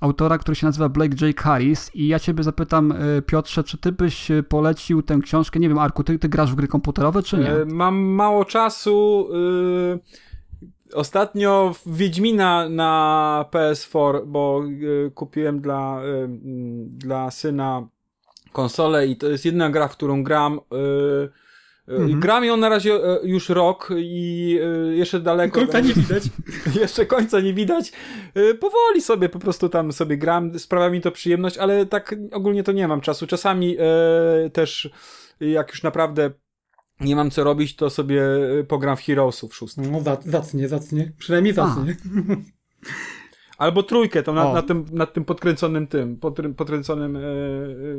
autora, 0.00 0.38
który 0.38 0.54
się 0.54 0.66
nazywa 0.66 0.88
Blake 0.88 1.26
J. 1.26 1.40
Harris 1.40 1.90
i 1.94 2.08
ja 2.08 2.18
ciebie 2.18 2.42
zapytam, 2.42 2.92
y, 2.92 3.22
Piotrze, 3.22 3.64
czy 3.64 3.78
ty 3.78 3.92
byś 3.92 4.30
y, 4.30 4.42
polecił 4.42 5.02
tę 5.02 5.18
książkę, 5.22 5.60
nie 5.60 5.68
wiem, 5.68 5.78
Arku, 5.78 6.04
ty, 6.04 6.18
ty 6.18 6.28
grasz 6.28 6.52
w 6.52 6.54
gry 6.54 6.68
komputerowe, 6.68 7.22
czy 7.22 7.38
nie? 7.38 7.50
Mam 7.66 7.96
mało 7.96 8.44
czasu. 8.44 9.28
Ostatnio 10.94 11.74
Wiedźmina 11.86 12.68
na 12.68 13.44
PS4, 13.50 14.26
bo 14.26 14.62
kupiłem 15.14 15.60
dla, 15.60 16.00
dla 16.88 17.30
syna 17.30 17.88
konsolę 18.52 19.06
i 19.06 19.16
to 19.16 19.28
jest 19.28 19.44
jedna 19.44 19.70
gra, 19.70 19.88
w 19.88 19.92
którą 19.92 20.22
gram. 20.22 20.60
Mhm. 21.90 22.20
Gram 22.20 22.44
ją 22.44 22.56
na 22.56 22.68
razie 22.68 22.94
y, 22.94 23.28
już 23.28 23.48
rok 23.48 23.88
i 23.96 24.58
y, 24.90 24.96
jeszcze 24.96 25.20
daleko. 25.20 25.60
Końca 25.60 25.80
nie 25.80 25.94
widać. 25.94 26.22
jeszcze 26.80 27.06
końca 27.06 27.40
nie 27.40 27.54
widać. 27.54 27.92
Powoli 28.60 29.02
sobie 29.02 29.28
po 29.28 29.38
prostu 29.38 29.68
tam 29.68 29.92
sobie 29.92 30.16
gram, 30.16 30.58
sprawia 30.58 30.90
mi 30.90 31.00
to 31.00 31.10
przyjemność, 31.10 31.58
ale 31.58 31.86
tak 31.86 32.14
ogólnie 32.32 32.62
to 32.62 32.72
nie 32.72 32.88
mam 32.88 33.00
czasu. 33.00 33.26
Czasami 33.26 33.76
e, 33.78 34.50
też 34.50 34.90
jak 35.40 35.70
już 35.70 35.82
naprawdę 35.82 36.30
nie 37.00 37.16
mam 37.16 37.30
co 37.30 37.44
robić, 37.44 37.76
to 37.76 37.90
sobie 37.90 38.22
pogram 38.68 38.96
w 38.96 39.00
Heroesów 39.00 39.54
szóstkę. 39.54 39.82
No, 39.82 39.98
zac- 39.98 40.30
zacnie, 40.30 40.68
zacnie. 40.68 41.12
Przynajmniej 41.18 41.54
zacnie. 41.54 41.96
Albo 43.60 43.82
trójkę, 43.82 44.22
to 44.22 44.32
na, 44.32 44.52
na, 44.52 44.62
tym, 44.62 44.84
na 44.92 45.06
tym 45.06 45.24
podkręconym 45.24 45.86
tym, 45.86 46.16
podkrę- 46.16 46.54
podkręconym 46.54 47.16
e, 47.16 47.20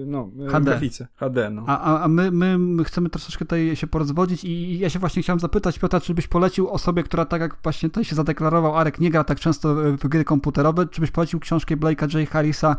no, 0.05 0.29
e, 0.47 0.49
HD. 0.49 0.71
grafice. 0.71 1.07
HD, 1.15 1.49
no. 1.49 1.63
A, 1.67 1.79
a, 1.79 2.03
a 2.03 2.07
my, 2.07 2.31
my, 2.31 2.57
my 2.57 2.83
chcemy 2.83 3.09
troszeczkę 3.09 3.45
tutaj 3.45 3.75
się 3.75 3.87
porozwodzić 3.87 4.43
i 4.43 4.79
ja 4.79 4.89
się 4.89 4.99
właśnie 4.99 5.21
chciałem 5.21 5.39
zapytać, 5.39 5.79
Piotra, 5.79 5.99
czy 5.99 6.13
byś 6.13 6.27
polecił 6.27 6.69
osobie, 6.69 7.03
która 7.03 7.25
tak 7.25 7.41
jak 7.41 7.57
właśnie 7.63 7.89
tutaj 7.89 8.05
się 8.05 8.15
zadeklarował, 8.15 8.77
Arek 8.77 8.99
nie 8.99 9.11
gra 9.11 9.23
tak 9.23 9.39
często 9.39 9.75
w 9.75 10.07
gry 10.07 10.23
komputerowe, 10.23 10.87
czy 10.87 11.01
byś 11.01 11.11
polecił 11.11 11.39
książkę 11.39 11.77
Blake'a 11.77 12.19
J. 12.19 12.29
Harrisa 12.29 12.75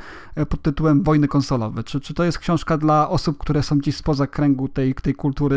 pod 0.48 0.62
tytułem 0.62 1.02
Wojny 1.02 1.28
konsolowe? 1.28 1.84
Czy, 1.84 2.00
czy 2.00 2.14
to 2.14 2.24
jest 2.24 2.38
książka 2.38 2.76
dla 2.76 3.08
osób, 3.08 3.38
które 3.38 3.62
są 3.62 3.78
gdzieś 3.78 3.96
spoza 3.96 4.26
kręgu 4.26 4.68
tej, 4.68 4.94
tej 4.94 5.14
kultury 5.14 5.56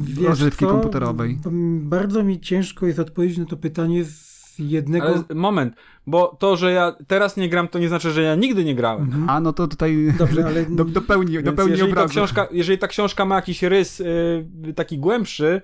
Wiesz 0.00 0.28
rozrywki 0.28 0.64
co? 0.64 0.70
komputerowej? 0.70 1.38
Bardzo 1.80 2.24
mi 2.24 2.40
ciężko 2.40 2.86
jest 2.86 2.98
odpowiedzieć 2.98 3.38
na 3.38 3.44
to 3.46 3.56
pytanie 3.56 4.04
z 4.04 4.35
jednego... 4.58 5.06
Ale 5.06 5.22
moment, 5.34 5.74
bo 6.06 6.36
to, 6.38 6.56
że 6.56 6.72
ja 6.72 6.96
teraz 7.06 7.36
nie 7.36 7.48
gram, 7.48 7.68
to 7.68 7.78
nie 7.78 7.88
znaczy, 7.88 8.10
że 8.10 8.22
ja 8.22 8.34
nigdy 8.34 8.64
nie 8.64 8.74
grałem. 8.74 9.24
A, 9.28 9.40
no 9.40 9.52
to 9.52 9.68
tutaj 9.68 10.14
Dobrze, 10.18 10.46
ale 10.48 10.66
do, 10.66 10.84
dopełni, 10.84 11.42
dopełni 11.42 11.70
jeżeli, 11.72 11.92
ta 11.92 12.00
obrazu. 12.00 12.10
książka, 12.10 12.48
jeżeli 12.52 12.78
ta 12.78 12.88
książka 12.88 13.24
ma 13.24 13.34
jakiś 13.36 13.62
rys 13.62 14.00
y, 14.00 14.44
taki 14.76 14.98
głębszy, 14.98 15.62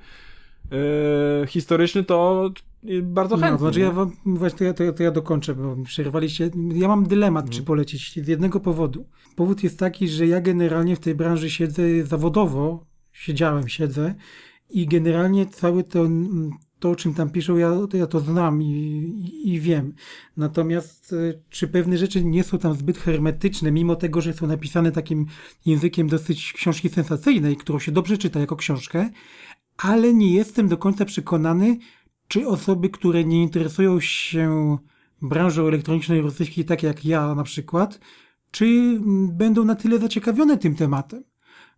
y, 1.42 1.46
historyczny, 1.46 2.04
to 2.04 2.50
bardzo 3.02 3.36
No, 3.36 3.42
chętnie. 3.42 3.58
znaczy 3.58 3.80
ja 3.80 3.90
wam, 3.90 4.12
właśnie 4.26 4.58
to 4.58 4.64
ja, 4.64 4.74
to, 4.74 4.84
ja, 4.84 4.92
to 4.92 5.02
ja 5.02 5.10
dokończę, 5.10 5.54
bo 5.54 5.76
przerwaliście. 5.84 6.50
Ja 6.74 6.88
mam 6.88 7.06
dylemat, 7.06 7.44
Mhm. 7.44 7.58
czy 7.58 7.62
polecieć 7.66 8.24
z 8.24 8.28
jednego 8.28 8.60
powodu. 8.60 9.06
Powód 9.36 9.62
jest 9.62 9.78
taki, 9.78 10.08
że 10.08 10.26
ja 10.26 10.40
generalnie 10.40 10.96
w 10.96 11.00
tej 11.00 11.14
branży 11.14 11.50
siedzę 11.50 11.82
zawodowo, 12.04 12.84
siedziałem, 13.12 13.68
siedzę 13.68 14.14
i 14.70 14.86
generalnie 14.86 15.46
cały 15.46 15.84
ten, 15.84 16.28
to, 16.82 16.90
o 16.90 16.96
czym 16.96 17.14
tam 17.14 17.30
piszą, 17.30 17.56
ja, 17.56 17.72
ja 17.92 18.06
to 18.06 18.20
znam 18.20 18.62
i, 18.62 18.66
i, 18.66 19.54
i 19.54 19.60
wiem. 19.60 19.94
Natomiast 20.36 21.12
e, 21.12 21.16
czy 21.50 21.68
pewne 21.68 21.98
rzeczy 21.98 22.24
nie 22.24 22.44
są 22.44 22.58
tam 22.58 22.74
zbyt 22.74 22.98
hermetyczne, 22.98 23.72
mimo 23.72 23.96
tego, 23.96 24.20
że 24.20 24.32
są 24.32 24.46
napisane 24.46 24.92
takim 24.92 25.26
językiem 25.66 26.08
dosyć 26.08 26.52
książki 26.52 26.88
sensacyjnej, 26.88 27.56
którą 27.56 27.78
się 27.78 27.92
dobrze 27.92 28.18
czyta 28.18 28.40
jako 28.40 28.56
książkę, 28.56 29.10
ale 29.76 30.14
nie 30.14 30.34
jestem 30.34 30.68
do 30.68 30.76
końca 30.76 31.04
przekonany, 31.04 31.78
czy 32.28 32.48
osoby, 32.48 32.90
które 32.90 33.24
nie 33.24 33.42
interesują 33.42 34.00
się 34.00 34.78
branżą 35.22 35.66
elektronicznej 35.66 36.20
rosyjskiej, 36.20 36.64
tak 36.64 36.82
jak 36.82 37.04
ja 37.04 37.34
na 37.34 37.42
przykład, 37.42 38.00
czy 38.50 38.98
będą 39.28 39.64
na 39.64 39.74
tyle 39.74 39.98
zaciekawione 39.98 40.56
tym 40.56 40.74
tematem. 40.74 41.31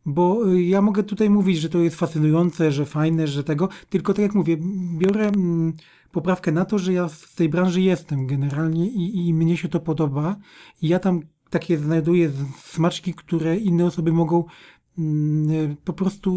Bo 0.07 0.53
y, 0.53 0.63
ja 0.63 0.83
mogę 0.83 1.03
tutaj 1.03 1.31
mówić, 1.31 1.59
że 1.59 1.69
to 1.69 1.79
jest 1.79 1.97
fascynujące, 1.97 2.73
że 2.73 2.87
fajne, 2.87 3.27
że 3.27 3.45
tego, 3.45 3.69
tylko 3.91 4.15
tak 4.15 4.23
jak 4.23 4.35
mówię, 4.35 4.57
biorę 4.99 5.29
mm, 5.29 5.73
poprawkę 6.13 6.53
na 6.53 6.65
to, 6.65 6.79
że 6.79 6.93
ja 6.93 7.09
z 7.09 7.35
tej 7.35 7.49
branży 7.49 7.81
jestem 7.81 8.27
generalnie 8.27 8.87
i, 8.87 9.29
i 9.29 9.35
mnie 9.35 9.57
się 9.57 9.69
to 9.69 9.81
podoba. 9.81 10.37
I 10.83 10.89
ja 10.89 10.99
tam 10.99 11.21
takie 11.51 11.79
znajduję 11.79 12.31
smaczki, 12.63 13.15
które 13.15 13.57
inne 13.57 13.87
osoby 13.87 14.13
mogą 14.13 14.45
mm, 14.99 15.77
po 15.85 15.93
prostu 15.93 16.31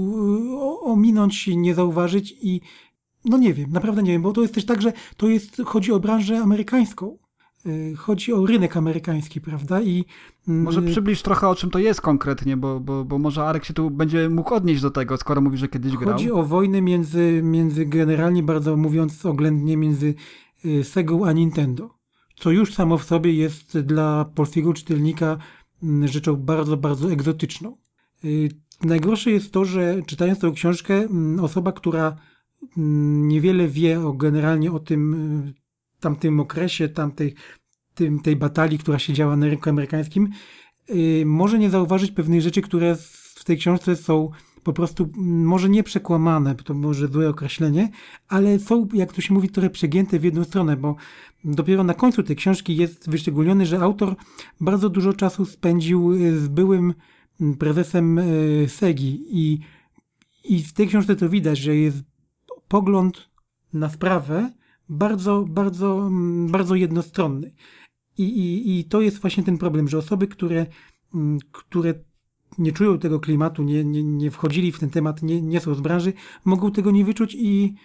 y, 0.53 0.81
ominąć, 0.81 1.47
nie 1.47 1.75
zauważyć 1.75 2.35
i 2.41 2.61
no 3.25 3.37
nie 3.37 3.53
wiem, 3.53 3.71
naprawdę 3.71 4.03
nie 4.03 4.11
wiem, 4.11 4.21
bo 4.21 4.33
to 4.33 4.41
jest 4.41 4.53
też 4.53 4.65
tak, 4.65 4.81
że 4.81 4.93
to 5.17 5.29
jest, 5.29 5.61
chodzi 5.65 5.91
o 5.91 5.99
branżę 5.99 6.39
amerykańską. 6.39 7.17
Y, 7.67 7.95
chodzi 7.95 8.33
o 8.33 8.45
rynek 8.45 8.77
amerykański, 8.77 9.41
prawda? 9.41 9.81
I 9.81 10.05
mm, 10.47 10.63
może 10.63 10.81
przybliż 10.81 11.21
trochę 11.21 11.47
o 11.47 11.55
czym 11.55 11.69
to 11.69 11.79
jest 11.79 12.01
konkretnie, 12.01 12.57
bo, 12.57 12.79
bo, 12.79 13.05
bo 13.05 13.17
może 13.17 13.43
Arek 13.43 13.65
się 13.65 13.73
tu 13.73 13.89
będzie 13.89 14.29
mógł 14.29 14.53
odnieść 14.53 14.81
do 14.81 14.91
tego, 14.91 15.17
skoro 15.17 15.41
mówi, 15.41 15.57
że 15.57 15.67
kiedyś 15.67 15.97
grał. 15.97 16.13
Chodzi 16.13 16.31
o 16.31 16.43
wojnę 16.43 16.81
między, 16.81 17.41
między 17.43 17.85
generalnie 17.85 18.43
bardzo 18.43 18.77
mówiąc 18.77 19.25
oględnie 19.25 19.77
między 19.77 20.15
y, 20.65 20.83
Segą 20.83 21.25
a 21.25 21.31
Nintendo, 21.31 21.89
co 22.35 22.51
już 22.51 22.73
samo 22.73 22.97
w 22.97 23.03
sobie 23.03 23.33
jest 23.33 23.79
dla 23.79 24.25
polskiego 24.35 24.73
czytelnika 24.73 25.37
mm, 25.83 26.07
rzeczą 26.07 26.35
bardzo, 26.35 26.77
bardzo 26.77 27.11
egzotyczną. 27.11 27.77
Y, 28.25 28.49
najgorsze 28.83 29.31
jest 29.31 29.51
to, 29.51 29.65
że 29.65 30.01
czytając 30.05 30.39
tę 30.39 30.51
książkę, 30.51 30.93
mm, 30.93 31.39
osoba, 31.39 31.71
która 31.71 32.15
niewiele 32.77 33.67
wie 33.67 34.01
o, 34.01 34.13
generalnie 34.13 34.71
o 34.71 34.79
tym 34.79 35.53
tamtym 35.99 36.39
okresie, 36.39 36.89
tamtej 36.89 37.33
tym, 37.93 38.19
tej 38.19 38.35
batalii, 38.35 38.77
która 38.77 38.99
się 38.99 39.13
działa 39.13 39.35
na 39.35 39.45
rynku 39.45 39.69
amerykańskim, 39.69 40.29
yy, 40.89 41.25
może 41.25 41.59
nie 41.59 41.69
zauważyć 41.69 42.11
pewnych 42.11 42.41
rzeczy, 42.41 42.61
które 42.61 42.95
w 43.35 43.43
tej 43.43 43.57
książce 43.57 43.95
są 43.95 44.29
po 44.63 44.73
prostu 44.73 45.09
może 45.17 45.69
nie 45.69 45.83
przekłamane, 45.83 46.55
to 46.55 46.73
może 46.73 47.07
złe 47.07 47.29
określenie, 47.29 47.89
ale 48.27 48.59
są, 48.59 48.87
jak 48.93 49.13
to 49.13 49.21
się 49.21 49.33
mówi, 49.33 49.49
trochę 49.49 49.69
przegięte 49.69 50.19
w 50.19 50.23
jedną 50.23 50.43
stronę, 50.43 50.77
bo 50.77 50.95
dopiero 51.43 51.83
na 51.83 51.93
końcu 51.93 52.23
tej 52.23 52.35
książki 52.35 52.75
jest 52.75 53.09
wyszczególniony, 53.09 53.65
że 53.65 53.79
autor 53.79 54.15
bardzo 54.61 54.89
dużo 54.89 55.13
czasu 55.13 55.45
spędził 55.45 56.13
z 56.37 56.47
byłym 56.47 56.93
prezesem 57.59 58.17
yy, 58.17 58.69
SEGI. 58.69 59.25
I, 59.29 59.59
i 60.43 60.63
w 60.63 60.73
tej 60.73 60.87
książce 60.87 61.15
to 61.15 61.29
widać, 61.29 61.57
że 61.57 61.75
jest 61.75 61.97
pogląd 62.67 63.29
na 63.73 63.89
sprawę, 63.89 64.51
bardzo, 64.89 65.45
bardzo, 65.49 66.07
mm, 66.07 66.47
bardzo 66.47 66.75
jednostronny. 66.75 67.51
I, 68.17 68.23
i, 68.23 68.79
I 68.79 68.85
to 68.85 69.01
jest 69.01 69.19
właśnie 69.19 69.43
ten 69.43 69.57
problem, 69.57 69.87
że 69.87 69.97
osoby, 69.97 70.27
które, 70.27 70.65
mm, 71.13 71.37
które 71.51 71.93
nie 72.57 72.71
czują 72.71 72.99
tego 72.99 73.19
klimatu, 73.19 73.63
nie, 73.63 73.83
nie, 73.83 74.03
nie 74.03 74.31
wchodzili 74.31 74.71
w 74.71 74.79
ten 74.79 74.89
temat, 74.89 75.23
nie, 75.23 75.41
nie 75.41 75.59
są 75.59 75.75
z 75.75 75.81
branży, 75.81 76.13
mogą 76.45 76.71
tego 76.71 76.91
nie 76.91 77.05
wyczuć 77.05 77.35
i, 77.35 77.75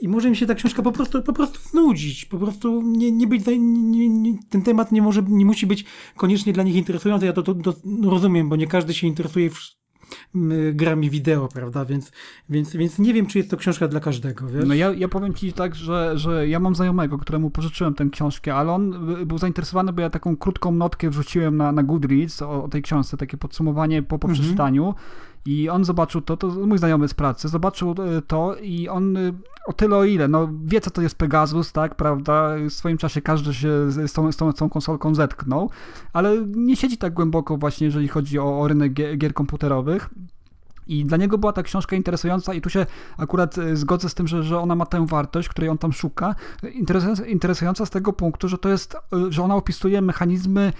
i 0.00 0.08
może 0.08 0.28
im 0.28 0.34
się 0.34 0.46
ta 0.46 0.54
książka 0.54 0.82
po 0.82 0.92
prostu, 0.92 1.22
po 1.22 1.32
prostu 1.32 1.68
znudzić, 1.68 2.24
po 2.24 2.38
prostu 2.38 2.82
nie, 2.82 3.12
nie 3.12 3.26
być, 3.26 3.46
nie, 3.46 4.08
nie, 4.08 4.38
ten 4.50 4.62
temat 4.62 4.92
nie 4.92 5.02
może, 5.02 5.22
nie 5.28 5.44
musi 5.44 5.66
być 5.66 5.84
koniecznie 6.16 6.52
dla 6.52 6.62
nich 6.62 6.74
interesujący, 6.74 7.26
ja 7.26 7.32
to, 7.32 7.42
to, 7.42 7.54
to 7.54 7.74
rozumiem, 8.02 8.48
bo 8.48 8.56
nie 8.56 8.66
każdy 8.66 8.94
się 8.94 9.06
interesuje 9.06 9.50
w, 9.50 9.58
grami 10.72 11.10
wideo, 11.10 11.48
prawda? 11.48 11.84
Więc, 11.84 12.12
więc, 12.48 12.76
więc 12.76 12.98
nie 12.98 13.14
wiem, 13.14 13.26
czy 13.26 13.38
jest 13.38 13.50
to 13.50 13.56
książka 13.56 13.88
dla 13.88 14.00
każdego. 14.00 14.46
Wiesz? 14.46 14.64
No 14.66 14.74
ja, 14.74 14.92
ja 14.92 15.08
powiem 15.08 15.34
ci 15.34 15.52
tak, 15.52 15.74
że, 15.74 16.18
że 16.18 16.48
ja 16.48 16.60
mam 16.60 16.74
znajomego, 16.74 17.18
któremu 17.18 17.50
pożyczyłem 17.50 17.94
tę 17.94 18.06
książkę, 18.12 18.54
ale 18.54 18.72
on 18.72 19.16
był 19.26 19.38
zainteresowany, 19.38 19.92
bo 19.92 20.00
ja 20.02 20.10
taką 20.10 20.36
krótką 20.36 20.72
notkę 20.72 21.10
wrzuciłem 21.10 21.56
na, 21.56 21.72
na 21.72 21.82
Goodreads 21.82 22.42
o, 22.42 22.64
o 22.64 22.68
tej 22.68 22.82
książce, 22.82 23.16
takie 23.16 23.36
podsumowanie 23.36 24.02
po, 24.02 24.18
po 24.18 24.28
mhm. 24.28 24.44
I 25.46 25.68
on 25.68 25.84
zobaczył 25.84 26.20
to, 26.20 26.36
to 26.36 26.48
mój 26.48 26.78
znajomy 26.78 27.08
z 27.08 27.14
pracy, 27.14 27.48
zobaczył 27.48 27.90
e, 27.90 28.22
to 28.22 28.56
i 28.62 28.88
on 28.88 29.16
e, 29.16 29.32
o 29.66 29.72
tyle 29.72 29.96
o 29.96 30.04
ile, 30.04 30.28
no 30.28 30.48
wie 30.64 30.80
co 30.80 30.90
to 30.90 31.02
jest 31.02 31.14
Pegasus, 31.14 31.72
tak, 31.72 31.94
prawda, 31.94 32.50
w 32.68 32.72
swoim 32.72 32.98
czasie 32.98 33.22
każdy 33.22 33.54
się 33.54 33.90
z 33.90 34.12
tą, 34.12 34.32
z 34.32 34.36
tą, 34.36 34.52
z 34.52 34.54
tą 34.54 34.70
konsolką 34.70 35.14
zetknął, 35.14 35.70
ale 36.12 36.36
nie 36.46 36.76
siedzi 36.76 36.98
tak 36.98 37.14
głęboko 37.14 37.56
właśnie, 37.56 37.84
jeżeli 37.84 38.08
chodzi 38.08 38.38
o, 38.38 38.60
o 38.60 38.68
rynek 38.68 38.92
gier, 38.92 39.34
komputerowych. 39.34 40.10
I 40.86 41.04
dla 41.04 41.16
niego 41.16 41.38
była 41.38 41.52
ta 41.52 41.62
książka 41.62 41.96
interesująca, 41.96 42.54
i 42.54 42.60
tu 42.60 42.70
się 42.70 42.86
akurat 43.18 43.58
e, 43.58 43.76
zgodzę 43.76 44.08
z 44.08 44.14
tym, 44.14 44.28
że, 44.28 44.42
że 44.42 44.58
ona 44.58 44.74
ma 44.74 44.86
tę 44.86 45.06
wartość, 45.06 45.48
której 45.48 45.70
on 45.70 45.78
tam 45.78 45.92
szuka. 45.92 46.34
Interesująca 47.26 47.86
z 47.86 47.90
tego 47.90 48.12
punktu, 48.12 48.48
że 48.48 48.58
to 48.58 48.68
jest, 48.68 48.96
że 49.28 49.42
ona 49.42 49.56
opisuje 49.56 50.02
mechanizmy 50.02 50.72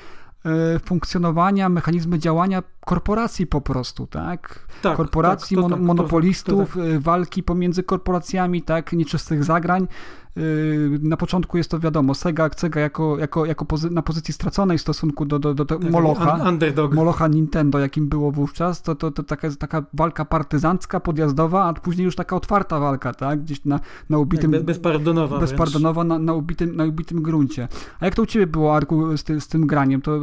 funkcjonowania, 0.84 1.68
mechanizmy 1.68 2.18
działania 2.18 2.62
korporacji 2.86 3.46
po 3.46 3.60
prostu, 3.60 4.06
tak? 4.06 4.66
tak 4.82 4.96
korporacji, 4.96 5.56
tak, 5.56 5.66
mon- 5.66 5.80
monopolistów, 5.80 6.74
to, 6.74 6.80
to, 6.80 6.92
tak. 6.92 7.00
walki 7.00 7.42
pomiędzy 7.42 7.82
korporacjami, 7.82 8.62
tak? 8.62 8.92
Nieczystych 8.92 9.44
zagrań. 9.44 9.88
Yy, 10.36 10.98
na 11.02 11.16
początku 11.16 11.56
jest 11.56 11.70
to 11.70 11.78
wiadomo, 11.78 12.14
Sega, 12.14 12.50
Sega 12.56 12.80
jako, 12.80 13.18
jako, 13.18 13.46
jako 13.46 13.64
pozy 13.64 13.90
na 13.90 14.02
pozycji 14.02 14.34
straconej 14.34 14.78
w 14.78 14.80
stosunku 14.80 15.24
do, 15.24 15.38
do, 15.38 15.54
do, 15.54 15.64
tak, 15.64 15.90
Molocha, 15.90 16.48
underdog. 16.48 16.94
Molocha 16.94 17.28
Nintendo, 17.28 17.78
jakim 17.78 18.08
było 18.08 18.32
wówczas, 18.32 18.82
to, 18.82 18.94
to, 18.94 19.10
to 19.10 19.22
taka, 19.22 19.50
taka 19.50 19.82
walka 19.94 20.24
partyzancka, 20.24 21.00
podjazdowa, 21.00 21.64
a 21.64 21.74
później 21.74 22.04
już 22.04 22.16
taka 22.16 22.36
otwarta 22.36 22.78
walka, 22.78 23.14
tak? 23.14 23.42
Gdzieś 23.42 23.64
na, 23.64 23.80
na 24.10 24.18
ubitym... 24.18 24.52
Tak, 24.52 24.62
bezpardonowa 24.62 25.38
Bezpardonowa 25.38 26.04
na, 26.04 26.18
na, 26.18 26.34
ubitym, 26.34 26.76
na 26.76 26.84
ubitym 26.84 27.22
gruncie. 27.22 27.68
A 28.00 28.04
jak 28.04 28.14
to 28.14 28.22
u 28.22 28.26
ciebie 28.26 28.46
było, 28.46 28.76
Arku, 28.76 29.16
z, 29.16 29.24
ty, 29.24 29.40
z 29.40 29.48
tym 29.48 29.66
graniem? 29.66 30.02
To 30.02 30.20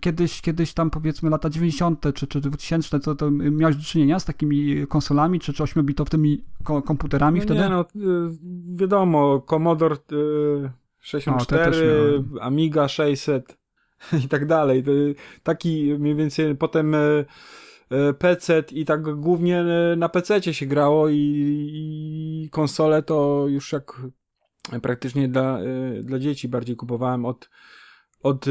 kiedyś, 0.00 0.40
kiedyś 0.40 0.72
tam 0.74 0.90
powiedzmy 0.90 1.30
lata 1.30 1.50
90. 1.50 2.06
czy, 2.14 2.26
czy 2.26 2.40
2000, 2.40 3.00
to, 3.00 3.14
to 3.14 3.30
miałeś 3.30 3.76
do 3.76 3.82
czynienia 3.82 4.18
z 4.18 4.24
takimi 4.24 4.86
konsolami, 4.86 5.40
czy, 5.40 5.52
czy 5.52 5.62
8-bitowymi 5.62 6.38
komputerami 6.84 7.40
no 7.40 7.44
wtedy? 7.44 7.60
Nie, 7.60 7.68
no 7.68 7.80
y, 7.80 7.86
wiadomo, 8.76 9.40
Commodore 9.46 9.96
64, 11.00 11.76
y, 11.76 12.40
Amiga 12.40 12.88
600 12.88 13.58
i 14.24 14.28
tak 14.28 14.46
dalej. 14.46 14.84
Taki 15.42 15.94
mniej 15.98 16.14
więcej 16.14 16.56
potem 16.56 16.94
y, 16.94 17.24
y, 17.92 18.14
PC 18.14 18.64
i 18.72 18.84
tak 18.84 19.02
głównie 19.02 19.64
na 19.96 20.08
PC 20.08 20.54
się 20.54 20.66
grało 20.66 21.08
i, 21.08 21.16
i 21.74 22.48
konsole 22.50 23.02
to 23.02 23.44
już 23.48 23.72
jak 23.72 24.02
praktycznie 24.82 25.28
dla, 25.28 25.58
dla 26.02 26.18
dzieci 26.18 26.48
bardziej 26.48 26.76
kupowałem 26.76 27.24
od 27.24 27.50
od, 28.22 28.46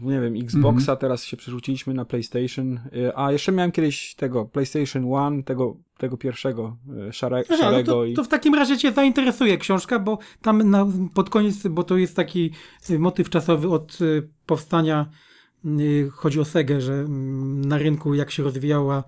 nie 0.00 0.20
wiem, 0.20 0.34
Xboxa, 0.36 0.92
mm 0.92 0.96
-hmm. 0.96 1.00
teraz 1.00 1.24
się 1.24 1.36
przerzuciliśmy 1.36 1.94
na 1.94 2.04
PlayStation, 2.04 2.80
a 3.14 3.32
jeszcze 3.32 3.52
miałem 3.52 3.72
kiedyś 3.72 4.14
tego 4.14 4.44
PlayStation 4.44 5.14
One, 5.14 5.42
tego, 5.42 5.76
tego 6.02 6.16
pierwszego 6.16 6.76
y, 7.08 7.12
szare, 7.12 7.44
Aha, 7.48 7.56
szarego. 7.56 7.96
No 7.96 8.10
to, 8.10 8.16
to, 8.16 8.24
w 8.24 8.28
takim 8.28 8.54
razie 8.54 8.78
cię 8.78 8.92
zainteresuje 8.92 9.58
książka, 9.58 9.98
bo 9.98 10.18
tam 10.42 10.70
na, 10.70 10.86
pod 11.14 11.30
koniec, 11.30 11.66
bo 11.66 11.84
to 11.84 11.96
jest 11.96 12.16
taki 12.16 12.50
motyw 12.98 13.30
czasowy 13.30 13.68
od 13.68 13.98
powstania, 14.46 15.06
chodzi 16.12 16.40
o 16.40 16.44
Segę, 16.44 16.80
że 16.80 16.92
mm, 16.92 17.64
na 17.64 17.78
rynku 17.78 18.14
jak 18.14 18.30
się 18.30 18.42
rozwijała 18.42 19.04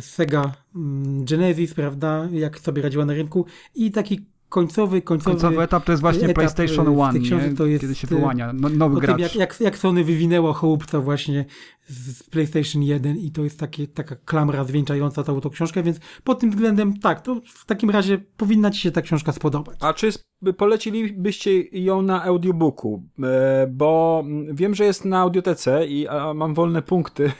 Sega 0.00 0.52
mm, 0.76 1.24
Genesis, 1.24 1.74
prawda, 1.74 2.28
jak 2.32 2.58
sobie 2.58 2.82
radziła 2.82 3.04
na 3.04 3.12
rynku 3.12 3.46
i 3.74 3.90
taki 3.90 4.26
końcowy, 4.48 5.02
końcowy, 5.02 5.30
końcowy 5.30 5.62
etap 5.62 5.84
to 5.84 5.92
jest 5.92 6.02
właśnie 6.02 6.34
PlayStation 6.34 7.00
One, 7.00 7.18
nie? 7.18 7.54
To 7.54 7.66
jest, 7.66 7.80
kiedy 7.80 7.94
się 7.94 8.06
wyłania 8.06 8.52
no, 8.52 8.68
nowy 8.68 9.00
gracz. 9.00 9.16
Tym, 9.16 9.22
jak, 9.22 9.36
jak, 9.36 9.60
jak 9.60 9.78
Sony 9.78 10.04
wywinęło 10.04 10.52
chłopca 10.52 11.00
właśnie 11.00 11.44
z 11.88 12.22
PlayStation 12.22 12.82
1 12.82 13.16
i 13.16 13.30
to 13.30 13.44
jest 13.44 13.60
takie, 13.60 13.86
taka 13.86 14.16
klamra 14.16 14.64
zwieńczająca 14.64 15.24
całą 15.24 15.40
tą 15.40 15.50
książkę, 15.50 15.82
więc 15.82 16.00
pod 16.24 16.40
tym 16.40 16.50
względem 16.50 16.98
tak, 17.00 17.20
to 17.20 17.40
w 17.44 17.64
takim 17.64 17.90
razie 17.90 18.18
powinna 18.36 18.70
ci 18.70 18.80
się 18.80 18.90
ta 18.90 19.02
książka 19.02 19.32
spodobać. 19.32 19.78
A 19.80 19.94
czy 19.94 20.10
polecilibyście 20.56 21.62
ją 21.62 22.02
na 22.02 22.24
audiobooku? 22.24 23.02
E, 23.22 23.66
bo 23.70 24.24
wiem, 24.52 24.74
że 24.74 24.84
jest 24.84 25.04
na 25.04 25.18
audiotece 25.18 25.86
i 25.86 26.06
mam 26.34 26.54
wolne 26.54 26.82
punkty 26.82 27.32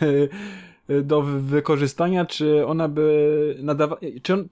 do 1.03 1.23
wykorzystania, 1.23 2.27
czy 2.27 2.67
ona 2.67 2.89
by 2.89 3.57
nadawała, 3.63 4.01
czy 4.23 4.35
on, 4.35 4.49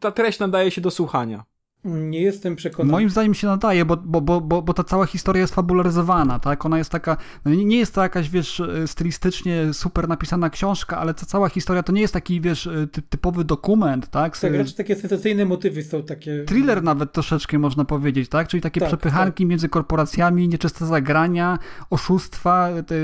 ta 0.00 0.12
treść 0.12 0.38
nadaje 0.38 0.70
się 0.70 0.80
do 0.80 0.90
słuchania? 0.90 1.44
Nie 1.84 2.22
jestem 2.22 2.56
przekonany. 2.56 2.92
Moim 2.92 3.10
zdaniem 3.10 3.34
się 3.34 3.46
nadaje, 3.46 3.84
bo, 3.84 3.96
bo, 3.96 4.20
bo, 4.20 4.40
bo, 4.40 4.62
bo 4.62 4.74
ta 4.74 4.84
cała 4.84 5.06
historia 5.06 5.40
jest 5.40 5.54
fabularyzowana, 5.54 6.38
tak? 6.38 6.66
Ona 6.66 6.78
jest 6.78 6.90
taka, 6.90 7.16
no 7.44 7.54
nie 7.54 7.78
jest 7.78 7.94
to 7.94 8.02
jakaś, 8.02 8.30
wiesz, 8.30 8.62
stylistycznie 8.86 9.74
super 9.74 10.08
napisana 10.08 10.50
książka, 10.50 10.98
ale 10.98 11.14
ta 11.14 11.26
cała 11.26 11.48
historia 11.48 11.82
to 11.82 11.92
nie 11.92 12.00
jest 12.00 12.14
taki, 12.14 12.40
wiesz, 12.40 12.68
ty, 12.92 13.02
typowy 13.02 13.44
dokument, 13.44 14.10
tak? 14.10 14.38
Tak, 14.38 14.54
raczej 14.54 14.74
takie 14.74 14.96
sensacyjne 14.96 15.44
motywy 15.44 15.82
są 15.82 16.02
takie. 16.02 16.44
Thriller 16.44 16.82
nawet 16.82 17.12
troszeczkę 17.12 17.58
można 17.58 17.84
powiedzieć, 17.84 18.28
tak? 18.28 18.48
Czyli 18.48 18.60
takie 18.60 18.80
tak, 18.80 18.88
przepychanki 18.88 19.44
tak. 19.44 19.50
między 19.50 19.68
korporacjami, 19.68 20.48
nieczyste 20.48 20.86
zagrania, 20.86 21.58
oszustwa, 21.90 22.68
te, 22.86 22.94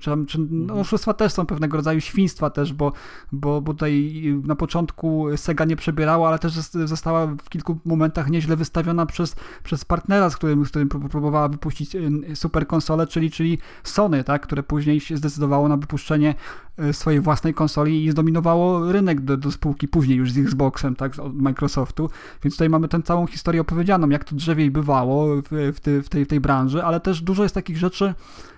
czy, 0.00 0.12
czy, 0.26 0.38
no, 0.38 0.62
mhm. 0.62 0.80
oszustwa 0.80 1.14
też 1.14 1.32
są 1.32 1.46
pewnego 1.46 1.76
rodzaju 1.76 2.00
świństwa 2.00 2.50
też, 2.50 2.72
bo, 2.72 2.92
bo, 3.32 3.60
bo 3.60 3.72
tutaj 3.72 4.12
na 4.44 4.56
początku 4.56 5.26
Sega 5.36 5.64
nie 5.64 5.76
przebierała, 5.76 6.28
ale 6.28 6.38
też 6.38 6.52
została 6.84 7.26
w 7.26 7.48
kilku 7.48 7.78
momentach 7.84 8.07
nieźle 8.30 8.56
wystawiona 8.56 9.06
przez, 9.06 9.36
przez 9.62 9.84
partnera, 9.84 10.30
z 10.30 10.36
którym, 10.36 10.66
z 10.66 10.68
którym 10.68 10.88
próbowała 10.88 11.48
wypuścić 11.48 11.96
super 12.34 12.66
konsolę, 12.66 13.06
czyli, 13.06 13.30
czyli 13.30 13.58
Sony, 13.84 14.24
tak? 14.24 14.42
które 14.42 14.62
później 14.62 15.00
się 15.00 15.16
zdecydowało 15.16 15.68
na 15.68 15.76
wypuszczenie 15.76 16.34
e, 16.78 16.92
swojej 16.92 17.20
własnej 17.20 17.54
konsoli 17.54 18.04
i 18.04 18.10
zdominowało 18.10 18.92
rynek 18.92 19.20
do, 19.20 19.36
do 19.36 19.52
spółki 19.52 19.88
później 19.88 20.18
już 20.18 20.32
z 20.32 20.38
Xboxem, 20.38 20.96
tak, 20.96 21.18
od 21.18 21.34
Microsoftu. 21.34 22.10
Więc 22.44 22.54
tutaj 22.54 22.68
mamy 22.68 22.88
tę 22.88 23.02
całą 23.02 23.26
historię 23.26 23.60
opowiedzianą, 23.60 24.08
jak 24.08 24.24
to 24.24 24.36
drzewiej 24.36 24.70
bywało 24.70 25.42
w, 25.42 25.72
w, 25.76 25.80
tej, 25.80 26.02
w, 26.02 26.08
tej, 26.08 26.24
w 26.24 26.28
tej 26.28 26.40
branży, 26.40 26.84
ale 26.84 27.00
też 27.00 27.22
dużo 27.22 27.42
jest 27.42 27.54
takich 27.54 27.76
rzeczy, 27.76 28.14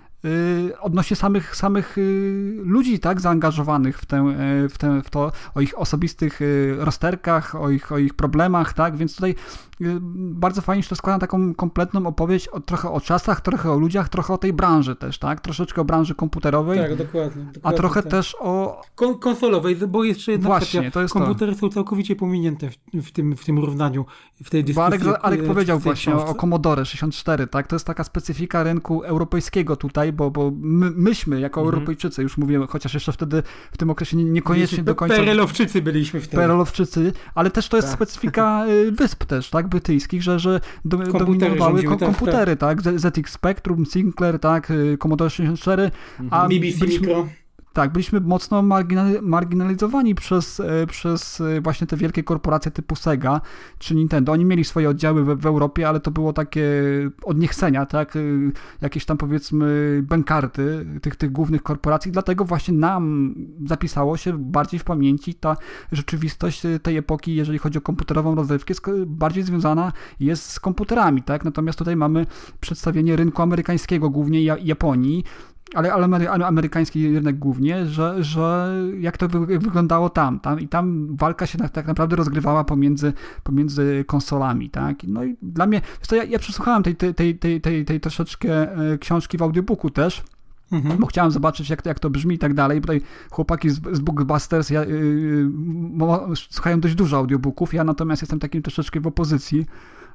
odnośnie 0.79 1.15
samych, 1.15 1.55
samych 1.55 1.97
y, 1.97 2.57
ludzi 2.63 2.99
tak 2.99 3.21
zaangażowanych 3.21 3.99
w, 3.99 4.05
tę, 4.05 4.35
y, 4.65 4.69
w, 4.69 4.77
tę, 4.77 5.01
w 5.01 5.09
to, 5.09 5.31
o 5.55 5.61
ich 5.61 5.79
osobistych 5.79 6.39
rozterkach, 6.77 7.55
o 7.55 7.69
ich, 7.69 7.91
o 7.91 7.97
ich 7.97 8.13
problemach, 8.13 8.73
tak, 8.73 8.97
więc 8.97 9.15
tutaj 9.15 9.35
bardzo 10.15 10.61
fajnie 10.61 10.83
się 10.83 10.89
to 10.89 10.95
składa 10.95 11.15
na 11.15 11.19
taką 11.19 11.53
kompletną 11.53 12.07
opowieść 12.07 12.47
o, 12.47 12.59
trochę 12.59 12.91
o 12.91 13.01
czasach, 13.01 13.41
trochę 13.41 13.71
o 13.71 13.77
ludziach, 13.77 14.09
trochę 14.09 14.33
o 14.33 14.37
tej 14.37 14.53
branży 14.53 14.95
też, 14.95 15.17
tak, 15.17 15.41
troszeczkę 15.41 15.81
o 15.81 15.85
branży 15.85 16.15
komputerowej. 16.15 16.79
Tak, 16.79 16.95
dokładnie. 16.95 17.43
dokładnie 17.43 17.61
a 17.63 17.73
trochę 17.73 18.03
tak. 18.03 18.11
też 18.11 18.35
o... 18.39 18.81
Kon 18.95 19.19
konsolowej, 19.19 19.75
bo 19.75 20.03
jeszcze 20.03 20.31
jedna 20.31 20.47
Właśnie, 20.47 20.79
kwestia. 20.79 20.91
to 20.91 21.01
jest 21.01 21.13
Komputery 21.13 21.53
to. 21.53 21.59
są 21.59 21.69
całkowicie 21.69 22.15
pominięte 22.15 22.69
w, 22.69 23.07
w, 23.07 23.11
tym, 23.11 23.37
w 23.37 23.45
tym 23.45 23.59
równaniu, 23.59 24.05
w 24.43 24.49
tej 24.49 24.63
dyskusji. 24.63 24.93
Arek, 24.93 25.19
Arek 25.21 25.43
powiedział 25.47 25.79
właśnie 25.79 26.13
książce. 26.13 26.31
o 26.31 26.35
Commodore 26.35 26.85
64, 26.85 27.47
tak, 27.47 27.67
to 27.67 27.75
jest 27.75 27.85
taka 27.85 28.03
specyfika 28.03 28.63
rynku 28.63 29.03
europejskiego 29.03 29.75
tutaj, 29.75 30.13
bo, 30.13 30.31
bo 30.31 30.51
my, 30.55 30.91
myśmy 30.91 31.39
jako 31.39 31.61
mhm. 31.61 31.73
Europejczycy, 31.75 32.21
już 32.21 32.37
mówiłem, 32.37 32.67
chociaż 32.67 32.93
jeszcze 32.93 33.11
wtedy 33.11 33.43
w 33.71 33.77
tym 33.77 33.89
okresie 33.89 34.17
niekoniecznie 34.17 34.83
do 34.83 34.95
końca... 34.95 35.15
Perelowczycy 35.15 35.81
byliśmy 35.81 36.19
wtedy. 36.19 36.37
Perelowczycy, 36.37 37.13
ale 37.35 37.51
też 37.51 37.69
to 37.69 37.77
jest 37.77 37.87
tak. 37.87 37.97
specyfika 37.97 38.65
y, 38.67 38.91
wysp 38.91 39.25
też, 39.25 39.49
tak, 39.49 39.67
brytyjskich, 39.71 40.23
że, 40.23 40.39
że 40.39 40.61
do, 40.85 40.97
dominowały 40.97 41.83
kom, 41.83 41.97
komputery, 41.97 42.55
tak, 42.57 42.81
tak. 42.81 42.99
ZX 42.99 43.31
Spectrum, 43.31 43.85
Sinclair, 43.85 44.39
tak, 44.39 44.71
y, 44.71 44.97
Commodore 44.97 45.29
64, 45.29 45.91
a 46.29 46.47
BBC 46.47 46.79
byliśmy, 46.79 47.07
Micro. 47.07 47.27
Tak, 47.73 47.91
byliśmy 47.91 48.19
mocno 48.19 48.63
marginalizowani 49.21 50.15
przez, 50.15 50.59
e, 50.59 50.87
przez 50.87 51.41
e, 51.41 51.61
właśnie 51.61 51.87
te 51.87 51.97
wielkie 51.97 52.23
korporacje 52.23 52.71
typu 52.71 52.95
Sega 52.95 53.41
czy 53.77 53.95
Nintendo. 53.95 54.31
Oni 54.31 54.45
mieli 54.45 54.63
swoje 54.63 54.89
oddziały 54.89 55.23
w, 55.23 55.41
w 55.41 55.45
Europie, 55.45 55.89
ale 55.89 55.99
to 55.99 56.11
było 56.11 56.33
takie 56.33 56.71
od 57.23 57.37
niechcenia, 57.37 57.85
tak? 57.85 58.15
E, 58.15 58.19
jakieś 58.81 59.05
tam 59.05 59.17
powiedzmy 59.17 59.99
bękarty 60.03 60.85
tych, 61.01 61.15
tych 61.15 61.31
głównych 61.31 61.63
korporacji, 61.63 62.11
dlatego 62.11 62.45
właśnie 62.45 62.73
nam 62.73 63.35
zapisało 63.65 64.17
się 64.17 64.37
bardziej 64.37 64.79
w 64.79 64.83
pamięci 64.83 65.33
ta 65.33 65.57
rzeczywistość 65.91 66.61
tej 66.83 66.97
epoki, 66.97 67.35
jeżeli 67.35 67.57
chodzi 67.57 67.77
o 67.77 67.81
komputerową 67.81 68.35
rozrywkę, 68.35 68.73
bardziej 69.05 69.43
związana 69.43 69.91
jest 70.19 70.51
z 70.51 70.59
komputerami, 70.59 71.23
tak? 71.23 71.45
Natomiast 71.45 71.79
tutaj 71.79 71.95
mamy 71.95 72.25
przedstawienie 72.59 73.15
rynku 73.15 73.41
amerykańskiego, 73.41 74.09
głównie 74.09 74.43
Japonii, 74.43 75.23
ale, 75.73 75.93
ale 75.93 76.45
amerykański 76.45 77.13
rynek 77.13 77.39
głównie, 77.39 77.85
że, 77.85 78.23
że 78.23 78.73
jak 78.99 79.17
to 79.17 79.27
wy, 79.27 79.59
wyglądało 79.59 80.09
tam, 80.09 80.39
tam 80.39 80.59
i 80.59 80.67
tam 80.67 81.15
walka 81.15 81.45
się 81.45 81.57
tak, 81.57 81.71
tak 81.71 81.87
naprawdę 81.87 82.15
rozgrywała 82.15 82.63
pomiędzy, 82.63 83.13
pomiędzy 83.43 84.03
konsolami, 84.07 84.69
tak? 84.69 85.03
No 85.07 85.23
i 85.23 85.37
dla 85.41 85.65
mnie, 85.65 85.81
to 86.07 86.15
ja, 86.15 86.23
ja 86.23 86.39
przesłuchałem 86.39 86.83
tej, 86.83 86.95
tej, 86.95 87.13
tej, 87.13 87.39
tej, 87.39 87.61
tej, 87.61 87.85
tej 87.85 87.99
troszeczkę 87.99 88.77
e, 88.91 88.97
książki 88.97 89.37
w 89.37 89.41
audiobooku 89.41 89.89
też, 89.89 90.23
Mhm. 90.71 90.97
Bo 90.97 91.07
chciałem 91.07 91.31
zobaczyć, 91.31 91.69
jak, 91.69 91.85
jak 91.85 91.99
to 91.99 92.09
brzmi 92.09 92.35
i 92.35 92.39
tak 92.39 92.53
dalej. 92.53 92.81
Tutaj 92.81 93.01
chłopaki 93.31 93.69
z, 93.69 93.81
z 93.91 93.99
Bookbusters 93.99 94.69
ja, 94.69 94.83
yy, 94.83 95.49
słuchają 96.35 96.79
dość 96.79 96.95
dużo 96.95 97.17
audiobooków, 97.17 97.73
ja 97.73 97.83
natomiast 97.83 98.21
jestem 98.21 98.39
takim 98.39 98.61
troszeczkę 98.61 98.99
w 98.99 99.07
opozycji. 99.07 99.65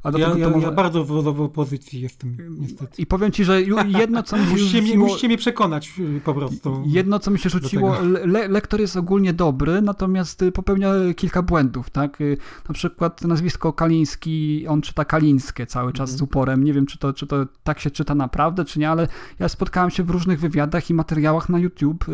A 0.07 0.11
do 0.11 0.19
ja, 0.19 0.27
tego, 0.27 0.39
ja, 0.39 0.51
może... 0.51 0.66
ja 0.66 0.73
bardzo 0.73 1.05
w, 1.05 1.23
w 1.23 1.41
opozycji 1.41 2.01
jestem, 2.01 2.37
niestety. 2.61 3.03
I 3.03 3.07
powiem 3.07 3.33
ci, 3.33 3.45
że 3.45 3.62
jedno, 4.03 4.23
co 4.23 4.37
mi 4.37 4.45
się 4.45 4.51
musicie, 4.51 4.83
rzuciło... 4.83 5.07
musicie 5.07 5.28
mnie 5.28 5.39
przekonać 5.39 5.93
y, 5.99 6.20
po 6.24 6.35
prostu. 6.35 6.83
Jedno, 6.87 7.19
co 7.19 7.31
mi 7.31 7.39
się 7.39 7.51
rzuciło, 7.51 7.97
le, 8.24 8.49
lektor 8.49 8.81
jest 8.81 8.97
ogólnie 8.97 9.33
dobry, 9.33 9.83
natomiast 9.83 10.43
y, 10.43 10.53
popełnia 10.53 10.91
kilka 11.16 11.43
błędów, 11.43 11.91
tak? 11.91 12.20
Y, 12.20 12.37
na 12.69 12.74
przykład 12.74 13.23
nazwisko 13.23 13.73
Kaliński, 13.73 14.66
on 14.69 14.83
czyta 14.83 15.05
Kalińskie 15.05 15.66
cały 15.66 15.93
czas 15.93 16.11
mhm. 16.11 16.19
z 16.19 16.23
uporem. 16.23 16.65
Nie 16.65 16.73
wiem, 16.73 16.87
czy 16.87 16.99
to, 16.99 17.12
czy 17.12 17.27
to 17.27 17.47
tak 17.65 17.81
się 17.81 17.91
czyta 17.91 18.15
naprawdę, 18.15 18.65
czy 18.65 18.78
nie, 18.78 18.91
ale 18.91 19.09
ja 19.39 19.49
spotkałem 19.49 19.91
się 19.91 20.03
w 20.03 20.11
różnych 20.11 20.41
wywiadach 20.41 20.91
i 20.91 20.95
materiałach 20.95 21.49
na 21.49 21.59
YouTube, 21.59 22.05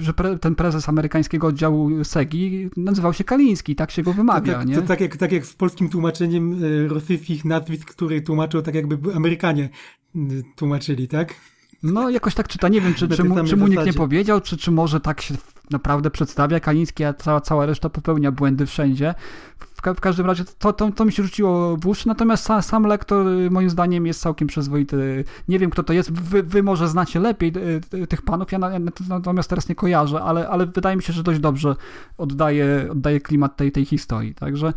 że 0.00 0.14
pre, 0.14 0.38
ten 0.38 0.54
prezes 0.54 0.88
amerykańskiego 0.88 1.46
oddziału 1.46 2.04
SEGI 2.04 2.70
nazywał 2.76 3.12
się 3.12 3.24
Kaliński, 3.24 3.76
tak 3.76 3.90
się 3.90 4.02
go 4.02 4.12
wymawia, 4.12 4.52
to, 4.52 4.58
tak, 4.58 4.68
nie? 4.68 4.74
To, 4.74 4.82
tak, 4.82 5.00
jak, 5.00 5.16
tak 5.16 5.32
jak 5.32 5.46
z 5.46 5.54
polskim 5.54 5.88
tłumaczeniem 5.88 6.60
rosyjskich 6.88 7.44
nazwisk, 7.44 7.90
które 7.90 8.20
tłumaczą 8.20 8.62
tak 8.62 8.74
jakby 8.74 9.14
Amerykanie 9.14 9.68
y, 10.16 10.42
tłumaczyli, 10.56 11.08
tak? 11.08 11.34
No 11.82 12.10
jakoś 12.10 12.34
tak 12.34 12.48
czyta, 12.48 12.68
nie 12.68 12.80
wiem, 12.80 12.94
czy, 12.94 13.08
czy, 13.08 13.24
mu, 13.24 13.44
czy 13.44 13.56
mu 13.56 13.66
nikt 13.66 13.86
nie 13.86 13.92
powiedział, 13.92 14.40
czy, 14.40 14.56
czy 14.56 14.70
może 14.70 15.00
tak 15.00 15.20
się 15.20 15.34
naprawdę 15.70 16.10
przedstawia 16.10 16.60
Kaliński, 16.60 17.04
a 17.04 17.14
cała, 17.14 17.40
cała 17.40 17.66
reszta 17.66 17.90
popełnia 17.90 18.32
błędy 18.32 18.66
wszędzie. 18.66 19.14
W, 19.58 19.82
w 19.96 20.00
każdym 20.00 20.26
razie 20.26 20.44
to, 20.58 20.72
to, 20.72 20.90
to, 20.90 21.04
mi 21.04 21.12
się 21.12 21.22
rzuciło 21.22 21.76
w 21.76 21.86
uszy, 21.86 22.08
natomiast 22.08 22.44
sam, 22.44 22.62
sam 22.62 22.84
lektor 22.84 23.26
y, 23.28 23.50
moim 23.50 23.70
zdaniem 23.70 24.06
jest 24.06 24.20
całkiem 24.20 24.48
przyzwoity. 24.48 25.24
Nie 25.48 25.58
wiem 25.58 25.70
kto 25.70 25.82
to 25.82 25.92
jest, 25.92 26.12
wy, 26.12 26.42
wy 26.42 26.62
może 26.62 26.88
znacie 26.88 27.20
lepiej 27.20 27.52
y, 27.94 28.06
tych 28.06 28.22
panów, 28.22 28.52
ja 28.52 28.58
natomiast 29.08 29.48
teraz 29.50 29.68
nie 29.68 29.74
kojarzę, 29.74 30.22
ale, 30.22 30.48
ale 30.48 30.66
wydaje 30.66 30.96
mi 30.96 31.02
się, 31.02 31.12
że 31.12 31.22
dość 31.22 31.40
dobrze 31.40 31.76
oddaje, 32.18 32.88
oddaje 32.90 33.20
klimat 33.20 33.56
tej, 33.56 33.72
tej 33.72 33.84
historii, 33.84 34.34
także 34.34 34.72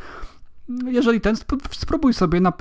jeżeli 0.85 1.22
ten, 1.22 1.35
spróbuj 1.72 2.14
sobie 2.14 2.41
na, 2.41 2.53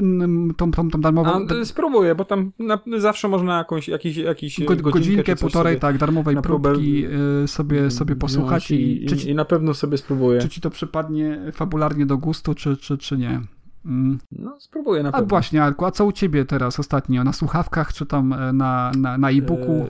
tą, 0.56 0.70
tą, 0.70 0.90
tą 0.90 1.00
darmową... 1.00 1.46
A, 1.60 1.64
spróbuję, 1.64 2.14
bo 2.14 2.24
tam 2.24 2.52
na, 2.58 2.78
zawsze 2.98 3.28
można 3.28 3.58
jakąś, 3.58 3.88
jakiś, 3.88 4.16
jakiś 4.16 4.60
go, 4.60 4.66
godzinkę, 4.66 4.90
godzinkę 4.90 5.36
półtorej, 5.36 5.78
tak, 5.78 5.98
darmowej 5.98 6.36
próbki 6.42 7.06
y, 7.44 7.48
sobie, 7.48 7.90
sobie 7.90 8.16
posłuchać 8.16 8.70
i, 8.70 9.04
i, 9.04 9.06
czy 9.06 9.16
ci, 9.16 9.30
i 9.30 9.34
na 9.34 9.44
pewno 9.44 9.74
sobie 9.74 9.98
spróbuję. 9.98 10.40
Czy 10.40 10.48
ci 10.48 10.60
to 10.60 10.70
przypadnie 10.70 11.52
fabularnie 11.52 12.06
do 12.06 12.18
gustu, 12.18 12.54
czy, 12.54 12.76
czy, 12.76 12.98
czy 12.98 13.18
nie. 13.18 13.40
Mm. 13.84 14.18
No, 14.32 14.60
spróbuję 14.60 15.02
na 15.02 15.08
a 15.08 15.12
pewno. 15.12 15.26
A 15.26 15.28
właśnie, 15.28 15.62
Arku, 15.62 15.84
a 15.84 15.90
co 15.90 16.04
u 16.04 16.12
ciebie 16.12 16.44
teraz 16.44 16.80
ostatnio? 16.80 17.24
Na 17.24 17.32
słuchawkach, 17.32 17.92
czy 17.92 18.06
tam 18.06 18.32
e, 18.32 18.52
na, 18.52 18.92
na, 18.98 19.18
na 19.18 19.30
e-booku? 19.30 19.72
E, 19.72 19.88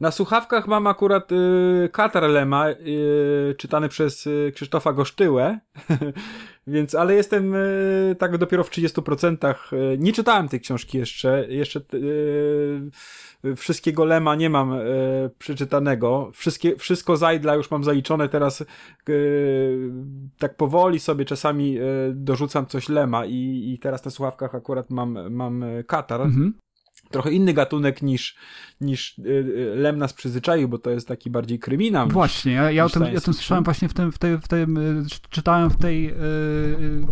na 0.00 0.10
słuchawkach 0.10 0.68
mam 0.68 0.86
akurat 0.86 1.32
y, 1.32 1.88
Katar 1.92 2.22
Lema, 2.22 2.70
y, 2.70 3.54
czytany 3.58 3.88
przez 3.88 4.26
y, 4.26 4.52
Krzysztofa 4.54 4.92
Gosztyłę, 4.92 5.58
więc, 6.68 6.94
ale 6.94 7.14
jestem 7.14 7.54
y, 7.54 8.16
tak 8.18 8.38
dopiero 8.38 8.64
w 8.64 8.70
30%. 8.70 9.54
Y, 9.72 9.98
nie 9.98 10.12
czytałem 10.12 10.48
tej 10.48 10.60
książki 10.60 10.98
jeszcze, 10.98 11.46
jeszcze 11.48 11.80
y, 11.94 12.90
wszystkiego 13.56 14.04
Lema 14.04 14.34
nie 14.34 14.50
mam 14.50 14.74
przeczytanego. 15.38 16.30
Wszystkie, 16.34 16.76
wszystko 16.76 17.16
Zajdla 17.16 17.54
już 17.54 17.70
mam 17.70 17.84
zaliczone, 17.84 18.28
teraz 18.28 18.64
tak 20.38 20.56
powoli 20.56 21.00
sobie 21.00 21.24
czasami 21.24 21.78
dorzucam 22.10 22.66
coś 22.66 22.88
Lema 22.88 23.26
i, 23.26 23.72
i 23.74 23.78
teraz 23.78 24.04
na 24.04 24.10
słuchawkach 24.10 24.54
akurat 24.54 24.90
mam, 24.90 25.34
mam 25.34 25.64
Katar. 25.86 26.20
Mhm 26.20 26.54
trochę 27.10 27.32
inny 27.32 27.52
gatunek 27.52 28.02
niż, 28.02 28.36
niż 28.80 29.18
y, 29.18 29.72
Lem 29.76 29.98
nas 29.98 30.12
przyzwyczaił, 30.12 30.68
bo 30.68 30.78
to 30.78 30.90
jest 30.90 31.08
taki 31.08 31.30
bardziej 31.30 31.58
kryminał. 31.58 32.08
Właśnie, 32.08 32.52
ja, 32.52 32.70
ja, 32.70 32.84
o, 32.84 32.88
tym, 32.88 33.02
ja 33.02 33.18
o 33.18 33.20
tym 33.20 33.34
słyszałem 33.34 33.64
właśnie 33.64 33.88
w 33.88 33.94
tym, 33.94 34.12
w 34.12 34.18
tej, 34.18 34.38
w 34.38 34.48
tej, 34.48 34.66
czytałem 35.30 35.70
w 35.70 35.76
tej 35.76 36.04
yy, 36.04 36.12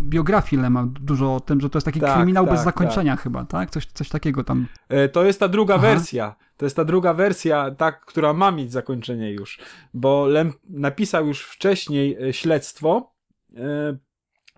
biografii 0.00 0.62
Lema 0.62 0.86
dużo 1.00 1.34
o 1.34 1.40
tym, 1.40 1.60
że 1.60 1.70
to 1.70 1.78
jest 1.78 1.84
taki 1.84 2.00
tak, 2.00 2.16
kryminał 2.16 2.44
tak, 2.44 2.54
bez 2.54 2.64
zakończenia 2.64 3.12
tak. 3.12 3.22
chyba, 3.22 3.44
tak? 3.44 3.70
Coś, 3.70 3.86
coś 3.86 4.08
takiego 4.08 4.44
tam. 4.44 4.66
E, 4.88 5.08
to 5.08 5.24
jest 5.24 5.40
ta 5.40 5.48
druga 5.48 5.74
Aha. 5.74 5.82
wersja. 5.82 6.36
To 6.56 6.66
jest 6.66 6.76
ta 6.76 6.84
druga 6.84 7.14
wersja, 7.14 7.70
ta, 7.70 7.92
która 7.92 8.32
ma 8.32 8.50
mieć 8.50 8.72
zakończenie 8.72 9.32
już, 9.32 9.58
bo 9.94 10.26
Lem 10.26 10.52
napisał 10.68 11.26
już 11.26 11.42
wcześniej 11.42 12.16
e, 12.28 12.32
śledztwo, 12.32 13.12
e, 13.56 13.96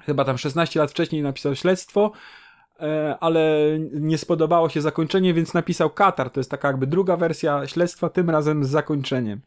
chyba 0.01 0.25
tam 0.25 0.39
16 0.39 0.81
lat 0.81 0.91
wcześniej 0.91 1.23
napisał 1.23 1.55
śledztwo, 1.55 2.13
ale 3.21 3.69
nie 3.93 4.19
spodobało 4.19 4.69
się 4.69 4.81
zakończenie, 4.81 5.35
więc 5.35 5.55
napisał 5.55 5.91
Katar. 5.91 6.31
To 6.31 6.41
jest 6.41 6.51
taka 6.51 6.69
jakby 6.69 6.87
druga 6.87 7.17
wersja 7.17 7.67
śledztwa, 7.67 8.09
tym 8.09 8.31
razem 8.31 8.65
z 8.65 8.69
zakończeniem. 8.69 9.41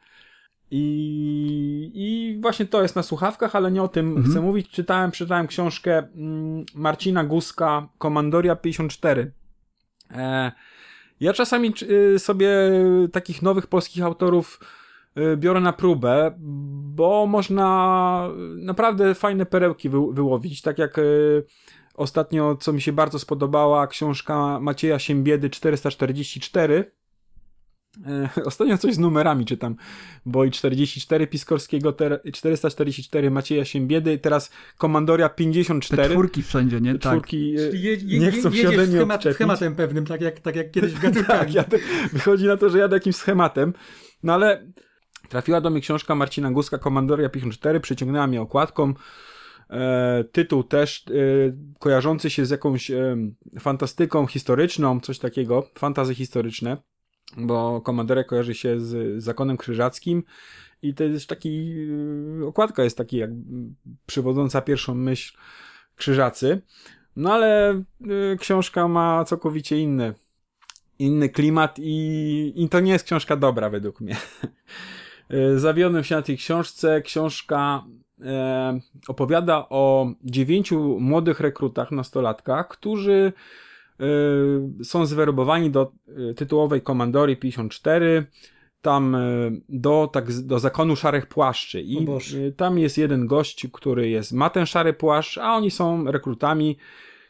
I, 0.71 1.91
I 1.93 2.37
właśnie 2.41 2.65
to 2.65 2.81
jest 2.81 2.95
na 2.95 3.03
słuchawkach, 3.03 3.55
ale 3.55 3.71
nie 3.71 3.83
o 3.83 3.87
tym 3.87 4.07
mhm. 4.07 4.25
chcę 4.25 4.41
mówić. 4.41 4.69
Czytałem, 4.69 5.11
czytałem 5.11 5.47
książkę 5.47 5.97
mm, 5.97 6.65
Marcina 6.75 7.23
Guska, 7.23 7.87
Komandoria 7.97 8.55
54. 8.55 9.31
E, 10.11 10.51
ja 11.19 11.33
czasami 11.33 11.73
y, 11.81 12.19
sobie 12.19 12.49
takich 13.11 13.41
nowych 13.41 13.67
polskich 13.67 14.03
autorów 14.03 14.59
y, 15.17 15.37
biorę 15.37 15.59
na 15.59 15.73
próbę, 15.73 16.35
bo 16.95 17.27
można 17.27 18.29
naprawdę 18.55 19.15
fajne 19.15 19.45
perełki 19.45 19.89
wy, 19.89 19.97
wyłowić, 20.11 20.61
tak 20.61 20.77
jak 20.77 20.97
y, 20.97 21.43
ostatnio, 21.93 22.55
co 22.55 22.73
mi 22.73 22.81
się 22.81 22.93
bardzo 22.93 23.19
spodobała, 23.19 23.87
książka 23.87 24.59
Macieja 24.59 24.99
Siembiedy 24.99 25.49
444, 25.49 26.91
E, 28.07 28.29
ostatnio 28.45 28.77
coś 28.77 28.93
z 28.93 28.99
numerami 28.99 29.45
czytam, 29.45 29.75
bo 30.25 30.45
i 30.45 30.51
44 30.51 31.27
Piskorskiego, 31.27 31.93
444 32.33 33.31
Macieja 33.31 33.65
Siembiedy, 33.65 34.17
teraz 34.17 34.51
Komandoria 34.77 35.29
54. 35.29 36.03
Te 36.03 36.09
czwórki 36.09 36.43
wszędzie, 36.43 36.81
nie? 36.81 36.93
Te 36.93 36.99
tak. 36.99 37.11
czwórki 37.11 37.55
tak. 37.55 37.79
je, 37.79 37.95
je, 37.95 38.19
nie 38.19 38.31
chcą 38.31 38.51
się 38.51 38.69
ode 38.69 38.87
mnie 38.87 38.97
schemat, 38.97 39.23
schematem 39.33 39.75
pewnym, 39.75 40.05
tak 40.05 40.21
jak, 40.21 40.39
tak 40.39 40.55
jak 40.55 40.71
kiedyś 40.73 40.93
w 40.93 41.27
tak, 41.27 41.53
jadę, 41.53 41.77
wychodzi 42.13 42.45
na 42.45 42.57
to, 42.57 42.69
że 42.69 42.79
jadę 42.79 42.95
jakimś 42.95 43.15
schematem, 43.15 43.73
no 44.23 44.33
ale 44.33 44.67
trafiła 45.29 45.61
do 45.61 45.69
mnie 45.69 45.81
książka 45.81 46.15
Marcina 46.15 46.51
Guska, 46.51 46.77
Komandoria 46.77 47.29
54, 47.29 47.79
przyciągnęła 47.79 48.27
mnie 48.27 48.41
okładką, 48.41 48.93
E, 49.71 50.23
tytuł 50.31 50.63
też 50.63 51.05
e, 51.07 51.11
kojarzący 51.79 52.29
się 52.29 52.45
z 52.45 52.49
jakąś 52.49 52.91
e, 52.91 53.17
fantastyką 53.59 54.27
historyczną, 54.27 54.99
coś 54.99 55.19
takiego, 55.19 55.67
fantazy 55.75 56.15
historyczne 56.15 56.77
bo 57.37 57.81
Komandera 57.81 58.23
kojarzy 58.23 58.55
się 58.55 58.79
z 58.79 59.23
zakonem 59.23 59.57
krzyżackim 59.57 60.23
i 60.81 60.93
to 60.93 61.03
jest 61.03 61.27
taki, 61.27 61.73
y, 62.41 62.45
okładka 62.47 62.83
jest 62.83 62.97
taki 62.97 63.17
jak 63.17 63.29
przywodząca 64.05 64.61
pierwszą 64.61 64.95
myśl 64.95 65.37
krzyżacy. 65.95 66.61
No 67.15 67.33
ale 67.33 67.81
y, 68.33 68.37
książka 68.39 68.87
ma 68.87 69.25
całkowicie 69.25 69.79
inny, 69.79 70.13
inny 70.99 71.29
klimat 71.29 71.79
i, 71.79 72.53
i 72.55 72.69
to 72.69 72.79
nie 72.79 72.91
jest 72.91 73.05
książka 73.05 73.35
dobra 73.35 73.69
według 73.69 74.01
mnie. 74.01 74.17
Y, 75.33 75.59
zawiodłem 75.65 76.03
się 76.03 76.15
na 76.15 76.21
tej 76.21 76.37
książce. 76.37 77.01
Książka 77.01 77.83
e, 77.87 78.00
opowiada 79.07 79.65
o 79.69 80.11
dziewięciu 80.23 80.99
młodych 80.99 81.39
rekrutach, 81.39 81.91
nastolatkach, 81.91 82.67
którzy 82.67 83.33
Y, 84.01 84.85
są 84.85 85.05
zwerbowani 85.05 85.71
do 85.71 85.91
y, 86.31 86.33
tytułowej 86.33 86.81
komandorii 86.81 87.37
54, 87.37 88.25
tam 88.81 89.17
do, 89.69 90.09
tak, 90.13 90.33
do 90.33 90.59
zakonu 90.59 90.95
szarych 90.95 91.25
płaszczy. 91.25 91.81
I 91.81 92.05
tam 92.57 92.79
jest 92.79 92.97
jeden 92.97 93.27
gość, 93.27 93.67
który 93.73 94.09
jest, 94.09 94.31
ma 94.31 94.49
ten 94.49 94.65
szary 94.65 94.93
płaszcz, 94.93 95.37
a 95.37 95.55
oni 95.55 95.71
są 95.71 96.11
rekrutami, 96.11 96.77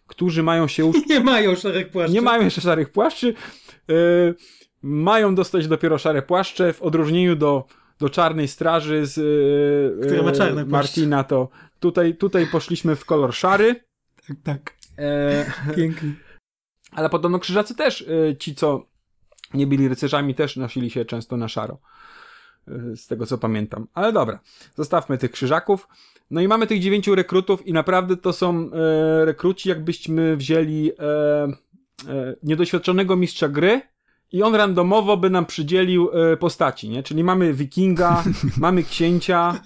którzy 0.08 0.44
mają 0.44 0.68
się 0.68 0.86
uczyć. 0.90 1.08
Nie 1.08 1.20
mają 1.20 1.56
szarych 1.56 1.90
płaszczy. 1.90 2.14
Nie 2.14 2.22
mają 2.22 2.44
jeszcze 2.44 2.62
szarych 2.62 2.92
płaszczy. 2.92 3.34
mają 4.82 5.36
dostać 5.36 5.68
dopiero 5.68 5.98
szare 5.98 6.22
płaszcze 6.22 6.74
w 6.74 6.82
odróżnieniu 6.82 7.36
do, 7.36 7.66
do 8.02 8.10
czarnej 8.10 8.48
straży 8.48 9.06
z 9.06 9.16
Która 10.06 10.24
ma 10.24 10.32
czarne 10.32 10.66
Martina, 10.66 11.24
to 11.24 11.50
tutaj, 11.80 12.16
tutaj 12.16 12.48
poszliśmy 12.48 12.96
w 12.96 13.06
kolor 13.06 13.34
szary. 13.34 13.76
Tak, 14.28 14.38
tak. 14.44 14.76
E... 14.98 15.46
Piękny. 15.76 16.16
Ale 16.92 17.10
podobno 17.10 17.40
krzyżacy 17.40 17.76
też, 17.76 18.02
y, 18.02 18.36
ci 18.40 18.56
co 18.56 18.86
nie 19.54 19.68
byli 19.68 19.88
rycerzami, 19.88 20.36
też 20.36 20.58
nosili 20.58 20.90
się 20.90 21.06
często 21.06 21.38
na 21.38 21.48
szaro. 21.48 21.78
Z 22.96 23.08
tego 23.08 23.26
co 23.26 23.38
pamiętam. 23.38 23.88
Ale 23.94 24.14
dobra, 24.14 24.40
zostawmy 24.76 25.18
tych 25.18 25.32
krzyżaków. 25.32 25.88
No 26.32 26.42
i 26.42 26.48
mamy 26.48 26.68
tych 26.68 26.80
dziewięciu 26.80 27.16
rekrutów 27.16 27.68
i 27.68 27.74
naprawdę 27.74 28.18
to 28.18 28.34
są 28.34 28.70
e, 28.72 29.26
rekruci, 29.26 29.70
jakbyśmy 29.70 30.38
wzięli 30.38 30.92
e, 30.92 31.04
e, 32.08 32.36
niedoświadczonego 32.44 33.16
mistrza 33.16 33.50
gry 33.50 33.82
i 34.32 34.44
on 34.44 34.56
randomowo 34.56 35.18
by 35.18 35.30
nam 35.30 35.46
przydzielił 35.46 36.10
e, 36.14 36.38
postaci, 36.38 36.90
nie? 36.90 37.04
Czyli 37.04 37.24
mamy 37.24 37.54
wikinga, 37.54 38.24
mamy 38.58 38.84
księcia, 38.84 39.62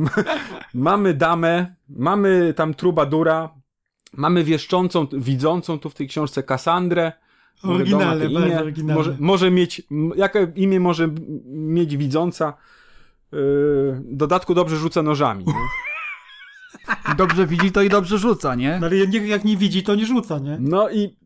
mamy 0.74 1.14
damę, 1.14 1.74
mamy 1.88 2.54
tam 2.56 2.74
trubadura, 2.74 3.60
Mamy 4.12 4.44
wieszczącą, 4.44 5.06
widzącą 5.12 5.78
tu 5.78 5.90
w 5.90 5.94
tej 5.94 6.08
książce 6.08 6.42
Kasandrę. 6.42 7.12
Oryginalne, 7.62 8.24
imię. 8.24 8.40
bardzo 8.40 8.60
oryginalne. 8.60 8.94
Może, 8.94 9.16
może 9.20 9.50
mieć, 9.50 9.82
jakie 10.16 10.52
imię 10.56 10.80
może 10.80 11.08
mieć 11.46 11.96
widząca? 11.96 12.54
Yy, 13.32 14.02
dodatku 14.04 14.54
dobrze 14.54 14.76
rzuca 14.76 15.02
nożami. 15.02 15.44
Nie? 15.44 15.54
Dobrze 17.16 17.46
widzi 17.46 17.72
to 17.72 17.82
i 17.82 17.88
dobrze 17.88 18.18
rzuca, 18.18 18.54
nie? 18.54 18.78
No 18.80 18.86
ale 18.86 18.96
jak 19.26 19.44
nie 19.44 19.56
widzi, 19.56 19.82
to 19.82 19.94
nie 19.94 20.06
rzuca, 20.06 20.38
nie? 20.38 20.56
No 20.60 20.90
i 20.90 21.16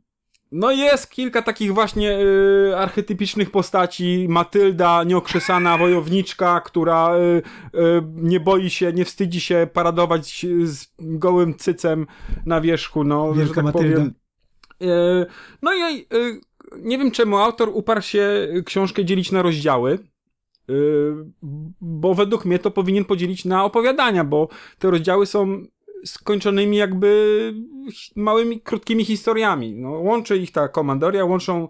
no 0.54 0.72
jest 0.72 1.10
kilka 1.10 1.42
takich 1.42 1.74
właśnie 1.74 2.18
y, 2.18 2.76
archetypicznych 2.76 3.50
postaci. 3.50 4.26
Matylda, 4.28 5.04
nieokrzesana 5.04 5.78
wojowniczka, 5.78 6.60
która 6.60 7.16
y, 7.16 7.42
y, 7.78 8.02
nie 8.14 8.40
boi 8.40 8.70
się, 8.70 8.92
nie 8.92 9.04
wstydzi 9.04 9.40
się 9.40 9.68
paradować 9.72 10.46
z 10.64 10.86
gołym 10.98 11.54
cycem 11.54 12.06
na 12.46 12.60
wierzchu. 12.60 13.04
No, 13.04 13.34
Wielka 13.34 13.54
tak 13.54 13.64
Matylda. 13.64 13.96
powiem. 13.96 14.14
No 15.62 15.74
i 15.74 16.06
nie 16.78 16.98
wiem 16.98 17.10
czemu 17.10 17.36
autor 17.36 17.70
uparł 17.72 18.02
się 18.02 18.48
książkę 18.64 19.04
dzielić 19.04 19.32
na 19.32 19.42
rozdziały. 19.42 19.98
Bo 21.80 22.14
według 22.14 22.44
mnie 22.44 22.58
to 22.58 22.70
powinien 22.70 23.04
podzielić 23.04 23.44
na 23.44 23.64
opowiadania, 23.64 24.24
bo 24.24 24.48
te 24.78 24.90
rozdziały 24.90 25.26
są 25.26 25.64
skończonymi 26.04 26.76
jakby 26.76 27.52
małymi, 28.16 28.60
krótkimi 28.60 29.04
historiami. 29.04 29.74
No, 29.74 29.90
łączy 29.90 30.36
ich 30.36 30.52
ta 30.52 30.68
komandoria, 30.68 31.24
łączą 31.24 31.68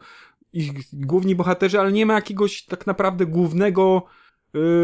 ich 0.53 0.73
główni 0.93 1.35
bohaterzy, 1.35 1.81
ale 1.81 1.93
nie 1.93 2.07
ma 2.07 2.15
jakiegoś 2.15 2.65
tak 2.65 2.87
naprawdę 2.87 3.27
głównego 3.27 4.03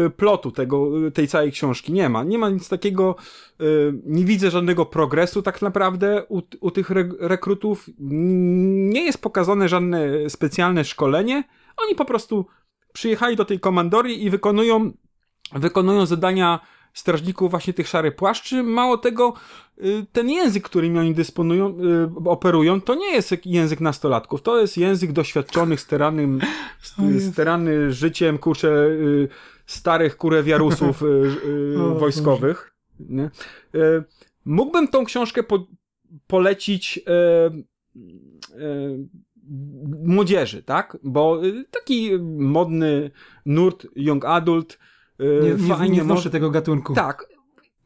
y, 0.07 0.09
plotu 0.09 0.51
tego, 0.51 1.07
y, 1.07 1.11
tej 1.11 1.27
całej 1.27 1.51
książki. 1.51 1.93
Nie 1.93 2.09
ma. 2.09 2.23
Nie 2.23 2.37
ma 2.37 2.49
nic 2.49 2.69
takiego, 2.69 3.15
y, 3.61 3.93
nie 4.05 4.25
widzę 4.25 4.51
żadnego 4.51 4.85
progresu 4.85 5.41
tak 5.41 5.61
naprawdę 5.61 6.25
u, 6.29 6.41
u 6.61 6.71
tych 6.71 6.91
re 6.91 7.09
rekrutów. 7.19 7.89
Nie 7.99 9.05
jest 9.05 9.21
pokazane 9.21 9.69
żadne 9.69 10.29
specjalne 10.29 10.85
szkolenie. 10.85 11.43
Oni 11.77 11.95
po 11.95 12.05
prostu 12.05 12.45
przyjechali 12.93 13.35
do 13.35 13.45
tej 13.45 13.59
komandorii 13.59 14.25
i 14.25 14.29
wykonują, 14.29 14.91
wykonują 15.53 16.05
zadania 16.05 16.59
strażników 16.93 17.51
właśnie 17.51 17.73
tych 17.73 17.87
szarych 17.87 18.15
płaszczy. 18.15 18.63
Mało 18.63 18.97
tego, 18.97 19.33
y, 19.77 20.05
ten 20.11 20.29
język, 20.29 20.63
którym 20.63 20.97
oni 20.97 21.13
dysponują, 21.13 21.77
y, 22.25 22.29
operują, 22.29 22.81
to 22.81 22.95
nie 22.95 23.11
jest 23.11 23.45
język 23.45 23.81
nastolatków, 23.81 24.41
to 24.41 24.61
jest 24.61 24.77
język 24.77 25.11
doświadczonych, 25.11 25.81
steranym, 25.81 26.39
sterany 27.31 27.91
życiem, 27.93 28.37
kurczę, 28.37 28.67
y, 28.87 29.27
starych 29.65 30.17
kurewiarusów 30.17 31.03
wojskowych. 31.99 32.73
Nie? 32.99 33.29
Mógłbym 34.45 34.87
tą 34.87 35.05
książkę 35.05 35.43
po, 35.43 35.67
polecić 36.27 36.99
e, 37.07 37.11
e, 37.11 37.51
młodzieży, 40.03 40.63
tak? 40.63 40.97
Bo 41.03 41.41
taki 41.71 42.11
modny 42.37 43.11
nurt, 43.45 43.87
young 43.95 44.25
adult, 44.25 44.79
nie, 45.43 45.67
nie, 45.67 45.75
fajnie 45.75 45.95
nie 45.95 46.03
wnoszę 46.03 46.29
tego 46.29 46.49
gatunku. 46.49 46.93
Tak. 46.93 47.27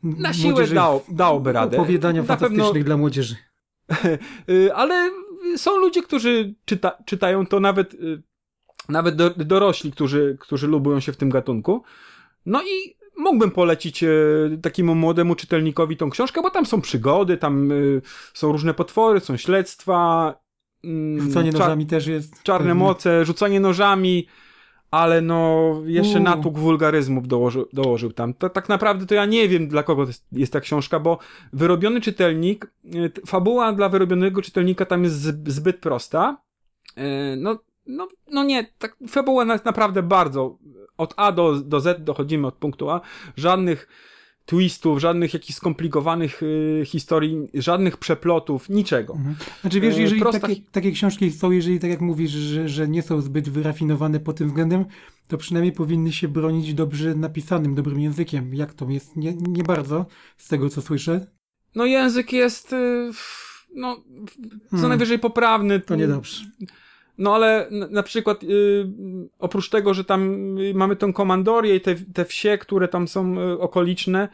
Na 0.04 0.34
siłę 0.34 0.68
dał, 0.68 1.02
dałoby 1.10 1.52
radę. 1.52 1.78
Opowiadania 1.78 2.22
Na 2.22 2.28
fantastycznych 2.28 2.68
pewno... 2.68 2.84
dla 2.84 2.98
młodzieży. 2.98 3.36
Y, 4.50 4.74
ale 4.74 5.12
są 5.58 5.78
ludzie, 5.78 6.02
którzy 6.02 6.56
czyta, 6.66 6.98
czytają 7.06 7.46
to 7.46 7.60
nawet, 7.60 7.94
y, 7.94 8.24
nawet 8.90 9.16
do, 9.16 9.30
dorośli, 9.30 9.92
którzy, 9.92 10.38
którzy 10.40 10.68
lubują 10.68 11.00
się 11.00 11.12
w 11.12 11.18
tym 11.18 11.30
gatunku. 11.30 11.84
No 12.46 12.62
i 12.64 12.96
mógłbym 13.18 13.52
polecić 13.52 14.04
y, 14.04 14.60
takiemu 14.62 14.96
młodemu 14.96 15.36
czytelnikowi 15.36 15.98
tą 15.98 16.10
książkę, 16.10 16.42
bo 16.42 16.50
tam 16.50 16.66
są 16.66 16.82
przygody, 16.82 17.38
tam 17.38 17.70
są 18.34 18.52
różne 18.52 18.74
potwory, 18.74 19.20
są 19.20 19.38
śledztwa. 19.38 20.34
Mm, 20.84 21.22
rzucanie 21.22 21.52
nożami 21.52 21.86
też 21.86 22.08
jest. 22.08 22.44
Czarne 22.44 22.68
pewnie. 22.68 22.84
moce, 22.84 23.26
rzucanie 23.26 23.60
nożami 23.60 24.28
ale 24.92 25.22
no 25.22 25.72
jeszcze 25.86 26.16
Uuu. 26.16 26.24
natłok 26.24 26.60
wulgaryzmów 26.60 27.28
dołożył, 27.28 27.68
dołożył 27.74 28.12
tam. 28.12 28.34
To, 28.34 28.50
tak 28.50 28.70
naprawdę 28.70 29.06
to 29.06 29.16
ja 29.16 29.26
nie 29.26 29.48
wiem, 29.48 29.68
dla 29.68 29.84
kogo 29.84 30.06
jest, 30.06 30.26
jest 30.32 30.54
ta 30.54 30.60
książka, 30.60 31.00
bo 31.00 31.18
wyrobiony 31.54 32.02
czytelnik, 32.02 32.66
e, 32.86 33.26
fabuła 33.28 33.74
dla 33.74 33.90
wyrobionego 33.90 34.42
czytelnika 34.42 34.86
tam 34.86 35.04
jest 35.04 35.16
zbyt 35.48 35.78
prosta. 35.78 36.38
E, 36.96 37.36
no, 37.36 37.60
no, 37.88 38.08
no 38.32 38.44
nie, 38.44 38.66
tak, 38.78 38.98
fabuła 39.08 39.46
jest 39.46 39.66
naprawdę 39.66 40.04
bardzo 40.04 40.58
od 40.98 41.14
A 41.18 41.32
do, 41.32 41.56
do 41.56 41.80
Z 41.80 42.04
dochodzimy 42.04 42.48
od 42.48 42.56
punktu 42.56 42.90
A. 42.90 43.02
Żadnych 43.38 43.88
twistów, 44.46 45.00
żadnych 45.00 45.34
jakichś 45.34 45.58
skomplikowanych 45.58 46.44
y, 46.44 46.84
historii, 46.86 47.38
żadnych 47.54 47.98
przeplotów, 47.98 48.70
niczego. 48.70 49.14
Mhm. 49.14 49.36
Znaczy 49.62 49.80
wiesz, 49.80 49.98
jeżeli 49.98 50.22
Prosta... 50.22 50.40
takie, 50.40 50.56
takie 50.72 50.92
książki 50.92 51.32
są, 51.32 51.52
jeżeli 51.52 51.80
tak 51.80 51.90
jak 51.90 52.02
mówisz, 52.02 52.32
że, 52.32 52.70
że 52.70 52.88
nie 52.88 53.02
są 53.02 53.22
zbyt 53.22 53.50
wyrafinowane 53.50 54.20
pod 54.20 54.38
tym 54.38 54.48
względem, 54.48 54.86
to 55.28 55.38
przynajmniej 55.38 55.74
powinny 55.74 56.12
się 56.12 56.28
bronić 56.28 56.74
dobrze 56.74 57.16
napisanym, 57.16 57.76
dobrym 57.76 58.00
językiem. 58.00 58.56
Jak 58.56 58.74
to 58.74 58.90
jest? 58.90 59.16
Nie, 59.16 59.34
nie 59.34 59.64
bardzo, 59.64 60.06
z 60.38 60.48
tego 60.48 60.70
co 60.70 60.82
słyszę. 60.82 61.28
No 61.76 61.86
język 61.86 62.34
jest, 62.34 62.74
y, 62.74 63.12
no, 63.76 63.96
co 64.66 64.72
hmm. 64.72 64.90
najwyżej 64.90 65.20
poprawny. 65.20 65.80
To 65.80 65.96
niedobrze. 65.96 66.46
No 67.18 67.36
ale 67.36 67.68
na, 67.92 68.04
przykład 68.04 68.44
y, 68.44 68.48
oprócz 69.40 69.70
tego, 69.70 69.94
że 69.94 70.04
tam 70.04 70.38
mamy 70.74 70.96
tą 70.96 71.14
komandorię 71.14 71.76
i 71.76 71.82
te, 71.82 71.96
te 71.96 72.26
wsie, 72.26 72.58
które 72.58 72.88
tam 72.88 73.08
są 73.08 73.40
y, 73.40 73.60
okoliczne, 73.60 74.30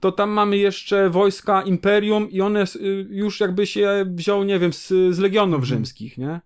to 0.00 0.12
tam 0.12 0.30
mamy 0.30 0.56
jeszcze 0.56 1.10
wojska 1.10 1.62
Imperium 1.62 2.30
i 2.30 2.40
one 2.40 2.62
y, 2.62 3.06
już 3.10 3.40
jakby 3.40 3.66
się 3.66 4.04
wziął, 4.08 4.44
nie 4.44 4.58
wiem, 4.58 4.72
z, 4.72 4.88
z 4.88 5.18
Legionów 5.18 5.54
mhm. 5.54 5.64
Rzymskich, 5.64 6.18
nie? 6.18 6.40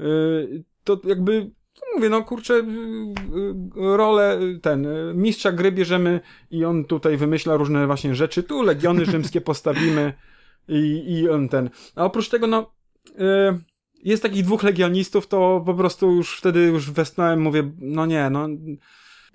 Y, 0.00 0.64
to 0.84 1.00
jakby 1.04 1.50
mówię, 1.94 2.08
no 2.08 2.22
kurczę, 2.22 2.54
y, 2.54 2.60
y, 2.60 3.96
rolę 3.96 4.38
ten, 4.62 4.86
mistrza 5.14 5.52
gry 5.52 5.72
bierzemy 5.72 6.20
i 6.50 6.64
on 6.64 6.84
tutaj 6.84 7.16
wymyśla 7.16 7.56
różne 7.56 7.86
właśnie 7.86 8.14
rzeczy, 8.14 8.42
tu 8.42 8.62
legiony 8.62 9.04
rzymskie 9.06 9.40
postawimy 9.40 10.12
i, 10.68 11.04
i 11.08 11.28
on 11.28 11.48
ten. 11.48 11.70
A 11.96 12.04
oprócz 12.04 12.28
tego, 12.28 12.46
no, 12.46 12.74
jest 14.04 14.22
takich 14.22 14.44
dwóch 14.44 14.62
legionistów, 14.62 15.26
to 15.26 15.62
po 15.66 15.74
prostu 15.74 16.12
już 16.12 16.38
wtedy 16.38 16.60
już 16.60 16.90
westnąłem, 16.90 17.40
mówię, 17.40 17.70
no 17.78 18.06
nie, 18.06 18.30
no. 18.30 18.48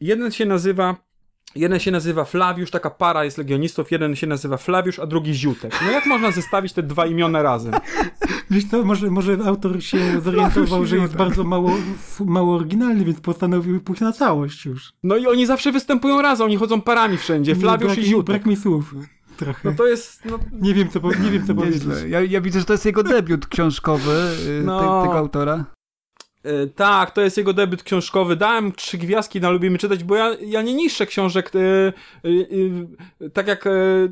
Jeden 0.02 0.32
się 0.32 0.46
nazywa 0.46 1.10
Jeden 1.56 1.80
się 1.80 1.91
nazywa 1.91 2.26
Flawiusz, 2.26 2.72
taka 2.72 2.90
para 2.90 3.26
jest 3.26 3.38
legionistów, 3.38 3.91
jeden 3.91 4.16
się 4.16 4.28
nazywa 4.28 4.58
Flawiusz, 4.58 5.00
a 5.00 5.06
drugi 5.06 5.34
Ziutek. 5.34 5.80
No 5.86 5.91
jak 5.91 6.06
można 6.06 6.32
zestawić 6.32 6.74
te 6.74 6.84
dwa 6.84 7.06
imiona 7.06 7.41
razem? 7.41 7.74
Wiesz 8.52 8.66
co, 8.66 8.84
może, 8.84 9.12
może 9.12 9.38
autor 9.46 9.84
się 9.84 10.22
zorientował, 10.22 10.86
że 10.86 10.98
jest 10.98 11.16
bardzo 11.16 11.44
mało, 11.44 11.72
mało 12.26 12.56
oryginalny, 12.56 13.06
więc 13.06 13.22
postanowił 13.22 13.82
pójść 13.82 14.02
na 14.02 14.12
całość 14.12 14.66
już. 14.66 14.94
No 15.04 15.18
i 15.18 15.28
oni 15.28 15.46
zawsze 15.46 15.72
występują 15.72 16.22
razem, 16.22 16.46
oni 16.46 16.58
chodzą 16.58 16.82
parami 16.82 17.18
wszędzie, 17.18 17.56
Flawiusz 17.56 17.94
brak, 17.94 18.06
i 18.06 18.10
Ziutek. 18.10 18.26
Brak 18.26 18.46
mi 18.46 18.56
słów. 18.56 18.96
Trochę. 19.40 19.70
No 19.70 19.76
to 19.78 19.88
jest. 19.88 20.26
No... 20.26 20.40
Nie 20.52 20.74
wiem, 20.74 20.90
co, 20.90 20.99
nie 21.24 21.32
wiem, 21.32 21.48
co 21.48 21.56
powiedzieć. 21.56 21.84
Ja, 22.07 22.22
ja, 22.22 22.41
widzę, 22.41 22.60
że 22.60 22.66
to 22.66 22.74
jest 22.74 22.86
jego 22.86 23.03
debiut 23.03 23.48
książkowy 23.48 24.32
y, 24.49 24.64
no. 24.66 24.80
te, 24.80 25.07
tego 25.07 25.18
autora. 25.18 25.66
E, 26.44 26.68
tak, 26.68 27.11
to 27.11 27.22
jest 27.22 27.38
jego 27.38 27.53
debiut 27.53 27.84
książkowy. 27.84 28.36
Dałem 28.36 28.72
trzy 28.72 28.98
gwiazdki 28.98 29.41
na 29.41 29.49
Lubimy 29.49 29.78
Czytać, 29.78 30.03
bo 30.03 30.16
ja, 30.16 30.36
ja 30.41 30.61
nie 30.61 30.74
niższę 30.74 31.06
książek. 31.06 31.52
E, 31.56 31.60
e, 33.26 33.30
tak 33.30 33.48
jak 33.48 33.66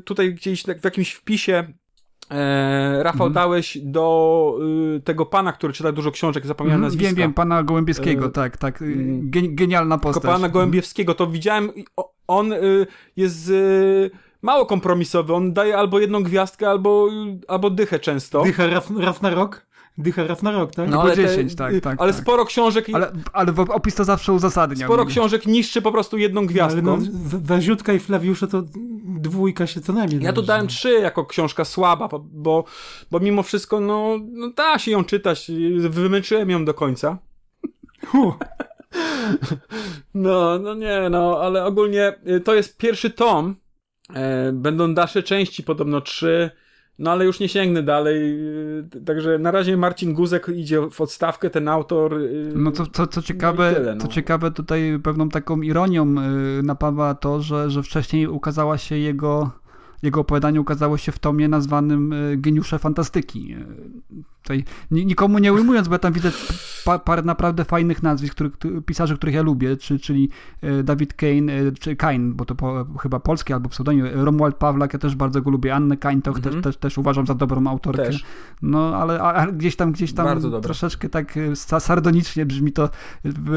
tutaj 0.04 0.34
gdzieś 0.34 0.62
w 0.62 0.84
jakimś 0.84 1.12
wpisie 1.12 1.72
E, 2.30 3.02
Rafał, 3.02 3.26
mhm. 3.26 3.32
dałeś 3.32 3.78
do 3.82 4.58
y, 4.96 5.00
tego 5.00 5.26
pana, 5.26 5.52
który 5.52 5.72
czyta 5.72 5.92
dużo 5.92 6.10
książek, 6.10 6.46
zapomniałem 6.46 6.80
mhm, 6.80 6.92
nazwiska. 6.92 7.08
Wiem, 7.08 7.16
wiem, 7.16 7.34
pana 7.34 7.62
Gołębieskiego, 7.62 8.26
e, 8.26 8.30
tak, 8.30 8.56
tak. 8.56 8.82
Mm. 8.82 9.30
genialna 9.30 9.98
postać. 9.98 10.22
Pana 10.22 10.34
mhm. 10.34 10.52
Gołębiewskiego, 10.52 11.14
to 11.14 11.26
widziałem, 11.26 11.70
on 12.26 12.52
y, 12.52 12.86
jest 13.16 13.48
y, 13.48 14.10
mało 14.42 14.66
kompromisowy, 14.66 15.34
on 15.34 15.52
daje 15.52 15.76
albo 15.76 16.00
jedną 16.00 16.22
gwiazdkę, 16.22 16.68
albo, 16.68 17.08
albo 17.48 17.70
dychę 17.70 17.98
często. 17.98 18.42
Dychę 18.42 18.66
raz, 18.70 18.90
raz 18.90 19.22
na 19.22 19.30
rok? 19.30 19.68
Dycha 19.98 20.26
raz 20.26 20.42
na 20.42 20.52
rok, 20.52 20.72
tak? 20.74 20.90
No, 20.90 21.02
ale 21.02 21.16
10, 21.16 21.54
te, 21.54 21.58
tak, 21.58 21.80
tak. 21.82 22.00
Ale 22.00 22.12
tak. 22.12 22.22
sporo 22.22 22.44
książek... 22.44 22.86
Ale, 22.92 23.12
ale 23.32 23.52
opis 23.68 23.94
to 23.94 24.04
zawsze 24.04 24.32
uzasadnia. 24.32 24.86
Sporo 24.86 25.06
książek 25.06 25.46
niszczy 25.46 25.82
po 25.82 25.92
prostu 25.92 26.18
jedną 26.18 26.46
gwiazdką. 26.46 26.82
No, 26.82 26.98
Waziutka 27.24 27.92
i 27.92 27.98
Flawiusza 27.98 28.46
to 28.46 28.62
dwójka 29.04 29.66
się 29.66 29.80
co 29.80 29.92
najmniej 29.92 30.22
Ja 30.22 30.32
tu 30.32 30.42
dałem 30.42 30.66
trzy 30.66 30.92
jako 30.92 31.26
książka 31.26 31.64
słaba, 31.64 32.08
bo, 32.22 32.64
bo 33.10 33.20
mimo 33.20 33.42
wszystko, 33.42 33.80
no, 33.80 34.18
no 34.32 34.50
da 34.50 34.78
się 34.78 34.90
ją 34.90 35.04
czytać. 35.04 35.50
Wymęczyłem 35.78 36.50
ją 36.50 36.64
do 36.64 36.74
końca. 36.74 37.18
No, 40.14 40.58
no 40.58 40.74
nie, 40.74 41.08
no, 41.10 41.40
ale 41.40 41.64
ogólnie 41.64 42.14
y, 42.28 42.40
to 42.40 42.54
jest 42.54 42.76
pierwszy 42.76 43.10
tom. 43.10 43.56
E, 44.14 44.52
będą 44.52 44.94
dalsze 44.94 45.22
części, 45.22 45.62
podobno 45.62 46.00
trzy. 46.00 46.50
No 46.98 47.10
ale 47.10 47.24
już 47.24 47.40
nie 47.40 47.48
sięgnę 47.48 47.82
dalej. 47.82 48.40
Y, 48.94 49.04
także 49.06 49.38
na 49.38 49.50
razie 49.50 49.76
Marcin 49.76 50.14
Guzek 50.14 50.48
idzie 50.48 50.90
w 50.90 51.00
odstawkę, 51.00 51.50
ten 51.50 51.68
autor. 51.68 52.14
Y, 52.14 52.52
no 52.54 52.72
to 52.72 52.86
co, 52.86 53.06
co 53.06 53.22
ciekawe, 53.22 53.74
tyle, 53.74 53.94
no. 53.94 54.00
co 54.00 54.08
ciekawe, 54.08 54.50
tutaj 54.50 54.98
pewną 55.02 55.28
taką 55.28 55.62
ironią 55.62 56.04
napawa 56.62 57.14
to, 57.14 57.40
że, 57.42 57.70
że 57.70 57.82
wcześniej 57.82 58.26
ukazała 58.26 58.78
się 58.78 58.98
jego 58.98 59.50
jego 60.02 60.20
opowiadanie 60.20 60.60
ukazało 60.60 60.96
się 60.96 61.12
w 61.12 61.18
tomie 61.18 61.48
nazwanym 61.48 62.14
Geniusze 62.36 62.78
Fantastyki. 62.78 63.56
Tutaj 64.48 64.64
nikomu 64.90 65.38
nie 65.38 65.52
ujmując, 65.52 65.88
bo 65.88 65.94
ja 65.94 65.98
tam 65.98 66.12
widzę 66.12 66.30
pa, 66.84 66.98
parę 66.98 67.22
naprawdę 67.22 67.64
fajnych 67.64 68.02
nazwisk, 68.02 68.34
których, 68.34 68.52
pisarzy, 68.86 69.16
których 69.16 69.34
ja 69.34 69.42
lubię, 69.42 69.76
czy, 69.76 69.98
czyli 69.98 70.28
e, 70.62 70.82
David 70.82 71.14
Kane, 71.14 71.52
e, 71.52 71.72
czy 71.80 71.96
Kain, 71.96 72.34
bo 72.34 72.44
to 72.44 72.54
po, 72.54 72.86
chyba 73.00 73.20
polski 73.20 73.52
albo 73.52 73.68
pseudonim, 73.68 74.06
Romuald 74.12 74.56
Pawlak, 74.56 74.92
ja 74.92 74.98
też 74.98 75.16
bardzo 75.16 75.42
go 75.42 75.50
lubię, 75.50 75.74
Annę 75.74 75.96
Kaintoch 75.96 76.36
-hmm. 76.36 76.42
też, 76.42 76.54
mhm. 76.54 76.62
też, 76.62 76.76
też 76.76 76.98
uważam 76.98 77.26
za 77.26 77.34
dobrą 77.34 77.66
autorkę. 77.66 78.04
Też. 78.04 78.24
No, 78.62 78.96
ale 78.96 79.20
a, 79.20 79.46
gdzieś 79.46 79.76
tam, 79.76 79.92
gdzieś 79.92 80.12
tam 80.12 80.60
troszeczkę 80.62 81.08
tak 81.08 81.36
e, 81.36 81.80
sardonicznie 81.80 82.46
brzmi 82.46 82.72
to 82.72 82.90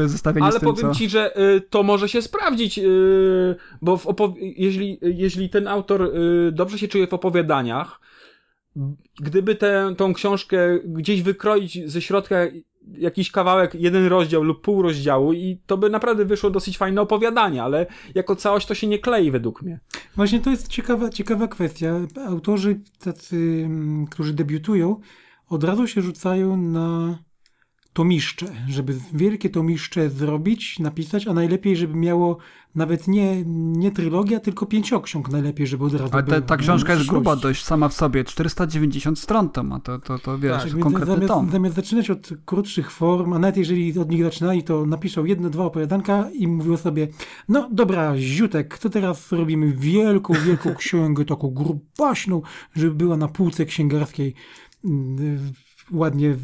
zestawienie 0.06 0.46
ale 0.46 0.56
z 0.56 0.60
tym, 0.60 0.74
powiem 0.74 0.92
co... 0.92 0.98
ci, 0.98 1.08
że 1.08 1.40
y, 1.40 1.60
to 1.60 1.82
może 1.82 2.08
się 2.08 2.22
sprawdzić, 2.22 2.78
y, 2.78 3.56
bo 3.82 4.00
jeśli, 4.40 4.98
jeśli 5.02 5.50
ten 5.50 5.68
autor 5.68 6.02
y, 6.02 6.52
dobrze 6.52 6.78
się 6.78 6.88
czuje 6.88 7.06
w 7.06 7.14
opowiadaniach, 7.14 8.00
gdyby 9.20 9.54
tę 9.54 9.94
tą 9.96 10.14
książkę 10.14 10.78
gdzieś 10.84 11.22
wykroić 11.22 11.90
ze 11.90 12.02
środka 12.02 12.36
jakiś 12.98 13.30
kawałek, 13.30 13.74
jeden 13.74 14.06
rozdział 14.06 14.42
lub 14.42 14.62
pół 14.62 14.82
rozdziału 14.82 15.32
i 15.32 15.60
to 15.66 15.76
by 15.76 15.90
naprawdę 15.90 16.24
wyszło 16.24 16.50
dosyć 16.50 16.78
fajne 16.78 17.00
opowiadanie, 17.00 17.62
ale 17.62 17.86
jako 18.14 18.36
całość 18.36 18.66
to 18.66 18.74
się 18.74 18.86
nie 18.86 18.98
klei 18.98 19.30
według 19.30 19.62
mnie. 19.62 19.80
Właśnie 20.16 20.40
to 20.40 20.50
jest 20.50 20.68
ciekawa, 20.68 21.10
ciekawa 21.10 21.48
kwestia. 21.48 22.00
Autorzy 22.26 22.80
tacy, 22.98 23.62
mm, 23.64 24.06
którzy 24.06 24.34
debiutują, 24.34 25.00
od 25.48 25.64
razu 25.64 25.86
się 25.86 26.02
rzucają 26.02 26.56
na 26.56 27.18
tomiszcze, 27.92 28.46
żeby 28.68 28.94
wielkie 29.14 29.50
tomiszcze 29.50 30.10
zrobić, 30.10 30.78
napisać, 30.78 31.26
a 31.26 31.32
najlepiej, 31.32 31.76
żeby 31.76 31.94
miało 31.94 32.38
nawet 32.74 33.08
nie, 33.08 33.42
nie 33.46 33.90
trylogia, 33.90 34.40
tylko 34.40 34.66
pięcioksiąg 34.66 35.28
najlepiej, 35.28 35.66
żeby 35.66 35.84
od 35.84 35.92
razu 35.92 36.08
Ale 36.12 36.22
te, 36.22 36.42
ta 36.42 36.56
książka 36.56 36.94
jest 36.94 37.06
gruba 37.06 37.36
dość 37.36 37.64
sama 37.64 37.88
w 37.88 37.94
sobie, 37.94 38.24
490 38.24 39.18
stron 39.18 39.50
to 39.50 39.62
ma, 39.62 39.80
to, 39.80 39.98
to, 39.98 40.18
to 40.18 40.38
wiesz, 40.38 40.62
tak, 40.62 40.78
konkretny 40.78 41.14
zamiast, 41.14 41.28
tom. 41.28 41.50
Zamiast 41.50 41.76
zaczynać 41.76 42.10
od 42.10 42.28
krótszych 42.44 42.90
form, 42.90 43.32
a 43.32 43.38
nawet 43.38 43.56
jeżeli 43.56 43.98
od 43.98 44.10
nich 44.10 44.24
zaczynali, 44.24 44.62
to 44.62 44.86
napiszą 44.86 45.24
jedno, 45.24 45.50
dwa 45.50 45.64
opowiadanka 45.64 46.30
i 46.30 46.48
mówią 46.48 46.76
sobie, 46.76 47.08
no 47.48 47.68
dobra, 47.72 48.18
ziutek, 48.18 48.78
to 48.78 48.90
teraz 48.90 49.32
robimy? 49.32 49.72
Wielką, 49.72 50.34
wielką 50.34 50.74
księgę, 50.84 51.24
taką 51.24 51.50
grubaśną, 51.50 52.42
żeby 52.76 52.94
była 52.94 53.16
na 53.16 53.28
półce 53.28 53.64
księgarskiej 53.64 54.34
mm, 54.84 55.52
ładnie 55.90 56.36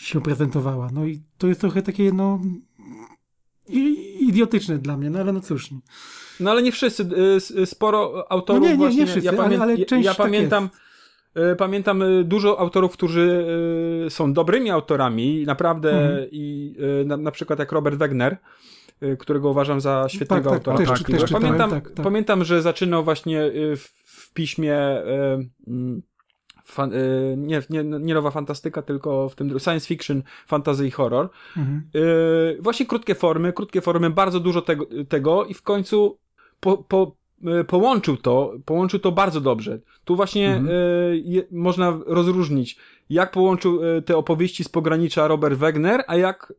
się 0.00 0.20
prezentowała. 0.20 0.88
No 0.92 1.06
i 1.06 1.22
to 1.38 1.46
jest 1.46 1.60
trochę 1.60 1.82
takie, 1.82 2.12
no, 2.12 2.40
idiotyczne 4.20 4.78
dla 4.78 4.96
mnie, 4.96 5.10
no 5.10 5.18
ale 5.18 5.32
no 5.32 5.40
cóż. 5.40 5.70
No, 5.70 5.78
no 6.40 6.50
ale 6.50 6.62
nie 6.62 6.72
wszyscy, 6.72 7.08
y, 7.58 7.66
sporo 7.66 8.32
autorów 8.32 8.62
no 8.62 8.66
nie, 8.66 8.72
nie, 8.72 8.78
właśnie, 8.78 9.00
nie 9.00 9.06
wszyscy, 9.06 9.26
ja, 9.26 9.32
pamię 9.32 9.60
ale, 9.60 9.74
ale 9.74 9.84
część 9.84 10.06
ja 10.06 10.10
tak 10.10 10.26
pamiętam, 10.26 10.68
y, 11.52 11.56
Pamiętam 11.56 12.02
y, 12.02 12.24
dużo 12.24 12.58
autorów, 12.58 12.92
którzy 12.92 13.46
są 14.08 14.32
dobrymi 14.32 14.70
autorami, 14.70 15.44
naprawdę, 15.46 15.90
mhm. 15.90 16.28
i 16.32 16.76
na, 17.04 17.16
na 17.16 17.30
przykład 17.30 17.58
jak 17.58 17.72
Robert 17.72 17.96
Wegner, 17.96 18.36
którego 19.18 19.50
uważam 19.50 19.80
za 19.80 20.06
świetnego 20.08 20.50
tak, 20.50 20.64
tak, 20.64 20.74
autora. 20.74 20.96
Też, 20.96 21.20
też 21.20 21.30
pamiętam, 21.30 21.70
tak, 21.70 21.90
tak. 21.90 22.04
pamiętam, 22.04 22.44
że 22.44 22.62
zaczynał 22.62 23.04
właśnie 23.04 23.50
w, 23.76 23.84
w 24.04 24.32
piśmie 24.32 24.76
mm, 25.66 26.02
fan, 26.72 26.92
y, 26.92 27.34
nie, 27.38 27.62
nie, 27.70 27.84
nie 27.84 28.14
nowa 28.14 28.30
fantastyka, 28.30 28.82
tylko 28.82 29.28
w 29.28 29.34
tym 29.34 29.58
science 29.58 29.86
fiction, 29.86 30.22
fantasy 30.46 30.86
i 30.86 30.90
horror. 30.90 31.28
Mhm. 31.56 31.82
Y, 31.94 32.58
właśnie 32.60 32.86
krótkie 32.86 33.14
formy, 33.14 33.52
krótkie 33.52 33.80
formy, 33.80 34.10
bardzo 34.10 34.40
dużo 34.40 34.62
tego, 34.62 34.86
tego 35.08 35.44
i 35.44 35.54
w 35.54 35.62
końcu 35.62 36.18
po, 36.60 36.78
po, 36.78 37.16
y, 37.60 37.64
połączył 37.64 38.16
to, 38.16 38.52
połączył 38.64 39.00
to 39.00 39.12
bardzo 39.12 39.40
dobrze. 39.40 39.78
Tu 40.04 40.16
właśnie 40.16 40.48
mhm. 40.48 40.68
je, 41.24 41.42
można 41.50 41.98
rozróżnić, 42.06 42.78
jak 43.10 43.30
połączył 43.30 43.80
te 44.04 44.16
opowieści 44.16 44.64
z 44.64 44.68
pogranicza 44.68 45.28
Robert 45.28 45.58
Wegner, 45.58 46.04
a 46.06 46.16
jak 46.16 46.52
y, 46.52 46.54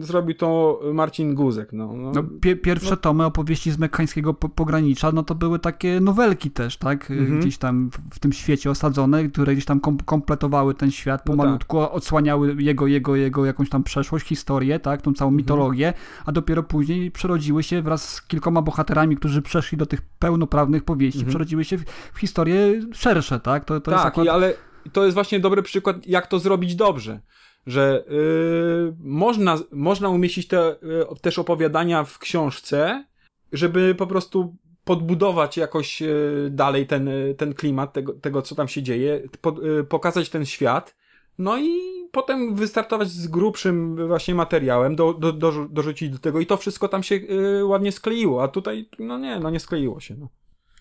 zrobił 0.00 0.34
to 0.34 0.80
Marcin 0.94 1.34
Guzek. 1.34 1.72
No, 1.72 1.92
no. 1.96 2.12
no 2.12 2.22
pierwsze 2.62 2.90
no. 2.90 2.96
tomy 2.96 3.24
opowieści 3.24 3.70
z 3.70 3.78
mekańskiego 3.78 4.34
pogranicza, 4.34 5.12
no 5.12 5.22
to 5.22 5.34
były 5.34 5.58
takie 5.58 6.00
nowelki 6.00 6.50
też, 6.50 6.76
tak? 6.76 7.10
Mhm. 7.10 7.40
Gdzieś 7.40 7.58
tam 7.58 7.90
w, 7.90 8.14
w, 8.14 8.18
tym 8.18 8.32
świecie 8.32 8.70
osadzone, 8.70 9.28
które 9.28 9.52
gdzieś 9.52 9.64
tam 9.64 9.80
kom 9.80 9.98
kompletowały 9.98 10.74
ten 10.74 10.90
świat, 10.90 11.26
no 11.26 11.32
pomalutku 11.32 11.76
no 11.76 11.86
tak. 11.86 11.94
odsłaniały 11.94 12.56
jego, 12.58 12.86
jego, 12.86 13.16
jego 13.16 13.44
jakąś 13.44 13.68
tam 13.68 13.82
przeszłość, 13.82 14.26
historię, 14.26 14.80
tak? 14.80 15.02
Tą 15.02 15.14
całą 15.14 15.28
mhm. 15.28 15.36
mitologię, 15.36 15.92
a 16.26 16.32
dopiero 16.32 16.62
później 16.62 17.10
przerodziły 17.10 17.62
się 17.62 17.82
wraz 17.82 18.08
z 18.08 18.22
kilkoma 18.22 18.62
bohaterami, 18.62 19.16
którzy 19.16 19.42
przeszli 19.42 19.78
do 19.78 19.86
tych 19.86 20.02
pełnoprawnych 20.18 20.84
powieści, 20.84 21.18
mhm. 21.18 21.30
przerodziły 21.30 21.64
się 21.64 21.78
w, 21.78 21.84
w 22.12 22.18
historie 22.18 22.80
szersze, 22.92 23.40
tak? 23.40 23.64
To, 23.64 23.80
to 23.80 23.90
tak, 23.90 23.94
jest 23.94 24.06
akurat... 24.06 24.34
ale 24.34 24.54
to 24.92 25.04
jest 25.04 25.14
właśnie 25.14 25.40
dobry 25.40 25.62
przykład, 25.62 26.06
jak 26.06 26.26
to 26.26 26.38
zrobić 26.38 26.74
dobrze 26.74 27.20
że 27.66 28.04
yy, 28.08 28.96
można, 28.98 29.58
można 29.72 30.08
umieścić 30.08 30.48
te 30.48 30.76
yy, 30.82 31.06
też 31.20 31.38
opowiadania 31.38 32.04
w 32.04 32.18
książce, 32.18 33.04
żeby 33.52 33.94
po 33.94 34.06
prostu 34.06 34.56
podbudować 34.84 35.56
jakoś 35.56 36.00
yy, 36.00 36.48
dalej 36.50 36.86
ten, 36.86 37.08
y, 37.08 37.34
ten 37.38 37.54
klimat 37.54 37.92
tego, 37.92 38.12
tego, 38.12 38.42
co 38.42 38.54
tam 38.54 38.68
się 38.68 38.82
dzieje, 38.82 39.22
pod, 39.40 39.58
y, 39.64 39.84
pokazać 39.84 40.30
ten 40.30 40.46
świat, 40.46 40.96
no 41.38 41.58
i 41.58 41.70
potem 42.12 42.54
wystartować 42.54 43.08
z 43.08 43.28
grubszym 43.28 44.06
właśnie 44.08 44.34
materiałem, 44.34 44.96
do, 44.96 45.14
do, 45.14 45.32
do, 45.32 45.68
dorzucić 45.70 46.10
do 46.10 46.18
tego 46.18 46.40
i 46.40 46.46
to 46.46 46.56
wszystko 46.56 46.88
tam 46.88 47.02
się 47.02 47.14
y, 47.14 47.64
ładnie 47.64 47.92
skleiło, 47.92 48.42
a 48.42 48.48
tutaj, 48.48 48.88
no 48.98 49.18
nie, 49.18 49.40
no 49.40 49.50
nie 49.50 49.60
skleiło 49.60 50.00
się. 50.00 50.16
No. 50.16 50.28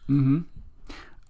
Mhm. 0.10 0.43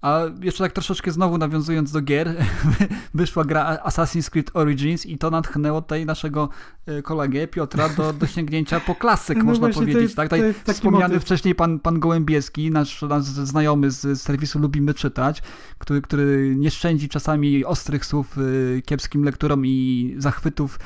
A 0.02 0.22
jeszcze 0.42 0.64
tak 0.64 0.74
troszeczkę 0.74 1.12
znowu 1.12 1.38
nawiązując 1.38 1.92
do 1.92 2.02
gier, 2.02 2.36
wyszła 3.14 3.46
gra 3.46 3.78
Assassin's 3.86 4.30
Creed 4.30 4.52
Origins 4.54 5.06
i 5.06 5.18
to 5.18 5.30
natchnęło 5.30 5.82
tutaj 5.82 6.06
naszego 6.06 6.50
e, 6.86 7.02
kolegę 7.02 7.48
Piotra 7.48 7.90
do, 7.90 8.14
do 8.20 8.28
sięgnięcia 8.28 8.80
po 8.80 8.96
klasyk, 8.96 9.38
no 9.38 9.44
można 9.44 9.70
powiedzieć. 9.70 10.02
Jest, 10.02 10.16
tak? 10.16 10.30
Tutaj 10.30 10.54
wspomniany 10.74 11.14
motyw. 11.14 11.24
wcześniej 11.24 11.56
pan, 11.56 11.80
pan 11.80 12.00
Gołębieski, 12.00 12.72
nasz, 12.72 13.02
nasz 13.02 13.24
znajomy 13.24 13.92
z, 13.92 14.02
z 14.02 14.22
serwisu 14.22 14.60
Lubimy 14.60 14.94
Czytać, 14.94 15.42
który, 15.78 16.02
który 16.02 16.56
nie 16.58 16.72
szczędzi 16.72 17.10
czasami 17.10 17.66
ostrych 17.66 18.06
słów 18.06 18.38
y, 18.38 18.82
kiepskim 18.86 19.24
lekturom 19.24 19.66
i 19.66 20.16
zachwytów 20.18 20.80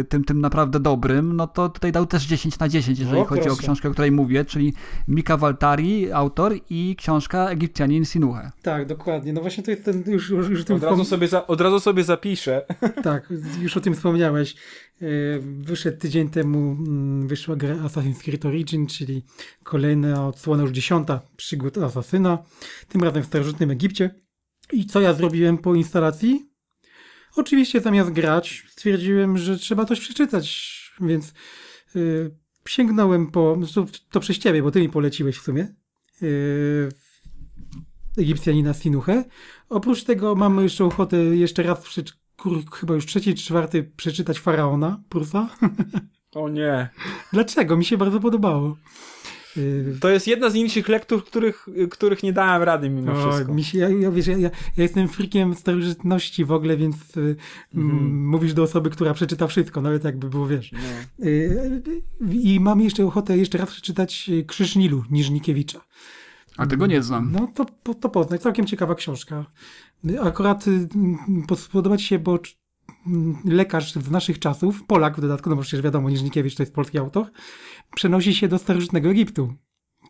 y, 0.00 0.04
tym, 0.04 0.24
tym 0.24 0.40
naprawdę 0.40 0.80
dobrym, 0.80 1.36
no 1.36 1.46
to 1.46 1.68
tutaj 1.68 1.92
dał 1.92 2.06
też 2.06 2.26
10 2.26 2.58
na 2.58 2.68
10, 2.68 2.98
jeżeli 2.98 3.20
o, 3.20 3.24
chodzi 3.24 3.42
proszę. 3.42 3.54
o 3.54 3.62
książkę, 3.62 3.88
o 3.88 3.92
której 3.92 4.12
mówię, 4.12 4.44
czyli 4.44 4.74
Mika 5.08 5.36
Waltari, 5.36 6.12
autor 6.12 6.54
i 6.70 6.96
książka 6.98 7.48
Egipcjanin 7.48 8.04
Sinuhe. 8.04 8.47
Tak, 8.62 8.86
dokładnie. 8.86 9.32
No 9.32 9.40
właśnie 9.40 9.62
to 9.62 9.70
jest 9.70 9.84
ten, 9.84 10.02
już, 10.06 10.30
już, 10.30 10.48
już 10.48 10.70
od, 10.70 10.82
razu 10.82 11.04
sobie 11.04 11.28
za, 11.28 11.46
od 11.46 11.60
razu 11.60 11.80
sobie 11.80 12.04
zapiszę. 12.04 12.66
Tak, 13.02 13.32
już 13.62 13.76
o 13.76 13.80
tym 13.80 13.94
wspomniałeś. 13.94 14.54
E, 15.02 15.06
wyszedł 15.40 15.98
tydzień 15.98 16.30
temu, 16.30 16.58
mm, 16.58 17.28
wyszła 17.28 17.56
gra 17.56 17.74
Assassin's 17.74 18.22
Creed 18.22 18.46
Origin, 18.46 18.86
czyli 18.86 19.24
kolejna 19.62 20.28
odsłona, 20.28 20.62
już 20.62 20.72
dziesiąta 20.72 21.20
przygód 21.36 21.78
Asasyna, 21.78 22.38
tym 22.88 23.02
razem 23.02 23.22
w 23.22 23.26
starożytnym 23.26 23.70
Egipcie. 23.70 24.10
I 24.72 24.86
co 24.86 25.00
ja 25.00 25.14
zrobiłem 25.14 25.58
po 25.58 25.74
instalacji? 25.74 26.50
Oczywiście 27.36 27.80
zamiast 27.80 28.10
grać, 28.10 28.64
stwierdziłem, 28.68 29.38
że 29.38 29.58
trzeba 29.58 29.84
coś 29.84 30.00
przeczytać, 30.00 30.68
więc 31.00 31.32
yy, 31.94 32.36
sięgnąłem 32.68 33.30
po, 33.30 33.58
to, 33.74 33.86
to 34.10 34.20
przez 34.20 34.38
ciebie, 34.38 34.62
bo 34.62 34.70
ty 34.70 34.80
mi 34.80 34.88
poleciłeś 34.88 35.38
w 35.38 35.42
sumie, 35.42 35.74
yy, 36.20 36.88
Egipcjanina 38.18 38.74
Sinuche. 38.74 39.24
Oprócz 39.68 40.04
tego 40.04 40.34
mamy 40.34 40.62
jeszcze 40.62 40.84
ochotę 40.84 41.16
jeszcze 41.16 41.62
raz, 41.62 42.00
chyba 42.72 42.94
już 42.94 43.06
trzeci 43.06 43.34
czy 43.34 43.42
czwarty, 43.44 43.90
przeczytać 43.96 44.40
Faraona 44.40 45.02
Prusa. 45.08 45.48
O 46.34 46.48
nie. 46.48 46.88
Dlaczego? 47.32 47.76
Mi 47.76 47.84
się 47.84 47.98
bardzo 47.98 48.20
podobało. 48.20 48.76
Y, 49.56 49.96
to 50.00 50.08
jest 50.08 50.26
jedna 50.26 50.50
z 50.50 50.54
niższych 50.54 50.88
lektur, 50.88 51.24
których, 51.24 51.66
których 51.90 52.22
nie 52.22 52.32
dałem 52.32 52.62
rady 52.62 52.90
mimo 52.90 53.12
o, 53.12 53.30
wszystko. 53.30 53.54
Mi 53.54 53.64
się, 53.64 53.78
ja, 53.78 53.88
ja, 53.88 54.10
wiesz, 54.10 54.26
ja, 54.26 54.38
ja, 54.38 54.50
jestem 54.76 55.08
frikiem 55.08 55.54
starożytności 55.54 56.44
w 56.44 56.52
ogóle, 56.52 56.76
więc 56.76 56.96
mhm. 57.74 58.26
mówisz 58.26 58.54
do 58.54 58.62
osoby, 58.62 58.90
która 58.90 59.14
przeczyta 59.14 59.46
wszystko, 59.46 59.80
nawet 59.80 60.04
jakby 60.04 60.30
było, 60.30 60.46
wiesz. 60.46 60.72
No. 60.72 61.26
Y, 61.26 62.02
I 62.32 62.60
mam 62.60 62.80
jeszcze 62.80 63.06
ochotę 63.06 63.38
jeszcze 63.38 63.58
raz 63.58 63.70
przeczytać 63.70 64.30
Krzyż 64.46 64.76
Nilu 64.76 65.04
Niżnikiewicza. 65.10 65.80
A 66.58 66.66
tego 66.66 66.86
nie 66.86 67.02
znam. 67.02 67.32
No 67.32 67.52
to, 67.54 67.94
to 67.94 68.08
poznaj. 68.08 68.38
Całkiem 68.38 68.66
ciekawa 68.66 68.94
książka. 68.94 69.46
Akurat 70.22 70.68
y, 70.68 70.88
podoba 71.72 71.96
ci 71.96 72.04
się, 72.04 72.18
bo 72.18 72.38
lekarz 73.44 73.92
z 73.92 74.10
naszych 74.10 74.38
czasów, 74.38 74.84
Polak 74.86 75.16
w 75.16 75.20
dodatku, 75.20 75.50
no 75.50 75.56
bo 75.56 75.62
przecież 75.62 75.82
wiadomo, 75.82 76.10
Niżnikiewicz 76.10 76.54
to 76.54 76.62
jest 76.62 76.74
polski 76.74 76.98
autor, 76.98 77.26
przenosi 77.94 78.34
się 78.34 78.48
do 78.48 78.58
starożytnego 78.58 79.08
Egiptu 79.08 79.54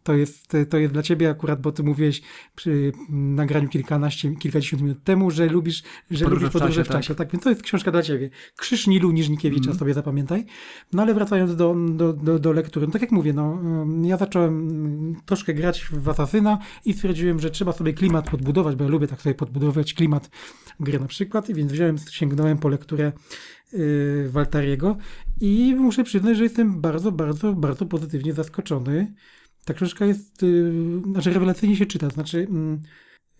to 0.08 0.14
jest, 0.14 0.48
to 0.68 0.78
jest 0.78 0.92
dla 0.92 1.02
ciebie 1.02 1.30
akurat, 1.30 1.60
bo 1.60 1.72
ty 1.72 1.82
mówiłeś 1.82 2.22
przy 2.56 2.92
nagraniu 3.08 3.68
kilkanaście, 3.68 4.36
kilkadziesiąt 4.36 4.82
minut 4.82 5.04
temu, 5.04 5.30
że 5.30 5.46
lubisz, 5.46 5.82
że 6.10 6.24
podróże 6.24 6.44
lubisz 6.46 6.52
podróże 6.52 6.84
w 6.84 6.88
czasie. 6.88 6.98
W 6.98 7.02
czasie 7.02 7.14
tak. 7.14 7.26
tak. 7.26 7.32
więc 7.32 7.44
to 7.44 7.50
jest 7.50 7.62
książka 7.62 7.90
dla 7.90 8.02
ciebie. 8.02 8.30
Krzyż 8.56 8.86
Nilu 8.86 9.10
Niżnikiewicza 9.10 9.70
mm. 9.70 9.78
sobie 9.78 9.94
zapamiętaj. 9.94 10.46
No 10.92 11.02
ale 11.02 11.14
wracając 11.14 11.56
do, 11.56 11.76
do, 11.90 12.12
do, 12.12 12.38
do 12.38 12.52
lektury, 12.52 12.86
no 12.86 12.92
tak 12.92 13.02
jak 13.02 13.12
mówię, 13.12 13.32
no, 13.32 13.58
ja 14.02 14.16
zacząłem 14.16 15.16
troszkę 15.26 15.54
grać 15.54 15.88
w 15.92 16.08
Asasyna 16.08 16.58
i 16.84 16.92
stwierdziłem, 16.92 17.40
że 17.40 17.50
trzeba 17.50 17.72
sobie 17.72 17.92
klimat 17.92 18.30
podbudować, 18.30 18.76
bo 18.76 18.84
ja 18.84 18.90
lubię 18.90 19.06
tak 19.06 19.22
sobie 19.22 19.34
podbudować 19.34 19.94
klimat 19.94 20.30
gry 20.80 21.00
na 21.00 21.06
przykład, 21.06 21.52
więc 21.52 21.72
wziąłem, 21.72 21.96
sięgnąłem 22.10 22.58
po 22.58 22.68
lekturę 22.68 23.12
yy, 23.72 24.28
Waltariego 24.30 24.96
i 25.40 25.74
muszę 25.78 26.04
przyznać, 26.04 26.36
że 26.36 26.42
jestem 26.42 26.80
bardzo, 26.80 27.12
bardzo, 27.12 27.52
bardzo 27.52 27.86
pozytywnie 27.86 28.32
zaskoczony 28.32 29.14
ta 29.68 29.74
książka 29.74 30.06
jest, 30.06 30.42
yy, 30.42 31.02
znaczy 31.12 31.32
rewelacyjnie 31.32 31.76
się 31.76 31.86
czyta, 31.86 32.08
znaczy 32.08 32.48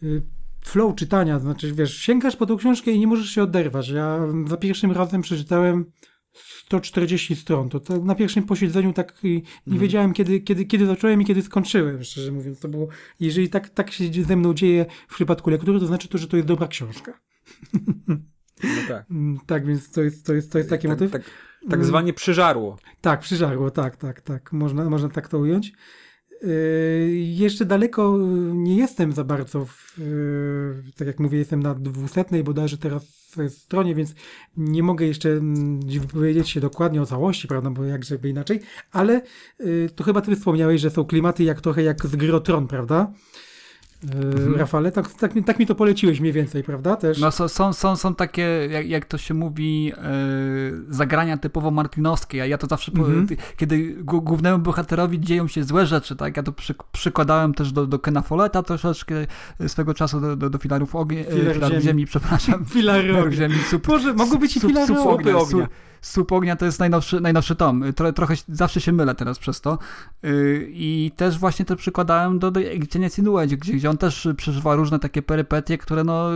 yy, 0.03 0.23
flow 0.61 0.95
czytania, 0.95 1.39
znaczy 1.39 1.75
wiesz, 1.75 1.99
sięgasz 1.99 2.37
po 2.37 2.47
tą 2.47 2.57
książkę 2.57 2.91
i 2.91 2.99
nie 2.99 3.07
możesz 3.07 3.31
się 3.31 3.43
oderwać. 3.43 3.89
Ja 3.89 4.19
za 4.47 4.57
pierwszym 4.57 4.93
razem 4.93 5.23
przeczytałem 5.23 5.85
140 6.33 7.37
stron. 7.37 7.69
To, 7.69 7.81
to 7.81 7.99
na 8.05 8.15
pierwszym 8.15 8.45
posiedzeniu 8.45 8.93
tak 8.93 9.23
nie 9.23 9.41
mhm. 9.67 9.79
wiedziałem, 9.79 10.13
kiedy, 10.13 10.41
kiedy, 10.41 10.65
kiedy 10.65 10.87
zacząłem 10.87 11.23
i 11.23 11.25
kiedy 11.25 11.43
skończyłem, 11.43 12.05
szczerze 12.05 12.33
mówiąc. 12.33 12.61
To 12.61 12.69
było, 12.69 12.89
jeżeli 13.21 13.49
tak, 13.49 13.69
tak 13.69 13.91
się 13.91 14.25
ze 14.25 14.37
mną 14.37 14.55
dzieje 14.55 14.87
w 15.09 15.15
przypadku 15.15 15.51
lektury, 15.51 15.81
to 15.81 15.87
znaczy 15.87 16.09
to, 16.09 16.19
że 16.19 16.29
to 16.29 16.37
jest 16.37 16.49
dobra 16.49 16.69
książka. 16.69 17.21
No 18.65 18.89
tak. 18.89 19.07
tak, 19.47 19.67
więc 19.67 19.91
to 19.91 20.03
jest, 20.03 20.27
to 20.27 20.35
jest, 20.35 20.53
to 20.53 20.59
jest 20.59 20.71
taki 20.71 20.89
tak, 20.89 20.91
motyw. 20.91 21.13
Tak, 21.13 21.23
tak 21.71 21.85
zwanie 21.85 22.13
przyżarło. 22.13 22.79
Tak, 23.01 23.21
przyżarło, 23.21 23.71
tak, 23.71 23.97
tak, 23.97 24.21
tak. 24.21 24.53
Można, 24.53 24.91
można 24.91 25.09
tak 25.09 25.29
to 25.29 25.39
ująć. 25.39 25.73
Yy, 26.43 27.11
jeszcze 27.17 27.65
daleko 27.65 28.19
nie 28.53 28.77
jestem 28.77 29.13
za 29.13 29.25
bardzo, 29.25 29.65
w, 29.65 29.99
yy, 29.99 30.93
tak 30.97 31.07
jak 31.07 31.21
mówię, 31.21 31.39
jestem 31.39 31.63
na 31.63 31.75
dwusetnej 31.75 32.45
bodajże 32.45 32.79
teraz 32.79 33.19
stronie, 33.49 33.95
więc 33.95 34.15
nie 34.57 34.83
mogę 34.83 35.07
jeszcze 35.07 35.41
wypowiedzieć 36.01 36.49
się 36.49 36.61
dokładnie 36.61 37.03
o 37.03 37.07
całości, 37.07 37.49
prawda, 37.49 37.71
bo 37.71 37.85
jak 37.85 38.05
żeby 38.05 38.29
inaczej, 38.29 38.61
ale 38.93 39.23
yy, 39.59 39.91
to 39.95 40.05
chyba 40.05 40.21
ty 40.21 40.37
wspomniałeś, 40.37 40.81
że 40.81 40.91
są 40.91 41.05
klimaty 41.05 41.45
jak 41.45 41.61
trochę 41.61 41.83
jak 41.83 42.07
z 42.07 42.17
Grotron, 42.17 42.69
prawda? 42.69 43.13
Mhm. 44.05 44.57
Rafale, 44.57 44.93
tak, 44.93 45.13
tak, 45.13 45.33
tak, 45.47 45.59
mi 45.59 45.67
to 45.67 45.75
poleciłeś 45.75 46.21
mniej 46.21 46.33
więcej, 46.33 46.65
prawda? 46.65 46.97
Też. 46.97 47.19
No 47.19 47.31
są, 47.31 47.73
są, 47.73 47.97
są 47.97 48.15
takie, 48.15 48.69
jak, 48.71 48.89
jak 48.89 49.05
to 49.05 49.19
się 49.19 49.35
mówi, 49.35 49.85
yy, 49.85 49.95
zagrania 50.89 51.37
typowo 51.37 51.71
martinowskie. 51.71 52.39
Ja, 52.39 52.47
ja 52.47 52.59
to 52.59 52.67
zawsze, 52.67 52.93
mhm. 52.93 53.27
kiedy 53.57 53.97
głównemu 54.03 54.59
bohaterowi 54.59 55.21
dzieją 55.21 55.49
się 55.49 55.65
złe 55.65 55.87
rzeczy, 55.87 56.17
tak? 56.17 56.37
Ja 56.37 56.43
to 56.43 56.53
przy, 56.53 56.75
przykładałem 56.93 57.55
też 57.55 57.73
do, 57.73 57.87
do 57.87 57.99
Kena 57.99 58.23
Folletta 58.23 58.63
troszeczkę 58.63 59.15
swego 59.67 59.95
czasu 59.95 60.21
do, 60.21 60.37
do, 60.37 60.51
do 60.51 60.59
filarów, 60.59 60.97
ognia, 60.97 61.25
filarów 61.25 61.71
ziemi. 61.71 61.83
ziemi. 61.83 62.07
przepraszam. 62.07 62.65
Filarów 62.65 63.33
ziemi. 63.33 63.55
Sup, 63.71 63.87
Boże, 63.87 64.15
mogą 64.15 64.39
być 64.39 64.57
i 64.57 64.61
filary 64.61 64.99
ognia. 64.99 65.37
ognia. 65.37 65.69
Słup 66.03 66.33
ognia 66.33 66.57
to 66.57 66.65
jest 66.65 66.81
najnowszy, 66.81 67.21
najnowszy 67.21 67.57
tom. 67.57 67.85
Tro, 67.97 68.13
trochę 68.13 68.35
zawsze 68.49 68.81
się 68.81 68.93
mylę 68.93 69.15
teraz 69.15 69.39
przez 69.39 69.61
to. 69.61 69.79
Yy, 70.23 70.69
I 70.71 71.13
też 71.17 71.39
właśnie 71.39 71.65
to 71.65 71.77
przykładałem 71.77 72.39
do, 72.39 72.51
do 72.51 72.61
Sinuedzie, 73.15 73.57
gdzie, 73.57 73.73
gdzie 73.73 73.91
on 73.91 73.99
też 73.99 74.29
przeżywa 74.37 74.75
różne 74.75 74.99
takie 74.99 75.23
perypetie, 75.23 75.79
które 75.79 76.05
no 76.05 76.31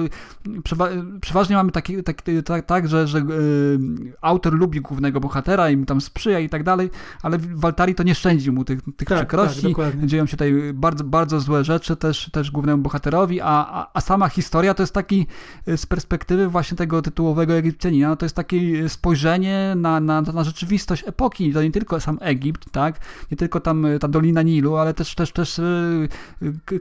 przewa 0.65 0.89
przeważnie 1.21 1.57
mamy 1.57 1.73
takie, 1.73 2.03
tak, 2.03 2.23
tak, 2.45 2.67
tak 2.67 2.89
że, 2.89 3.07
że 3.07 3.19
yy, 3.19 4.13
autor 4.21 4.55
lubi 4.55 4.81
głównego 4.81 5.21
bohatera 5.21 5.71
i 5.71 5.77
mu 5.77 5.87
tam 5.87 6.01
sprzyja 6.01 6.39
i 6.39 6.49
tak 6.49 6.63
dalej, 6.63 6.91
ale 7.23 7.39
Waltari 7.39 7.95
to 7.95 8.03
nie 8.03 8.15
szczędzi 8.15 8.53
mu 8.53 8.65
tych, 8.65 8.81
tych 8.97 9.09
tak, 9.09 9.19
przykrości. 9.19 9.75
Tak, 9.75 10.07
Dzieją 10.07 10.27
się 10.27 10.31
tutaj 10.31 10.55
bardzo, 10.75 11.05
bardzo 11.05 11.41
złe 11.41 11.65
rzeczy 11.65 11.97
też, 11.97 12.31
też 12.33 12.51
głównemu 12.51 12.83
bohaterowi, 12.83 13.41
a, 13.41 13.47
a, 13.49 13.91
a 13.95 14.01
sama 14.01 14.29
historia 14.29 14.75
to 14.75 14.83
jest 14.83 14.95
taki 14.95 15.27
z 15.67 15.87
perspektywy 15.87 16.49
właśnie 16.49 16.77
tego 16.77 17.03
tytułowego 17.03 17.53
Egipcjanina, 17.53 18.17
to 18.17 18.25
jest 18.25 18.37
takie 18.37 18.89
spojrzenie 18.89 19.62
na, 19.77 20.01
na, 20.01 20.23
na 20.23 20.45
rzeczywistość 20.45 21.05
epoki. 21.07 21.53
To 21.53 21.63
nie 21.63 21.71
tylko 21.71 22.01
sam 22.01 22.19
Egipt, 22.21 22.71
tak? 22.71 23.01
Nie 23.31 23.37
tylko 23.37 23.61
tam 23.61 23.87
ta 24.01 24.09
Dolina 24.09 24.43
Nilu, 24.43 24.77
ale 24.77 24.95
też, 24.95 25.15
też, 25.15 25.33
też 25.33 25.61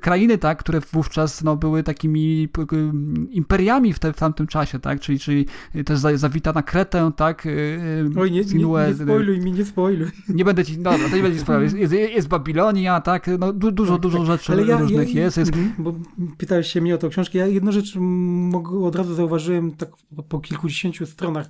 krainy, 0.01 0.37
tak? 0.37 0.59
Które 0.59 0.79
wówczas 0.93 1.43
no, 1.43 1.55
były 1.55 1.83
takimi 1.83 2.49
imperiami 3.29 3.93
w, 3.93 3.99
te, 3.99 4.13
w 4.13 4.17
tamtym 4.17 4.47
czasie, 4.47 4.79
tak? 4.79 4.99
Czyli, 4.99 5.19
czyli 5.19 5.45
też 5.85 5.99
zawita 5.99 6.53
na 6.53 6.63
Kretę, 6.63 7.11
tak? 7.15 7.47
Oj, 8.17 8.31
nie, 8.31 8.41
nie, 8.41 8.53
nie 8.53 8.95
spoiluj 8.95 9.39
mi, 9.39 9.51
nie 9.51 9.65
spoiluj. 9.65 10.07
Nie 10.29 10.45
będę 10.45 10.65
ci, 10.65 10.79
no, 10.79 10.91
to 11.09 11.15
nie 11.15 11.23
będzie 11.23 11.39
spoiluj. 11.39 11.63
Jest, 11.63 11.77
jest, 11.77 11.93
jest 11.93 12.27
Babilonia, 12.27 13.01
tak? 13.01 13.29
No, 13.39 13.53
du, 13.53 13.71
dużo, 13.71 13.93
tak, 13.93 14.01
dużo 14.01 14.17
tak. 14.17 14.27
rzeczy 14.27 14.51
ale 14.51 14.65
ja, 14.65 14.77
różnych 14.77 15.15
ja, 15.15 15.23
jest, 15.23 15.37
jest. 15.37 15.53
Mhm, 15.53 15.73
bo 15.77 15.93
pytałeś 16.37 16.67
się 16.67 16.81
mnie 16.81 16.95
o 16.95 16.97
tą 16.97 17.09
książkę. 17.09 17.37
Ja 17.37 17.47
jedną 17.47 17.71
rzecz 17.71 17.97
od 18.81 18.95
razu 18.95 19.15
zauważyłem 19.15 19.71
tak 19.71 19.89
po 20.29 20.39
kilkudziesięciu 20.39 21.05
stronach. 21.05 21.49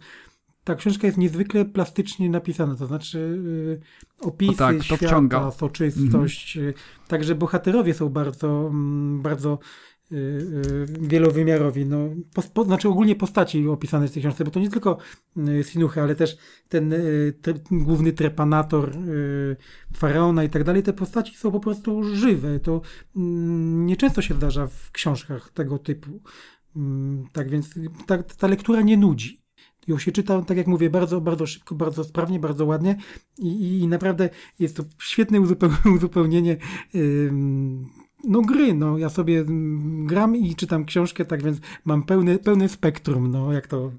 Ta 0.63 0.75
książka 0.75 1.07
jest 1.07 1.17
niezwykle 1.17 1.65
plastycznie 1.65 2.29
napisana, 2.29 2.75
to 2.75 2.87
znaczy 2.87 3.19
y, 3.19 4.25
opisy 4.25 4.57
tak, 4.57 4.77
to 4.77 4.83
świata, 4.83 5.07
wciąga. 5.07 5.51
soczystość. 5.51 6.57
Mhm. 6.57 6.73
Także 7.07 7.35
bohaterowie 7.35 7.93
są 7.93 8.09
bardzo, 8.09 8.67
mm, 8.67 9.21
bardzo 9.21 9.59
Y, 10.11 10.15
y, 10.15 11.07
wielowymiarowi. 11.07 11.85
No, 11.85 11.97
po, 12.33 12.41
po, 12.41 12.63
znaczy 12.63 12.89
ogólnie 12.89 13.15
postaci 13.15 13.67
opisane 13.67 14.07
w 14.07 14.11
tej 14.11 14.23
książce, 14.23 14.43
bo 14.43 14.51
to 14.51 14.59
nie 14.59 14.69
tylko 14.69 14.97
y, 15.37 15.63
Sinuchy, 15.63 16.01
ale 16.01 16.15
też 16.15 16.37
ten 16.69 16.93
te, 17.41 17.53
główny 17.71 18.13
trepanator 18.13 18.91
faraona 19.93 20.43
i 20.43 20.49
tak 20.49 20.63
dalej. 20.63 20.83
Te 20.83 20.93
postaci 20.93 21.35
są 21.35 21.51
po 21.51 21.59
prostu 21.59 22.03
żywe. 22.03 22.59
To 22.59 22.81
mm, 23.15 23.85
nieczęsto 23.85 24.21
się 24.21 24.33
zdarza 24.33 24.67
w 24.67 24.91
książkach 24.91 25.49
tego 25.49 25.79
typu. 25.79 26.21
Mm, 26.75 27.25
tak 27.33 27.49
więc 27.49 27.73
ta, 28.05 28.23
ta 28.23 28.47
lektura 28.47 28.81
nie 28.81 28.97
nudzi. 28.97 29.40
Ją 29.87 29.97
się 29.97 30.11
czyta, 30.11 30.41
tak 30.41 30.57
jak 30.57 30.67
mówię, 30.67 30.89
bardzo, 30.89 31.21
bardzo 31.21 31.45
szybko, 31.45 31.75
bardzo 31.75 32.03
sprawnie, 32.03 32.39
bardzo 32.39 32.65
ładnie 32.65 32.95
i, 33.37 33.79
i 33.79 33.87
naprawdę 33.87 34.29
jest 34.59 34.77
to 34.77 34.83
świetne 34.99 35.39
uzupełnienie 35.95 36.57
no 38.23 38.41
gry, 38.41 38.73
no 38.73 38.97
ja 38.97 39.09
sobie 39.09 39.39
mm, 39.39 40.07
gram 40.07 40.35
i 40.35 40.55
czytam 40.55 40.85
książkę, 40.85 41.25
tak 41.25 41.43
więc 41.43 41.57
mam 41.85 42.03
pełny, 42.03 42.39
pełny 42.39 42.69
spektrum, 42.69 43.31
no 43.31 43.53
jak 43.53 43.67
to, 43.67 43.91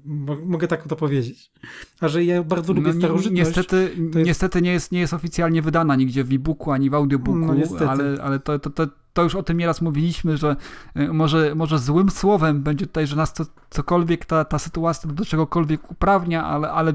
mogę 0.45 0.67
tak 0.67 0.87
to 0.87 0.95
powiedzieć. 0.95 1.51
A 1.99 2.07
że 2.07 2.23
ja 2.23 2.43
bardzo 2.43 2.73
lubię 2.73 2.93
no, 2.93 2.99
starożytność. 2.99 3.45
Niestety, 3.45 3.95
jest... 4.15 4.27
niestety 4.27 4.61
nie, 4.61 4.71
jest, 4.71 4.91
nie 4.91 4.99
jest 4.99 5.13
oficjalnie 5.13 5.61
wydana 5.61 5.95
nigdzie 5.95 6.23
w 6.23 6.33
e-booku 6.33 6.71
ani 6.71 6.89
w 6.89 6.93
audiobooku, 6.93 7.39
no, 7.39 7.53
ale, 7.89 8.17
ale 8.21 8.39
to, 8.39 8.59
to, 8.59 8.69
to, 8.69 8.87
to 9.13 9.23
już 9.23 9.35
o 9.35 9.43
tym 9.43 9.57
nieraz 9.57 9.81
mówiliśmy, 9.81 10.37
że 10.37 10.55
y, 10.97 11.13
może, 11.13 11.55
może 11.55 11.79
złym 11.79 12.09
słowem 12.09 12.63
będzie 12.63 12.87
tutaj, 12.87 13.07
że 13.07 13.15
nas 13.15 13.33
to, 13.33 13.45
cokolwiek 13.69 14.25
ta, 14.25 14.45
ta 14.45 14.59
sytuacja 14.59 15.11
do 15.11 15.25
czegokolwiek 15.25 15.91
uprawnia, 15.91 16.45
ale, 16.45 16.71
ale 16.71 16.93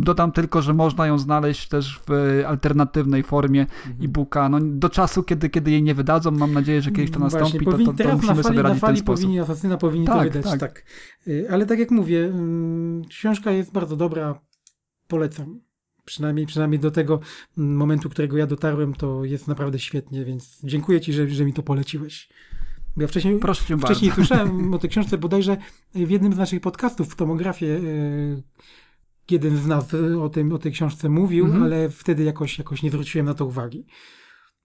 dodam 0.00 0.32
tylko, 0.32 0.62
że 0.62 0.74
można 0.74 1.06
ją 1.06 1.18
znaleźć 1.18 1.68
też 1.68 2.00
w 2.08 2.42
alternatywnej 2.46 3.22
formie 3.22 3.60
mhm. 3.60 4.04
e-booka. 4.04 4.48
No, 4.48 4.58
do 4.60 4.88
czasu, 4.88 5.22
kiedy, 5.22 5.50
kiedy 5.50 5.70
jej 5.70 5.82
nie 5.82 5.94
wydadzą, 5.94 6.30
mam 6.30 6.52
nadzieję, 6.52 6.82
że 6.82 6.90
kiedyś 6.90 7.10
to 7.10 7.18
nastąpi, 7.18 7.64
Właśnie, 7.64 7.86
to, 7.86 7.92
to, 7.92 8.04
to 8.04 8.16
musimy 8.16 8.34
fali, 8.34 8.42
sobie 8.42 8.62
radzić 8.62 8.82
w 8.82 8.86
ten 8.86 8.96
sposób. 8.96 9.24
Powinni, 9.24 9.40
asasyna 9.40 9.76
powinni 9.76 10.06
tak, 10.06 10.16
to 10.16 10.22
wydać, 10.22 10.44
tak. 10.44 10.60
tak. 10.60 10.84
Y, 11.28 11.46
ale 11.50 11.66
tak 11.66 11.78
jak 11.78 11.90
mówię, 11.90 12.24
mm, 12.24 13.04
książka 13.04 13.50
jest 13.50 13.72
bardzo 13.72 13.96
dobra, 13.96 14.40
polecam 15.08 15.60
przynajmniej, 16.04 16.46
przynajmniej 16.46 16.80
do 16.80 16.90
tego 16.90 17.20
momentu, 17.56 18.10
którego 18.10 18.36
ja 18.36 18.46
dotarłem, 18.46 18.94
to 18.94 19.24
jest 19.24 19.48
naprawdę 19.48 19.78
świetnie, 19.78 20.24
więc 20.24 20.60
dziękuję 20.64 21.00
Ci, 21.00 21.12
że, 21.12 21.28
że 21.28 21.44
mi 21.44 21.52
to 21.52 21.62
poleciłeś. 21.62 22.28
Ja 22.96 23.06
wcześniej, 23.06 23.40
wcześniej 23.84 24.12
słyszałem 24.12 24.74
o 24.74 24.78
tej 24.78 24.90
książce 24.90 25.18
bodajże 25.18 25.56
w 25.94 26.10
jednym 26.10 26.32
z 26.32 26.36
naszych 26.36 26.60
podcastów 26.60 27.12
w 27.12 27.16
tomografie 27.16 27.66
e, 27.66 27.80
jeden 29.30 29.56
z 29.56 29.66
nas 29.66 29.94
o, 30.20 30.28
tym, 30.28 30.52
o 30.52 30.58
tej 30.58 30.72
książce 30.72 31.08
mówił, 31.08 31.44
mhm. 31.44 31.62
ale 31.62 31.90
wtedy 31.90 32.22
jakoś, 32.22 32.58
jakoś 32.58 32.82
nie 32.82 32.90
zwróciłem 32.90 33.26
na 33.26 33.34
to 33.34 33.46
uwagi. 33.46 33.86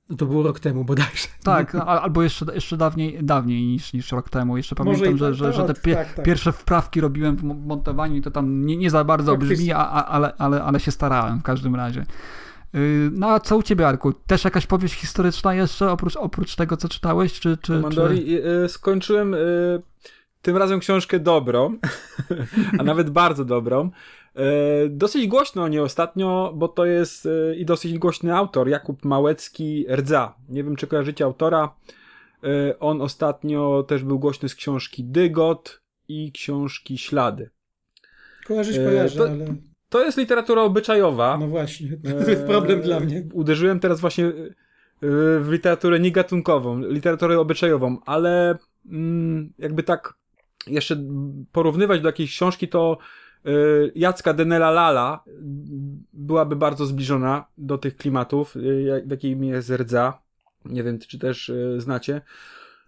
No 0.10 0.18
to 0.18 0.26
było 0.26 0.44
rok 0.44 0.60
temu 0.60 0.84
bodajże. 0.84 1.28
Tak, 1.44 1.76
albo 1.76 2.24
jeszcze, 2.24 2.46
jeszcze 2.56 2.78
dawniej, 2.78 3.24
dawniej 3.24 3.68
niż, 3.68 3.94
niż 3.94 4.12
rok 4.12 4.30
temu. 4.30 4.58
Jeszcze 4.58 4.76
pamiętam, 4.76 5.18
że, 5.18 5.34
że, 5.34 5.54
że 5.54 5.64
te 5.64 5.74
pie, 5.74 5.96
tak, 5.96 6.14
tak. 6.14 6.26
pierwsze 6.26 6.52
wprawki 6.52 7.02
robiłem 7.02 7.36
w 7.36 7.44
montowaniu 7.44 8.16
i 8.16 8.22
to 8.22 8.32
tam 8.32 8.66
nie, 8.66 8.78
nie 8.78 8.90
za 8.90 9.04
bardzo 9.04 9.32
tak, 9.32 9.40
brzmi, 9.40 9.72
a, 9.72 9.78
a, 9.78 10.06
ale, 10.06 10.34
ale, 10.38 10.64
ale 10.64 10.80
się 10.80 10.92
starałem 10.92 11.40
w 11.40 11.44
każdym 11.44 11.76
razie. 11.76 12.06
Y, 12.76 13.10
no 13.14 13.30
a 13.30 13.40
co 13.40 13.58
u 13.58 13.64
ciebie, 13.64 13.88
Arku? 13.88 14.14
Też 14.14 14.44
jakaś 14.44 14.68
powieść 14.68 14.94
historyczna 14.94 15.54
jeszcze, 15.54 15.92
oprócz, 15.92 16.16
oprócz 16.16 16.56
tego, 16.56 16.78
co 16.78 16.90
czytałeś? 16.90 17.40
Czy, 17.40 17.58
czy, 17.62 17.80
Mandori, 17.80 18.26
czy... 18.26 18.70
skończyłem 18.70 19.34
y, 19.34 19.82
tym 20.42 20.58
razem 20.58 20.80
książkę 20.80 21.20
dobrą, 21.20 21.78
a 22.80 22.84
nawet 22.84 23.10
bardzo 23.10 23.46
dobrą. 23.46 23.92
E, 24.38 24.89
dosyć 24.89 25.27
głośno 25.27 25.64
o 25.64 25.68
niej 25.68 25.80
ostatnio, 25.80 26.53
bo 26.55 26.68
to 26.68 26.85
jest 26.85 27.26
e, 27.26 27.55
i 27.55 27.65
dosyć 27.65 27.97
głośny 27.97 28.35
autor, 28.35 28.69
Jakub 28.69 29.05
Małecki-Rdza. 29.05 30.34
Nie 30.49 30.64
wiem, 30.64 30.76
czy 30.76 30.88
kojarzycie 30.88 31.26
autora. 31.26 31.76
E, 32.43 32.80
on 32.80 33.01
ostatnio 33.01 33.84
też 33.88 34.03
był 34.03 34.19
głośny 34.19 34.49
z 34.49 34.55
książki 34.55 35.03
Dygot 35.03 35.81
i 36.07 36.31
książki 36.31 36.97
Ślady. 36.97 37.49
Kojarzyć 38.47 38.77
kojarzę, 38.77 39.18
to, 39.18 39.26
ale... 39.26 39.45
To 39.89 40.05
jest 40.05 40.18
literatura 40.18 40.61
obyczajowa. 40.61 41.38
No 41.38 41.47
właśnie, 41.47 41.97
to 42.26 42.30
jest 42.31 42.43
problem 42.43 42.81
dla 42.81 42.99
mnie. 42.99 43.23
Uderzyłem 43.34 43.80
teraz 43.80 43.99
właśnie 43.99 44.31
w 45.01 45.47
literaturę 45.51 45.99
niegatunkową, 45.99 46.80
literaturę 46.80 47.39
obyczajową, 47.39 47.97
ale 48.05 48.57
mm, 48.91 49.53
jakby 49.59 49.84
tak 49.84 50.14
jeszcze 50.68 51.03
porównywać 51.51 52.01
do 52.01 52.09
jakiejś 52.09 52.31
książki, 52.31 52.68
to 52.68 52.97
Jacka 53.95 54.34
Denela 54.34 54.72
Lala 54.72 55.23
byłaby 56.14 56.55
bardzo 56.55 56.85
zbliżona 56.85 57.45
do 57.57 57.77
tych 57.77 57.97
klimatów, 57.97 58.55
y, 58.55 59.03
w 59.05 59.11
jakim 59.11 59.43
jest 59.43 59.69
rdza. 59.69 60.22
Nie 60.65 60.84
wiem, 60.84 60.99
czy 60.99 61.19
też 61.19 61.49
y, 61.49 61.81
znacie. 61.81 62.22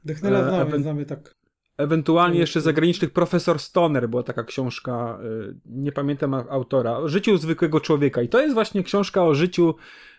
Dechnela 0.06 0.44
znamy, 0.44 0.62
Ewen 0.62 0.82
znamy 0.82 1.06
tak. 1.06 1.36
Ewentualnie 1.78 2.40
jeszcze 2.40 2.62
zagranicznych 2.62 3.12
Profesor 3.12 3.60
Stoner 3.60 4.10
była 4.10 4.24
taka 4.24 4.44
książka, 4.44 5.20
nie 5.66 5.92
pamiętam 5.92 6.34
autora, 6.34 6.98
o 6.98 7.08
życiu 7.10 7.38
zwykłego 7.38 7.82
człowieka. 7.82 8.22
I 8.22 8.30
to 8.30 8.42
jest 8.42 8.54
właśnie 8.54 8.84
książka 8.84 9.24
o 9.24 9.36
życiu 9.36 9.76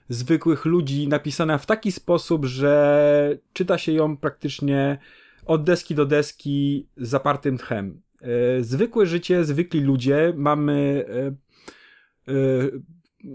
zwykłych 0.09 0.65
ludzi, 0.65 1.09
napisana 1.09 1.59
w 1.59 1.67
taki 1.67 1.93
sposób, 1.93 2.45
że 2.45 3.39
czyta 3.53 3.79
się 3.79 3.93
ją 3.93 4.17
praktycznie 4.17 4.99
od 5.47 5.65
deski 5.65 5.95
do 5.95 6.07
deski 6.07 6.87
z 6.97 7.09
zapartym 7.09 7.59
tchem. 7.59 8.01
E, 8.21 8.63
zwykłe 8.63 9.07
życie, 9.07 9.45
zwykli 9.45 9.81
ludzie. 9.81 10.33
Mamy. 10.37 11.05
E, 11.09 12.33
e, 12.33 12.71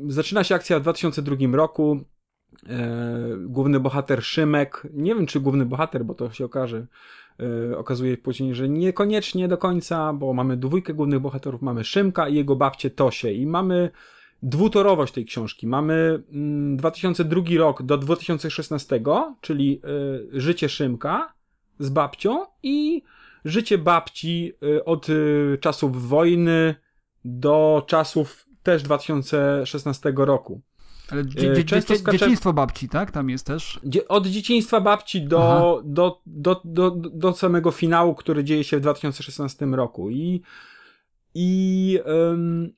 zaczyna 0.07 0.44
się 0.44 0.56
akcja 0.56 0.80
w 0.80 0.82
2002 0.82 1.36
roku. 1.56 1.99
Główny 3.38 3.80
bohater 3.80 4.24
Szymek. 4.24 4.88
Nie 4.94 5.16
wiem, 5.16 5.26
czy 5.26 5.40
główny 5.40 5.66
bohater, 5.66 6.06
bo 6.06 6.14
to 6.14 6.32
się 6.32 6.45
okaże. 6.45 6.88
Okazuje 7.78 8.18
później, 8.18 8.56
że 8.56 8.70
niekoniecznie 8.70 9.48
do 9.48 9.57
końca, 9.57 10.14
bo 10.14 10.34
mamy 10.34 10.57
dwójkę 10.57 10.94
głównych 10.94 11.20
bohaterów. 11.20 11.62
Mamy 11.62 11.84
Szymka 11.84 12.28
i 12.28 12.36
jego 12.36 12.56
babcię 12.56 12.90
Tosię. 12.90 13.34
I 13.34 13.48
mamy 13.48 13.90
dwutorowość 14.44 15.14
tej 15.14 15.26
książki. 15.26 15.68
Mamy 15.68 16.24
2002 16.76 17.40
mm, 17.40 17.57
rok 17.57 17.84
do 17.84 17.98
2016, 17.98 19.02
czyli 19.41 19.82
życie 20.34 20.70
Szymka 20.70 21.34
z 21.80 21.90
babcią 21.90 22.45
i 22.64 23.02
życie 23.45 23.77
babci 23.77 24.53
y, 24.63 24.85
od 24.85 25.09
y, 25.09 25.57
czasów 25.61 26.07
wojny 26.07 26.76
do 27.26 27.84
czasów 27.88 28.45
też 28.63 28.84
2016 28.84 30.13
roku. 30.15 30.61
Ale 31.09 31.22
y, 31.22 31.26
dzie 31.26 31.63
dzie 31.63 31.81
skacze... 31.81 32.17
dzieciństwo 32.17 32.53
babci, 32.53 32.89
tak? 32.89 33.11
Tam 33.11 33.30
jest 33.30 33.45
też? 33.45 33.80
Od 34.07 34.27
dzieciństwa 34.27 34.81
babci 34.81 35.22
do, 35.22 35.81
do, 35.85 36.22
do, 36.26 36.61
do, 36.65 36.91
do 36.91 37.34
samego 37.34 37.72
finału, 37.72 38.15
który 38.15 38.43
dzieje 38.43 38.63
się 38.63 38.77
w 38.77 38.81
2016 38.81 39.65
roku. 39.65 40.09
I, 40.09 40.41
i 41.35 41.99
um, 42.05 42.73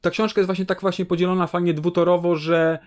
ta 0.00 0.10
książka 0.10 0.40
jest 0.40 0.46
właśnie 0.46 0.66
tak 0.66 0.80
właśnie 0.80 1.06
podzielona 1.06 1.46
fajnie 1.46 1.74
dwutorowo, 1.74 2.36
że 2.36 2.78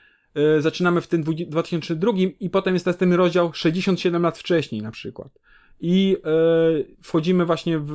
y, 0.57 0.61
zaczynamy 0.61 1.01
w 1.01 1.07
tym 1.07 1.23
2002 1.47 2.11
i 2.39 2.49
potem 2.49 2.73
jest 2.73 2.99
ten 2.99 3.13
rozdział 3.13 3.53
67 3.53 4.21
lat 4.21 4.37
wcześniej 4.37 4.81
na 4.81 4.91
przykład 4.91 5.39
i 5.85 6.17
e, 6.17 6.29
wchodzimy 7.01 7.45
właśnie 7.45 7.79
w, 7.79 7.93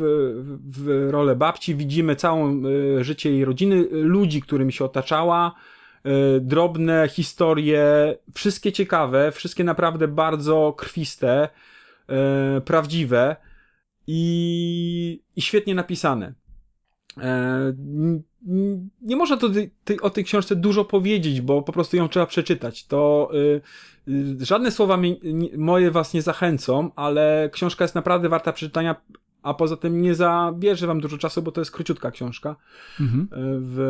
w 0.66 1.09
rolę 1.10 1.36
babci, 1.36 1.74
widzimy 1.74 2.16
całą 2.16 2.62
e, 2.98 3.05
życie 3.05 3.31
jej 3.31 3.44
rodziny, 3.44 3.86
ludzi, 3.90 4.43
którymi 4.43 4.73
się 4.73 4.85
otaczała, 4.85 5.55
e, 6.05 6.40
drobne 6.40 7.09
historie, 7.09 8.15
wszystkie 8.35 8.73
ciekawe, 8.73 9.32
wszystkie 9.32 9.65
naprawdę 9.65 10.09
bardzo 10.09 10.74
krwiste, 10.77 11.48
prawdziwe 12.65 13.36
i, 14.06 15.23
i 15.36 15.43
świetnie 15.43 15.74
napisane. 15.74 16.32
Nie 19.02 19.16
można 19.16 19.36
to 19.36 19.48
o 20.02 20.10
tej 20.10 20.24
książce 20.24 20.56
dużo 20.56 20.85
powiedzieć, 20.85 21.40
bo 21.40 21.62
po 21.62 21.72
prostu 21.72 21.97
ją 21.97 22.09
trzeba 22.09 22.26
przeczytać. 22.26 22.86
To 22.86 23.30
Żadne 24.40 24.70
słowa 24.70 24.97
mi, 24.97 25.20
moje 25.56 25.90
was 25.90 26.14
nie 26.14 26.22
zachęcą, 26.22 26.90
ale 26.97 27.51
książka 27.52 27.85
jest 27.85 27.94
naprawdę 27.94 28.28
warta 28.28 28.52
przeczytania 28.52 28.97
a 29.43 29.55
poza 29.55 29.77
tym 29.77 30.02
nie 30.02 30.15
zabierze 30.15 30.86
wam 30.86 31.01
dużo 31.01 31.19
czasu, 31.19 31.43
bo 31.43 31.52
to 31.52 31.60
jest 31.60 31.70
króciutka 31.70 32.10
książka. 32.10 32.56
Mhm. 33.01 33.23
E, 33.23 33.27
w, 33.60 33.81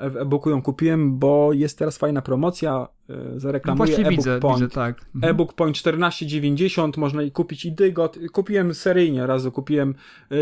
e, 0.00 0.10
w 0.10 0.16
e-booku 0.16 0.50
ją 0.50 0.62
kupiłem, 0.62 1.18
bo 1.18 1.52
jest 1.52 1.78
teraz 1.78 1.98
fajna 1.98 2.22
promocja, 2.22 2.88
e, 3.10 3.40
zareklamuję 3.40 3.92
no 3.92 3.98
e-book 3.98 4.10
widzę, 4.10 4.40
Point. 4.40 4.60
Widzę, 4.60 4.74
tak. 4.74 5.00
Mhm. 5.14 5.30
E-book 5.30 5.52
Point 5.52 5.76
14,90, 5.76 6.98
można 6.98 7.22
i 7.22 7.30
kupić 7.30 7.64
i 7.64 7.72
Dygot. 7.72 8.18
Kupiłem 8.32 8.74
seryjnie 8.74 9.26
razu, 9.26 9.52
kupiłem 9.52 9.94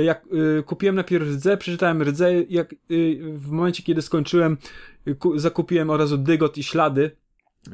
jak, 0.04 0.26
kupiłem 0.66 0.94
najpierw 0.94 1.28
Rdze, 1.28 1.56
przeczytałem 1.56 2.02
Rdze, 2.02 2.32
jak 2.48 2.74
w 3.34 3.50
momencie, 3.50 3.82
kiedy 3.82 4.02
skończyłem, 4.02 4.56
zakupiłem 5.36 5.90
od 5.90 6.00
razu 6.00 6.18
Dygot 6.18 6.58
i 6.58 6.62
Ślady, 6.62 7.10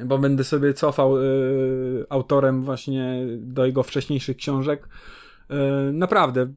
bo 0.05 0.17
będę 0.17 0.43
sobie 0.43 0.73
cofał 0.73 1.15
autorem 2.09 2.63
właśnie 2.63 3.25
do 3.37 3.65
jego 3.65 3.83
wcześniejszych 3.83 4.37
książek. 4.37 4.87
E, 5.51 5.91
naprawdę, 5.93 6.53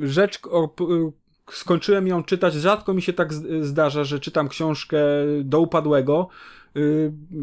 rzecz, 0.00 0.40
o, 0.50 0.74
skończyłem 1.50 2.06
ją 2.06 2.24
czytać, 2.24 2.54
rzadko 2.54 2.94
mi 2.94 3.02
się 3.02 3.12
tak 3.12 3.32
zdarza, 3.60 4.04
że 4.04 4.20
czytam 4.20 4.48
książkę 4.48 4.98
do 5.44 5.60
upadłego. 5.60 6.28
E, 6.76 6.80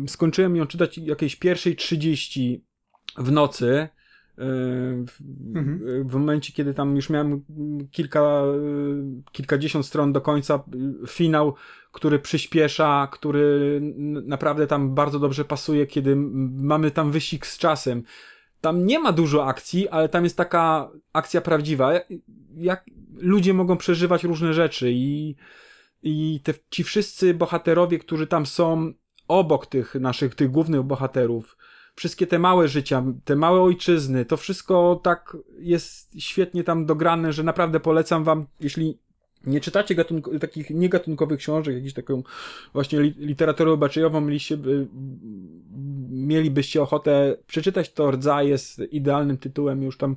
skończyłem 0.07 0.55
ją 0.55 0.67
czytać 0.67 0.97
jakiejś 0.97 1.35
pierwszej 1.35 1.75
30 1.75 2.65
w 3.17 3.31
nocy. 3.31 3.67
E, 3.71 3.89
w, 5.07 5.21
mhm. 5.55 6.07
w, 6.07 6.13
momencie, 6.13 6.53
kiedy 6.53 6.73
tam 6.73 6.95
już 6.95 7.09
miałem 7.09 7.43
kilka, 7.91 8.43
kilkadziesiąt 9.31 9.85
stron 9.85 10.13
do 10.13 10.21
końca, 10.21 10.63
finał, 11.07 11.55
który 11.91 12.19
przyspiesza, 12.19 13.07
który 13.11 13.79
naprawdę 14.25 14.67
tam 14.67 14.95
bardzo 14.95 15.19
dobrze 15.19 15.45
pasuje, 15.45 15.87
kiedy 15.87 16.15
mamy 16.61 16.91
tam 16.91 17.11
wyścig 17.11 17.45
z 17.45 17.57
czasem 17.57 18.03
tam 18.65 18.85
nie 18.85 18.99
ma 18.99 19.11
dużo 19.11 19.45
akcji, 19.45 19.89
ale 19.89 20.09
tam 20.09 20.23
jest 20.23 20.37
taka 20.37 20.91
akcja 21.13 21.41
prawdziwa. 21.41 21.91
Jak 22.55 22.85
ludzie 23.17 23.53
mogą 23.53 23.77
przeżywać 23.77 24.23
różne 24.23 24.53
rzeczy 24.53 24.91
i, 24.91 25.35
i 26.03 26.39
te, 26.43 26.53
ci 26.69 26.83
wszyscy 26.83 27.33
bohaterowie, 27.33 27.99
którzy 27.99 28.27
tam 28.27 28.45
są 28.45 28.93
obok 29.27 29.65
tych 29.65 29.95
naszych, 29.95 30.35
tych 30.35 30.51
głównych 30.51 30.83
bohaterów, 30.83 31.57
wszystkie 31.95 32.27
te 32.27 32.39
małe 32.39 32.67
życia, 32.67 33.03
te 33.25 33.35
małe 33.35 33.61
ojczyzny, 33.61 34.25
to 34.25 34.37
wszystko 34.37 34.99
tak 35.03 35.37
jest 35.59 36.21
świetnie 36.21 36.63
tam 36.63 36.85
dograne, 36.85 37.33
że 37.33 37.43
naprawdę 37.43 37.79
polecam 37.79 38.23
wam, 38.23 38.47
jeśli 38.59 38.99
nie 39.47 39.61
czytacie 39.61 39.95
takich 40.39 40.69
niegatunkowych 40.69 41.39
książek, 41.39 41.75
jakiś 41.75 41.93
taką 41.93 42.23
właśnie 42.73 43.01
literaturę 43.01 43.77
mieliście, 44.21 44.57
mielibyście 46.09 46.81
ochotę 46.81 47.37
przeczytać, 47.47 47.93
to 47.93 48.11
Rdza 48.11 48.43
jest 48.43 48.79
idealnym 48.91 49.37
tytułem, 49.37 49.83
już 49.83 49.97
tam 49.97 50.15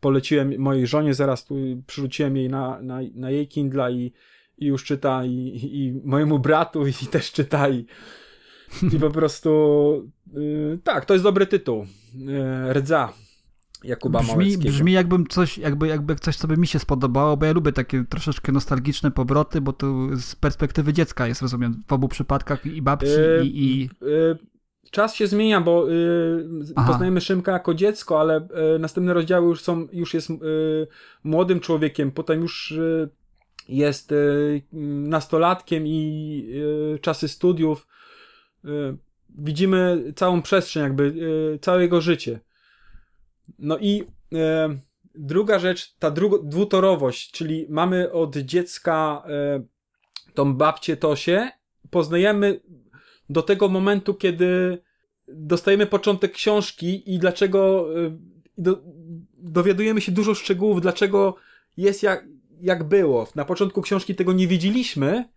poleciłem 0.00 0.58
mojej 0.58 0.86
żonie, 0.86 1.14
zaraz 1.14 1.44
tu 1.44 1.54
przyrzuciłem 1.86 2.36
jej 2.36 2.48
na, 2.48 2.82
na, 2.82 2.98
na 3.14 3.30
jej 3.30 3.48
Kindla 3.48 3.90
i, 3.90 4.12
i 4.58 4.66
już 4.66 4.84
czyta 4.84 5.24
i, 5.24 5.60
i 5.72 6.00
mojemu 6.04 6.38
bratu 6.38 6.86
i 6.86 6.92
też 6.92 7.32
czyta 7.32 7.68
i, 7.68 7.86
i 8.94 8.98
po 9.00 9.10
prostu 9.10 10.10
yy, 10.32 10.78
tak, 10.84 11.04
to 11.04 11.14
jest 11.14 11.24
dobry 11.24 11.46
tytuł. 11.46 11.86
Yy, 12.14 12.72
Rdza. 12.72 13.12
Jakuba 13.84 14.20
brzmi, 14.20 14.58
brzmi 14.58 14.92
jakbym 14.92 15.26
coś, 15.26 15.58
jakby, 15.58 15.88
jakby 15.88 16.16
coś, 16.16 16.36
co 16.36 16.48
by 16.48 16.56
mi 16.56 16.66
się 16.66 16.78
spodobało, 16.78 17.36
bo 17.36 17.46
ja 17.46 17.52
lubię 17.52 17.72
takie 17.72 18.04
troszeczkę 18.08 18.52
nostalgiczne 18.52 19.10
powroty, 19.10 19.60
bo 19.60 19.72
to 19.72 20.08
z 20.16 20.36
perspektywy 20.36 20.92
dziecka 20.92 21.26
jest, 21.26 21.42
rozumiem, 21.42 21.82
w 21.86 21.92
obu 21.92 22.08
przypadkach 22.08 22.66
i 22.66 22.82
babci 22.82 23.06
yy, 23.06 23.44
i... 23.44 23.80
i... 23.80 23.90
Yy, 24.02 24.38
czas 24.90 25.14
się 25.14 25.26
zmienia, 25.26 25.60
bo 25.60 25.88
yy, 25.88 26.74
poznajemy 26.86 27.20
Szymka 27.20 27.52
jako 27.52 27.74
dziecko, 27.74 28.20
ale 28.20 28.48
yy, 28.72 28.78
następne 28.78 29.14
rozdziały 29.14 29.48
już 29.48 29.60
są, 29.60 29.86
już 29.92 30.14
jest 30.14 30.30
yy, 30.30 30.38
młodym 31.24 31.60
człowiekiem, 31.60 32.10
potem 32.12 32.40
już 32.40 32.70
yy, 32.70 33.08
jest 33.68 34.14
nastolatkiem 34.72 35.86
i 35.86 36.54
czasy 37.00 37.28
studiów. 37.28 37.86
Widzimy 39.38 40.12
całą 40.16 40.42
przestrzeń, 40.42 40.82
jakby 40.82 41.14
całe 41.60 41.82
jego 41.82 42.00
życie. 42.00 42.40
No 43.58 43.78
i 43.78 44.04
e, 44.34 44.68
druga 45.14 45.58
rzecz, 45.58 45.94
ta 45.98 46.10
dru- 46.10 46.48
dwutorowość, 46.48 47.30
czyli 47.30 47.66
mamy 47.68 48.12
od 48.12 48.36
dziecka 48.36 49.22
e, 49.26 49.62
tą 50.34 50.54
babcię 50.54 50.96
Tosię, 50.96 51.50
poznajemy 51.90 52.60
do 53.30 53.42
tego 53.42 53.68
momentu, 53.68 54.14
kiedy 54.14 54.78
dostajemy 55.28 55.86
początek 55.86 56.32
książki 56.32 57.14
i 57.14 57.18
dlaczego 57.18 57.86
e, 58.06 58.18
do, 58.58 58.82
dowiadujemy 59.38 60.00
się 60.00 60.12
dużo 60.12 60.34
szczegółów, 60.34 60.80
dlaczego 60.80 61.36
jest 61.76 62.02
jak, 62.02 62.26
jak 62.60 62.84
było. 62.84 63.26
Na 63.34 63.44
początku 63.44 63.82
książki 63.82 64.14
tego 64.14 64.32
nie 64.32 64.46
wiedzieliśmy, 64.48 65.28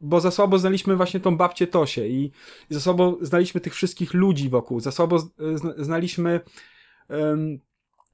bo 0.00 0.20
za 0.20 0.30
słabo 0.30 0.58
znaliśmy 0.58 0.96
właśnie 0.96 1.20
tą 1.20 1.36
babcię 1.36 1.66
Tosię 1.66 2.08
i, 2.08 2.32
i 2.70 2.74
za 2.74 2.80
słabo 2.80 3.18
znaliśmy 3.20 3.60
tych 3.60 3.74
wszystkich 3.74 4.14
ludzi 4.14 4.48
wokół, 4.48 4.80
za 4.80 4.90
słabo 4.90 5.30
znaliśmy 5.76 6.40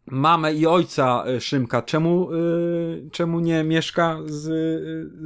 mamę 0.07 0.55
i 0.55 0.67
ojca 0.67 1.25
e, 1.27 1.41
Szymka. 1.41 1.83
Czemu, 1.83 2.33
e, 2.33 2.37
czemu 3.11 3.41
nie 3.41 3.65
mieszka 3.65 4.19
z, 4.27 4.43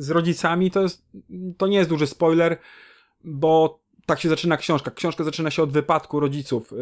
z 0.05 0.11
rodzicami? 0.11 0.71
To, 0.71 0.83
jest, 0.83 1.07
to 1.57 1.67
nie 1.67 1.79
jest 1.79 1.91
duży 1.91 2.07
spoiler, 2.07 2.59
bo 3.25 3.81
tak 4.07 4.21
się 4.21 4.29
zaczyna 4.29 4.57
książka. 4.57 4.91
Książka 4.91 5.25
zaczyna 5.25 5.51
się 5.51 5.63
od 5.63 5.73
wypadku 5.73 6.21
rodziców 6.21 6.73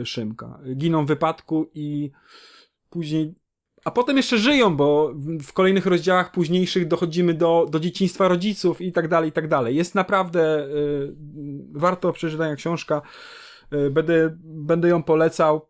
e, 0.00 0.06
Szymka. 0.06 0.58
Giną 0.76 1.04
w 1.04 1.08
wypadku 1.08 1.70
i 1.74 2.10
później 2.90 3.34
a 3.84 3.90
potem 3.90 4.16
jeszcze 4.16 4.38
żyją, 4.38 4.76
bo 4.76 5.12
w 5.42 5.52
kolejnych 5.52 5.86
rozdziałach 5.86 6.32
późniejszych 6.32 6.88
dochodzimy 6.88 7.34
do, 7.34 7.66
do 7.70 7.80
dzieciństwa 7.80 8.28
rodziców 8.28 8.80
i 8.80 8.92
tak 8.92 9.08
dalej, 9.08 9.28
i 9.28 9.32
tak 9.32 9.48
dalej. 9.48 9.76
Jest 9.76 9.94
naprawdę 9.94 10.66
y, 10.66 11.14
warto 11.72 12.12
przeczytania 12.12 12.56
książka. 12.56 13.02
Y, 13.72 13.90
będę, 13.90 14.36
będę 14.42 14.88
ją 14.88 15.02
polecał. 15.02 15.68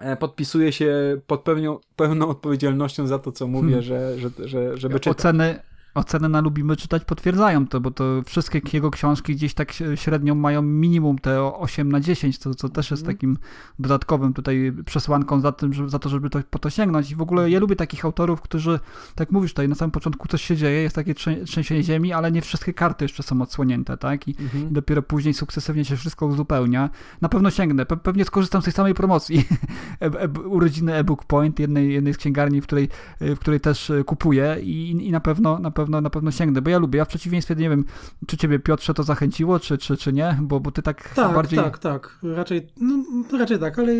E, 0.00 0.16
podpisuję 0.16 0.72
się 0.72 1.20
pod 1.26 1.42
pewną, 1.42 1.78
pełną 1.96 2.28
odpowiedzialnością 2.28 3.06
za 3.06 3.18
to, 3.18 3.32
co 3.32 3.46
mówię, 3.46 3.68
hmm. 3.68 3.82
że, 3.82 4.18
że, 4.18 4.48
że, 4.48 4.76
żeby 4.76 5.00
czytać. 5.00 5.18
Oceny, 5.18 5.60
oceny 5.94 6.28
na 6.28 6.40
Lubimy 6.40 6.76
Czytać 6.76 7.04
potwierdzają 7.04 7.66
to, 7.66 7.80
bo 7.80 7.90
to 7.90 8.04
wszystkie 8.26 8.60
jego 8.72 8.90
książki 8.90 9.34
gdzieś 9.34 9.54
tak 9.54 9.72
średnio 9.94 10.34
mają 10.34 10.62
minimum 10.62 11.18
te 11.18 11.42
8 11.42 11.92
na 11.92 12.00
10, 12.00 12.38
co, 12.38 12.54
co 12.54 12.68
też 12.68 12.90
jest 12.90 13.02
mm. 13.02 13.16
takim 13.16 13.36
dodatkowym 13.78 14.32
tutaj 14.32 14.72
przesłanką 14.84 15.40
za, 15.40 15.52
tym, 15.52 15.72
że, 15.72 15.88
za 15.88 15.98
to, 15.98 16.08
żeby 16.08 16.30
to, 16.30 16.38
po 16.50 16.58
to 16.58 16.70
sięgnąć. 16.70 17.10
I 17.10 17.14
w 17.14 17.22
ogóle 17.22 17.50
ja 17.50 17.60
lubię 17.60 17.76
takich 17.76 18.04
autorów, 18.04 18.40
którzy, 18.40 18.80
tak 19.14 19.30
mówisz 19.30 19.50
tutaj, 19.50 19.68
na 19.68 19.74
samym 19.74 19.90
początku 19.90 20.28
coś 20.28 20.42
się 20.42 20.56
dzieje, 20.56 20.82
jest 20.82 20.96
takie 20.96 21.14
trzęsienie 21.44 21.82
ziemi, 21.82 22.12
ale 22.12 22.32
nie 22.32 22.42
wszystkie 22.42 22.74
karty 22.74 23.04
jeszcze 23.04 23.22
są 23.22 23.42
odsłonięte, 23.42 23.96
tak? 23.96 24.28
I, 24.28 24.36
mm 24.38 24.50
-hmm. 24.50 24.72
dopiero 24.72 25.02
później 25.02 25.34
sukcesywnie 25.34 25.84
się 25.84 25.96
wszystko 25.96 26.26
uzupełnia. 26.26 26.90
Na 27.20 27.28
pewno 27.28 27.50
sięgnę, 27.50 27.86
Pe 27.86 27.96
pewnie 27.96 28.24
skorzystam 28.24 28.62
z 28.62 28.64
tej 28.64 28.72
samej 28.72 28.94
promocji 28.94 29.44
e 30.00 30.06
e 30.06 30.28
urodziny 30.28 30.94
e-book 30.94 31.24
Point, 31.24 31.58
jednej, 31.58 31.92
jednej 31.92 32.14
z 32.14 32.16
księgarni, 32.16 32.60
w 32.60 32.64
której, 32.64 32.88
w 33.20 33.38
której 33.38 33.60
też 33.60 33.92
kupuję 34.06 34.56
i, 34.62 34.90
i 34.90 35.12
na 35.12 35.20
pewno 35.20 35.58
na 35.58 35.70
pewno 35.70 35.83
pewno, 35.84 36.00
na 36.00 36.10
pewno 36.10 36.30
sięgnę, 36.30 36.62
bo 36.62 36.70
ja 36.70 36.78
lubię. 36.78 36.98
Ja 36.98 37.04
w 37.04 37.08
przeciwieństwie, 37.08 37.54
nie 37.54 37.70
wiem, 37.70 37.84
czy 38.26 38.36
ciebie 38.36 38.58
Piotrze 38.58 38.94
to 38.94 39.02
zachęciło, 39.02 39.60
czy, 39.60 39.78
czy, 39.78 39.96
czy 39.96 40.12
nie, 40.12 40.38
bo, 40.42 40.60
bo 40.60 40.70
ty 40.70 40.82
tak, 40.82 41.14
tak 41.14 41.34
bardziej... 41.34 41.58
Tak, 41.58 41.78
tak, 41.78 42.18
raczej, 42.22 42.68
no, 42.80 43.04
raczej 43.38 43.58
tak, 43.58 43.78
ale 43.78 43.92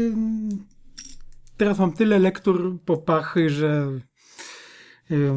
teraz 1.57 1.79
mam 1.79 1.93
tyle 1.93 2.19
lektur 2.19 2.79
po 2.85 2.97
pachy, 2.97 3.51
że 3.51 3.87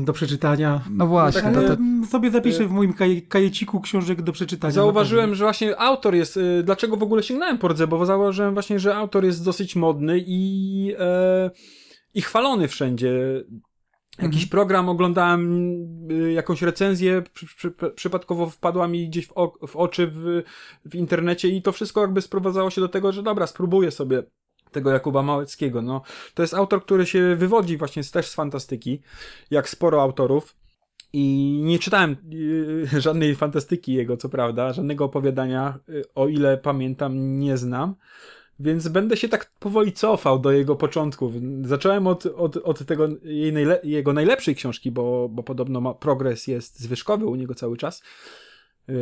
do 0.02 0.14
przeczytania. 0.14 0.82
No 0.90 1.07
właśnie. 1.07 1.41
Tak, 1.41 1.53
to, 1.53 1.61
to... 1.61 1.78
Sobie 2.10 2.32
zapiszę 2.32 2.68
w 2.68 2.72
moim 2.72 2.94
kaj 2.94 3.22
kajeciku 3.22 3.82
książek 3.82 4.22
do 4.22 4.32
przeczytania. 4.32 4.72
Zauważyłem, 4.72 5.36
że 5.36 5.45
właśnie 5.45 5.80
autor 5.80 6.15
jest, 6.15 6.38
y, 6.38 6.64
dlaczego 6.64 6.98
w 6.98 7.03
ogóle 7.03 7.24
sięgnąłem 7.24 7.57
po 7.57 7.68
rdze, 7.68 7.88
bo 7.88 8.06
zauważyłem 8.06 8.53
właśnie, 8.53 8.80
że 8.80 8.95
autor 8.95 9.26
jest 9.26 9.45
dosyć 9.45 9.76
modny 9.76 10.24
i, 10.28 10.94
e, 10.99 11.52
i 12.14 12.22
chwalony 12.22 12.68
wszędzie. 12.68 13.44
Jakiś 14.18 14.44
mhm. 14.44 14.49
program 14.49 14.89
oglądałem, 14.89 15.72
y, 16.11 16.31
jakąś 16.31 16.61
recenzję, 16.61 17.23
przy, 17.34 17.48
przy, 17.48 17.72
przypadkowo 17.95 18.49
wpadła 18.49 18.88
mi 18.88 19.10
gdzieś 19.10 19.27
w, 19.27 19.31
o, 19.35 19.68
w 19.68 19.76
oczy 19.76 20.07
w, 20.07 20.44
w 20.85 20.95
internecie 20.95 21.48
i 21.48 21.61
to 21.61 21.72
wszystko 21.72 22.02
jakby 22.02 22.22
sprowadzało 22.22 22.69
się 22.69 22.81
do 22.81 22.89
tego, 22.89 23.11
że 23.11 23.23
dobra, 23.23 23.48
spróbuję 23.48 23.91
sobie 23.91 24.23
tego 24.72 24.91
Jakuba 24.91 25.23
Małeckiego. 25.23 25.81
No, 25.81 26.02
to 26.34 26.44
jest 26.44 26.53
autor, 26.53 26.81
który 26.85 27.06
się 27.06 27.35
wywodzi 27.35 27.77
właśnie 27.77 28.03
też 28.03 28.27
z 28.27 28.34
fantastyki, 28.34 29.02
jak 29.52 29.69
sporo 29.69 30.02
autorów. 30.02 30.56
I 31.14 31.60
nie 31.64 31.80
czytałem 31.80 32.15
y, 32.34 33.02
żadnej 33.02 33.35
fantastyki 33.35 33.94
jego, 33.94 34.18
co 34.18 34.30
prawda, 34.30 34.73
żadnego 34.73 35.06
opowiadania, 35.06 35.80
y, 35.89 36.03
o 36.15 36.27
ile 36.27 36.57
pamiętam, 36.57 37.39
nie 37.39 37.57
znam. 37.57 37.95
Więc 38.59 38.88
będę 38.88 39.17
się 39.17 39.29
tak 39.29 39.51
powoli 39.59 39.91
cofał 39.91 40.39
do 40.39 40.51
jego 40.51 40.75
początków. 40.75 41.34
Zacząłem 41.61 42.07
od, 42.07 42.25
od, 42.25 42.57
od 42.57 42.85
tego 42.85 43.07
jej 43.23 43.53
najle 43.53 43.79
jego 43.84 44.13
najlepszej 44.13 44.55
książki, 44.55 44.91
bo, 44.91 45.29
bo 45.29 45.43
podobno 45.43 45.81
ma, 45.81 45.93
progres 45.93 46.47
jest 46.47 46.79
zwyżkowy 46.79 47.25
u 47.25 47.35
niego 47.35 47.55
cały 47.55 47.77
czas. 47.77 48.03
Yy, 48.88 48.95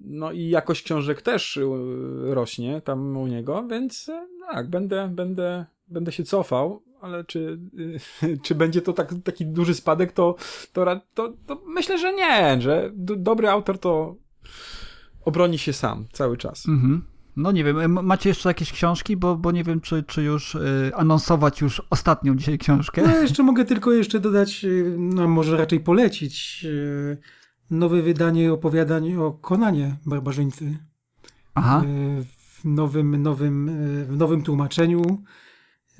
no 0.00 0.32
i 0.32 0.48
jakość 0.48 0.82
książek 0.82 1.22
też 1.22 1.56
yy, 1.56 2.34
rośnie 2.34 2.80
tam 2.80 3.16
u 3.16 3.26
niego, 3.26 3.66
więc 3.70 4.06
yy, 4.06 4.14
tak, 4.52 4.70
będę, 4.70 5.08
będę, 5.08 5.66
będę 5.88 6.12
się 6.12 6.24
cofał, 6.24 6.82
ale 7.00 7.24
czy, 7.24 7.58
czy 8.44 8.54
będzie 8.54 8.82
to 8.82 8.92
tak, 8.92 9.14
taki 9.24 9.46
duży 9.46 9.74
spadek, 9.74 10.12
to, 10.12 10.36
to, 10.72 11.00
to, 11.14 11.32
to 11.46 11.62
myślę, 11.66 11.98
że 11.98 12.12
nie, 12.12 12.60
że 12.60 12.90
dobry 12.96 13.48
autor 13.48 13.78
to 13.78 14.16
obroni 15.24 15.58
się 15.58 15.72
sam 15.72 16.06
cały 16.12 16.36
czas. 16.36 16.68
Mhm. 16.68 17.11
No 17.36 17.52
nie 17.52 17.64
wiem, 17.64 18.04
macie 18.04 18.28
jeszcze 18.28 18.48
jakieś 18.48 18.72
książki, 18.72 19.16
bo, 19.16 19.36
bo 19.36 19.50
nie 19.52 19.64
wiem, 19.64 19.80
czy, 19.80 20.02
czy 20.02 20.22
już 20.22 20.54
y, 20.54 20.90
anonsować 20.96 21.60
już 21.60 21.82
ostatnią 21.90 22.36
dzisiaj 22.36 22.58
książkę. 22.58 23.02
No 23.06 23.16
jeszcze 23.16 23.42
mogę 23.42 23.64
tylko 23.64 23.92
jeszcze 23.92 24.20
dodać, 24.20 24.64
y, 24.64 24.96
no 24.98 25.28
może 25.28 25.56
raczej 25.56 25.80
polecić, 25.80 26.60
y, 26.64 27.18
nowe 27.70 28.02
wydanie 28.02 28.52
opowiadań 28.52 29.16
o 29.16 29.32
Konanie 29.32 29.96
Barbarzyńcy. 30.06 30.78
Aha. 31.54 31.82
Y, 31.84 32.24
w 32.24 32.64
nowym, 32.64 33.22
nowym, 33.22 33.68
y, 33.68 34.04
w 34.04 34.16
nowym 34.16 34.42
tłumaczeniu. 34.42 35.22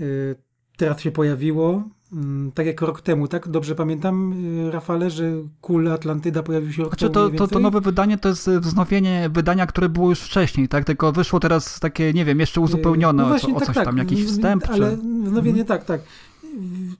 Y, 0.00 0.36
teraz 0.76 1.00
się 1.00 1.10
pojawiło. 1.10 1.88
Mm, 2.12 2.52
tak 2.52 2.66
jak 2.66 2.80
rok 2.80 3.01
temu, 3.01 3.28
tak? 3.28 3.48
Dobrze 3.48 3.74
pamiętam, 3.74 4.32
y, 4.68 4.70
Rafale, 4.70 5.10
że 5.10 5.32
Kul 5.60 5.93
Atlantyda 5.93 6.43
pojawił 6.43 6.72
się 6.72 6.82
rok 6.82 6.93
znaczy, 6.93 7.10
temu. 7.10 7.30
To, 7.30 7.36
to, 7.36 7.47
to 7.47 7.60
nowe 7.60 7.80
wydanie 7.80 8.18
to 8.18 8.28
jest 8.28 8.51
wznowienie 8.51 9.30
wydania, 9.32 9.66
które 9.66 9.89
było 9.89 10.09
już 10.09 10.20
wcześniej, 10.20 10.68
tak? 10.68 10.84
Tylko 10.84 11.12
wyszło 11.12 11.40
teraz 11.40 11.80
takie, 11.80 12.12
nie 12.12 12.24
wiem, 12.24 12.40
jeszcze 12.40 12.60
uzupełnione 12.60 13.22
no 13.22 13.28
właśnie, 13.28 13.55
o, 13.55 13.56
o 13.56 13.59
tak, 13.59 13.66
coś 13.66 13.74
tak. 13.74 13.84
tam, 13.84 13.98
jakiś 13.98 14.24
wstęp. 14.24 14.64
Ale 14.68 14.90
czy... 14.90 14.97
wznowienie, 14.97 15.60
mhm. 15.60 15.66
tak, 15.66 15.84
tak. 15.84 16.01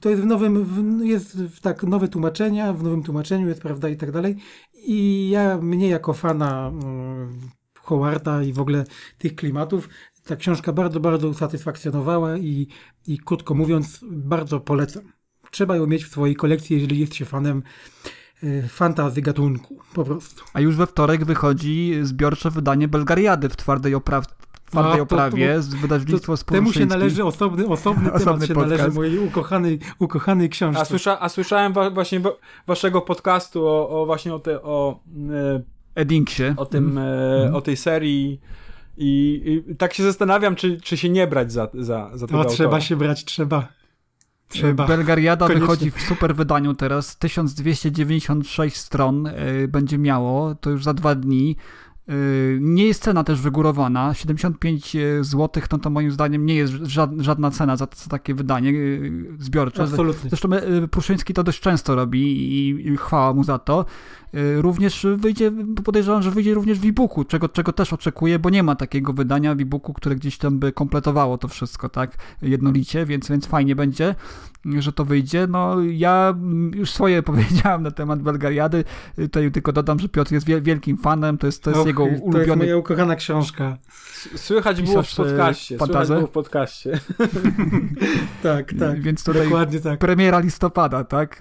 To 0.01 0.11
jest 0.11 0.23
w 0.23 0.27
nowym, 0.27 0.65
w, 0.65 1.05
jest 1.05 1.39
tak, 1.63 1.83
nowe 1.83 2.09
tłumaczenia, 2.09 2.73
w 2.73 2.83
nowym 2.83 3.03
tłumaczeniu 3.03 3.49
jest, 3.49 3.63
prawda, 3.63 3.89
i 3.89 3.97
tak 3.97 4.13
dalej. 4.13 4.37
I 4.75 5.31
ja, 5.31 5.59
mnie 5.59 5.89
jako 5.89 6.13
fana 6.13 6.69
um, 6.69 7.41
Howarda 7.83 8.43
i 8.43 8.53
w 8.53 8.61
ogóle 8.61 8.85
tych 9.19 9.35
klimatów, 9.35 9.89
ta 10.27 10.37
książka 10.37 10.73
bardzo, 10.73 11.01
bardzo 11.01 11.29
usatysfakcjonowała 11.29 12.37
i, 12.37 12.67
i 13.07 13.19
krótko 13.19 13.55
mówiąc, 13.55 14.01
bardzo 14.03 14.61
polecam. 14.61 15.03
Trzeba 15.51 15.77
ją 15.77 15.87
mieć 15.87 16.05
w 16.05 16.11
swojej 16.11 16.37
kolekcji, 16.37 16.77
jeżeli 16.77 16.99
jest 16.99 17.15
się 17.15 17.25
fanem 17.25 17.63
y, 18.45 18.69
fantazy 18.69 19.23
gatunku, 19.23 19.79
po 19.95 20.05
prostu. 20.05 20.45
A 20.53 20.61
już 20.61 20.77
we 20.77 20.87
wtorek 20.87 21.25
wychodzi 21.25 21.95
zbiorcze 22.03 22.51
wydanie 22.51 22.89
Belgariady 22.89 23.49
w 23.49 23.57
twardej 23.57 23.95
oprawie 23.95 24.27
twardej 24.73 24.97
no, 24.97 25.03
oprawie 25.03 25.63
z 25.63 25.75
wydawnictwo 25.75 26.37
Temu 26.37 26.73
się 26.73 26.87
należy 26.87 27.25
osobny, 27.25 27.67
osobny, 27.67 28.13
osobny 28.13 28.25
temat 28.25 28.49
się 28.49 28.55
podcast. 28.55 28.79
należy 28.79 28.97
mojej 28.97 29.19
ukochanej, 29.19 29.79
ukochanej 29.99 30.49
książce. 30.49 30.81
A, 30.81 30.85
słysza, 30.85 31.21
a 31.21 31.29
słyszałem 31.29 31.73
wa 31.73 31.91
właśnie 31.91 32.21
waszego 32.67 33.01
podcastu 33.01 33.67
o, 33.67 34.03
o 34.03 34.07
właśnie 34.07 34.35
o, 34.35 34.39
te, 34.39 34.63
o 34.63 35.01
e, 35.31 35.63
Eddingsie. 35.95 36.55
O 36.57 36.67
tym, 36.67 36.99
mm. 36.99 37.55
o 37.55 37.61
tej 37.61 37.77
serii 37.77 38.41
i, 38.97 39.43
I, 39.71 39.77
tak 39.77 39.95
się 39.95 40.03
zastanawiam, 40.03 40.57
czy, 40.57 40.81
czy 40.81 40.97
się 40.97 41.09
nie 41.09 41.27
brać 41.27 41.53
za, 41.53 41.69
za, 41.75 42.11
za 42.15 42.27
tego 42.27 42.39
No 42.39 42.45
trzeba 42.45 42.81
się 42.81 42.97
brać, 42.97 43.25
trzeba. 43.25 43.69
Trzeba. 44.49 44.87
Belgariada 44.87 45.47
Koniecznie. 45.47 45.67
wychodzi 45.67 45.91
w 45.91 46.01
super 46.01 46.35
wydaniu 46.37 46.75
teraz. 46.75 47.19
1296 47.19 48.77
stron 48.77 49.27
y, 49.27 49.69
będzie 49.69 49.99
miało, 49.99 50.55
to 50.55 50.71
już 50.71 50.85
za 50.85 50.95
dwa 50.95 51.15
dni. 51.15 51.57
Y, 52.11 52.59
nie 52.61 52.87
jest 52.87 53.03
cena 53.03 53.25
też 53.25 53.41
wygórowana. 53.41 54.15
75 54.15 54.97
y, 54.97 55.25
zł 55.25 55.63
no 55.73 55.79
to 55.79 55.91
moim 55.91 56.11
zdaniem 56.11 56.47
nie 56.47 56.55
jest 56.55 56.73
żadna 57.19 57.51
cena 57.51 57.77
za, 57.77 57.87
za 57.97 58.11
takie 58.11 58.35
wydanie 58.35 58.71
y, 58.71 59.27
zbiorcze. 59.39 59.83
Absolutnie. 59.83 60.31
Zresztą 60.31 60.49
Pruszyński 60.91 61.35
to 61.35 61.43
dość 61.43 61.61
często 61.61 61.95
robi 61.95 62.21
i, 62.89 62.97
chwała 62.97 63.35
mu 63.35 63.45
za 63.45 63.59
to. 63.59 63.85
Również 64.57 65.07
wyjdzie, 65.17 65.53
podejrzewam, 65.85 66.23
że 66.23 66.31
wyjdzie 66.31 66.55
również 66.55 66.79
w 66.79 66.85
e-booku, 66.85 67.25
czego, 67.25 67.49
czego 67.49 67.73
też 67.73 67.93
oczekuję, 67.93 68.39
bo 68.39 68.51
nie 68.51 68.63
ma 68.63 68.77
takiego 68.77 69.13
wydania 69.13 69.55
w 69.55 69.61
e-booku, 69.61 69.93
które 69.93 70.17
gdzieś 70.17 70.39
tam 70.39 70.59
by 70.59 70.73
kompletowało 70.73 71.39
to 71.39 71.49
wszystko, 71.49 71.89
tak, 71.89 72.17
jednolicie, 72.43 73.07
więc, 73.07 73.29
więc 73.29 73.47
fajnie 73.47 73.77
będzie 73.77 74.15
że 74.65 74.93
to 74.93 75.05
wyjdzie. 75.05 75.47
No 75.47 75.81
ja 75.81 76.35
już 76.75 76.91
swoje 76.91 77.23
powiedziałem 77.33 77.83
na 77.83 77.91
temat 77.91 78.23
Belgariady. 78.23 78.85
Tutaj 79.17 79.53
tylko 79.53 79.73
dodam, 79.73 79.99
że 79.99 80.09
Piotr 80.09 80.33
jest 80.33 80.47
wielkim 80.47 80.97
fanem, 80.97 81.39
to 81.39 81.47
jest, 81.47 81.63
to 81.63 81.71
jest 81.71 81.81
Och, 81.81 81.87
jego 81.87 82.02
ulubiony... 82.03 82.33
To 82.33 82.39
jest 82.39 82.57
moja 82.57 82.77
ukochana 82.77 83.17
książka. 83.17 83.79
Słychać 84.35 84.83
było 84.83 85.03
w 85.03 85.17
podcaście. 85.17 85.79
Słychać 85.79 86.09
było 86.09 86.27
w 86.27 86.31
podcaście. 86.31 87.01
tak, 88.43 88.73
tak. 88.81 89.01
Więc 89.01 89.25
tutaj 89.25 89.45
Dokładnie 89.45 89.81
tak. 89.81 89.99
premiera 89.99 90.39
listopada, 90.39 91.05
tak? 91.05 91.39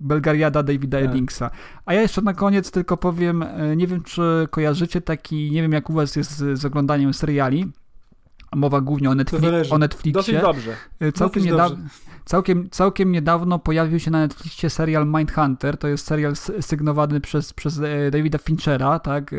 Belgariada 0.00 0.62
Davida 0.62 0.98
tak. 0.98 1.08
Eddingsa. 1.08 1.50
A 1.86 1.94
ja 1.94 2.02
jeszcze 2.02 2.22
na 2.22 2.34
koniec 2.34 2.70
tylko 2.70 2.96
powiem, 2.96 3.42
e, 3.42 3.76
nie 3.76 3.86
wiem 3.86 4.02
czy 4.02 4.48
kojarzycie 4.50 5.00
taki, 5.00 5.50
nie 5.50 5.62
wiem 5.62 5.72
jak 5.72 5.90
u 5.90 5.92
was 5.92 6.16
jest 6.16 6.36
z 6.36 6.64
oglądaniem 6.64 7.14
seriali, 7.14 7.72
mowa 8.54 8.80
głównie 8.80 9.10
o, 9.10 9.14
Netflix, 9.14 9.72
o 9.72 9.78
Netflixie. 9.78 10.40
Dobrze. 10.40 10.76
E, 11.00 11.12
całkiem, 11.12 11.44
niedawno, 11.44 11.76
dobrze. 11.76 11.90
Całkiem, 12.24 12.70
całkiem 12.70 13.12
niedawno 13.12 13.58
pojawił 13.58 14.00
się 14.00 14.10
na 14.10 14.20
Netflixie 14.20 14.70
serial 14.70 15.06
Mindhunter. 15.06 15.76
To 15.76 15.88
jest 15.88 16.06
serial 16.06 16.36
sygnowany 16.60 17.20
przez, 17.20 17.52
przez 17.52 17.78
e, 17.78 18.10
Davida 18.10 18.38
Finchera, 18.38 18.98
tak? 18.98 19.32
E, 19.32 19.36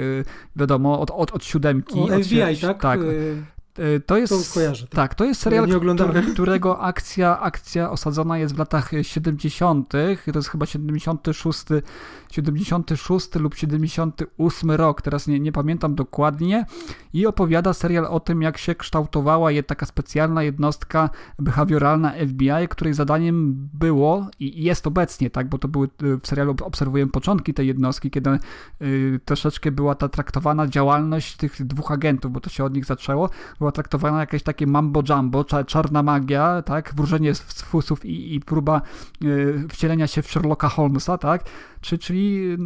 wiadomo, 0.56 1.00
od, 1.00 1.12
od, 1.12 1.32
od 1.32 1.46
siódemki. 1.46 2.00
O, 2.00 2.08
FBI, 2.08 2.58
tak? 2.62 2.82
tak. 2.82 3.00
Y, 3.80 4.00
to 4.06 4.18
jest, 4.18 4.34
to 4.34 4.54
kojarzę, 4.54 4.88
tak. 4.88 4.96
tak. 4.96 5.16
to 5.16 5.26
jest 5.26 5.42
serial, 5.42 5.68
którego 6.34 6.80
akcja, 6.80 7.40
akcja 7.40 7.92
osadzona 7.92 8.38
jest 8.38 8.56
w 8.56 8.58
latach 8.58 8.92
70. 9.02 9.90
To 9.90 9.98
jest 10.40 10.50
chyba 10.50 10.66
76, 10.66 11.64
76 12.32 13.36
lub 13.36 13.56
78 13.56 14.72
rok, 14.72 15.02
teraz 15.02 15.28
nie, 15.28 15.40
nie 15.40 15.52
pamiętam 15.52 15.96
dokładnie. 15.96 16.66
I 17.14 17.26
opowiada 17.26 17.74
serial 17.74 18.06
o 18.06 18.20
tym, 18.20 18.42
jak 18.42 18.58
się 18.58 18.76
kształtowała 18.76 19.52
je 19.52 19.64
taka 19.64 19.86
specjalna 19.86 20.44
jednostka 20.44 21.10
behawioralna 21.40 22.14
FBI, 22.28 22.68
której 22.70 22.94
zadaniem 22.94 23.70
było 23.74 24.28
i 24.40 24.64
jest 24.64 24.88
obecnie, 24.88 25.30
tak, 25.30 25.50
bo 25.50 25.58
to 25.58 25.68
były 25.68 25.88
y, 26.04 26.18
w 26.20 26.28
serialu 26.28 26.56
obserwujemy 26.62 27.12
początki 27.12 27.54
tej 27.54 27.68
jednostki, 27.68 28.12
kiedy 28.12 28.40
y, 28.82 29.20
troszeczkę 29.26 29.72
była 29.72 29.96
ta 29.96 30.10
traktowana 30.10 30.68
działalność 30.68 31.38
tych 31.38 31.66
dwóch 31.66 31.92
agentów, 31.92 32.32
bo 32.32 32.40
to 32.40 32.50
się 32.50 32.64
od 32.64 32.74
nich 32.74 32.86
zaczęło 32.86 33.30
była 33.66 33.72
traktowana 33.72 34.20
jakieś 34.20 34.44
takie 34.44 34.68
mambo 34.68 35.04
jumbo, 35.10 35.44
czarna 35.44 36.04
magia, 36.04 36.62
tak, 36.62 36.94
wróżenie 36.96 37.36
z 37.36 37.62
fusów 37.62 38.06
i, 38.06 38.36
i 38.36 38.40
próba 38.40 38.82
y, 39.24 39.68
wcielenia 39.70 40.08
się 40.08 40.22
w 40.22 40.32
Sherlocka 40.32 40.70
Holmesa, 40.70 41.18
tak, 41.18 41.44
Czy, 41.82 41.98
czyli 41.98 42.52
y, 42.54 42.58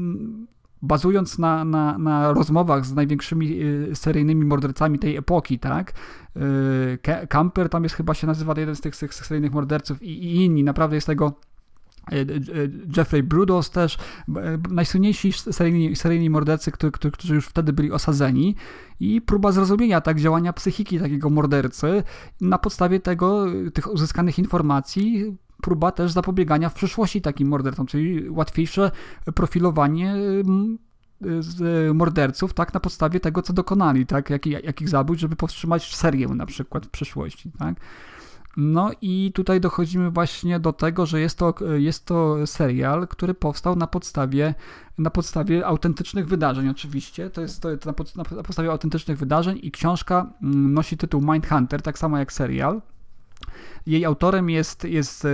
bazując 0.81 1.39
na, 1.39 1.65
na, 1.65 1.97
na 1.97 2.33
rozmowach 2.33 2.85
z 2.85 2.93
największymi 2.93 3.61
y, 3.61 3.95
seryjnymi 3.95 4.45
mordercami 4.45 4.99
tej 4.99 5.15
epoki, 5.15 5.59
tak, 5.59 5.93
y, 6.37 7.27
Camper 7.29 7.69
tam 7.69 7.83
jest 7.83 7.95
chyba 7.95 8.13
się 8.13 8.27
nazywa 8.27 8.53
jeden 8.57 8.75
z 8.75 8.81
tych, 8.81 8.97
tych 8.97 9.13
seryjnych 9.13 9.51
morderców 9.51 10.03
i, 10.03 10.25
i 10.25 10.45
inni, 10.45 10.63
naprawdę 10.63 10.95
jest 10.95 11.07
tego 11.07 11.33
Jeffrey 12.97 13.23
Brudos 13.23 13.69
też, 13.69 13.97
e, 14.35 14.57
najsłynniejsi 14.69 15.33
seryjni, 15.33 15.95
seryjni 15.95 16.29
mordercy, 16.29 16.71
którzy, 16.71 17.11
którzy 17.11 17.35
już 17.35 17.45
wtedy 17.45 17.73
byli 17.73 17.91
osadzeni 17.91 18.55
i 18.99 19.21
próba 19.21 19.51
zrozumienia 19.51 20.01
tak 20.01 20.19
działania 20.19 20.53
psychiki 20.53 20.99
takiego 20.99 21.29
mordercy 21.29 22.03
na 22.41 22.57
podstawie 22.57 22.99
tego, 22.99 23.45
tych 23.73 23.93
uzyskanych 23.93 24.39
informacji 24.39 25.37
próba 25.61 25.91
też 25.91 26.11
zapobiegania 26.11 26.69
w 26.69 26.73
przyszłości 26.73 27.21
takim 27.21 27.47
mordercom, 27.47 27.85
czyli 27.85 28.29
łatwiejsze 28.29 28.91
profilowanie 29.35 30.15
morderców, 31.93 32.53
tak, 32.53 32.73
na 32.73 32.79
podstawie 32.79 33.19
tego, 33.19 33.41
co 33.41 33.53
dokonali, 33.53 34.05
tak, 34.05 34.29
jakich, 34.29 34.63
jakich 34.63 34.89
zabójstw, 34.89 35.21
żeby 35.21 35.35
powstrzymać 35.35 35.95
serię 35.95 36.27
na 36.27 36.45
przykład 36.45 36.85
w 36.85 36.89
przyszłości, 36.89 37.51
tak. 37.59 37.75
No 38.57 38.91
i 39.01 39.31
tutaj 39.35 39.61
dochodzimy 39.61 40.11
właśnie 40.11 40.59
do 40.59 40.73
tego, 40.73 41.05
że 41.05 41.21
jest 41.21 41.37
to, 41.37 41.53
jest 41.75 42.05
to 42.05 42.47
serial, 42.47 43.07
który 43.07 43.33
powstał 43.33 43.75
na 43.75 43.87
podstawie, 43.87 44.53
na 44.97 45.09
podstawie 45.09 45.65
autentycznych 45.65 46.27
wydarzeń 46.27 46.69
oczywiście. 46.69 47.29
To 47.29 47.41
jest 47.41 47.61
to 47.61 47.69
na, 47.85 47.93
pod, 47.93 48.15
na 48.15 48.23
podstawie 48.23 48.71
autentycznych 48.71 49.17
wydarzeń 49.17 49.59
i 49.63 49.71
książka 49.71 50.33
mm, 50.43 50.73
nosi 50.73 50.97
tytuł 50.97 51.21
Mindhunter, 51.21 51.81
tak 51.81 51.97
samo 51.97 52.17
jak 52.17 52.33
serial. 52.33 52.81
Jej 53.85 54.05
autorem 54.05 54.49
jest, 54.49 54.83
jest 54.83 55.25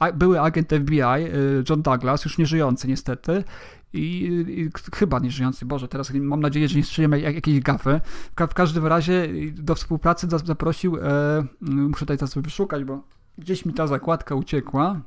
e, 0.00 0.12
były 0.14 0.40
agent 0.40 0.68
FBI 0.68 1.00
e, 1.00 1.28
John 1.70 1.82
Douglas, 1.82 2.24
już 2.24 2.38
nieżyjący 2.38 2.88
niestety, 2.88 3.44
i, 3.92 4.24
i, 4.48 4.70
chyba 4.94 5.18
nie 5.18 5.30
żyjący, 5.30 5.66
Boże, 5.66 5.88
teraz 5.88 6.12
mam 6.14 6.40
nadzieję, 6.40 6.68
że 6.68 6.76
nie 6.76 6.84
strzeliłem 6.84 7.20
jak, 7.20 7.34
jakiejś 7.34 7.60
gafy. 7.60 8.00
W, 8.36 8.50
w, 8.50 8.54
każdym 8.54 8.86
razie 8.86 9.28
do 9.52 9.74
współpracy 9.74 10.28
zaprosił, 10.44 10.96
e, 10.96 11.44
muszę 11.60 12.06
tutaj 12.06 12.28
sobie 12.28 12.44
wyszukać, 12.44 12.84
bo 12.84 13.02
gdzieś 13.38 13.64
mi 13.64 13.74
ta 13.74 13.86
zakładka 13.86 14.34
uciekła. 14.34 15.00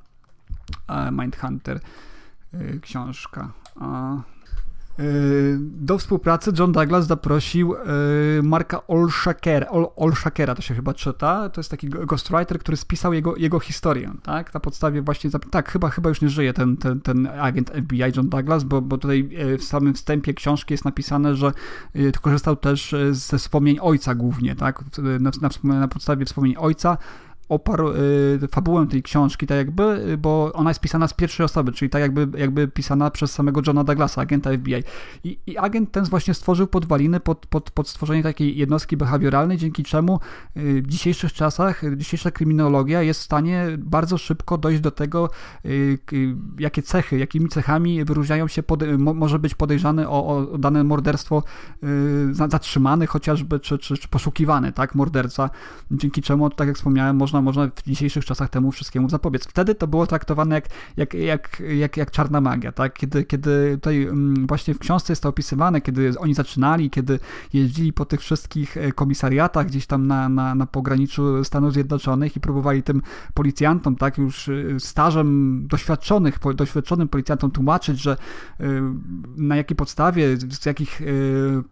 E, 0.88 1.12
Mindhunter, 1.12 1.80
e, 2.54 2.80
książka. 2.80 3.52
Y, 3.78 4.41
do 5.60 5.98
współpracy 5.98 6.52
John 6.60 6.72
Douglas 6.72 7.08
zaprosił 7.08 7.74
y, 7.74 7.78
Marka 8.44 8.88
Olszakera, 8.88 9.68
Olszakera 9.96 10.56
to 10.56 10.62
się 10.62 10.76
chyba 10.76 10.94
czyta, 10.94 11.50
to 11.50 11.60
jest 11.60 11.72
taki 11.72 11.90
ghostwriter, 11.90 12.60
który 12.60 12.78
spisał 12.78 13.14
jego, 13.14 13.36
jego 13.36 13.60
historię, 13.60 14.12
tak, 14.24 14.54
na 14.54 14.60
podstawie 14.60 15.02
właśnie, 15.02 15.30
tak, 15.52 15.72
chyba, 15.72 15.90
chyba 15.90 16.10
już 16.10 16.22
nie 16.22 16.30
żyje 16.30 16.54
ten, 16.54 16.78
ten, 16.78 17.02
ten 17.02 17.28
agent 17.28 17.70
FBI 17.70 18.04
John 18.16 18.30
Douglas, 18.30 18.64
bo, 18.64 18.82
bo 18.82 18.98
tutaj 18.98 19.30
y, 19.54 19.58
w 19.58 19.64
samym 19.64 19.94
wstępie 19.94 20.34
książki 20.34 20.74
jest 20.74 20.86
napisane, 20.86 21.36
że 21.36 21.52
korzystał 22.22 22.56
też 22.56 22.96
ze 23.12 23.38
wspomnień 23.38 23.78
ojca 23.82 24.16
głównie, 24.16 24.56
tak, 24.56 24.84
na, 25.20 25.32
na, 25.42 25.80
na 25.80 25.88
podstawie 25.88 26.26
wspomnień 26.26 26.56
ojca 26.58 26.98
oparł 27.52 27.90
y, 27.90 28.48
fabułę 28.52 28.88
tej 28.88 29.04
książki, 29.04 29.48
tak 29.48 29.58
jakby, 29.58 30.18
bo 30.18 30.52
ona 30.54 30.70
jest 30.70 30.80
pisana 30.80 31.08
z 31.08 31.14
pierwszej 31.14 31.46
osoby, 31.46 31.72
czyli 31.72 31.90
tak 31.90 32.02
jakby, 32.02 32.40
jakby 32.40 32.68
pisana 32.68 33.12
przez 33.12 33.32
samego 33.32 33.62
Johna 33.68 33.84
Douglasa, 33.84 34.22
agenta 34.22 34.50
FBI. 34.58 34.84
I, 35.24 35.40
i 35.48 35.58
agent 35.58 35.92
ten 35.92 36.04
właśnie 36.06 36.34
stworzył 36.34 36.68
podwaliny 36.68 37.20
pod, 37.20 37.46
pod, 37.46 37.72
pod 37.72 37.90
stworzenie 37.90 38.24
takiej 38.24 38.58
jednostki 38.58 38.98
behawioralnej, 38.98 39.58
dzięki 39.58 39.84
czemu 39.84 40.20
y, 40.58 40.82
w 40.82 40.88
dzisiejszych 40.88 41.34
czasach 41.34 41.82
dzisiejsza 41.98 42.32
kryminologia 42.32 43.02
jest 43.02 43.20
w 43.20 43.24
stanie 43.24 43.66
bardzo 43.78 44.18
szybko 44.18 44.58
dojść 44.58 44.82
do 44.82 44.92
tego, 44.92 45.30
y, 45.66 45.98
jakie 46.60 46.82
cechy, 46.82 47.18
jakimi 47.18 47.50
cechami 47.50 48.06
wyróżniają 48.06 48.48
się, 48.48 48.64
może 48.98 49.40
być 49.40 49.56
podejrzany 49.56 50.10
o, 50.10 50.28
o 50.28 50.58
dane 50.58 50.84
morderstwo 50.84 51.44
y, 51.84 52.34
zatrzymany 52.34 53.08
chociażby, 53.08 53.60
czy, 53.60 53.78
czy, 53.78 53.98
czy 53.98 54.08
poszukiwany, 54.08 54.72
tak, 54.72 54.96
morderca, 54.96 55.50
dzięki 55.92 56.22
czemu, 56.22 56.50
tak 56.50 56.68
jak 56.68 56.78
wspomniałem, 56.78 57.16
można, 57.16 57.41
można 57.42 57.68
w 57.76 57.84
dzisiejszych 57.84 58.26
czasach 58.26 58.50
temu 58.50 58.72
wszystkiemu 58.72 59.10
zapobiec. 59.10 59.46
Wtedy 59.48 59.76
to 59.76 59.88
było 59.88 60.08
traktowane 60.08 60.56
jak, 60.56 60.66
jak, 60.98 61.14
jak, 61.14 61.64
jak, 61.70 61.98
jak 61.98 62.12
czarna 62.12 62.42
magia, 62.42 62.72
tak, 62.72 62.94
kiedy, 62.94 63.24
kiedy 63.24 63.72
tutaj 63.78 64.04
mm, 64.04 64.48
właśnie 64.48 64.74
w 64.74 64.80
książce 64.80 65.12
jest 65.14 65.24
to 65.24 65.30
opisywane, 65.30 65.82
kiedy 65.82 66.20
oni 66.20 66.34
zaczynali, 66.34 66.90
kiedy 66.90 67.20
jeździli 67.54 67.94
po 67.94 68.06
tych 68.06 68.20
wszystkich 68.20 68.78
e, 68.78 68.92
komisariatach 68.92 69.68
gdzieś 69.68 69.88
tam 69.88 70.08
na, 70.08 70.30
na, 70.30 70.56
na 70.56 70.66
pograniczu 70.66 71.44
Stanów 71.44 71.74
Zjednoczonych 71.74 72.36
i 72.36 72.40
próbowali 72.40 72.84
tym 72.84 73.02
policjantom, 73.34 73.96
tak, 73.96 74.18
już 74.18 74.50
e, 74.50 74.80
stażem 74.80 75.68
doświadczonych, 75.68 76.40
doświadczonym 76.56 77.08
policjantom 77.08 77.52
tłumaczyć, 77.52 78.02
że 78.02 78.12
e, 78.60 78.66
na 79.38 79.56
jakiej 79.56 79.78
podstawie, 79.78 80.38
z 80.38 80.66
jakich 80.66 81.02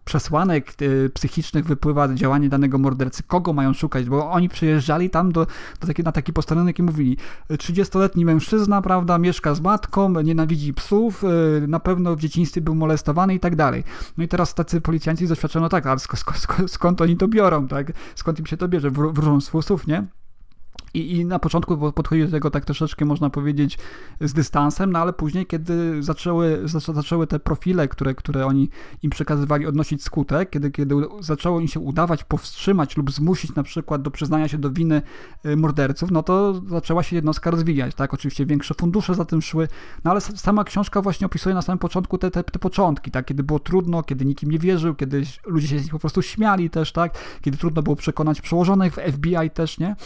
przesłanek 0.04 0.74
psychicznych 1.14 1.64
wypływa 1.64 2.14
działanie 2.14 2.48
danego 2.48 2.78
mordercy, 2.78 3.22
kogo 3.22 3.52
mają 3.52 3.72
szukać, 3.72 4.08
bo 4.08 4.30
oni 4.30 4.48
przyjeżdżali 4.48 5.10
tam 5.10 5.32
do, 5.32 5.46
do 5.80 5.86
taki, 5.86 6.02
na 6.02 6.12
taki 6.12 6.32
posterunek 6.32 6.78
i 6.78 6.82
mówili 6.82 7.16
30-letni 7.50 8.24
mężczyzna, 8.24 8.82
prawda, 8.82 9.18
mieszka 9.18 9.54
z 9.54 9.60
matką, 9.60 10.20
nienawidzi 10.20 10.74
psów, 10.74 11.24
na 11.68 11.80
pewno 11.80 12.16
w 12.16 12.20
dzieciństwie 12.20 12.60
był 12.60 12.74
molestowany 12.74 13.34
i 13.34 13.40
tak 13.40 13.56
dalej. 13.56 13.84
No 14.16 14.24
i 14.24 14.28
teraz 14.28 14.54
tacy 14.54 14.80
policjanci 14.80 15.28
doświadczono 15.28 15.68
tak, 15.68 15.86
ale 15.86 15.98
sk 15.98 16.18
sk 16.18 16.36
sk 16.36 16.62
skąd 16.66 17.00
oni 17.00 17.16
to 17.16 17.28
biorą, 17.28 17.68
tak? 17.68 17.92
Skąd 18.14 18.38
im 18.38 18.46
się 18.46 18.56
to 18.56 18.68
bierze? 18.68 18.90
Wróżą 18.90 19.40
z 19.40 19.48
fusów, 19.48 19.86
nie? 19.86 20.06
I, 20.94 21.16
I 21.16 21.24
na 21.24 21.38
początku 21.38 21.92
podchodzi 21.92 22.24
do 22.24 22.30
tego 22.30 22.50
tak 22.50 22.64
troszeczkę, 22.64 23.04
można 23.04 23.30
powiedzieć, 23.30 23.78
z 24.20 24.32
dystansem, 24.32 24.92
no 24.92 24.98
ale 24.98 25.12
później, 25.12 25.46
kiedy 25.46 26.02
zaczęły, 26.02 26.60
zaczęły 26.94 27.26
te 27.26 27.40
profile, 27.40 27.88
które, 27.88 28.14
które 28.14 28.46
oni 28.46 28.68
im 29.02 29.10
przekazywali, 29.10 29.66
odnosić 29.66 30.02
skutek, 30.04 30.50
kiedy, 30.50 30.70
kiedy 30.70 30.94
zaczęło 31.20 31.60
im 31.60 31.68
się 31.68 31.80
udawać 31.80 32.24
powstrzymać 32.24 32.96
lub 32.96 33.10
zmusić 33.10 33.54
na 33.54 33.62
przykład 33.62 34.02
do 34.02 34.10
przyznania 34.10 34.48
się 34.48 34.58
do 34.58 34.70
winy 34.70 35.02
y, 35.46 35.56
morderców, 35.56 36.10
no 36.10 36.22
to 36.22 36.62
zaczęła 36.66 37.02
się 37.02 37.16
jednostka 37.16 37.50
rozwijać, 37.50 37.94
tak? 37.94 38.14
Oczywiście 38.14 38.46
większe 38.46 38.74
fundusze 38.74 39.14
za 39.14 39.24
tym 39.24 39.42
szły, 39.42 39.68
no 40.04 40.10
ale 40.10 40.20
sama 40.20 40.64
książka 40.64 41.02
właśnie 41.02 41.26
opisuje 41.26 41.54
na 41.54 41.62
samym 41.62 41.78
początku 41.78 42.18
te, 42.18 42.30
te, 42.30 42.44
te 42.44 42.58
początki, 42.58 43.10
tak? 43.10 43.26
Kiedy 43.26 43.42
było 43.42 43.58
trudno, 43.58 44.02
kiedy 44.02 44.24
nikim 44.24 44.50
nie 44.50 44.58
wierzył, 44.58 44.94
kiedy 44.94 45.22
ludzie 45.46 45.68
się 45.68 45.78
z 45.78 45.82
nich 45.82 45.92
po 45.92 45.98
prostu 45.98 46.22
śmiali 46.22 46.70
też, 46.70 46.92
tak? 46.92 47.18
Kiedy 47.40 47.58
trudno 47.58 47.82
było 47.82 47.96
przekonać 47.96 48.40
przełożonych 48.40 48.94
w 48.94 49.12
FBI 49.12 49.50
też, 49.54 49.78
nie? 49.78 49.96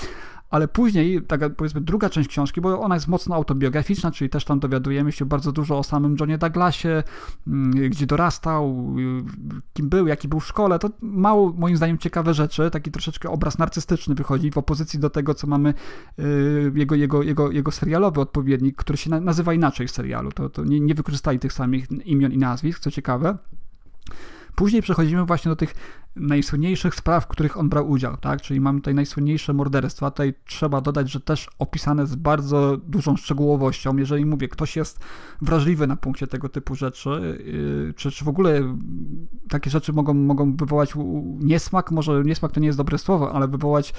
Ale 0.50 0.68
później, 0.68 1.22
taka 1.22 1.50
powiedzmy 1.50 1.80
druga 1.80 2.10
część 2.10 2.28
książki, 2.28 2.60
bo 2.60 2.80
ona 2.80 2.94
jest 2.94 3.08
mocno 3.08 3.34
autobiograficzna, 3.34 4.10
czyli 4.10 4.30
też 4.30 4.44
tam 4.44 4.60
dowiadujemy 4.60 5.12
się 5.12 5.24
bardzo 5.24 5.52
dużo 5.52 5.78
o 5.78 5.82
samym 5.82 6.16
Johnie 6.20 6.38
Douglasie, 6.38 7.02
mm, 7.46 7.70
gdzie 7.90 8.06
dorastał, 8.06 8.94
kim 9.72 9.88
był, 9.88 10.06
jaki 10.06 10.28
był 10.28 10.40
w 10.40 10.46
szkole, 10.46 10.78
to 10.78 10.90
mało 11.00 11.52
moim 11.52 11.76
zdaniem 11.76 11.98
ciekawe 11.98 12.34
rzeczy, 12.34 12.70
taki 12.70 12.90
troszeczkę 12.90 13.30
obraz 13.30 13.58
narcystyczny 13.58 14.14
wychodzi 14.14 14.50
w 14.50 14.58
opozycji 14.58 14.98
do 15.00 15.10
tego, 15.10 15.34
co 15.34 15.46
mamy 15.46 15.74
y, 16.18 16.72
jego, 16.74 16.94
jego, 16.94 17.22
jego, 17.22 17.50
jego 17.50 17.70
serialowy 17.70 18.20
odpowiednik, 18.20 18.76
który 18.76 18.96
się 18.96 19.10
nazywa 19.10 19.54
inaczej 19.54 19.88
w 19.88 19.90
serialu, 19.90 20.32
to, 20.32 20.50
to 20.50 20.64
nie, 20.64 20.80
nie 20.80 20.94
wykorzystali 20.94 21.38
tych 21.38 21.52
samych 21.52 22.06
imion 22.06 22.32
i 22.32 22.38
nazwisk, 22.38 22.80
co 22.80 22.90
ciekawe. 22.90 23.38
Później 24.54 24.82
przechodzimy 24.82 25.24
właśnie 25.24 25.48
do 25.48 25.56
tych 25.56 25.74
najsłynniejszych 26.16 26.94
spraw, 26.94 27.24
w 27.24 27.26
których 27.26 27.56
on 27.56 27.68
brał 27.68 27.90
udział, 27.90 28.16
tak? 28.16 28.42
Czyli 28.42 28.60
mamy 28.60 28.80
tutaj 28.80 28.94
najsłynniejsze 28.94 29.52
morderstwa. 29.52 30.10
Tutaj 30.10 30.34
trzeba 30.44 30.80
dodać, 30.80 31.10
że 31.10 31.20
też 31.20 31.50
opisane 31.58 32.06
z 32.06 32.14
bardzo 32.14 32.76
dużą 32.76 33.16
szczegółowością. 33.16 33.96
Jeżeli 33.96 34.26
mówię, 34.26 34.48
ktoś 34.48 34.76
jest 34.76 35.04
wrażliwy 35.42 35.86
na 35.86 35.96
punkcie 35.96 36.26
tego 36.26 36.48
typu 36.48 36.74
rzeczy, 36.74 37.38
yy, 37.86 37.94
czy, 37.96 38.10
czy 38.10 38.24
w 38.24 38.28
ogóle 38.28 38.76
takie 39.48 39.70
rzeczy 39.70 39.92
mogą, 39.92 40.14
mogą 40.14 40.56
wywołać 40.56 40.94
niesmak, 41.40 41.90
może 41.90 42.22
niesmak 42.24 42.52
to 42.52 42.60
nie 42.60 42.66
jest 42.66 42.78
dobre 42.78 42.98
słowo, 42.98 43.32
ale 43.32 43.48
wywołać 43.48 43.94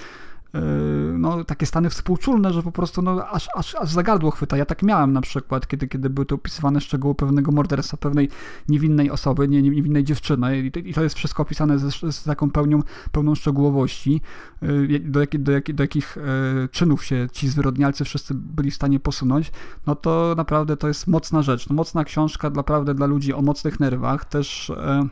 no, 1.18 1.44
takie 1.44 1.66
stany 1.66 1.90
współczulne, 1.90 2.54
że 2.54 2.64
po 2.64 2.72
prostu 2.72 3.02
no, 3.02 3.28
aż, 3.28 3.48
aż, 3.56 3.76
aż 3.76 3.90
za 3.90 4.04
gardło 4.04 4.32
chwyta. 4.32 4.58
Ja 4.58 4.66
tak 4.66 4.84
miałem 4.84 5.14
na 5.14 5.22
przykład, 5.22 5.68
kiedy, 5.68 5.88
kiedy 5.88 6.10
były 6.10 6.26
to 6.26 6.36
opisywane 6.36 6.82
szczegóły 6.82 7.16
pewnego 7.16 7.52
morderstwa, 7.52 7.98
pewnej 7.98 8.30
niewinnej 8.70 9.12
osoby, 9.12 9.48
nie, 9.48 9.62
niewinnej 9.62 10.04
dziewczyny 10.04 10.60
i 10.60 10.72
i 10.80 10.94
to 10.94 11.04
jest 11.04 11.16
wszystko 11.16 11.44
opisane 11.44 11.80
z, 11.80 12.16
z 12.16 12.24
taką 12.24 12.52
pełnią, 12.52 12.84
pełną 13.12 13.36
szczegółowości, 13.36 14.22
yy, 14.62 15.00
do, 15.00 15.20
jak, 15.20 15.44
do, 15.44 15.52
jak, 15.52 15.74
do 15.74 15.84
jakich 15.84 16.18
e, 16.18 16.22
czynów 16.68 17.06
się 17.06 17.28
ci 17.32 17.50
zwyrodnialcy 17.50 18.06
wszyscy 18.06 18.34
byli 18.34 18.72
w 18.72 18.76
stanie 18.76 19.00
posunąć, 19.00 19.52
no 19.88 19.96
to 19.96 20.34
naprawdę 20.38 20.78
to 20.78 20.88
jest 20.88 21.08
mocna 21.08 21.42
rzecz. 21.42 21.70
No, 21.70 21.76
mocna 21.76 22.04
książka 22.04 22.50
naprawdę 22.50 22.94
dla 22.94 23.06
ludzi 23.06 23.34
o 23.34 23.42
mocnych 23.42 23.80
nerwach, 23.80 24.26
też... 24.26 24.70
E, 24.70 25.08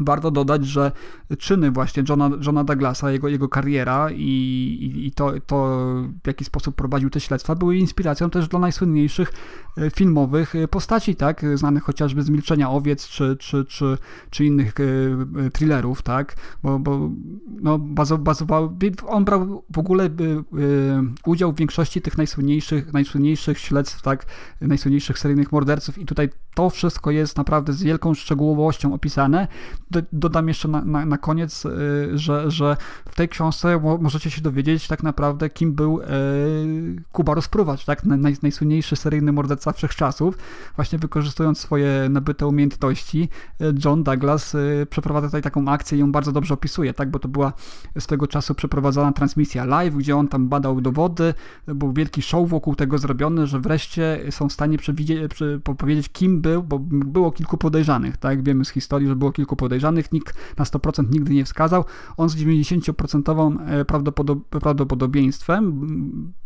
Warto 0.00 0.30
dodać, 0.30 0.66
że 0.66 0.92
czyny 1.38 1.70
właśnie 1.70 2.02
Johna, 2.08 2.30
Johna 2.46 2.64
Douglasa, 2.64 3.10
jego, 3.10 3.28
jego 3.28 3.48
kariera 3.48 4.10
i, 4.10 5.04
i, 5.06 5.12
to, 5.12 5.32
to, 5.46 5.66
w 6.24 6.26
jaki 6.26 6.44
sposób 6.44 6.74
prowadził 6.74 7.10
te 7.10 7.20
śledztwa, 7.20 7.54
były 7.54 7.76
inspiracją 7.76 8.30
też 8.30 8.48
dla 8.48 8.58
najsłynniejszych 8.58 9.32
e, 9.78 9.90
filmowych 9.90 10.54
e, 10.54 10.68
postaci, 10.68 11.16
tak, 11.16 11.44
znanych 11.54 11.82
chociażby 11.82 12.22
z 12.22 12.30
Milczenia 12.30 12.70
Owiec, 12.70 13.08
czy, 13.08 13.36
czy, 13.36 13.64
czy, 13.64 13.98
czy 14.30 14.44
innych 14.44 14.74
e, 14.80 15.50
thrillerów, 15.50 16.02
tak, 16.02 16.36
bo, 16.62 16.78
bo 16.78 17.10
no, 17.62 17.78
bazował, 17.78 18.76
on 19.06 19.24
brał 19.24 19.64
w 19.74 19.78
ogóle 19.78 20.10
udział 21.26 21.52
w 21.52 21.56
większości 21.56 22.02
tych 22.02 22.18
najsłynniejszych, 22.18 22.92
najsłynniejszych 22.92 23.58
śledztw, 23.58 24.02
tak, 24.02 24.26
najsłynniejszych 24.60 25.18
seryjnych 25.18 25.52
morderców 25.52 25.98
i 25.98 26.06
tutaj 26.06 26.28
to 26.54 26.70
wszystko 26.70 27.10
jest 27.10 27.36
naprawdę 27.36 27.72
z 27.72 27.82
wielką 27.82 28.14
szczegółowością 28.14 28.94
opisane, 28.94 29.48
dodam 30.12 30.48
jeszcze 30.48 30.68
na, 30.68 30.84
na, 30.84 31.06
na 31.06 31.18
koniec, 31.18 31.64
y, 31.64 32.18
że, 32.18 32.50
że 32.50 32.76
w 33.08 33.14
tej 33.14 33.28
książce 33.28 33.80
możecie 34.00 34.30
się 34.30 34.42
dowiedzieć 34.42 34.88
tak 34.88 35.02
naprawdę, 35.02 35.50
kim 35.50 35.72
był 35.72 36.00
y, 36.00 36.04
Kuba 37.12 37.34
Rozpruwacz, 37.34 37.84
tak? 37.84 38.04
Naj, 38.04 38.36
najsłynniejszy 38.42 38.96
seryjny 38.96 39.32
morderca 39.32 39.72
wszechczasów. 39.72 40.38
Właśnie 40.76 40.98
wykorzystując 40.98 41.58
swoje 41.58 42.08
nabyte 42.10 42.46
umiejętności, 42.46 43.28
y, 43.60 43.74
John 43.84 44.02
Douglas 44.02 44.56
przeprowadza 44.90 45.28
tutaj 45.28 45.42
taką 45.42 45.68
akcję 45.68 45.98
i 45.98 46.00
ją 46.00 46.12
bardzo 46.12 46.32
dobrze 46.32 46.54
opisuje, 46.54 46.94
tak? 46.94 47.10
Bo 47.10 47.18
to 47.18 47.28
była 47.28 47.52
z 47.98 48.06
tego 48.06 48.26
czasu 48.26 48.54
przeprowadzona 48.54 49.12
transmisja 49.12 49.64
live, 49.64 49.94
gdzie 49.94 50.16
on 50.16 50.28
tam 50.28 50.48
badał 50.48 50.80
dowody, 50.80 51.34
był 51.66 51.92
wielki 51.92 52.22
show 52.22 52.48
wokół 52.48 52.74
tego 52.74 52.98
zrobiony, 52.98 53.46
że 53.46 53.60
wreszcie 53.60 54.20
są 54.30 54.48
w 54.48 54.52
stanie 54.52 54.78
przewidzieć, 54.78 55.32
powiedzieć, 55.78 56.08
kim 56.08 56.40
był, 56.40 56.62
bo 56.62 56.78
było 56.88 57.32
kilku 57.32 57.58
podejrzanych, 57.58 58.16
tak? 58.16 58.42
Wiemy 58.42 58.64
z 58.64 58.70
historii, 58.70 59.08
że 59.08 59.16
było 59.16 59.32
kilku 59.32 59.56
podejrzanych 59.56 59.75
podejrzanych 59.76 60.12
nikt 60.12 60.34
na 60.56 60.64
100% 60.64 61.10
nigdy 61.10 61.34
nie 61.34 61.44
wskazał. 61.44 61.84
On 62.16 62.28
z 62.28 62.36
90% 62.36 63.56
e, 63.66 63.84
prawdopodob 63.84 64.38
prawdopodobieństwem, 64.48 65.86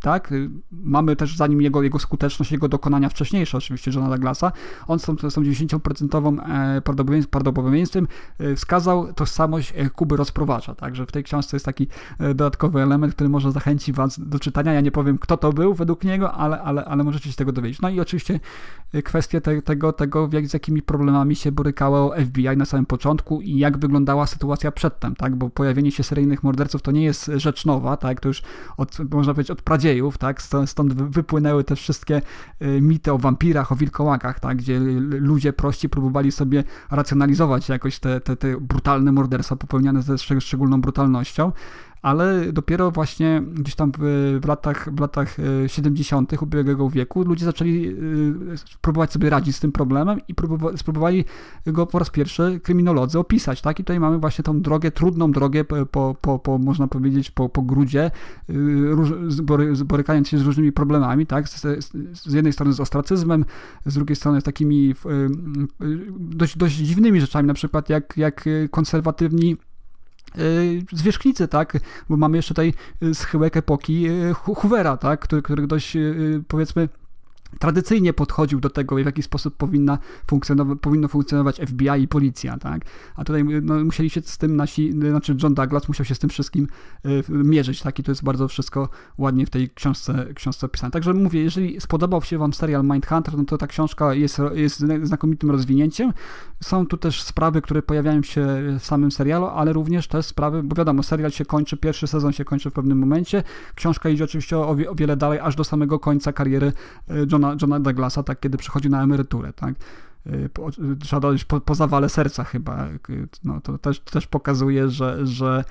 tak, 0.00 0.34
mamy 0.70 1.16
też 1.16 1.36
za 1.36 1.46
nim 1.46 1.62
jego, 1.62 1.82
jego 1.82 1.98
skuteczność, 1.98 2.52
jego 2.52 2.68
dokonania 2.68 3.08
wcześniejsze, 3.08 3.58
oczywiście 3.58 3.90
Johna 3.94 4.08
Douglasa, 4.08 4.52
on 4.86 4.98
z 4.98 5.02
tą, 5.02 5.16
z 5.30 5.34
tą 5.34 5.42
90% 5.42 6.40
e, 6.76 6.80
prawdopodobieństwem 7.30 8.08
e, 8.38 8.56
wskazał 8.56 9.12
tożsamość 9.12 9.74
Kuby 9.94 10.16
Rozprowacza, 10.16 10.74
także 10.74 11.06
w 11.06 11.12
tej 11.12 11.24
książce 11.24 11.56
jest 11.56 11.66
taki 11.66 11.86
dodatkowy 12.18 12.82
element, 12.82 13.14
który 13.14 13.30
może 13.30 13.52
zachęcić 13.52 13.96
was 13.96 14.20
do 14.20 14.38
czytania. 14.38 14.72
Ja 14.72 14.80
nie 14.80 14.90
powiem, 14.90 15.18
kto 15.18 15.36
to 15.36 15.52
był 15.52 15.74
według 15.74 16.04
niego, 16.04 16.32
ale, 16.32 16.62
ale, 16.62 16.84
ale 16.84 17.04
możecie 17.04 17.30
się 17.30 17.36
tego 17.36 17.52
dowiedzieć. 17.52 17.80
No 17.80 17.90
i 17.90 18.00
oczywiście 18.00 18.40
kwestie 19.04 19.40
te, 19.40 19.62
tego, 19.62 19.92
tego 19.92 20.28
jak, 20.32 20.48
z 20.48 20.52
jakimi 20.52 20.82
problemami 20.82 21.36
się 21.36 21.52
borykało 21.52 22.14
FBI 22.26 22.56
na 22.56 22.64
samym 22.64 22.86
początku, 22.86 23.19
początku 23.20 23.40
i 23.40 23.58
jak 23.58 23.78
wyglądała 23.78 24.26
sytuacja 24.26 24.72
przedtem, 24.72 25.16
tak? 25.16 25.36
Bo 25.36 25.50
pojawienie 25.50 25.92
się 25.92 26.02
seryjnych 26.02 26.42
morderców 26.42 26.82
to 26.82 26.90
nie 26.90 27.04
jest 27.04 27.30
rzecz 27.36 27.66
nowa, 27.66 27.96
tak? 27.96 28.20
To 28.20 28.28
już 28.28 28.42
od, 28.76 28.98
można 29.10 29.34
powiedzieć 29.34 29.50
od 29.50 29.62
pradziejów, 29.62 30.18
tak? 30.18 30.42
Stąd 30.66 30.92
wypłynęły 30.92 31.64
te 31.64 31.76
wszystkie 31.76 32.22
y, 32.62 32.80
mity 32.80 33.12
o 33.12 33.18
wampirach, 33.18 33.72
o 33.72 33.76
wilkołakach, 33.76 34.40
tak? 34.40 34.56
Gdzie 34.56 34.80
ludzie 35.20 35.52
prości 35.52 35.88
próbowali 35.88 36.32
sobie 36.32 36.64
racjonalizować 36.90 37.68
jakoś 37.68 37.98
te, 37.98 38.20
te, 38.20 38.36
te 38.36 38.60
brutalne 38.60 39.12
morderstwa 39.12 39.56
popełniane 39.56 40.02
ze 40.02 40.18
szczególną 40.18 40.80
brutalnością 40.80 41.52
ale 42.02 42.52
dopiero 42.52 42.90
właśnie 42.90 43.42
gdzieś 43.52 43.74
tam 43.74 43.92
w, 43.98 44.38
w 44.42 44.48
latach, 44.48 44.94
w 44.94 45.00
latach 45.00 45.36
70. 45.66 46.42
ubiegłego 46.42 46.90
wieku 46.90 47.22
ludzie 47.22 47.44
zaczęli 47.44 47.96
próbować 48.80 49.12
sobie 49.12 49.30
radzić 49.30 49.56
z 49.56 49.60
tym 49.60 49.72
problemem 49.72 50.20
i 50.28 50.34
spróbowali 50.76 51.24
go 51.66 51.86
po 51.86 51.98
raz 51.98 52.10
pierwszy 52.10 52.60
kryminolodzy 52.62 53.18
opisać, 53.18 53.62
tak? 53.62 53.80
I 53.80 53.84
tutaj 53.84 54.00
mamy 54.00 54.18
właśnie 54.18 54.42
tą 54.42 54.60
drogę, 54.60 54.90
trudną 54.90 55.32
drogę 55.32 55.64
po, 55.64 56.16
po, 56.20 56.38
po 56.38 56.58
można 56.58 56.88
powiedzieć, 56.88 57.30
po, 57.30 57.48
po 57.48 57.62
grudzie, 57.62 58.10
borykając 59.84 60.28
się 60.28 60.38
z 60.38 60.42
różnymi 60.42 60.72
problemami, 60.72 61.26
tak? 61.26 61.48
Z, 61.48 61.60
z 62.12 62.32
jednej 62.32 62.52
strony 62.52 62.72
z 62.72 62.80
ostracyzmem, 62.80 63.44
z 63.86 63.94
drugiej 63.94 64.16
strony 64.16 64.40
z 64.40 64.44
takimi 64.44 64.94
dość, 66.18 66.58
dość 66.58 66.76
dziwnymi 66.76 67.20
rzeczami, 67.20 67.48
na 67.48 67.54
przykład 67.54 67.88
jak, 67.88 68.16
jak 68.16 68.48
konserwatywni 68.70 69.56
zwierzchnicy, 70.92 71.48
tak, 71.48 71.78
bo 72.08 72.16
mamy 72.16 72.38
jeszcze 72.38 72.54
tutaj 72.54 72.74
schyłek 73.12 73.56
epoki 73.56 74.06
Hoovera, 74.34 74.96
tak, 74.96 75.20
który, 75.20 75.42
który 75.42 75.66
dość 75.66 75.96
powiedzmy 76.48 76.88
tradycyjnie 77.58 78.12
podchodził 78.12 78.60
do 78.60 78.70
tego, 78.70 78.96
w 78.96 78.98
jaki 78.98 79.22
sposób 79.22 79.56
powinna 79.56 79.98
funkcjonować, 80.26 80.78
powinno 80.80 81.08
funkcjonować 81.08 81.60
FBI 81.60 82.02
i 82.02 82.08
policja, 82.08 82.58
tak? 82.58 82.82
A 83.16 83.24
tutaj 83.24 83.44
no, 83.62 83.84
musieli 83.84 84.10
się 84.10 84.20
z 84.20 84.38
tym 84.38 84.56
nasi, 84.56 84.92
znaczy 84.92 85.36
John 85.42 85.54
Douglas 85.54 85.88
musiał 85.88 86.06
się 86.06 86.14
z 86.14 86.18
tym 86.18 86.30
wszystkim 86.30 86.68
y, 87.06 87.24
mierzyć, 87.28 87.82
tak? 87.82 87.98
I 87.98 88.02
to 88.02 88.10
jest 88.10 88.24
bardzo 88.24 88.48
wszystko 88.48 88.88
ładnie 89.18 89.46
w 89.46 89.50
tej 89.50 89.70
książce, 89.70 90.26
książce 90.34 90.66
opisane. 90.66 90.90
Także 90.90 91.14
mówię, 91.14 91.42
jeżeli 91.42 91.80
spodobał 91.80 92.22
się 92.22 92.38
wam 92.38 92.52
serial 92.52 92.84
Mindhunter, 92.84 93.36
no 93.36 93.44
to 93.44 93.58
ta 93.58 93.66
książka 93.66 94.14
jest, 94.14 94.38
jest 94.54 94.84
znakomitym 95.02 95.50
rozwinięciem. 95.50 96.12
Są 96.62 96.86
tu 96.86 96.96
też 96.96 97.22
sprawy, 97.22 97.62
które 97.62 97.82
pojawiają 97.82 98.22
się 98.22 98.46
w 98.78 98.84
samym 98.84 99.10
serialu, 99.10 99.46
ale 99.46 99.72
również 99.72 100.08
też 100.08 100.26
sprawy, 100.26 100.62
bo 100.62 100.76
wiadomo, 100.76 101.02
serial 101.02 101.30
się 101.30 101.44
kończy, 101.44 101.76
pierwszy 101.76 102.06
sezon 102.06 102.32
się 102.32 102.44
kończy 102.44 102.70
w 102.70 102.72
pewnym 102.72 102.98
momencie. 102.98 103.42
Książka 103.74 104.08
idzie 104.08 104.24
oczywiście 104.24 104.58
o, 104.58 104.68
o 104.68 104.94
wiele 104.94 105.16
dalej, 105.16 105.38
aż 105.38 105.56
do 105.56 105.64
samego 105.64 105.98
końca 105.98 106.32
kariery 106.32 106.72
John 107.32 107.39
Johna, 107.40 107.56
Johna 107.60 107.80
Douglasa, 107.80 108.22
tak, 108.22 108.40
kiedy 108.40 108.58
przychodzi 108.58 108.90
na 108.90 109.02
emeryturę, 109.02 109.52
tak. 109.52 109.74
Y, 110.26 110.50
trzeba 111.00 111.20
dodać 111.20 111.44
po, 111.44 111.60
po 111.60 111.74
zawale 111.74 112.08
serca 112.08 112.44
chyba. 112.44 112.88
Y, 112.88 113.28
no, 113.44 113.60
to 113.60 113.78
też, 113.78 114.00
też 114.00 114.26
pokazuje, 114.26 114.88
że, 114.88 115.26
że 115.26 115.64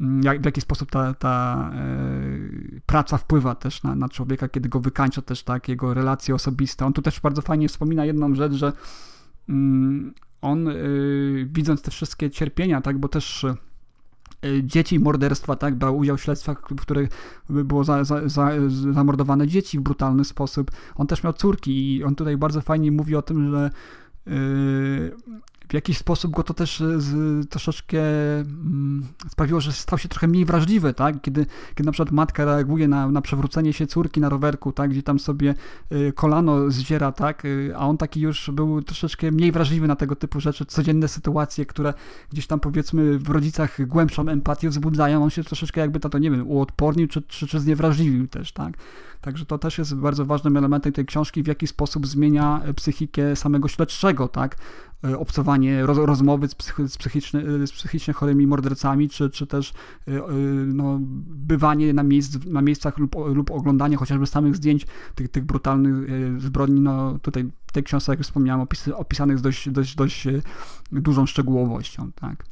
mm, 0.00 0.22
jak, 0.22 0.42
w 0.42 0.44
jaki 0.44 0.60
sposób 0.60 0.90
ta, 0.90 1.14
ta 1.14 1.70
e, 1.74 2.80
praca 2.86 3.16
wpływa 3.16 3.54
też 3.54 3.82
na, 3.82 3.94
na 3.94 4.08
człowieka, 4.08 4.48
kiedy 4.48 4.68
go 4.68 4.80
wykańcza 4.80 5.22
też 5.22 5.42
tak, 5.42 5.68
jego 5.68 5.94
relacje 5.94 6.34
osobiste. 6.34 6.86
On 6.86 6.92
tu 6.92 7.02
też 7.02 7.20
bardzo 7.20 7.42
fajnie 7.42 7.68
wspomina 7.68 8.04
jedną 8.04 8.34
rzecz, 8.34 8.52
że 8.52 8.72
mm, 9.48 10.14
on 10.42 10.68
y, 10.68 11.48
widząc 11.52 11.82
te 11.82 11.90
wszystkie 11.90 12.30
cierpienia, 12.30 12.80
tak, 12.80 12.98
bo 12.98 13.08
też 13.08 13.44
Y, 13.44 13.56
dzieci 14.62 15.00
morderstwa, 15.00 15.56
tak, 15.56 15.74
brał 15.74 15.98
udział 15.98 16.16
w 16.16 16.22
śledztwach, 16.22 16.62
w 16.70 16.80
których 16.80 17.08
było 17.50 17.84
za, 17.84 18.04
za, 18.04 18.28
za, 18.28 18.50
zamordowane 18.68 19.46
dzieci 19.46 19.78
w 19.78 19.82
brutalny 19.82 20.24
sposób. 20.24 20.70
On 20.94 21.06
też 21.06 21.22
miał 21.22 21.32
córki 21.32 21.96
i 21.96 22.04
on 22.04 22.14
tutaj 22.14 22.36
bardzo 22.36 22.60
fajnie 22.60 22.92
mówi 22.92 23.16
o 23.16 23.22
tym, 23.22 23.50
że 23.50 23.70
yy, 24.26 25.16
w 25.68 25.74
jakiś 25.74 25.98
sposób 25.98 26.32
go 26.32 26.42
to 26.42 26.54
też 26.54 26.80
e, 26.80 27.00
z, 27.00 27.50
troszeczkę 27.50 27.98
mm, 28.38 29.06
sprawiło, 29.28 29.60
że 29.60 29.72
stał 29.72 29.98
się 29.98 30.08
trochę 30.08 30.26
mniej 30.28 30.44
wrażliwy, 30.44 30.94
tak? 30.94 31.20
Kiedy, 31.20 31.46
kiedy 31.74 31.86
na 31.86 31.92
przykład 31.92 32.12
matka 32.12 32.44
reaguje 32.44 32.88
na, 32.88 33.08
na 33.08 33.20
przewrócenie 33.20 33.72
się 33.72 33.86
córki 33.86 34.20
na 34.20 34.28
rowerku, 34.28 34.72
tak? 34.72 34.90
Gdzie 34.90 35.02
tam 35.02 35.18
sobie 35.18 35.54
y, 35.92 36.12
kolano 36.12 36.70
zdziera, 36.70 37.12
tak? 37.12 37.44
Y, 37.44 37.72
a 37.76 37.86
on 37.86 37.98
taki 37.98 38.20
już 38.20 38.50
był 38.50 38.82
troszeczkę 38.82 39.30
mniej 39.30 39.52
wrażliwy 39.52 39.88
na 39.88 39.96
tego 39.96 40.16
typu 40.16 40.40
rzeczy, 40.40 40.66
codzienne 40.66 41.08
sytuacje, 41.08 41.66
które 41.66 41.94
gdzieś 42.32 42.46
tam 42.46 42.60
powiedzmy 42.60 43.18
w 43.18 43.28
rodzicach 43.28 43.86
głębszą 43.86 44.28
empatię 44.28 44.68
wzbudzają, 44.68 45.24
on 45.24 45.30
się 45.30 45.44
troszeczkę 45.44 45.80
jakby 45.80 46.00
to, 46.00 46.08
to 46.08 46.18
nie 46.18 46.30
wiem, 46.30 46.48
uodpornił, 46.48 47.08
czy, 47.08 47.22
czy, 47.22 47.46
czy 47.46 47.60
zniewrażliwił 47.60 48.28
też, 48.28 48.52
tak? 48.52 48.74
Także 49.26 49.46
to 49.46 49.58
też 49.58 49.78
jest 49.78 49.94
bardzo 49.94 50.24
ważnym 50.24 50.56
elementem 50.56 50.92
tej 50.92 51.06
książki, 51.06 51.42
w 51.42 51.46
jaki 51.46 51.66
sposób 51.66 52.06
zmienia 52.06 52.62
psychikę 52.76 53.36
samego 53.36 53.68
śledczego, 53.68 54.28
tak? 54.28 54.56
E, 55.04 55.18
obcowanie, 55.18 55.86
roz, 55.86 55.98
rozmowy 55.98 56.48
z, 56.48 56.54
psychi, 56.54 56.88
z, 56.88 56.96
psychicznie, 56.96 57.40
e, 57.40 57.66
z 57.66 57.72
psychicznie 57.72 58.14
chorymi 58.14 58.46
mordercami, 58.46 59.08
czy, 59.08 59.30
czy 59.30 59.46
też 59.46 59.72
e, 60.08 60.12
no, 60.66 60.98
bywanie 61.26 61.94
na, 61.94 62.02
miejsc, 62.02 62.44
na 62.44 62.62
miejscach 62.62 62.98
lub, 62.98 63.14
lub 63.34 63.50
oglądanie 63.50 63.96
chociażby 63.96 64.26
samych 64.26 64.56
zdjęć 64.56 64.86
tych, 65.14 65.28
tych 65.28 65.44
brutalnych 65.44 65.94
zbrodni, 66.40 66.80
no 66.80 67.18
tutaj 67.18 67.44
w 67.66 67.72
tej 67.72 67.82
książce, 67.82 68.12
jak 68.12 68.18
już 68.18 68.26
wspomniałem, 68.26 68.60
opis, 68.60 68.88
opisanych 68.88 69.38
z 69.38 69.42
dość, 69.42 69.70
dość, 69.70 69.94
dość 69.94 70.28
dużą 70.92 71.26
szczegółowością, 71.26 72.12
tak. 72.12 72.44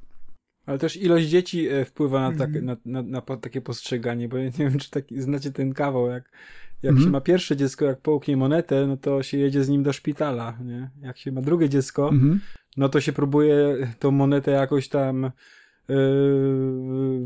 Ale 0.67 0.79
też 0.79 0.97
ilość 0.97 1.27
dzieci 1.27 1.69
wpływa 1.87 2.31
na, 2.31 2.39
tak, 2.39 2.63
na, 2.63 2.77
na, 2.85 3.03
na, 3.03 3.21
takie 3.21 3.61
postrzeganie, 3.61 4.29
bo 4.29 4.37
ja 4.37 4.45
nie 4.45 4.51
wiem, 4.53 4.79
czy 4.79 4.91
taki, 4.91 5.21
znacie 5.21 5.53
ten 5.53 5.75
kawał, 5.75 6.07
jak 6.07 6.31
jak 6.85 6.91
mhm. 6.91 7.05
się 7.05 7.11
ma 7.11 7.21
pierwsze 7.21 7.57
dziecko, 7.57 7.85
jak 7.85 8.01
połknie 8.01 8.37
monetę, 8.37 8.87
no 8.87 8.97
to 8.97 9.23
się 9.23 9.39
jedzie 9.39 9.65
z 9.65 9.69
nim 9.69 9.83
do 9.83 9.93
szpitala, 9.93 10.59
nie? 10.65 10.91
Jak 11.03 11.19
się 11.19 11.33
ma 11.33 11.41
drugie 11.41 11.69
dziecko, 11.69 12.09
mhm. 12.09 12.41
no 12.77 12.89
to 12.89 13.01
się 13.01 13.13
próbuje 13.13 13.77
tą 13.99 14.11
monetę 14.11 14.51
jakoś 14.51 14.89
tam 14.89 15.31
yy, 15.89 15.97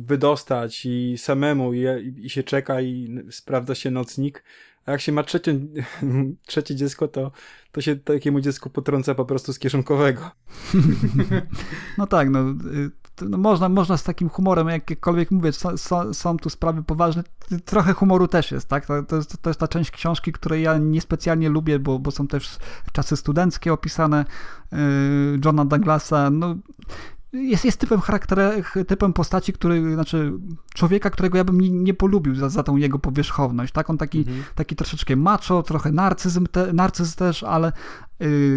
wydostać 0.00 0.86
i 0.86 1.18
samemu 1.18 1.74
i, 1.74 1.84
i 2.16 2.30
się 2.30 2.42
czeka 2.42 2.80
i 2.80 3.18
sprawdza 3.30 3.74
się 3.74 3.90
nocnik. 3.90 4.44
A 4.86 4.90
jak 4.90 5.00
się 5.00 5.12
ma 5.12 5.22
trzecie, 5.22 5.60
trzecie 6.46 6.74
dziecko, 6.74 7.08
to, 7.08 7.32
to 7.72 7.80
się 7.80 7.96
takiemu 7.96 8.40
dziecku 8.40 8.70
potrąca 8.70 9.14
po 9.14 9.24
prostu 9.24 9.52
z 9.52 9.58
kieszonkowego. 9.58 10.30
No 11.98 12.06
tak, 12.06 12.30
no 12.30 12.40
y, 12.50 12.90
no 13.28 13.38
można, 13.38 13.68
można 13.68 13.96
z 13.96 14.02
takim 14.02 14.28
humorem, 14.28 14.68
jakkolwiek 14.68 15.30
mówię, 15.30 15.52
są, 15.52 16.14
są 16.14 16.36
tu 16.36 16.50
sprawy 16.50 16.82
poważne, 16.82 17.24
trochę 17.64 17.92
humoru 17.92 18.28
też 18.28 18.52
jest, 18.52 18.68
tak? 18.68 18.86
To, 18.86 19.16
jest, 19.16 19.42
to 19.42 19.50
jest 19.50 19.60
ta 19.60 19.68
część 19.68 19.90
książki, 19.90 20.32
której 20.32 20.62
ja 20.62 20.78
niespecjalnie 20.78 21.48
lubię, 21.48 21.78
bo, 21.78 21.98
bo 21.98 22.10
są 22.10 22.26
też 22.26 22.58
czasy 22.92 23.16
studenckie 23.16 23.72
opisane 23.72 24.24
yy, 24.72 24.78
Johna 25.44 25.64
Douglasa, 25.64 26.30
no 26.30 26.54
jest, 27.32 27.64
jest 27.64 27.80
typem 27.80 28.00
charakter, 28.00 28.38
typem 28.86 29.12
postaci, 29.12 29.52
który, 29.52 29.94
znaczy 29.94 30.32
człowieka, 30.74 31.10
którego 31.10 31.38
ja 31.38 31.44
bym 31.44 31.60
nie, 31.60 31.70
nie 31.70 31.94
polubił 31.94 32.34
za, 32.34 32.48
za 32.48 32.62
tą 32.62 32.76
jego 32.76 32.98
powierzchowność, 32.98 33.72
tak? 33.72 33.90
On 33.90 33.98
taki, 33.98 34.18
mhm. 34.18 34.42
taki 34.54 34.76
troszeczkę 34.76 35.16
macho, 35.16 35.62
trochę 35.62 35.92
narcyzm, 35.92 36.46
te, 36.46 36.72
narcyzm 36.72 37.16
też, 37.16 37.42
ale, 37.42 37.72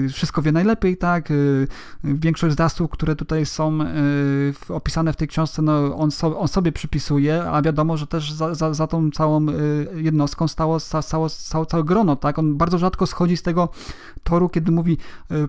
wszystko 0.10 0.42
wie 0.42 0.52
najlepiej, 0.52 0.98
tak? 0.98 1.32
Y, 1.32 1.68
większość 2.04 2.56
zasług, 2.56 2.92
które 2.92 3.16
tutaj 3.16 3.46
są 3.46 3.80
y, 3.82 4.54
opisane 4.70 5.14
w 5.14 5.16
tej 5.16 5.28
książce, 5.28 5.62
no 5.62 5.98
on, 5.98 6.12
so, 6.12 6.40
on 6.40 6.48
sobie 6.48 6.72
przypisuje, 6.72 7.44
a 7.44 7.62
wiadomo, 7.62 7.98
że 7.98 8.08
też 8.08 8.32
za, 8.32 8.56
za, 8.56 8.74
za 8.74 8.88
tą 8.88 9.12
całą 9.12 9.46
jednostką 9.96 10.48
stało, 10.48 10.80
stało, 10.80 11.30
stało 11.30 11.66
całe 11.66 11.84
grono, 11.84 12.16
tak? 12.16 12.40
On 12.40 12.58
bardzo 12.58 12.78
rzadko 12.78 13.08
schodzi 13.08 13.38
z 13.38 13.44
tego 13.44 13.70
toru, 14.24 14.50
kiedy 14.50 14.72
mówi 14.72 14.98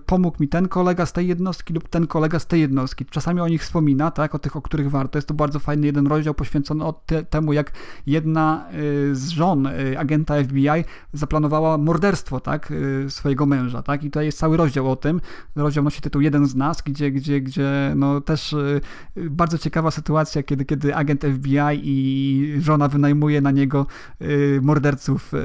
pomógł 0.05 0.37
mi 0.39 0.47
ten 0.47 0.67
kolega 0.67 1.05
z 1.05 1.13
tej 1.13 1.27
jednostki 1.27 1.73
lub 1.73 1.89
ten 1.89 2.07
kolega 2.07 2.39
z 2.39 2.45
tej 2.45 2.61
jednostki. 2.61 3.05
Czasami 3.05 3.41
o 3.41 3.47
nich 3.47 3.61
wspomina, 3.61 4.11
tak? 4.11 4.35
O 4.35 4.39
tych, 4.39 4.55
o 4.55 4.61
których 4.61 4.91
warto. 4.91 5.17
Jest 5.17 5.27
to 5.27 5.33
bardzo 5.33 5.59
fajny 5.59 5.85
jeden 5.85 6.07
rozdział 6.07 6.33
poświęcony 6.33 6.85
te, 7.05 7.23
temu, 7.23 7.53
jak 7.53 7.71
jedna 8.07 8.65
z 9.11 9.27
żon 9.27 9.69
agenta 9.97 10.43
FBI 10.43 10.83
zaplanowała 11.13 11.77
morderstwo, 11.77 12.39
tak? 12.39 12.73
Swojego 13.09 13.45
męża, 13.45 13.81
tak? 13.81 14.02
I 14.03 14.09
tutaj 14.09 14.25
jest 14.25 14.37
cały 14.37 14.57
rozdział 14.57 14.91
o 14.91 14.95
tym. 14.95 15.21
Rozdział 15.55 15.83
nosi 15.83 16.01
tytuł 16.01 16.21
Jeden 16.21 16.45
z 16.45 16.55
nas, 16.55 16.81
gdzie, 16.81 17.11
gdzie, 17.11 17.41
gdzie 17.41 17.93
no 17.95 18.21
też 18.21 18.53
y, 18.53 18.81
bardzo 19.17 19.57
ciekawa 19.57 19.91
sytuacja, 19.91 20.43
kiedy, 20.43 20.65
kiedy 20.65 20.95
agent 20.95 21.21
FBI 21.21 21.79
i 21.83 22.55
żona 22.59 22.87
wynajmuje 22.87 23.41
na 23.41 23.51
niego 23.51 23.87
y, 24.21 24.59
morderców 24.63 25.33
y, 25.33 25.37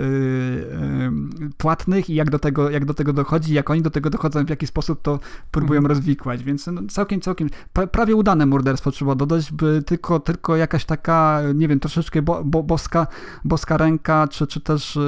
płatnych 1.56 2.10
i 2.10 2.14
jak 2.14 2.30
do 2.30 2.38
tego, 2.38 2.70
jak 2.70 2.84
do 2.84 2.94
tego 2.94 3.12
dochodzi, 3.12 3.54
jak 3.54 3.70
oni 3.70 3.82
do 3.82 3.90
tego 3.90 4.10
dochodzą, 4.10 4.44
w 4.44 4.50
jaki 4.50 4.66
sposób 4.66 5.02
to 5.02 5.20
próbują 5.50 5.78
mhm. 5.78 5.88
rozwikłać, 5.88 6.44
więc 6.44 6.66
no, 6.66 6.82
całkiem, 6.88 7.20
całkiem 7.20 7.48
prawie 7.92 8.16
udane 8.16 8.46
morderstwo 8.46 8.90
trzeba 8.90 9.14
dodać, 9.14 9.52
by 9.52 9.82
tylko, 9.82 10.20
tylko 10.20 10.56
jakaś 10.56 10.84
taka, 10.84 11.40
nie 11.54 11.68
wiem, 11.68 11.80
troszeczkę 11.80 12.22
bo, 12.22 12.44
bo, 12.44 12.62
boska, 12.62 13.06
boska 13.44 13.76
ręka, 13.76 14.28
czy, 14.28 14.46
czy 14.46 14.60
też 14.60 14.98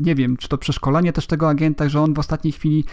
nie 0.00 0.14
wiem, 0.14 0.36
czy 0.36 0.48
to 0.48 0.58
przeszkolenie 0.58 1.12
też 1.12 1.26
tego 1.26 1.48
agenta, 1.48 1.88
że 1.88 2.00
on 2.00 2.14
w 2.14 2.18
ostatniej 2.32 2.52
chwili 2.52 2.84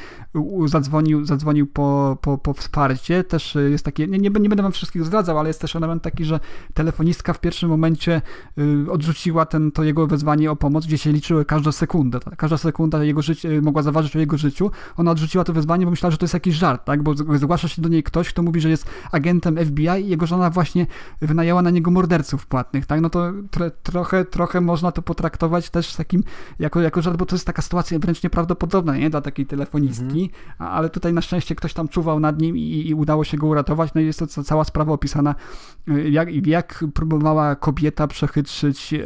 zadzwonił, 0.65 1.25
zadzwonił 1.25 1.67
po, 1.67 2.17
po, 2.21 2.37
po 2.37 2.53
wsparcie. 2.53 3.23
Też 3.23 3.57
jest 3.69 3.85
takie, 3.85 4.07
nie, 4.07 4.17
nie, 4.17 4.31
będę 4.31 4.63
wam 4.63 4.71
wszystkich 4.71 5.05
zdradzał, 5.05 5.39
ale 5.39 5.49
jest 5.49 5.61
też 5.61 5.75
element 5.75 6.03
taki, 6.03 6.25
że 6.25 6.39
telefonistka 6.73 7.33
w 7.33 7.39
pierwszym 7.39 7.69
momencie 7.69 8.21
y, 8.57 8.91
odrzuciła 8.91 9.45
ten, 9.45 9.71
to 9.71 9.83
jego 9.83 10.07
wezwanie 10.07 10.51
o 10.51 10.55
pomoc, 10.55 10.85
gdzie 10.85 10.97
się 10.97 11.11
liczyły 11.11 11.45
każda 11.45 11.71
sekunda. 11.71 12.19
Każda 12.37 12.57
sekunda 12.57 13.03
jego 13.03 13.21
życie, 13.21 13.61
mogła 13.61 13.81
zaważyć 13.81 14.15
o 14.15 14.19
jego 14.19 14.37
życiu. 14.37 14.71
Ona 14.97 15.11
odrzuciła 15.11 15.43
to 15.43 15.53
wezwanie, 15.53 15.85
bo 15.85 15.91
myślała, 15.91 16.11
że 16.11 16.17
to 16.17 16.23
jest 16.23 16.33
jakiś 16.33 16.55
żart, 16.55 16.85
tak? 16.85 17.03
bo 17.03 17.13
zgłasza 17.37 17.67
się 17.67 17.81
do 17.81 17.89
niej 17.89 18.03
ktoś, 18.03 18.29
kto 18.29 18.35
to 18.35 18.43
mówi, 18.43 18.61
że 18.61 18.69
jest 18.69 18.85
agentem 19.11 19.57
FBI 19.65 20.05
i 20.05 20.09
jego 20.09 20.25
żona 20.25 20.49
właśnie 20.49 20.87
wynajęła 21.21 21.61
na 21.61 21.69
niego 21.69 21.91
morderców 21.91 22.47
płatnych, 22.47 22.85
tak? 22.85 23.01
No 23.01 23.09
to 23.09 23.31
tro, 23.51 23.71
trochę, 23.83 24.25
trochę 24.25 24.61
można 24.61 24.91
to 24.91 25.01
potraktować 25.01 25.69
też 25.69 25.95
takim, 25.95 26.23
jako, 26.59 26.81
jako 26.81 27.01
żart, 27.01 27.17
bo 27.17 27.25
to 27.25 27.35
jest 27.35 27.45
taka 27.45 27.61
sytuacja 27.61 27.99
wręcz 27.99 28.23
nieprawdopodobna, 28.23 28.97
nie? 28.97 29.09
Dla 29.09 29.21
takiej 29.29 29.45
telefonistki, 29.45 30.21
mhm. 30.21 30.71
ale 30.71 30.89
tutaj 30.89 31.13
na 31.13 31.21
szczęście 31.21 31.55
ktoś 31.55 31.73
tam 31.73 31.87
czuwał 31.87 32.19
nad 32.19 32.41
nim 32.41 32.57
i, 32.57 32.87
i 32.87 32.93
udało 32.93 33.23
się 33.23 33.37
go 33.37 33.47
uratować, 33.47 33.93
no 33.93 34.01
i 34.01 34.05
jest 34.05 34.19
to 34.19 34.43
cała 34.43 34.63
sprawa 34.63 34.93
opisana, 34.93 35.35
y, 35.89 36.09
jak, 36.09 36.47
jak 36.47 36.85
próbowała 36.93 37.55
kobieta 37.55 38.07
przechytrzyć 38.07 38.91
yy, 38.91 38.99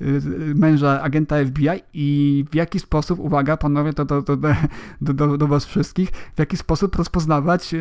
yy, 0.00 0.20
męża 0.54 1.02
agenta 1.02 1.36
FBI 1.44 1.68
i 1.94 2.44
w 2.50 2.54
jaki 2.54 2.80
sposób, 2.80 3.18
uwaga 3.18 3.56
panowie, 3.56 3.92
to 3.92 4.04
do, 4.04 4.22
do, 4.22 4.36
do, 4.36 5.14
do, 5.14 5.38
do 5.38 5.46
was 5.46 5.64
wszystkich, 5.64 6.10
w 6.10 6.38
jaki 6.38 6.56
sposób 6.56 6.96
rozpoznawać 6.96 7.74
e, 7.74 7.80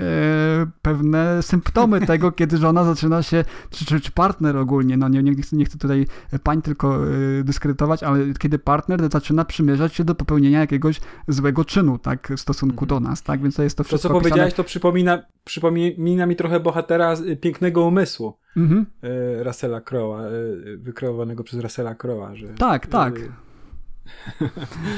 pewne 0.81 1.43
symptomy 1.43 2.01
tego, 2.11 2.31
kiedy 2.31 2.57
żona 2.57 2.83
zaczyna 2.83 3.23
się, 3.23 3.45
czy, 3.69 3.85
czy, 3.85 3.99
czy 3.99 4.11
partner 4.11 4.57
ogólnie, 4.57 4.97
no 4.97 5.07
nie, 5.07 5.23
nie, 5.23 5.35
chcę, 5.35 5.55
nie 5.55 5.65
chcę 5.65 5.77
tutaj 5.77 6.05
pań 6.43 6.61
tylko 6.61 6.97
e, 7.07 7.43
dyskredytować, 7.43 8.03
ale 8.03 8.33
kiedy 8.33 8.59
partner 8.59 9.11
zaczyna 9.11 9.45
przymierzać 9.45 9.95
się 9.95 10.03
do 10.03 10.15
popełnienia 10.15 10.59
jakiegoś 10.59 11.01
złego 11.27 11.54
czynu, 11.63 11.97
tak, 11.97 12.33
w 12.37 12.39
stosunku 12.39 12.85
do 12.85 12.99
nas, 12.99 13.23
tak, 13.23 13.41
więc 13.41 13.55
to 13.55 13.63
jest 13.63 13.77
to 13.77 13.83
wszystko 13.83 14.09
To, 14.09 14.13
co 14.15 14.19
powiedziałeś, 14.19 14.53
to 14.53 14.63
przypomina, 14.63 15.23
przypomina 15.43 16.25
mi 16.25 16.35
trochę 16.35 16.59
bohatera 16.59 17.15
Pięknego 17.41 17.85
Umysłu. 17.85 18.37
Mhm. 18.57 18.85
E, 19.03 19.43
Russella 19.43 19.79
Crowe'a, 19.79 20.19
wykreowanego 20.77 21.43
przez 21.43 21.59
Russella 21.59 21.93
Crowe'a. 21.93 22.35
Że, 22.35 22.47
tak, 22.47 22.87
tak. 22.87 23.13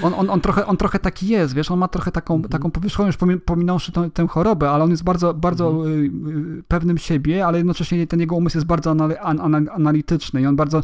On, 0.01 0.13
on, 0.13 0.29
on, 0.29 0.41
trochę, 0.41 0.65
on 0.65 0.77
trochę 0.77 0.99
taki 0.99 1.27
jest, 1.27 1.53
wiesz, 1.53 1.71
on 1.71 1.79
ma 1.79 1.87
trochę 1.87 2.11
taką, 2.11 2.35
mm 2.35 2.47
taką 2.49 2.71
powierzchowną, 2.71 3.07
już 3.07 3.41
pominąwszy 3.45 3.91
tą, 3.91 4.11
tę 4.11 4.27
chorobę, 4.27 4.71
ale 4.71 4.83
on 4.83 4.91
jest 4.91 5.03
bardzo, 5.03 5.33
bardzo 5.33 5.69
mm 5.69 6.09
-hmm. 6.09 6.63
pewnym 6.67 6.97
siebie, 6.97 7.45
ale 7.45 7.57
jednocześnie 7.57 8.07
ten 8.07 8.19
jego 8.19 8.35
umysł 8.35 8.57
jest 8.57 8.67
bardzo 8.67 8.91
anal, 8.91 9.17
an, 9.21 9.69
analityczny 9.69 10.41
i 10.41 10.45
on 10.45 10.55
bardzo 10.55 10.83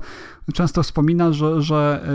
często 0.53 0.83
wspomina, 0.83 1.33
że, 1.33 1.61
że 1.61 2.05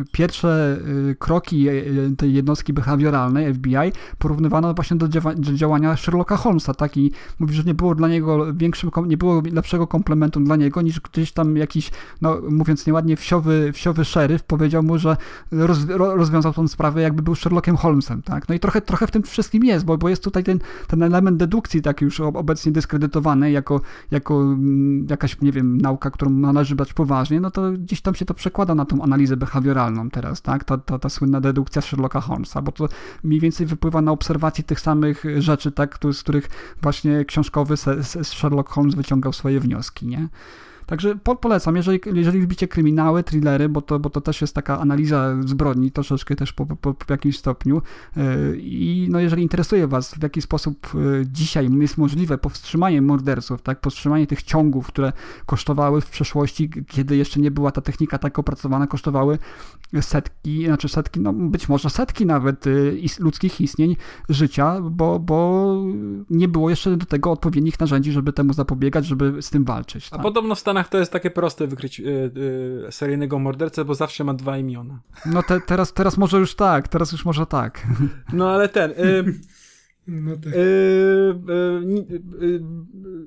y, 0.00 0.04
pierwsze 0.12 0.78
y, 1.10 1.16
kroki 1.18 1.68
y, 1.68 2.14
tej 2.16 2.34
jednostki 2.34 2.72
behawioralnej 2.72 3.54
FBI 3.54 3.92
porównywano 4.18 4.74
właśnie 4.74 4.96
do 4.96 5.08
działania 5.36 5.96
Sherlocka 5.96 6.36
Holmesa, 6.36 6.74
tak, 6.74 6.96
i 6.96 7.12
mówi, 7.38 7.54
że 7.54 7.62
nie 7.62 7.74
było 7.74 7.94
dla 7.94 8.08
niego 8.08 8.54
większym, 8.54 8.90
nie 9.06 9.16
było 9.16 9.42
lepszego 9.52 9.86
komplementu 9.86 10.40
dla 10.40 10.56
niego, 10.56 10.82
niż 10.82 11.00
gdzieś 11.00 11.32
tam 11.32 11.56
jakiś, 11.56 11.90
no 12.20 12.38
mówiąc 12.50 12.86
nieładnie, 12.86 13.16
wsiowy, 13.16 13.72
wsiowy 13.72 14.04
szeryf 14.04 14.42
powiedział 14.42 14.82
mu, 14.82 14.98
że 14.98 15.16
roz, 15.52 15.78
rozwiązał 15.88 16.52
tą 16.52 16.68
sprawę, 16.68 17.02
jakby 17.02 17.22
był 17.22 17.34
Sherlockiem 17.34 17.76
Holmesem, 17.76 18.22
tak? 18.22 18.48
No 18.48 18.54
i 18.54 18.60
trochę, 18.60 18.80
trochę 18.80 19.06
w 19.06 19.10
tym 19.10 19.22
wszystkim 19.22 19.64
jest, 19.64 19.84
bo, 19.84 19.98
bo 19.98 20.08
jest 20.08 20.24
tutaj 20.24 20.44
ten, 20.44 20.58
ten 20.86 21.02
element 21.02 21.36
dedukcji 21.36 21.82
tak 21.82 22.00
już 22.00 22.20
obecnie 22.20 22.72
dyskredytowany 22.72 23.50
jako, 23.50 23.80
jako 24.10 24.42
mm, 24.42 25.06
jakaś, 25.10 25.40
nie 25.40 25.52
wiem, 25.52 25.78
nauka, 25.78 26.10
którą 26.10 26.30
należy 26.30 26.76
brać 26.76 26.92
poważnie, 26.92 27.40
no 27.40 27.50
to 27.50 27.72
gdzieś 27.72 28.00
tam 28.00 28.14
się 28.14 28.24
to 28.24 28.34
przekłada 28.34 28.74
na 28.74 28.84
tą 28.84 29.02
analizę 29.02 29.36
behawioralną 29.36 30.10
teraz, 30.10 30.42
tak? 30.42 30.64
Ta, 30.64 30.78
ta, 30.78 30.98
ta 30.98 31.08
słynna 31.08 31.40
dedukcja 31.40 31.82
Sherlocka 31.82 32.20
Holmesa, 32.20 32.62
bo 32.62 32.72
to 32.72 32.88
mniej 33.24 33.40
więcej 33.40 33.66
wypływa 33.66 34.02
na 34.02 34.12
obserwacji 34.12 34.64
tych 34.64 34.80
samych 34.80 35.24
rzeczy, 35.38 35.72
tak? 35.72 35.98
Z 36.12 36.22
których 36.22 36.48
właśnie 36.82 37.24
książkowy 37.24 37.74
Sherlock 38.22 38.70
Holmes 38.70 38.94
wyciągał 38.94 39.32
swoje 39.32 39.60
wnioski, 39.60 40.06
nie? 40.06 40.28
Także 40.90 41.16
po, 41.16 41.36
polecam, 41.36 41.76
jeżeli, 41.76 42.00
jeżeli 42.14 42.40
lubicie 42.40 42.68
kryminały, 42.68 43.22
thrillery, 43.22 43.68
bo 43.68 43.82
to, 43.82 43.98
bo 43.98 44.10
to 44.10 44.20
też 44.20 44.40
jest 44.40 44.54
taka 44.54 44.78
analiza 44.78 45.36
zbrodni, 45.46 45.90
troszeczkę 45.90 46.36
też 46.36 46.52
po, 46.52 46.66
po, 46.66 46.94
po 46.94 47.12
jakimś 47.12 47.38
stopniu. 47.38 47.82
E, 48.16 48.22
I 48.56 49.06
no, 49.10 49.20
jeżeli 49.20 49.42
interesuje 49.42 49.86
Was, 49.86 50.14
w 50.14 50.22
jaki 50.22 50.42
sposób 50.42 50.86
e, 50.94 50.98
dzisiaj 51.26 51.70
jest 51.80 51.98
możliwe 51.98 52.38
powstrzymanie 52.38 53.02
morderców, 53.02 53.62
tak, 53.62 53.80
powstrzymanie 53.80 54.26
tych 54.26 54.42
ciągów, 54.42 54.86
które 54.86 55.12
kosztowały 55.46 56.00
w 56.00 56.10
przeszłości, 56.10 56.70
kiedy 56.86 57.16
jeszcze 57.16 57.40
nie 57.40 57.50
była 57.50 57.70
ta 57.70 57.80
technika 57.80 58.18
tak 58.18 58.38
opracowana, 58.38 58.86
kosztowały 58.86 59.38
setki, 60.00 60.66
znaczy 60.66 60.88
setki, 60.88 61.20
no 61.20 61.32
być 61.32 61.68
może 61.68 61.90
setki 61.90 62.26
nawet 62.26 62.66
e, 62.66 62.70
ludzkich 63.18 63.60
istnień 63.60 63.96
życia, 64.28 64.80
bo, 64.80 65.18
bo 65.18 65.76
nie 66.30 66.48
było 66.48 66.70
jeszcze 66.70 66.96
do 66.96 67.06
tego 67.06 67.30
odpowiednich 67.30 67.80
narzędzi, 67.80 68.12
żeby 68.12 68.32
temu 68.32 68.52
zapobiegać, 68.52 69.06
żeby 69.06 69.42
z 69.42 69.50
tym 69.50 69.64
walczyć. 69.64 70.10
Tak? 70.10 70.20
A 70.20 70.22
podobno 70.22 70.54
w 70.54 70.58
Stanach 70.58 70.79
Stanach 70.80 70.88
to 70.88 70.98
jest 70.98 71.12
takie 71.12 71.30
proste 71.30 71.66
wykryć 71.66 71.98
yy, 71.98 72.30
yy, 72.84 72.92
seryjnego 72.92 73.38
mordercę, 73.38 73.84
bo 73.84 73.94
zawsze 73.94 74.24
ma 74.24 74.34
dwa 74.34 74.58
imiona. 74.58 75.00
No 75.26 75.42
te, 75.42 75.60
teraz, 75.60 75.92
teraz 75.92 76.16
może 76.16 76.38
już 76.38 76.54
tak, 76.54 76.88
teraz 76.88 77.12
już 77.12 77.24
może 77.24 77.46
tak. 77.46 77.86
No 78.32 78.50
ale 78.50 78.68
ten... 78.68 78.90
Yy, 78.90 79.24
no 80.10 80.36
tak. 80.36 80.52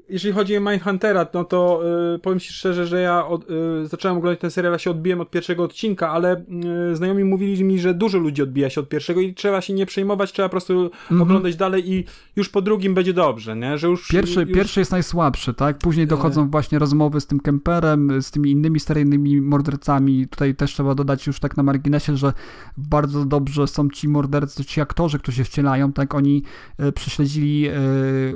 jeżeli 0.09 0.33
chodzi 0.33 0.57
o 0.57 0.61
Mindhuntera, 0.61 1.27
no 1.33 1.43
to 1.43 1.81
powiem 2.21 2.39
Ci 2.39 2.53
szczerze, 2.53 2.87
że 2.87 3.01
ja 3.01 3.27
od, 3.27 3.45
zacząłem 3.83 4.17
oglądać 4.17 4.39
ten 4.39 4.51
serial, 4.51 4.73
ja 4.73 4.79
się 4.79 4.91
odbiłem 4.91 5.21
od 5.21 5.31
pierwszego 5.31 5.63
odcinka, 5.63 6.09
ale 6.09 6.45
znajomi 6.93 7.23
mówili 7.23 7.63
mi, 7.63 7.79
że 7.79 7.93
dużo 7.93 8.17
ludzi 8.17 8.41
odbija 8.41 8.69
się 8.69 8.81
od 8.81 8.89
pierwszego 8.89 9.21
i 9.21 9.33
trzeba 9.33 9.61
się 9.61 9.73
nie 9.73 9.85
przejmować, 9.85 10.31
trzeba 10.31 10.49
po 10.49 10.51
prostu 10.51 10.73
mm 10.73 10.91
-hmm. 11.09 11.21
oglądać 11.21 11.55
dalej 11.55 11.91
i 11.91 12.03
już 12.35 12.49
po 12.49 12.61
drugim 12.61 12.93
będzie 12.93 13.13
dobrze, 13.13 13.55
nie? 13.55 13.77
Że 13.77 13.87
już, 13.87 14.07
pierwszy, 14.07 14.41
już... 14.41 14.51
pierwszy 14.51 14.79
jest 14.79 14.91
najsłabszy, 14.91 15.53
tak? 15.53 15.77
Później 15.77 16.07
dochodzą 16.07 16.49
właśnie 16.49 16.79
rozmowy 16.79 17.21
z 17.21 17.27
tym 17.27 17.39
Kemperem, 17.39 18.21
z 18.21 18.31
tymi 18.31 18.51
innymi 18.51 18.79
seryjnymi 18.79 19.41
mordercami. 19.41 20.27
Tutaj 20.27 20.55
też 20.55 20.73
trzeba 20.73 20.95
dodać 20.95 21.27
już 21.27 21.39
tak 21.39 21.57
na 21.57 21.63
marginesie, 21.63 22.17
że 22.17 22.33
bardzo 22.77 23.25
dobrze 23.25 23.67
są 23.67 23.89
ci 23.89 24.09
mordercy, 24.09 24.65
ci 24.65 24.81
aktorzy, 24.81 25.19
którzy 25.19 25.37
się 25.37 25.43
wcielają, 25.43 25.93
tak? 25.93 26.15
Oni 26.15 26.43
prześledzili 26.95 27.67
e, 27.67 27.73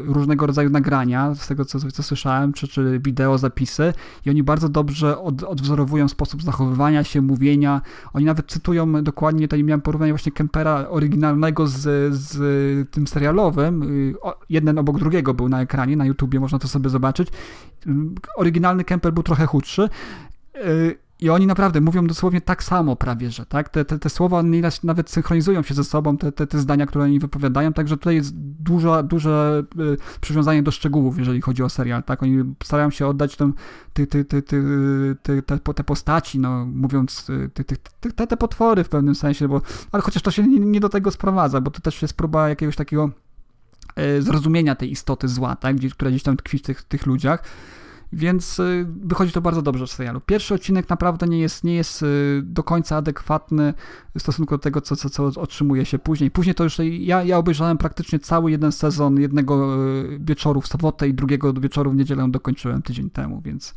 różnego 0.05 0.47
rodzaju 0.47 0.69
nagrania, 0.69 1.35
z 1.35 1.47
tego 1.47 1.65
co, 1.65 1.79
co 1.79 2.03
słyszałem, 2.03 2.53
czy, 2.53 2.67
czy 2.67 2.99
wideo, 2.99 3.37
zapisy 3.37 3.93
i 4.25 4.29
oni 4.29 4.43
bardzo 4.43 4.69
dobrze 4.69 5.19
od, 5.19 5.43
odwzorowują 5.43 6.07
sposób 6.07 6.43
zachowywania 6.43 7.03
się, 7.03 7.21
mówienia. 7.21 7.81
Oni 8.13 8.25
nawet 8.25 8.51
cytują 8.51 9.03
dokładnie, 9.03 9.47
tutaj 9.47 9.63
miałem 9.63 9.81
porównanie 9.81 10.11
właśnie 10.11 10.31
Kempera 10.31 10.89
oryginalnego 10.89 11.67
z, 11.67 12.13
z 12.13 12.91
tym 12.91 13.07
serialowym. 13.07 13.83
Y, 13.83 14.13
jeden 14.49 14.77
obok 14.77 14.99
drugiego 14.99 15.33
był 15.33 15.49
na 15.49 15.61
ekranie, 15.61 15.97
na 15.97 16.05
YouTubie, 16.05 16.39
można 16.39 16.59
to 16.59 16.67
sobie 16.67 16.89
zobaczyć. 16.89 17.27
Oryginalny 18.35 18.83
Kemper 18.83 19.13
był 19.13 19.23
trochę 19.23 19.45
chudszy 19.45 19.89
y, 20.55 21.06
i 21.19 21.29
oni 21.29 21.47
naprawdę 21.47 21.81
mówią 21.81 22.07
dosłownie 22.07 22.41
tak 22.41 22.63
samo 22.63 22.95
prawie, 22.95 23.31
że 23.31 23.45
tak? 23.45 23.69
Te, 23.69 23.85
te, 23.85 23.99
te 23.99 24.09
słowa 24.09 24.43
nawet 24.83 25.09
synchronizują 25.09 25.63
się 25.63 25.73
ze 25.73 25.83
sobą, 25.83 26.17
te, 26.17 26.31
te, 26.31 26.47
te 26.47 26.59
zdania, 26.59 26.85
które 26.85 27.03
oni 27.03 27.19
wypowiadają, 27.19 27.73
także 27.73 27.97
tutaj 27.97 28.15
jest 28.15 28.35
dużo, 28.37 29.03
duże 29.03 29.63
y, 29.79 30.19
przywiązanie 30.21 30.63
do 30.63 30.71
szczegółów, 30.71 31.19
jeżeli 31.19 31.41
chodzi 31.41 31.63
o 31.63 31.69
serial, 31.69 32.03
tak? 32.03 32.23
Oni 32.23 32.43
starają 32.63 32.89
się 32.89 33.07
oddać 33.07 33.35
tym, 33.35 33.53
ty, 33.93 34.07
ty, 34.07 34.25
ty, 34.25 34.41
ty, 34.41 34.63
ty, 35.23 35.41
te, 35.41 35.59
te 35.59 35.83
postaci, 35.83 36.39
no 36.39 36.65
mówiąc, 36.65 37.29
y, 37.29 37.49
ty, 37.53 37.63
ty, 37.63 37.75
ty, 37.99 38.11
te, 38.11 38.27
te 38.27 38.37
potwory 38.37 38.83
w 38.83 38.89
pewnym 38.89 39.15
sensie, 39.15 39.47
bo, 39.47 39.61
ale 39.91 40.03
chociaż 40.03 40.23
to 40.23 40.31
się 40.31 40.47
nie, 40.47 40.59
nie 40.59 40.79
do 40.79 40.89
tego 40.89 41.11
sprowadza, 41.11 41.61
bo 41.61 41.71
to 41.71 41.81
też 41.81 42.01
jest 42.01 42.13
próba 42.13 42.49
jakiegoś 42.49 42.75
takiego 42.75 43.09
y, 43.99 44.21
zrozumienia 44.21 44.75
tej 44.75 44.91
istoty 44.91 45.27
zła, 45.27 45.55
tak? 45.55 45.75
Gdzie, 45.75 45.89
która 45.89 46.11
gdzieś 46.11 46.23
tam 46.23 46.37
tkwi 46.37 46.57
w 46.57 46.61
tych, 46.61 46.83
tych 46.83 47.05
ludziach. 47.05 47.43
Więc 48.13 48.59
y, 48.59 48.85
wychodzi 49.03 49.31
to 49.31 49.41
bardzo 49.41 49.61
dobrze 49.61 49.87
w 49.87 49.91
serialu. 49.91 50.21
Pierwszy 50.25 50.53
odcinek 50.53 50.89
naprawdę 50.89 51.27
nie 51.27 51.39
jest, 51.39 51.63
nie 51.63 51.75
jest 51.75 52.03
y, 52.03 52.41
do 52.43 52.63
końca 52.63 52.95
adekwatny 52.95 53.73
w 54.17 54.21
stosunku 54.21 54.55
do 54.55 54.59
tego, 54.59 54.81
co, 54.81 54.95
co, 54.95 55.09
co 55.09 55.41
otrzymuje 55.41 55.85
się 55.85 55.99
później. 55.99 56.31
Później 56.31 56.55
to 56.55 56.63
już 56.63 56.77
ja, 56.99 57.23
ja 57.23 57.37
obejrzałem 57.37 57.77
praktycznie 57.77 58.19
cały 58.19 58.51
jeden 58.51 58.71
sezon 58.71 59.19
jednego 59.19 59.85
y, 59.85 60.19
wieczoru 60.21 60.61
w 60.61 60.67
sobotę 60.67 61.07
i 61.07 61.13
drugiego 61.13 61.53
wieczoru 61.53 61.91
w 61.91 61.95
niedzielę 61.95 62.31
dokończyłem 62.31 62.81
tydzień 62.81 63.09
temu, 63.09 63.41
więc, 63.41 63.75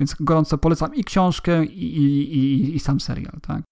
więc 0.00 0.16
gorąco 0.20 0.58
polecam 0.58 0.94
i 0.94 1.04
książkę, 1.04 1.64
i, 1.64 1.96
i, 1.96 2.38
i, 2.38 2.76
i 2.76 2.80
sam 2.80 3.00
serial. 3.00 3.38
Tak? 3.42 3.62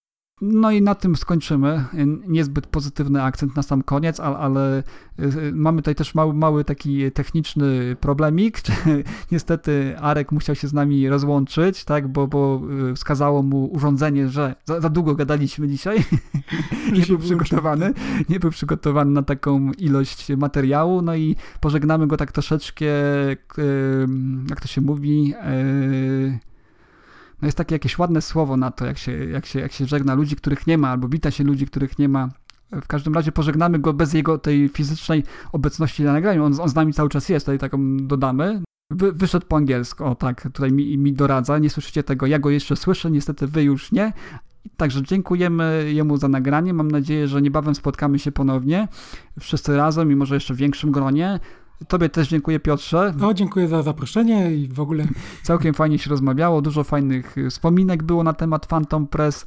No 0.40 0.70
i 0.70 0.82
na 0.82 0.94
tym 0.94 1.16
skończymy. 1.16 1.84
Niezbyt 2.28 2.66
pozytywny 2.66 3.22
akcent 3.22 3.56
na 3.56 3.62
sam 3.62 3.82
koniec, 3.82 4.20
ale, 4.20 4.36
ale 4.36 4.82
y, 5.18 5.52
mamy 5.52 5.82
tutaj 5.82 5.94
też 5.94 6.14
mały, 6.14 6.34
mały 6.34 6.64
taki 6.64 7.12
techniczny 7.12 7.96
problemik. 8.00 8.58
Niestety 9.32 9.98
Arek 9.98 10.32
musiał 10.32 10.54
się 10.54 10.68
z 10.68 10.72
nami 10.72 11.08
rozłączyć, 11.08 11.84
tak, 11.84 12.08
bo, 12.08 12.26
bo 12.26 12.62
y, 12.90 12.94
wskazało 12.94 13.42
mu 13.42 13.66
urządzenie, 13.66 14.28
że 14.28 14.54
za, 14.64 14.80
za 14.80 14.88
długo 14.88 15.14
gadaliśmy 15.14 15.68
dzisiaj. 15.68 16.04
nie 16.98 17.06
był 17.06 17.18
przygotowany. 17.18 17.94
Nie 18.28 18.40
był 18.40 18.50
przygotowany 18.50 19.10
na 19.10 19.22
taką 19.22 19.72
ilość 19.72 20.28
materiału. 20.36 21.02
No 21.02 21.14
i 21.16 21.36
pożegnamy 21.60 22.06
go 22.06 22.16
tak 22.16 22.32
troszeczkę, 22.32 22.86
y, 22.86 23.36
jak 24.50 24.60
to 24.60 24.68
się 24.68 24.80
mówi, 24.80 25.34
no 27.42 27.46
jest 27.48 27.58
takie 27.58 27.74
jakieś 27.74 27.98
ładne 27.98 28.22
słowo 28.22 28.56
na 28.56 28.70
to, 28.70 28.86
jak 28.86 28.98
się, 28.98 29.12
jak, 29.24 29.46
się, 29.46 29.60
jak 29.60 29.72
się 29.72 29.86
żegna 29.86 30.14
ludzi, 30.14 30.36
których 30.36 30.66
nie 30.66 30.78
ma, 30.78 30.88
albo 30.88 31.08
wita 31.08 31.30
się 31.30 31.44
ludzi, 31.44 31.66
których 31.66 31.98
nie 31.98 32.08
ma. 32.08 32.28
W 32.72 32.86
każdym 32.86 33.14
razie 33.14 33.32
pożegnamy 33.32 33.78
go 33.78 33.92
bez 33.92 34.12
jego 34.12 34.38
tej 34.38 34.68
fizycznej 34.68 35.24
obecności 35.52 36.02
na 36.02 36.12
nagraniu. 36.12 36.44
On, 36.44 36.60
on 36.60 36.68
z 36.68 36.74
nami 36.74 36.92
cały 36.92 37.08
czas 37.08 37.28
jest, 37.28 37.46
tutaj 37.46 37.58
taką 37.58 37.96
dodamy. 37.96 38.62
Wy, 38.90 39.12
wyszedł 39.12 39.46
po 39.46 39.56
angielsku, 39.56 40.04
o 40.04 40.14
tak, 40.14 40.42
tutaj 40.42 40.72
mi, 40.72 40.98
mi 40.98 41.12
doradza. 41.12 41.58
Nie 41.58 41.70
słyszycie 41.70 42.02
tego, 42.02 42.26
ja 42.26 42.38
go 42.38 42.50
jeszcze 42.50 42.76
słyszę, 42.76 43.10
niestety 43.10 43.46
wy 43.46 43.62
już 43.62 43.92
nie. 43.92 44.12
Także 44.76 45.02
dziękujemy 45.02 45.92
jemu 45.92 46.16
za 46.16 46.28
nagranie. 46.28 46.74
Mam 46.74 46.90
nadzieję, 46.90 47.28
że 47.28 47.42
niebawem 47.42 47.74
spotkamy 47.74 48.18
się 48.18 48.32
ponownie, 48.32 48.88
wszyscy 49.40 49.76
razem 49.76 50.12
i 50.12 50.16
może 50.16 50.34
jeszcze 50.34 50.54
w 50.54 50.56
większym 50.56 50.90
gronie. 50.90 51.40
Tobie 51.88 52.08
też 52.08 52.28
dziękuję, 52.28 52.60
Piotrze. 52.60 53.14
No, 53.16 53.34
dziękuję 53.34 53.68
za 53.68 53.82
zaproszenie 53.82 54.54
i 54.54 54.68
w 54.68 54.80
ogóle. 54.80 55.06
Całkiem 55.42 55.74
fajnie 55.74 55.98
się 55.98 56.10
rozmawiało, 56.10 56.62
dużo 56.62 56.84
fajnych 56.84 57.36
wspominek 57.50 58.02
było 58.02 58.24
na 58.24 58.32
temat 58.32 58.66
Phantom 58.66 59.06
Press 59.06 59.46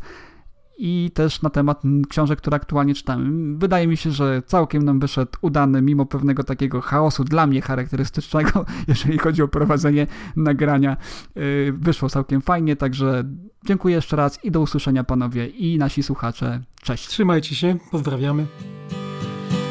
i 0.77 1.11
też 1.13 1.41
na 1.41 1.49
temat 1.49 1.81
książek, 2.09 2.39
które 2.39 2.55
aktualnie 2.55 2.95
czytamy. 2.95 3.57
Wydaje 3.57 3.87
mi 3.87 3.97
się, 3.97 4.11
że 4.11 4.41
całkiem 4.45 4.83
nam 4.83 4.99
wyszedł 4.99 5.31
udany, 5.41 5.81
mimo 5.81 6.05
pewnego 6.05 6.43
takiego 6.43 6.81
chaosu 6.81 7.23
dla 7.23 7.47
mnie 7.47 7.61
charakterystycznego, 7.61 8.65
jeżeli 8.87 9.17
chodzi 9.17 9.41
o 9.41 9.47
prowadzenie 9.47 10.07
nagrania. 10.35 10.97
Y, 11.37 11.73
wyszło 11.77 12.09
całkiem 12.09 12.41
fajnie, 12.41 12.75
także 12.75 13.23
dziękuję 13.65 13.95
jeszcze 13.95 14.15
raz 14.15 14.45
i 14.45 14.51
do 14.51 14.61
usłyszenia 14.61 15.03
panowie 15.03 15.47
i 15.47 15.77
nasi 15.77 16.03
słuchacze. 16.03 16.61
Cześć. 16.81 17.07
Trzymajcie 17.07 17.55
się, 17.55 17.77
pozdrawiamy. 17.91 18.45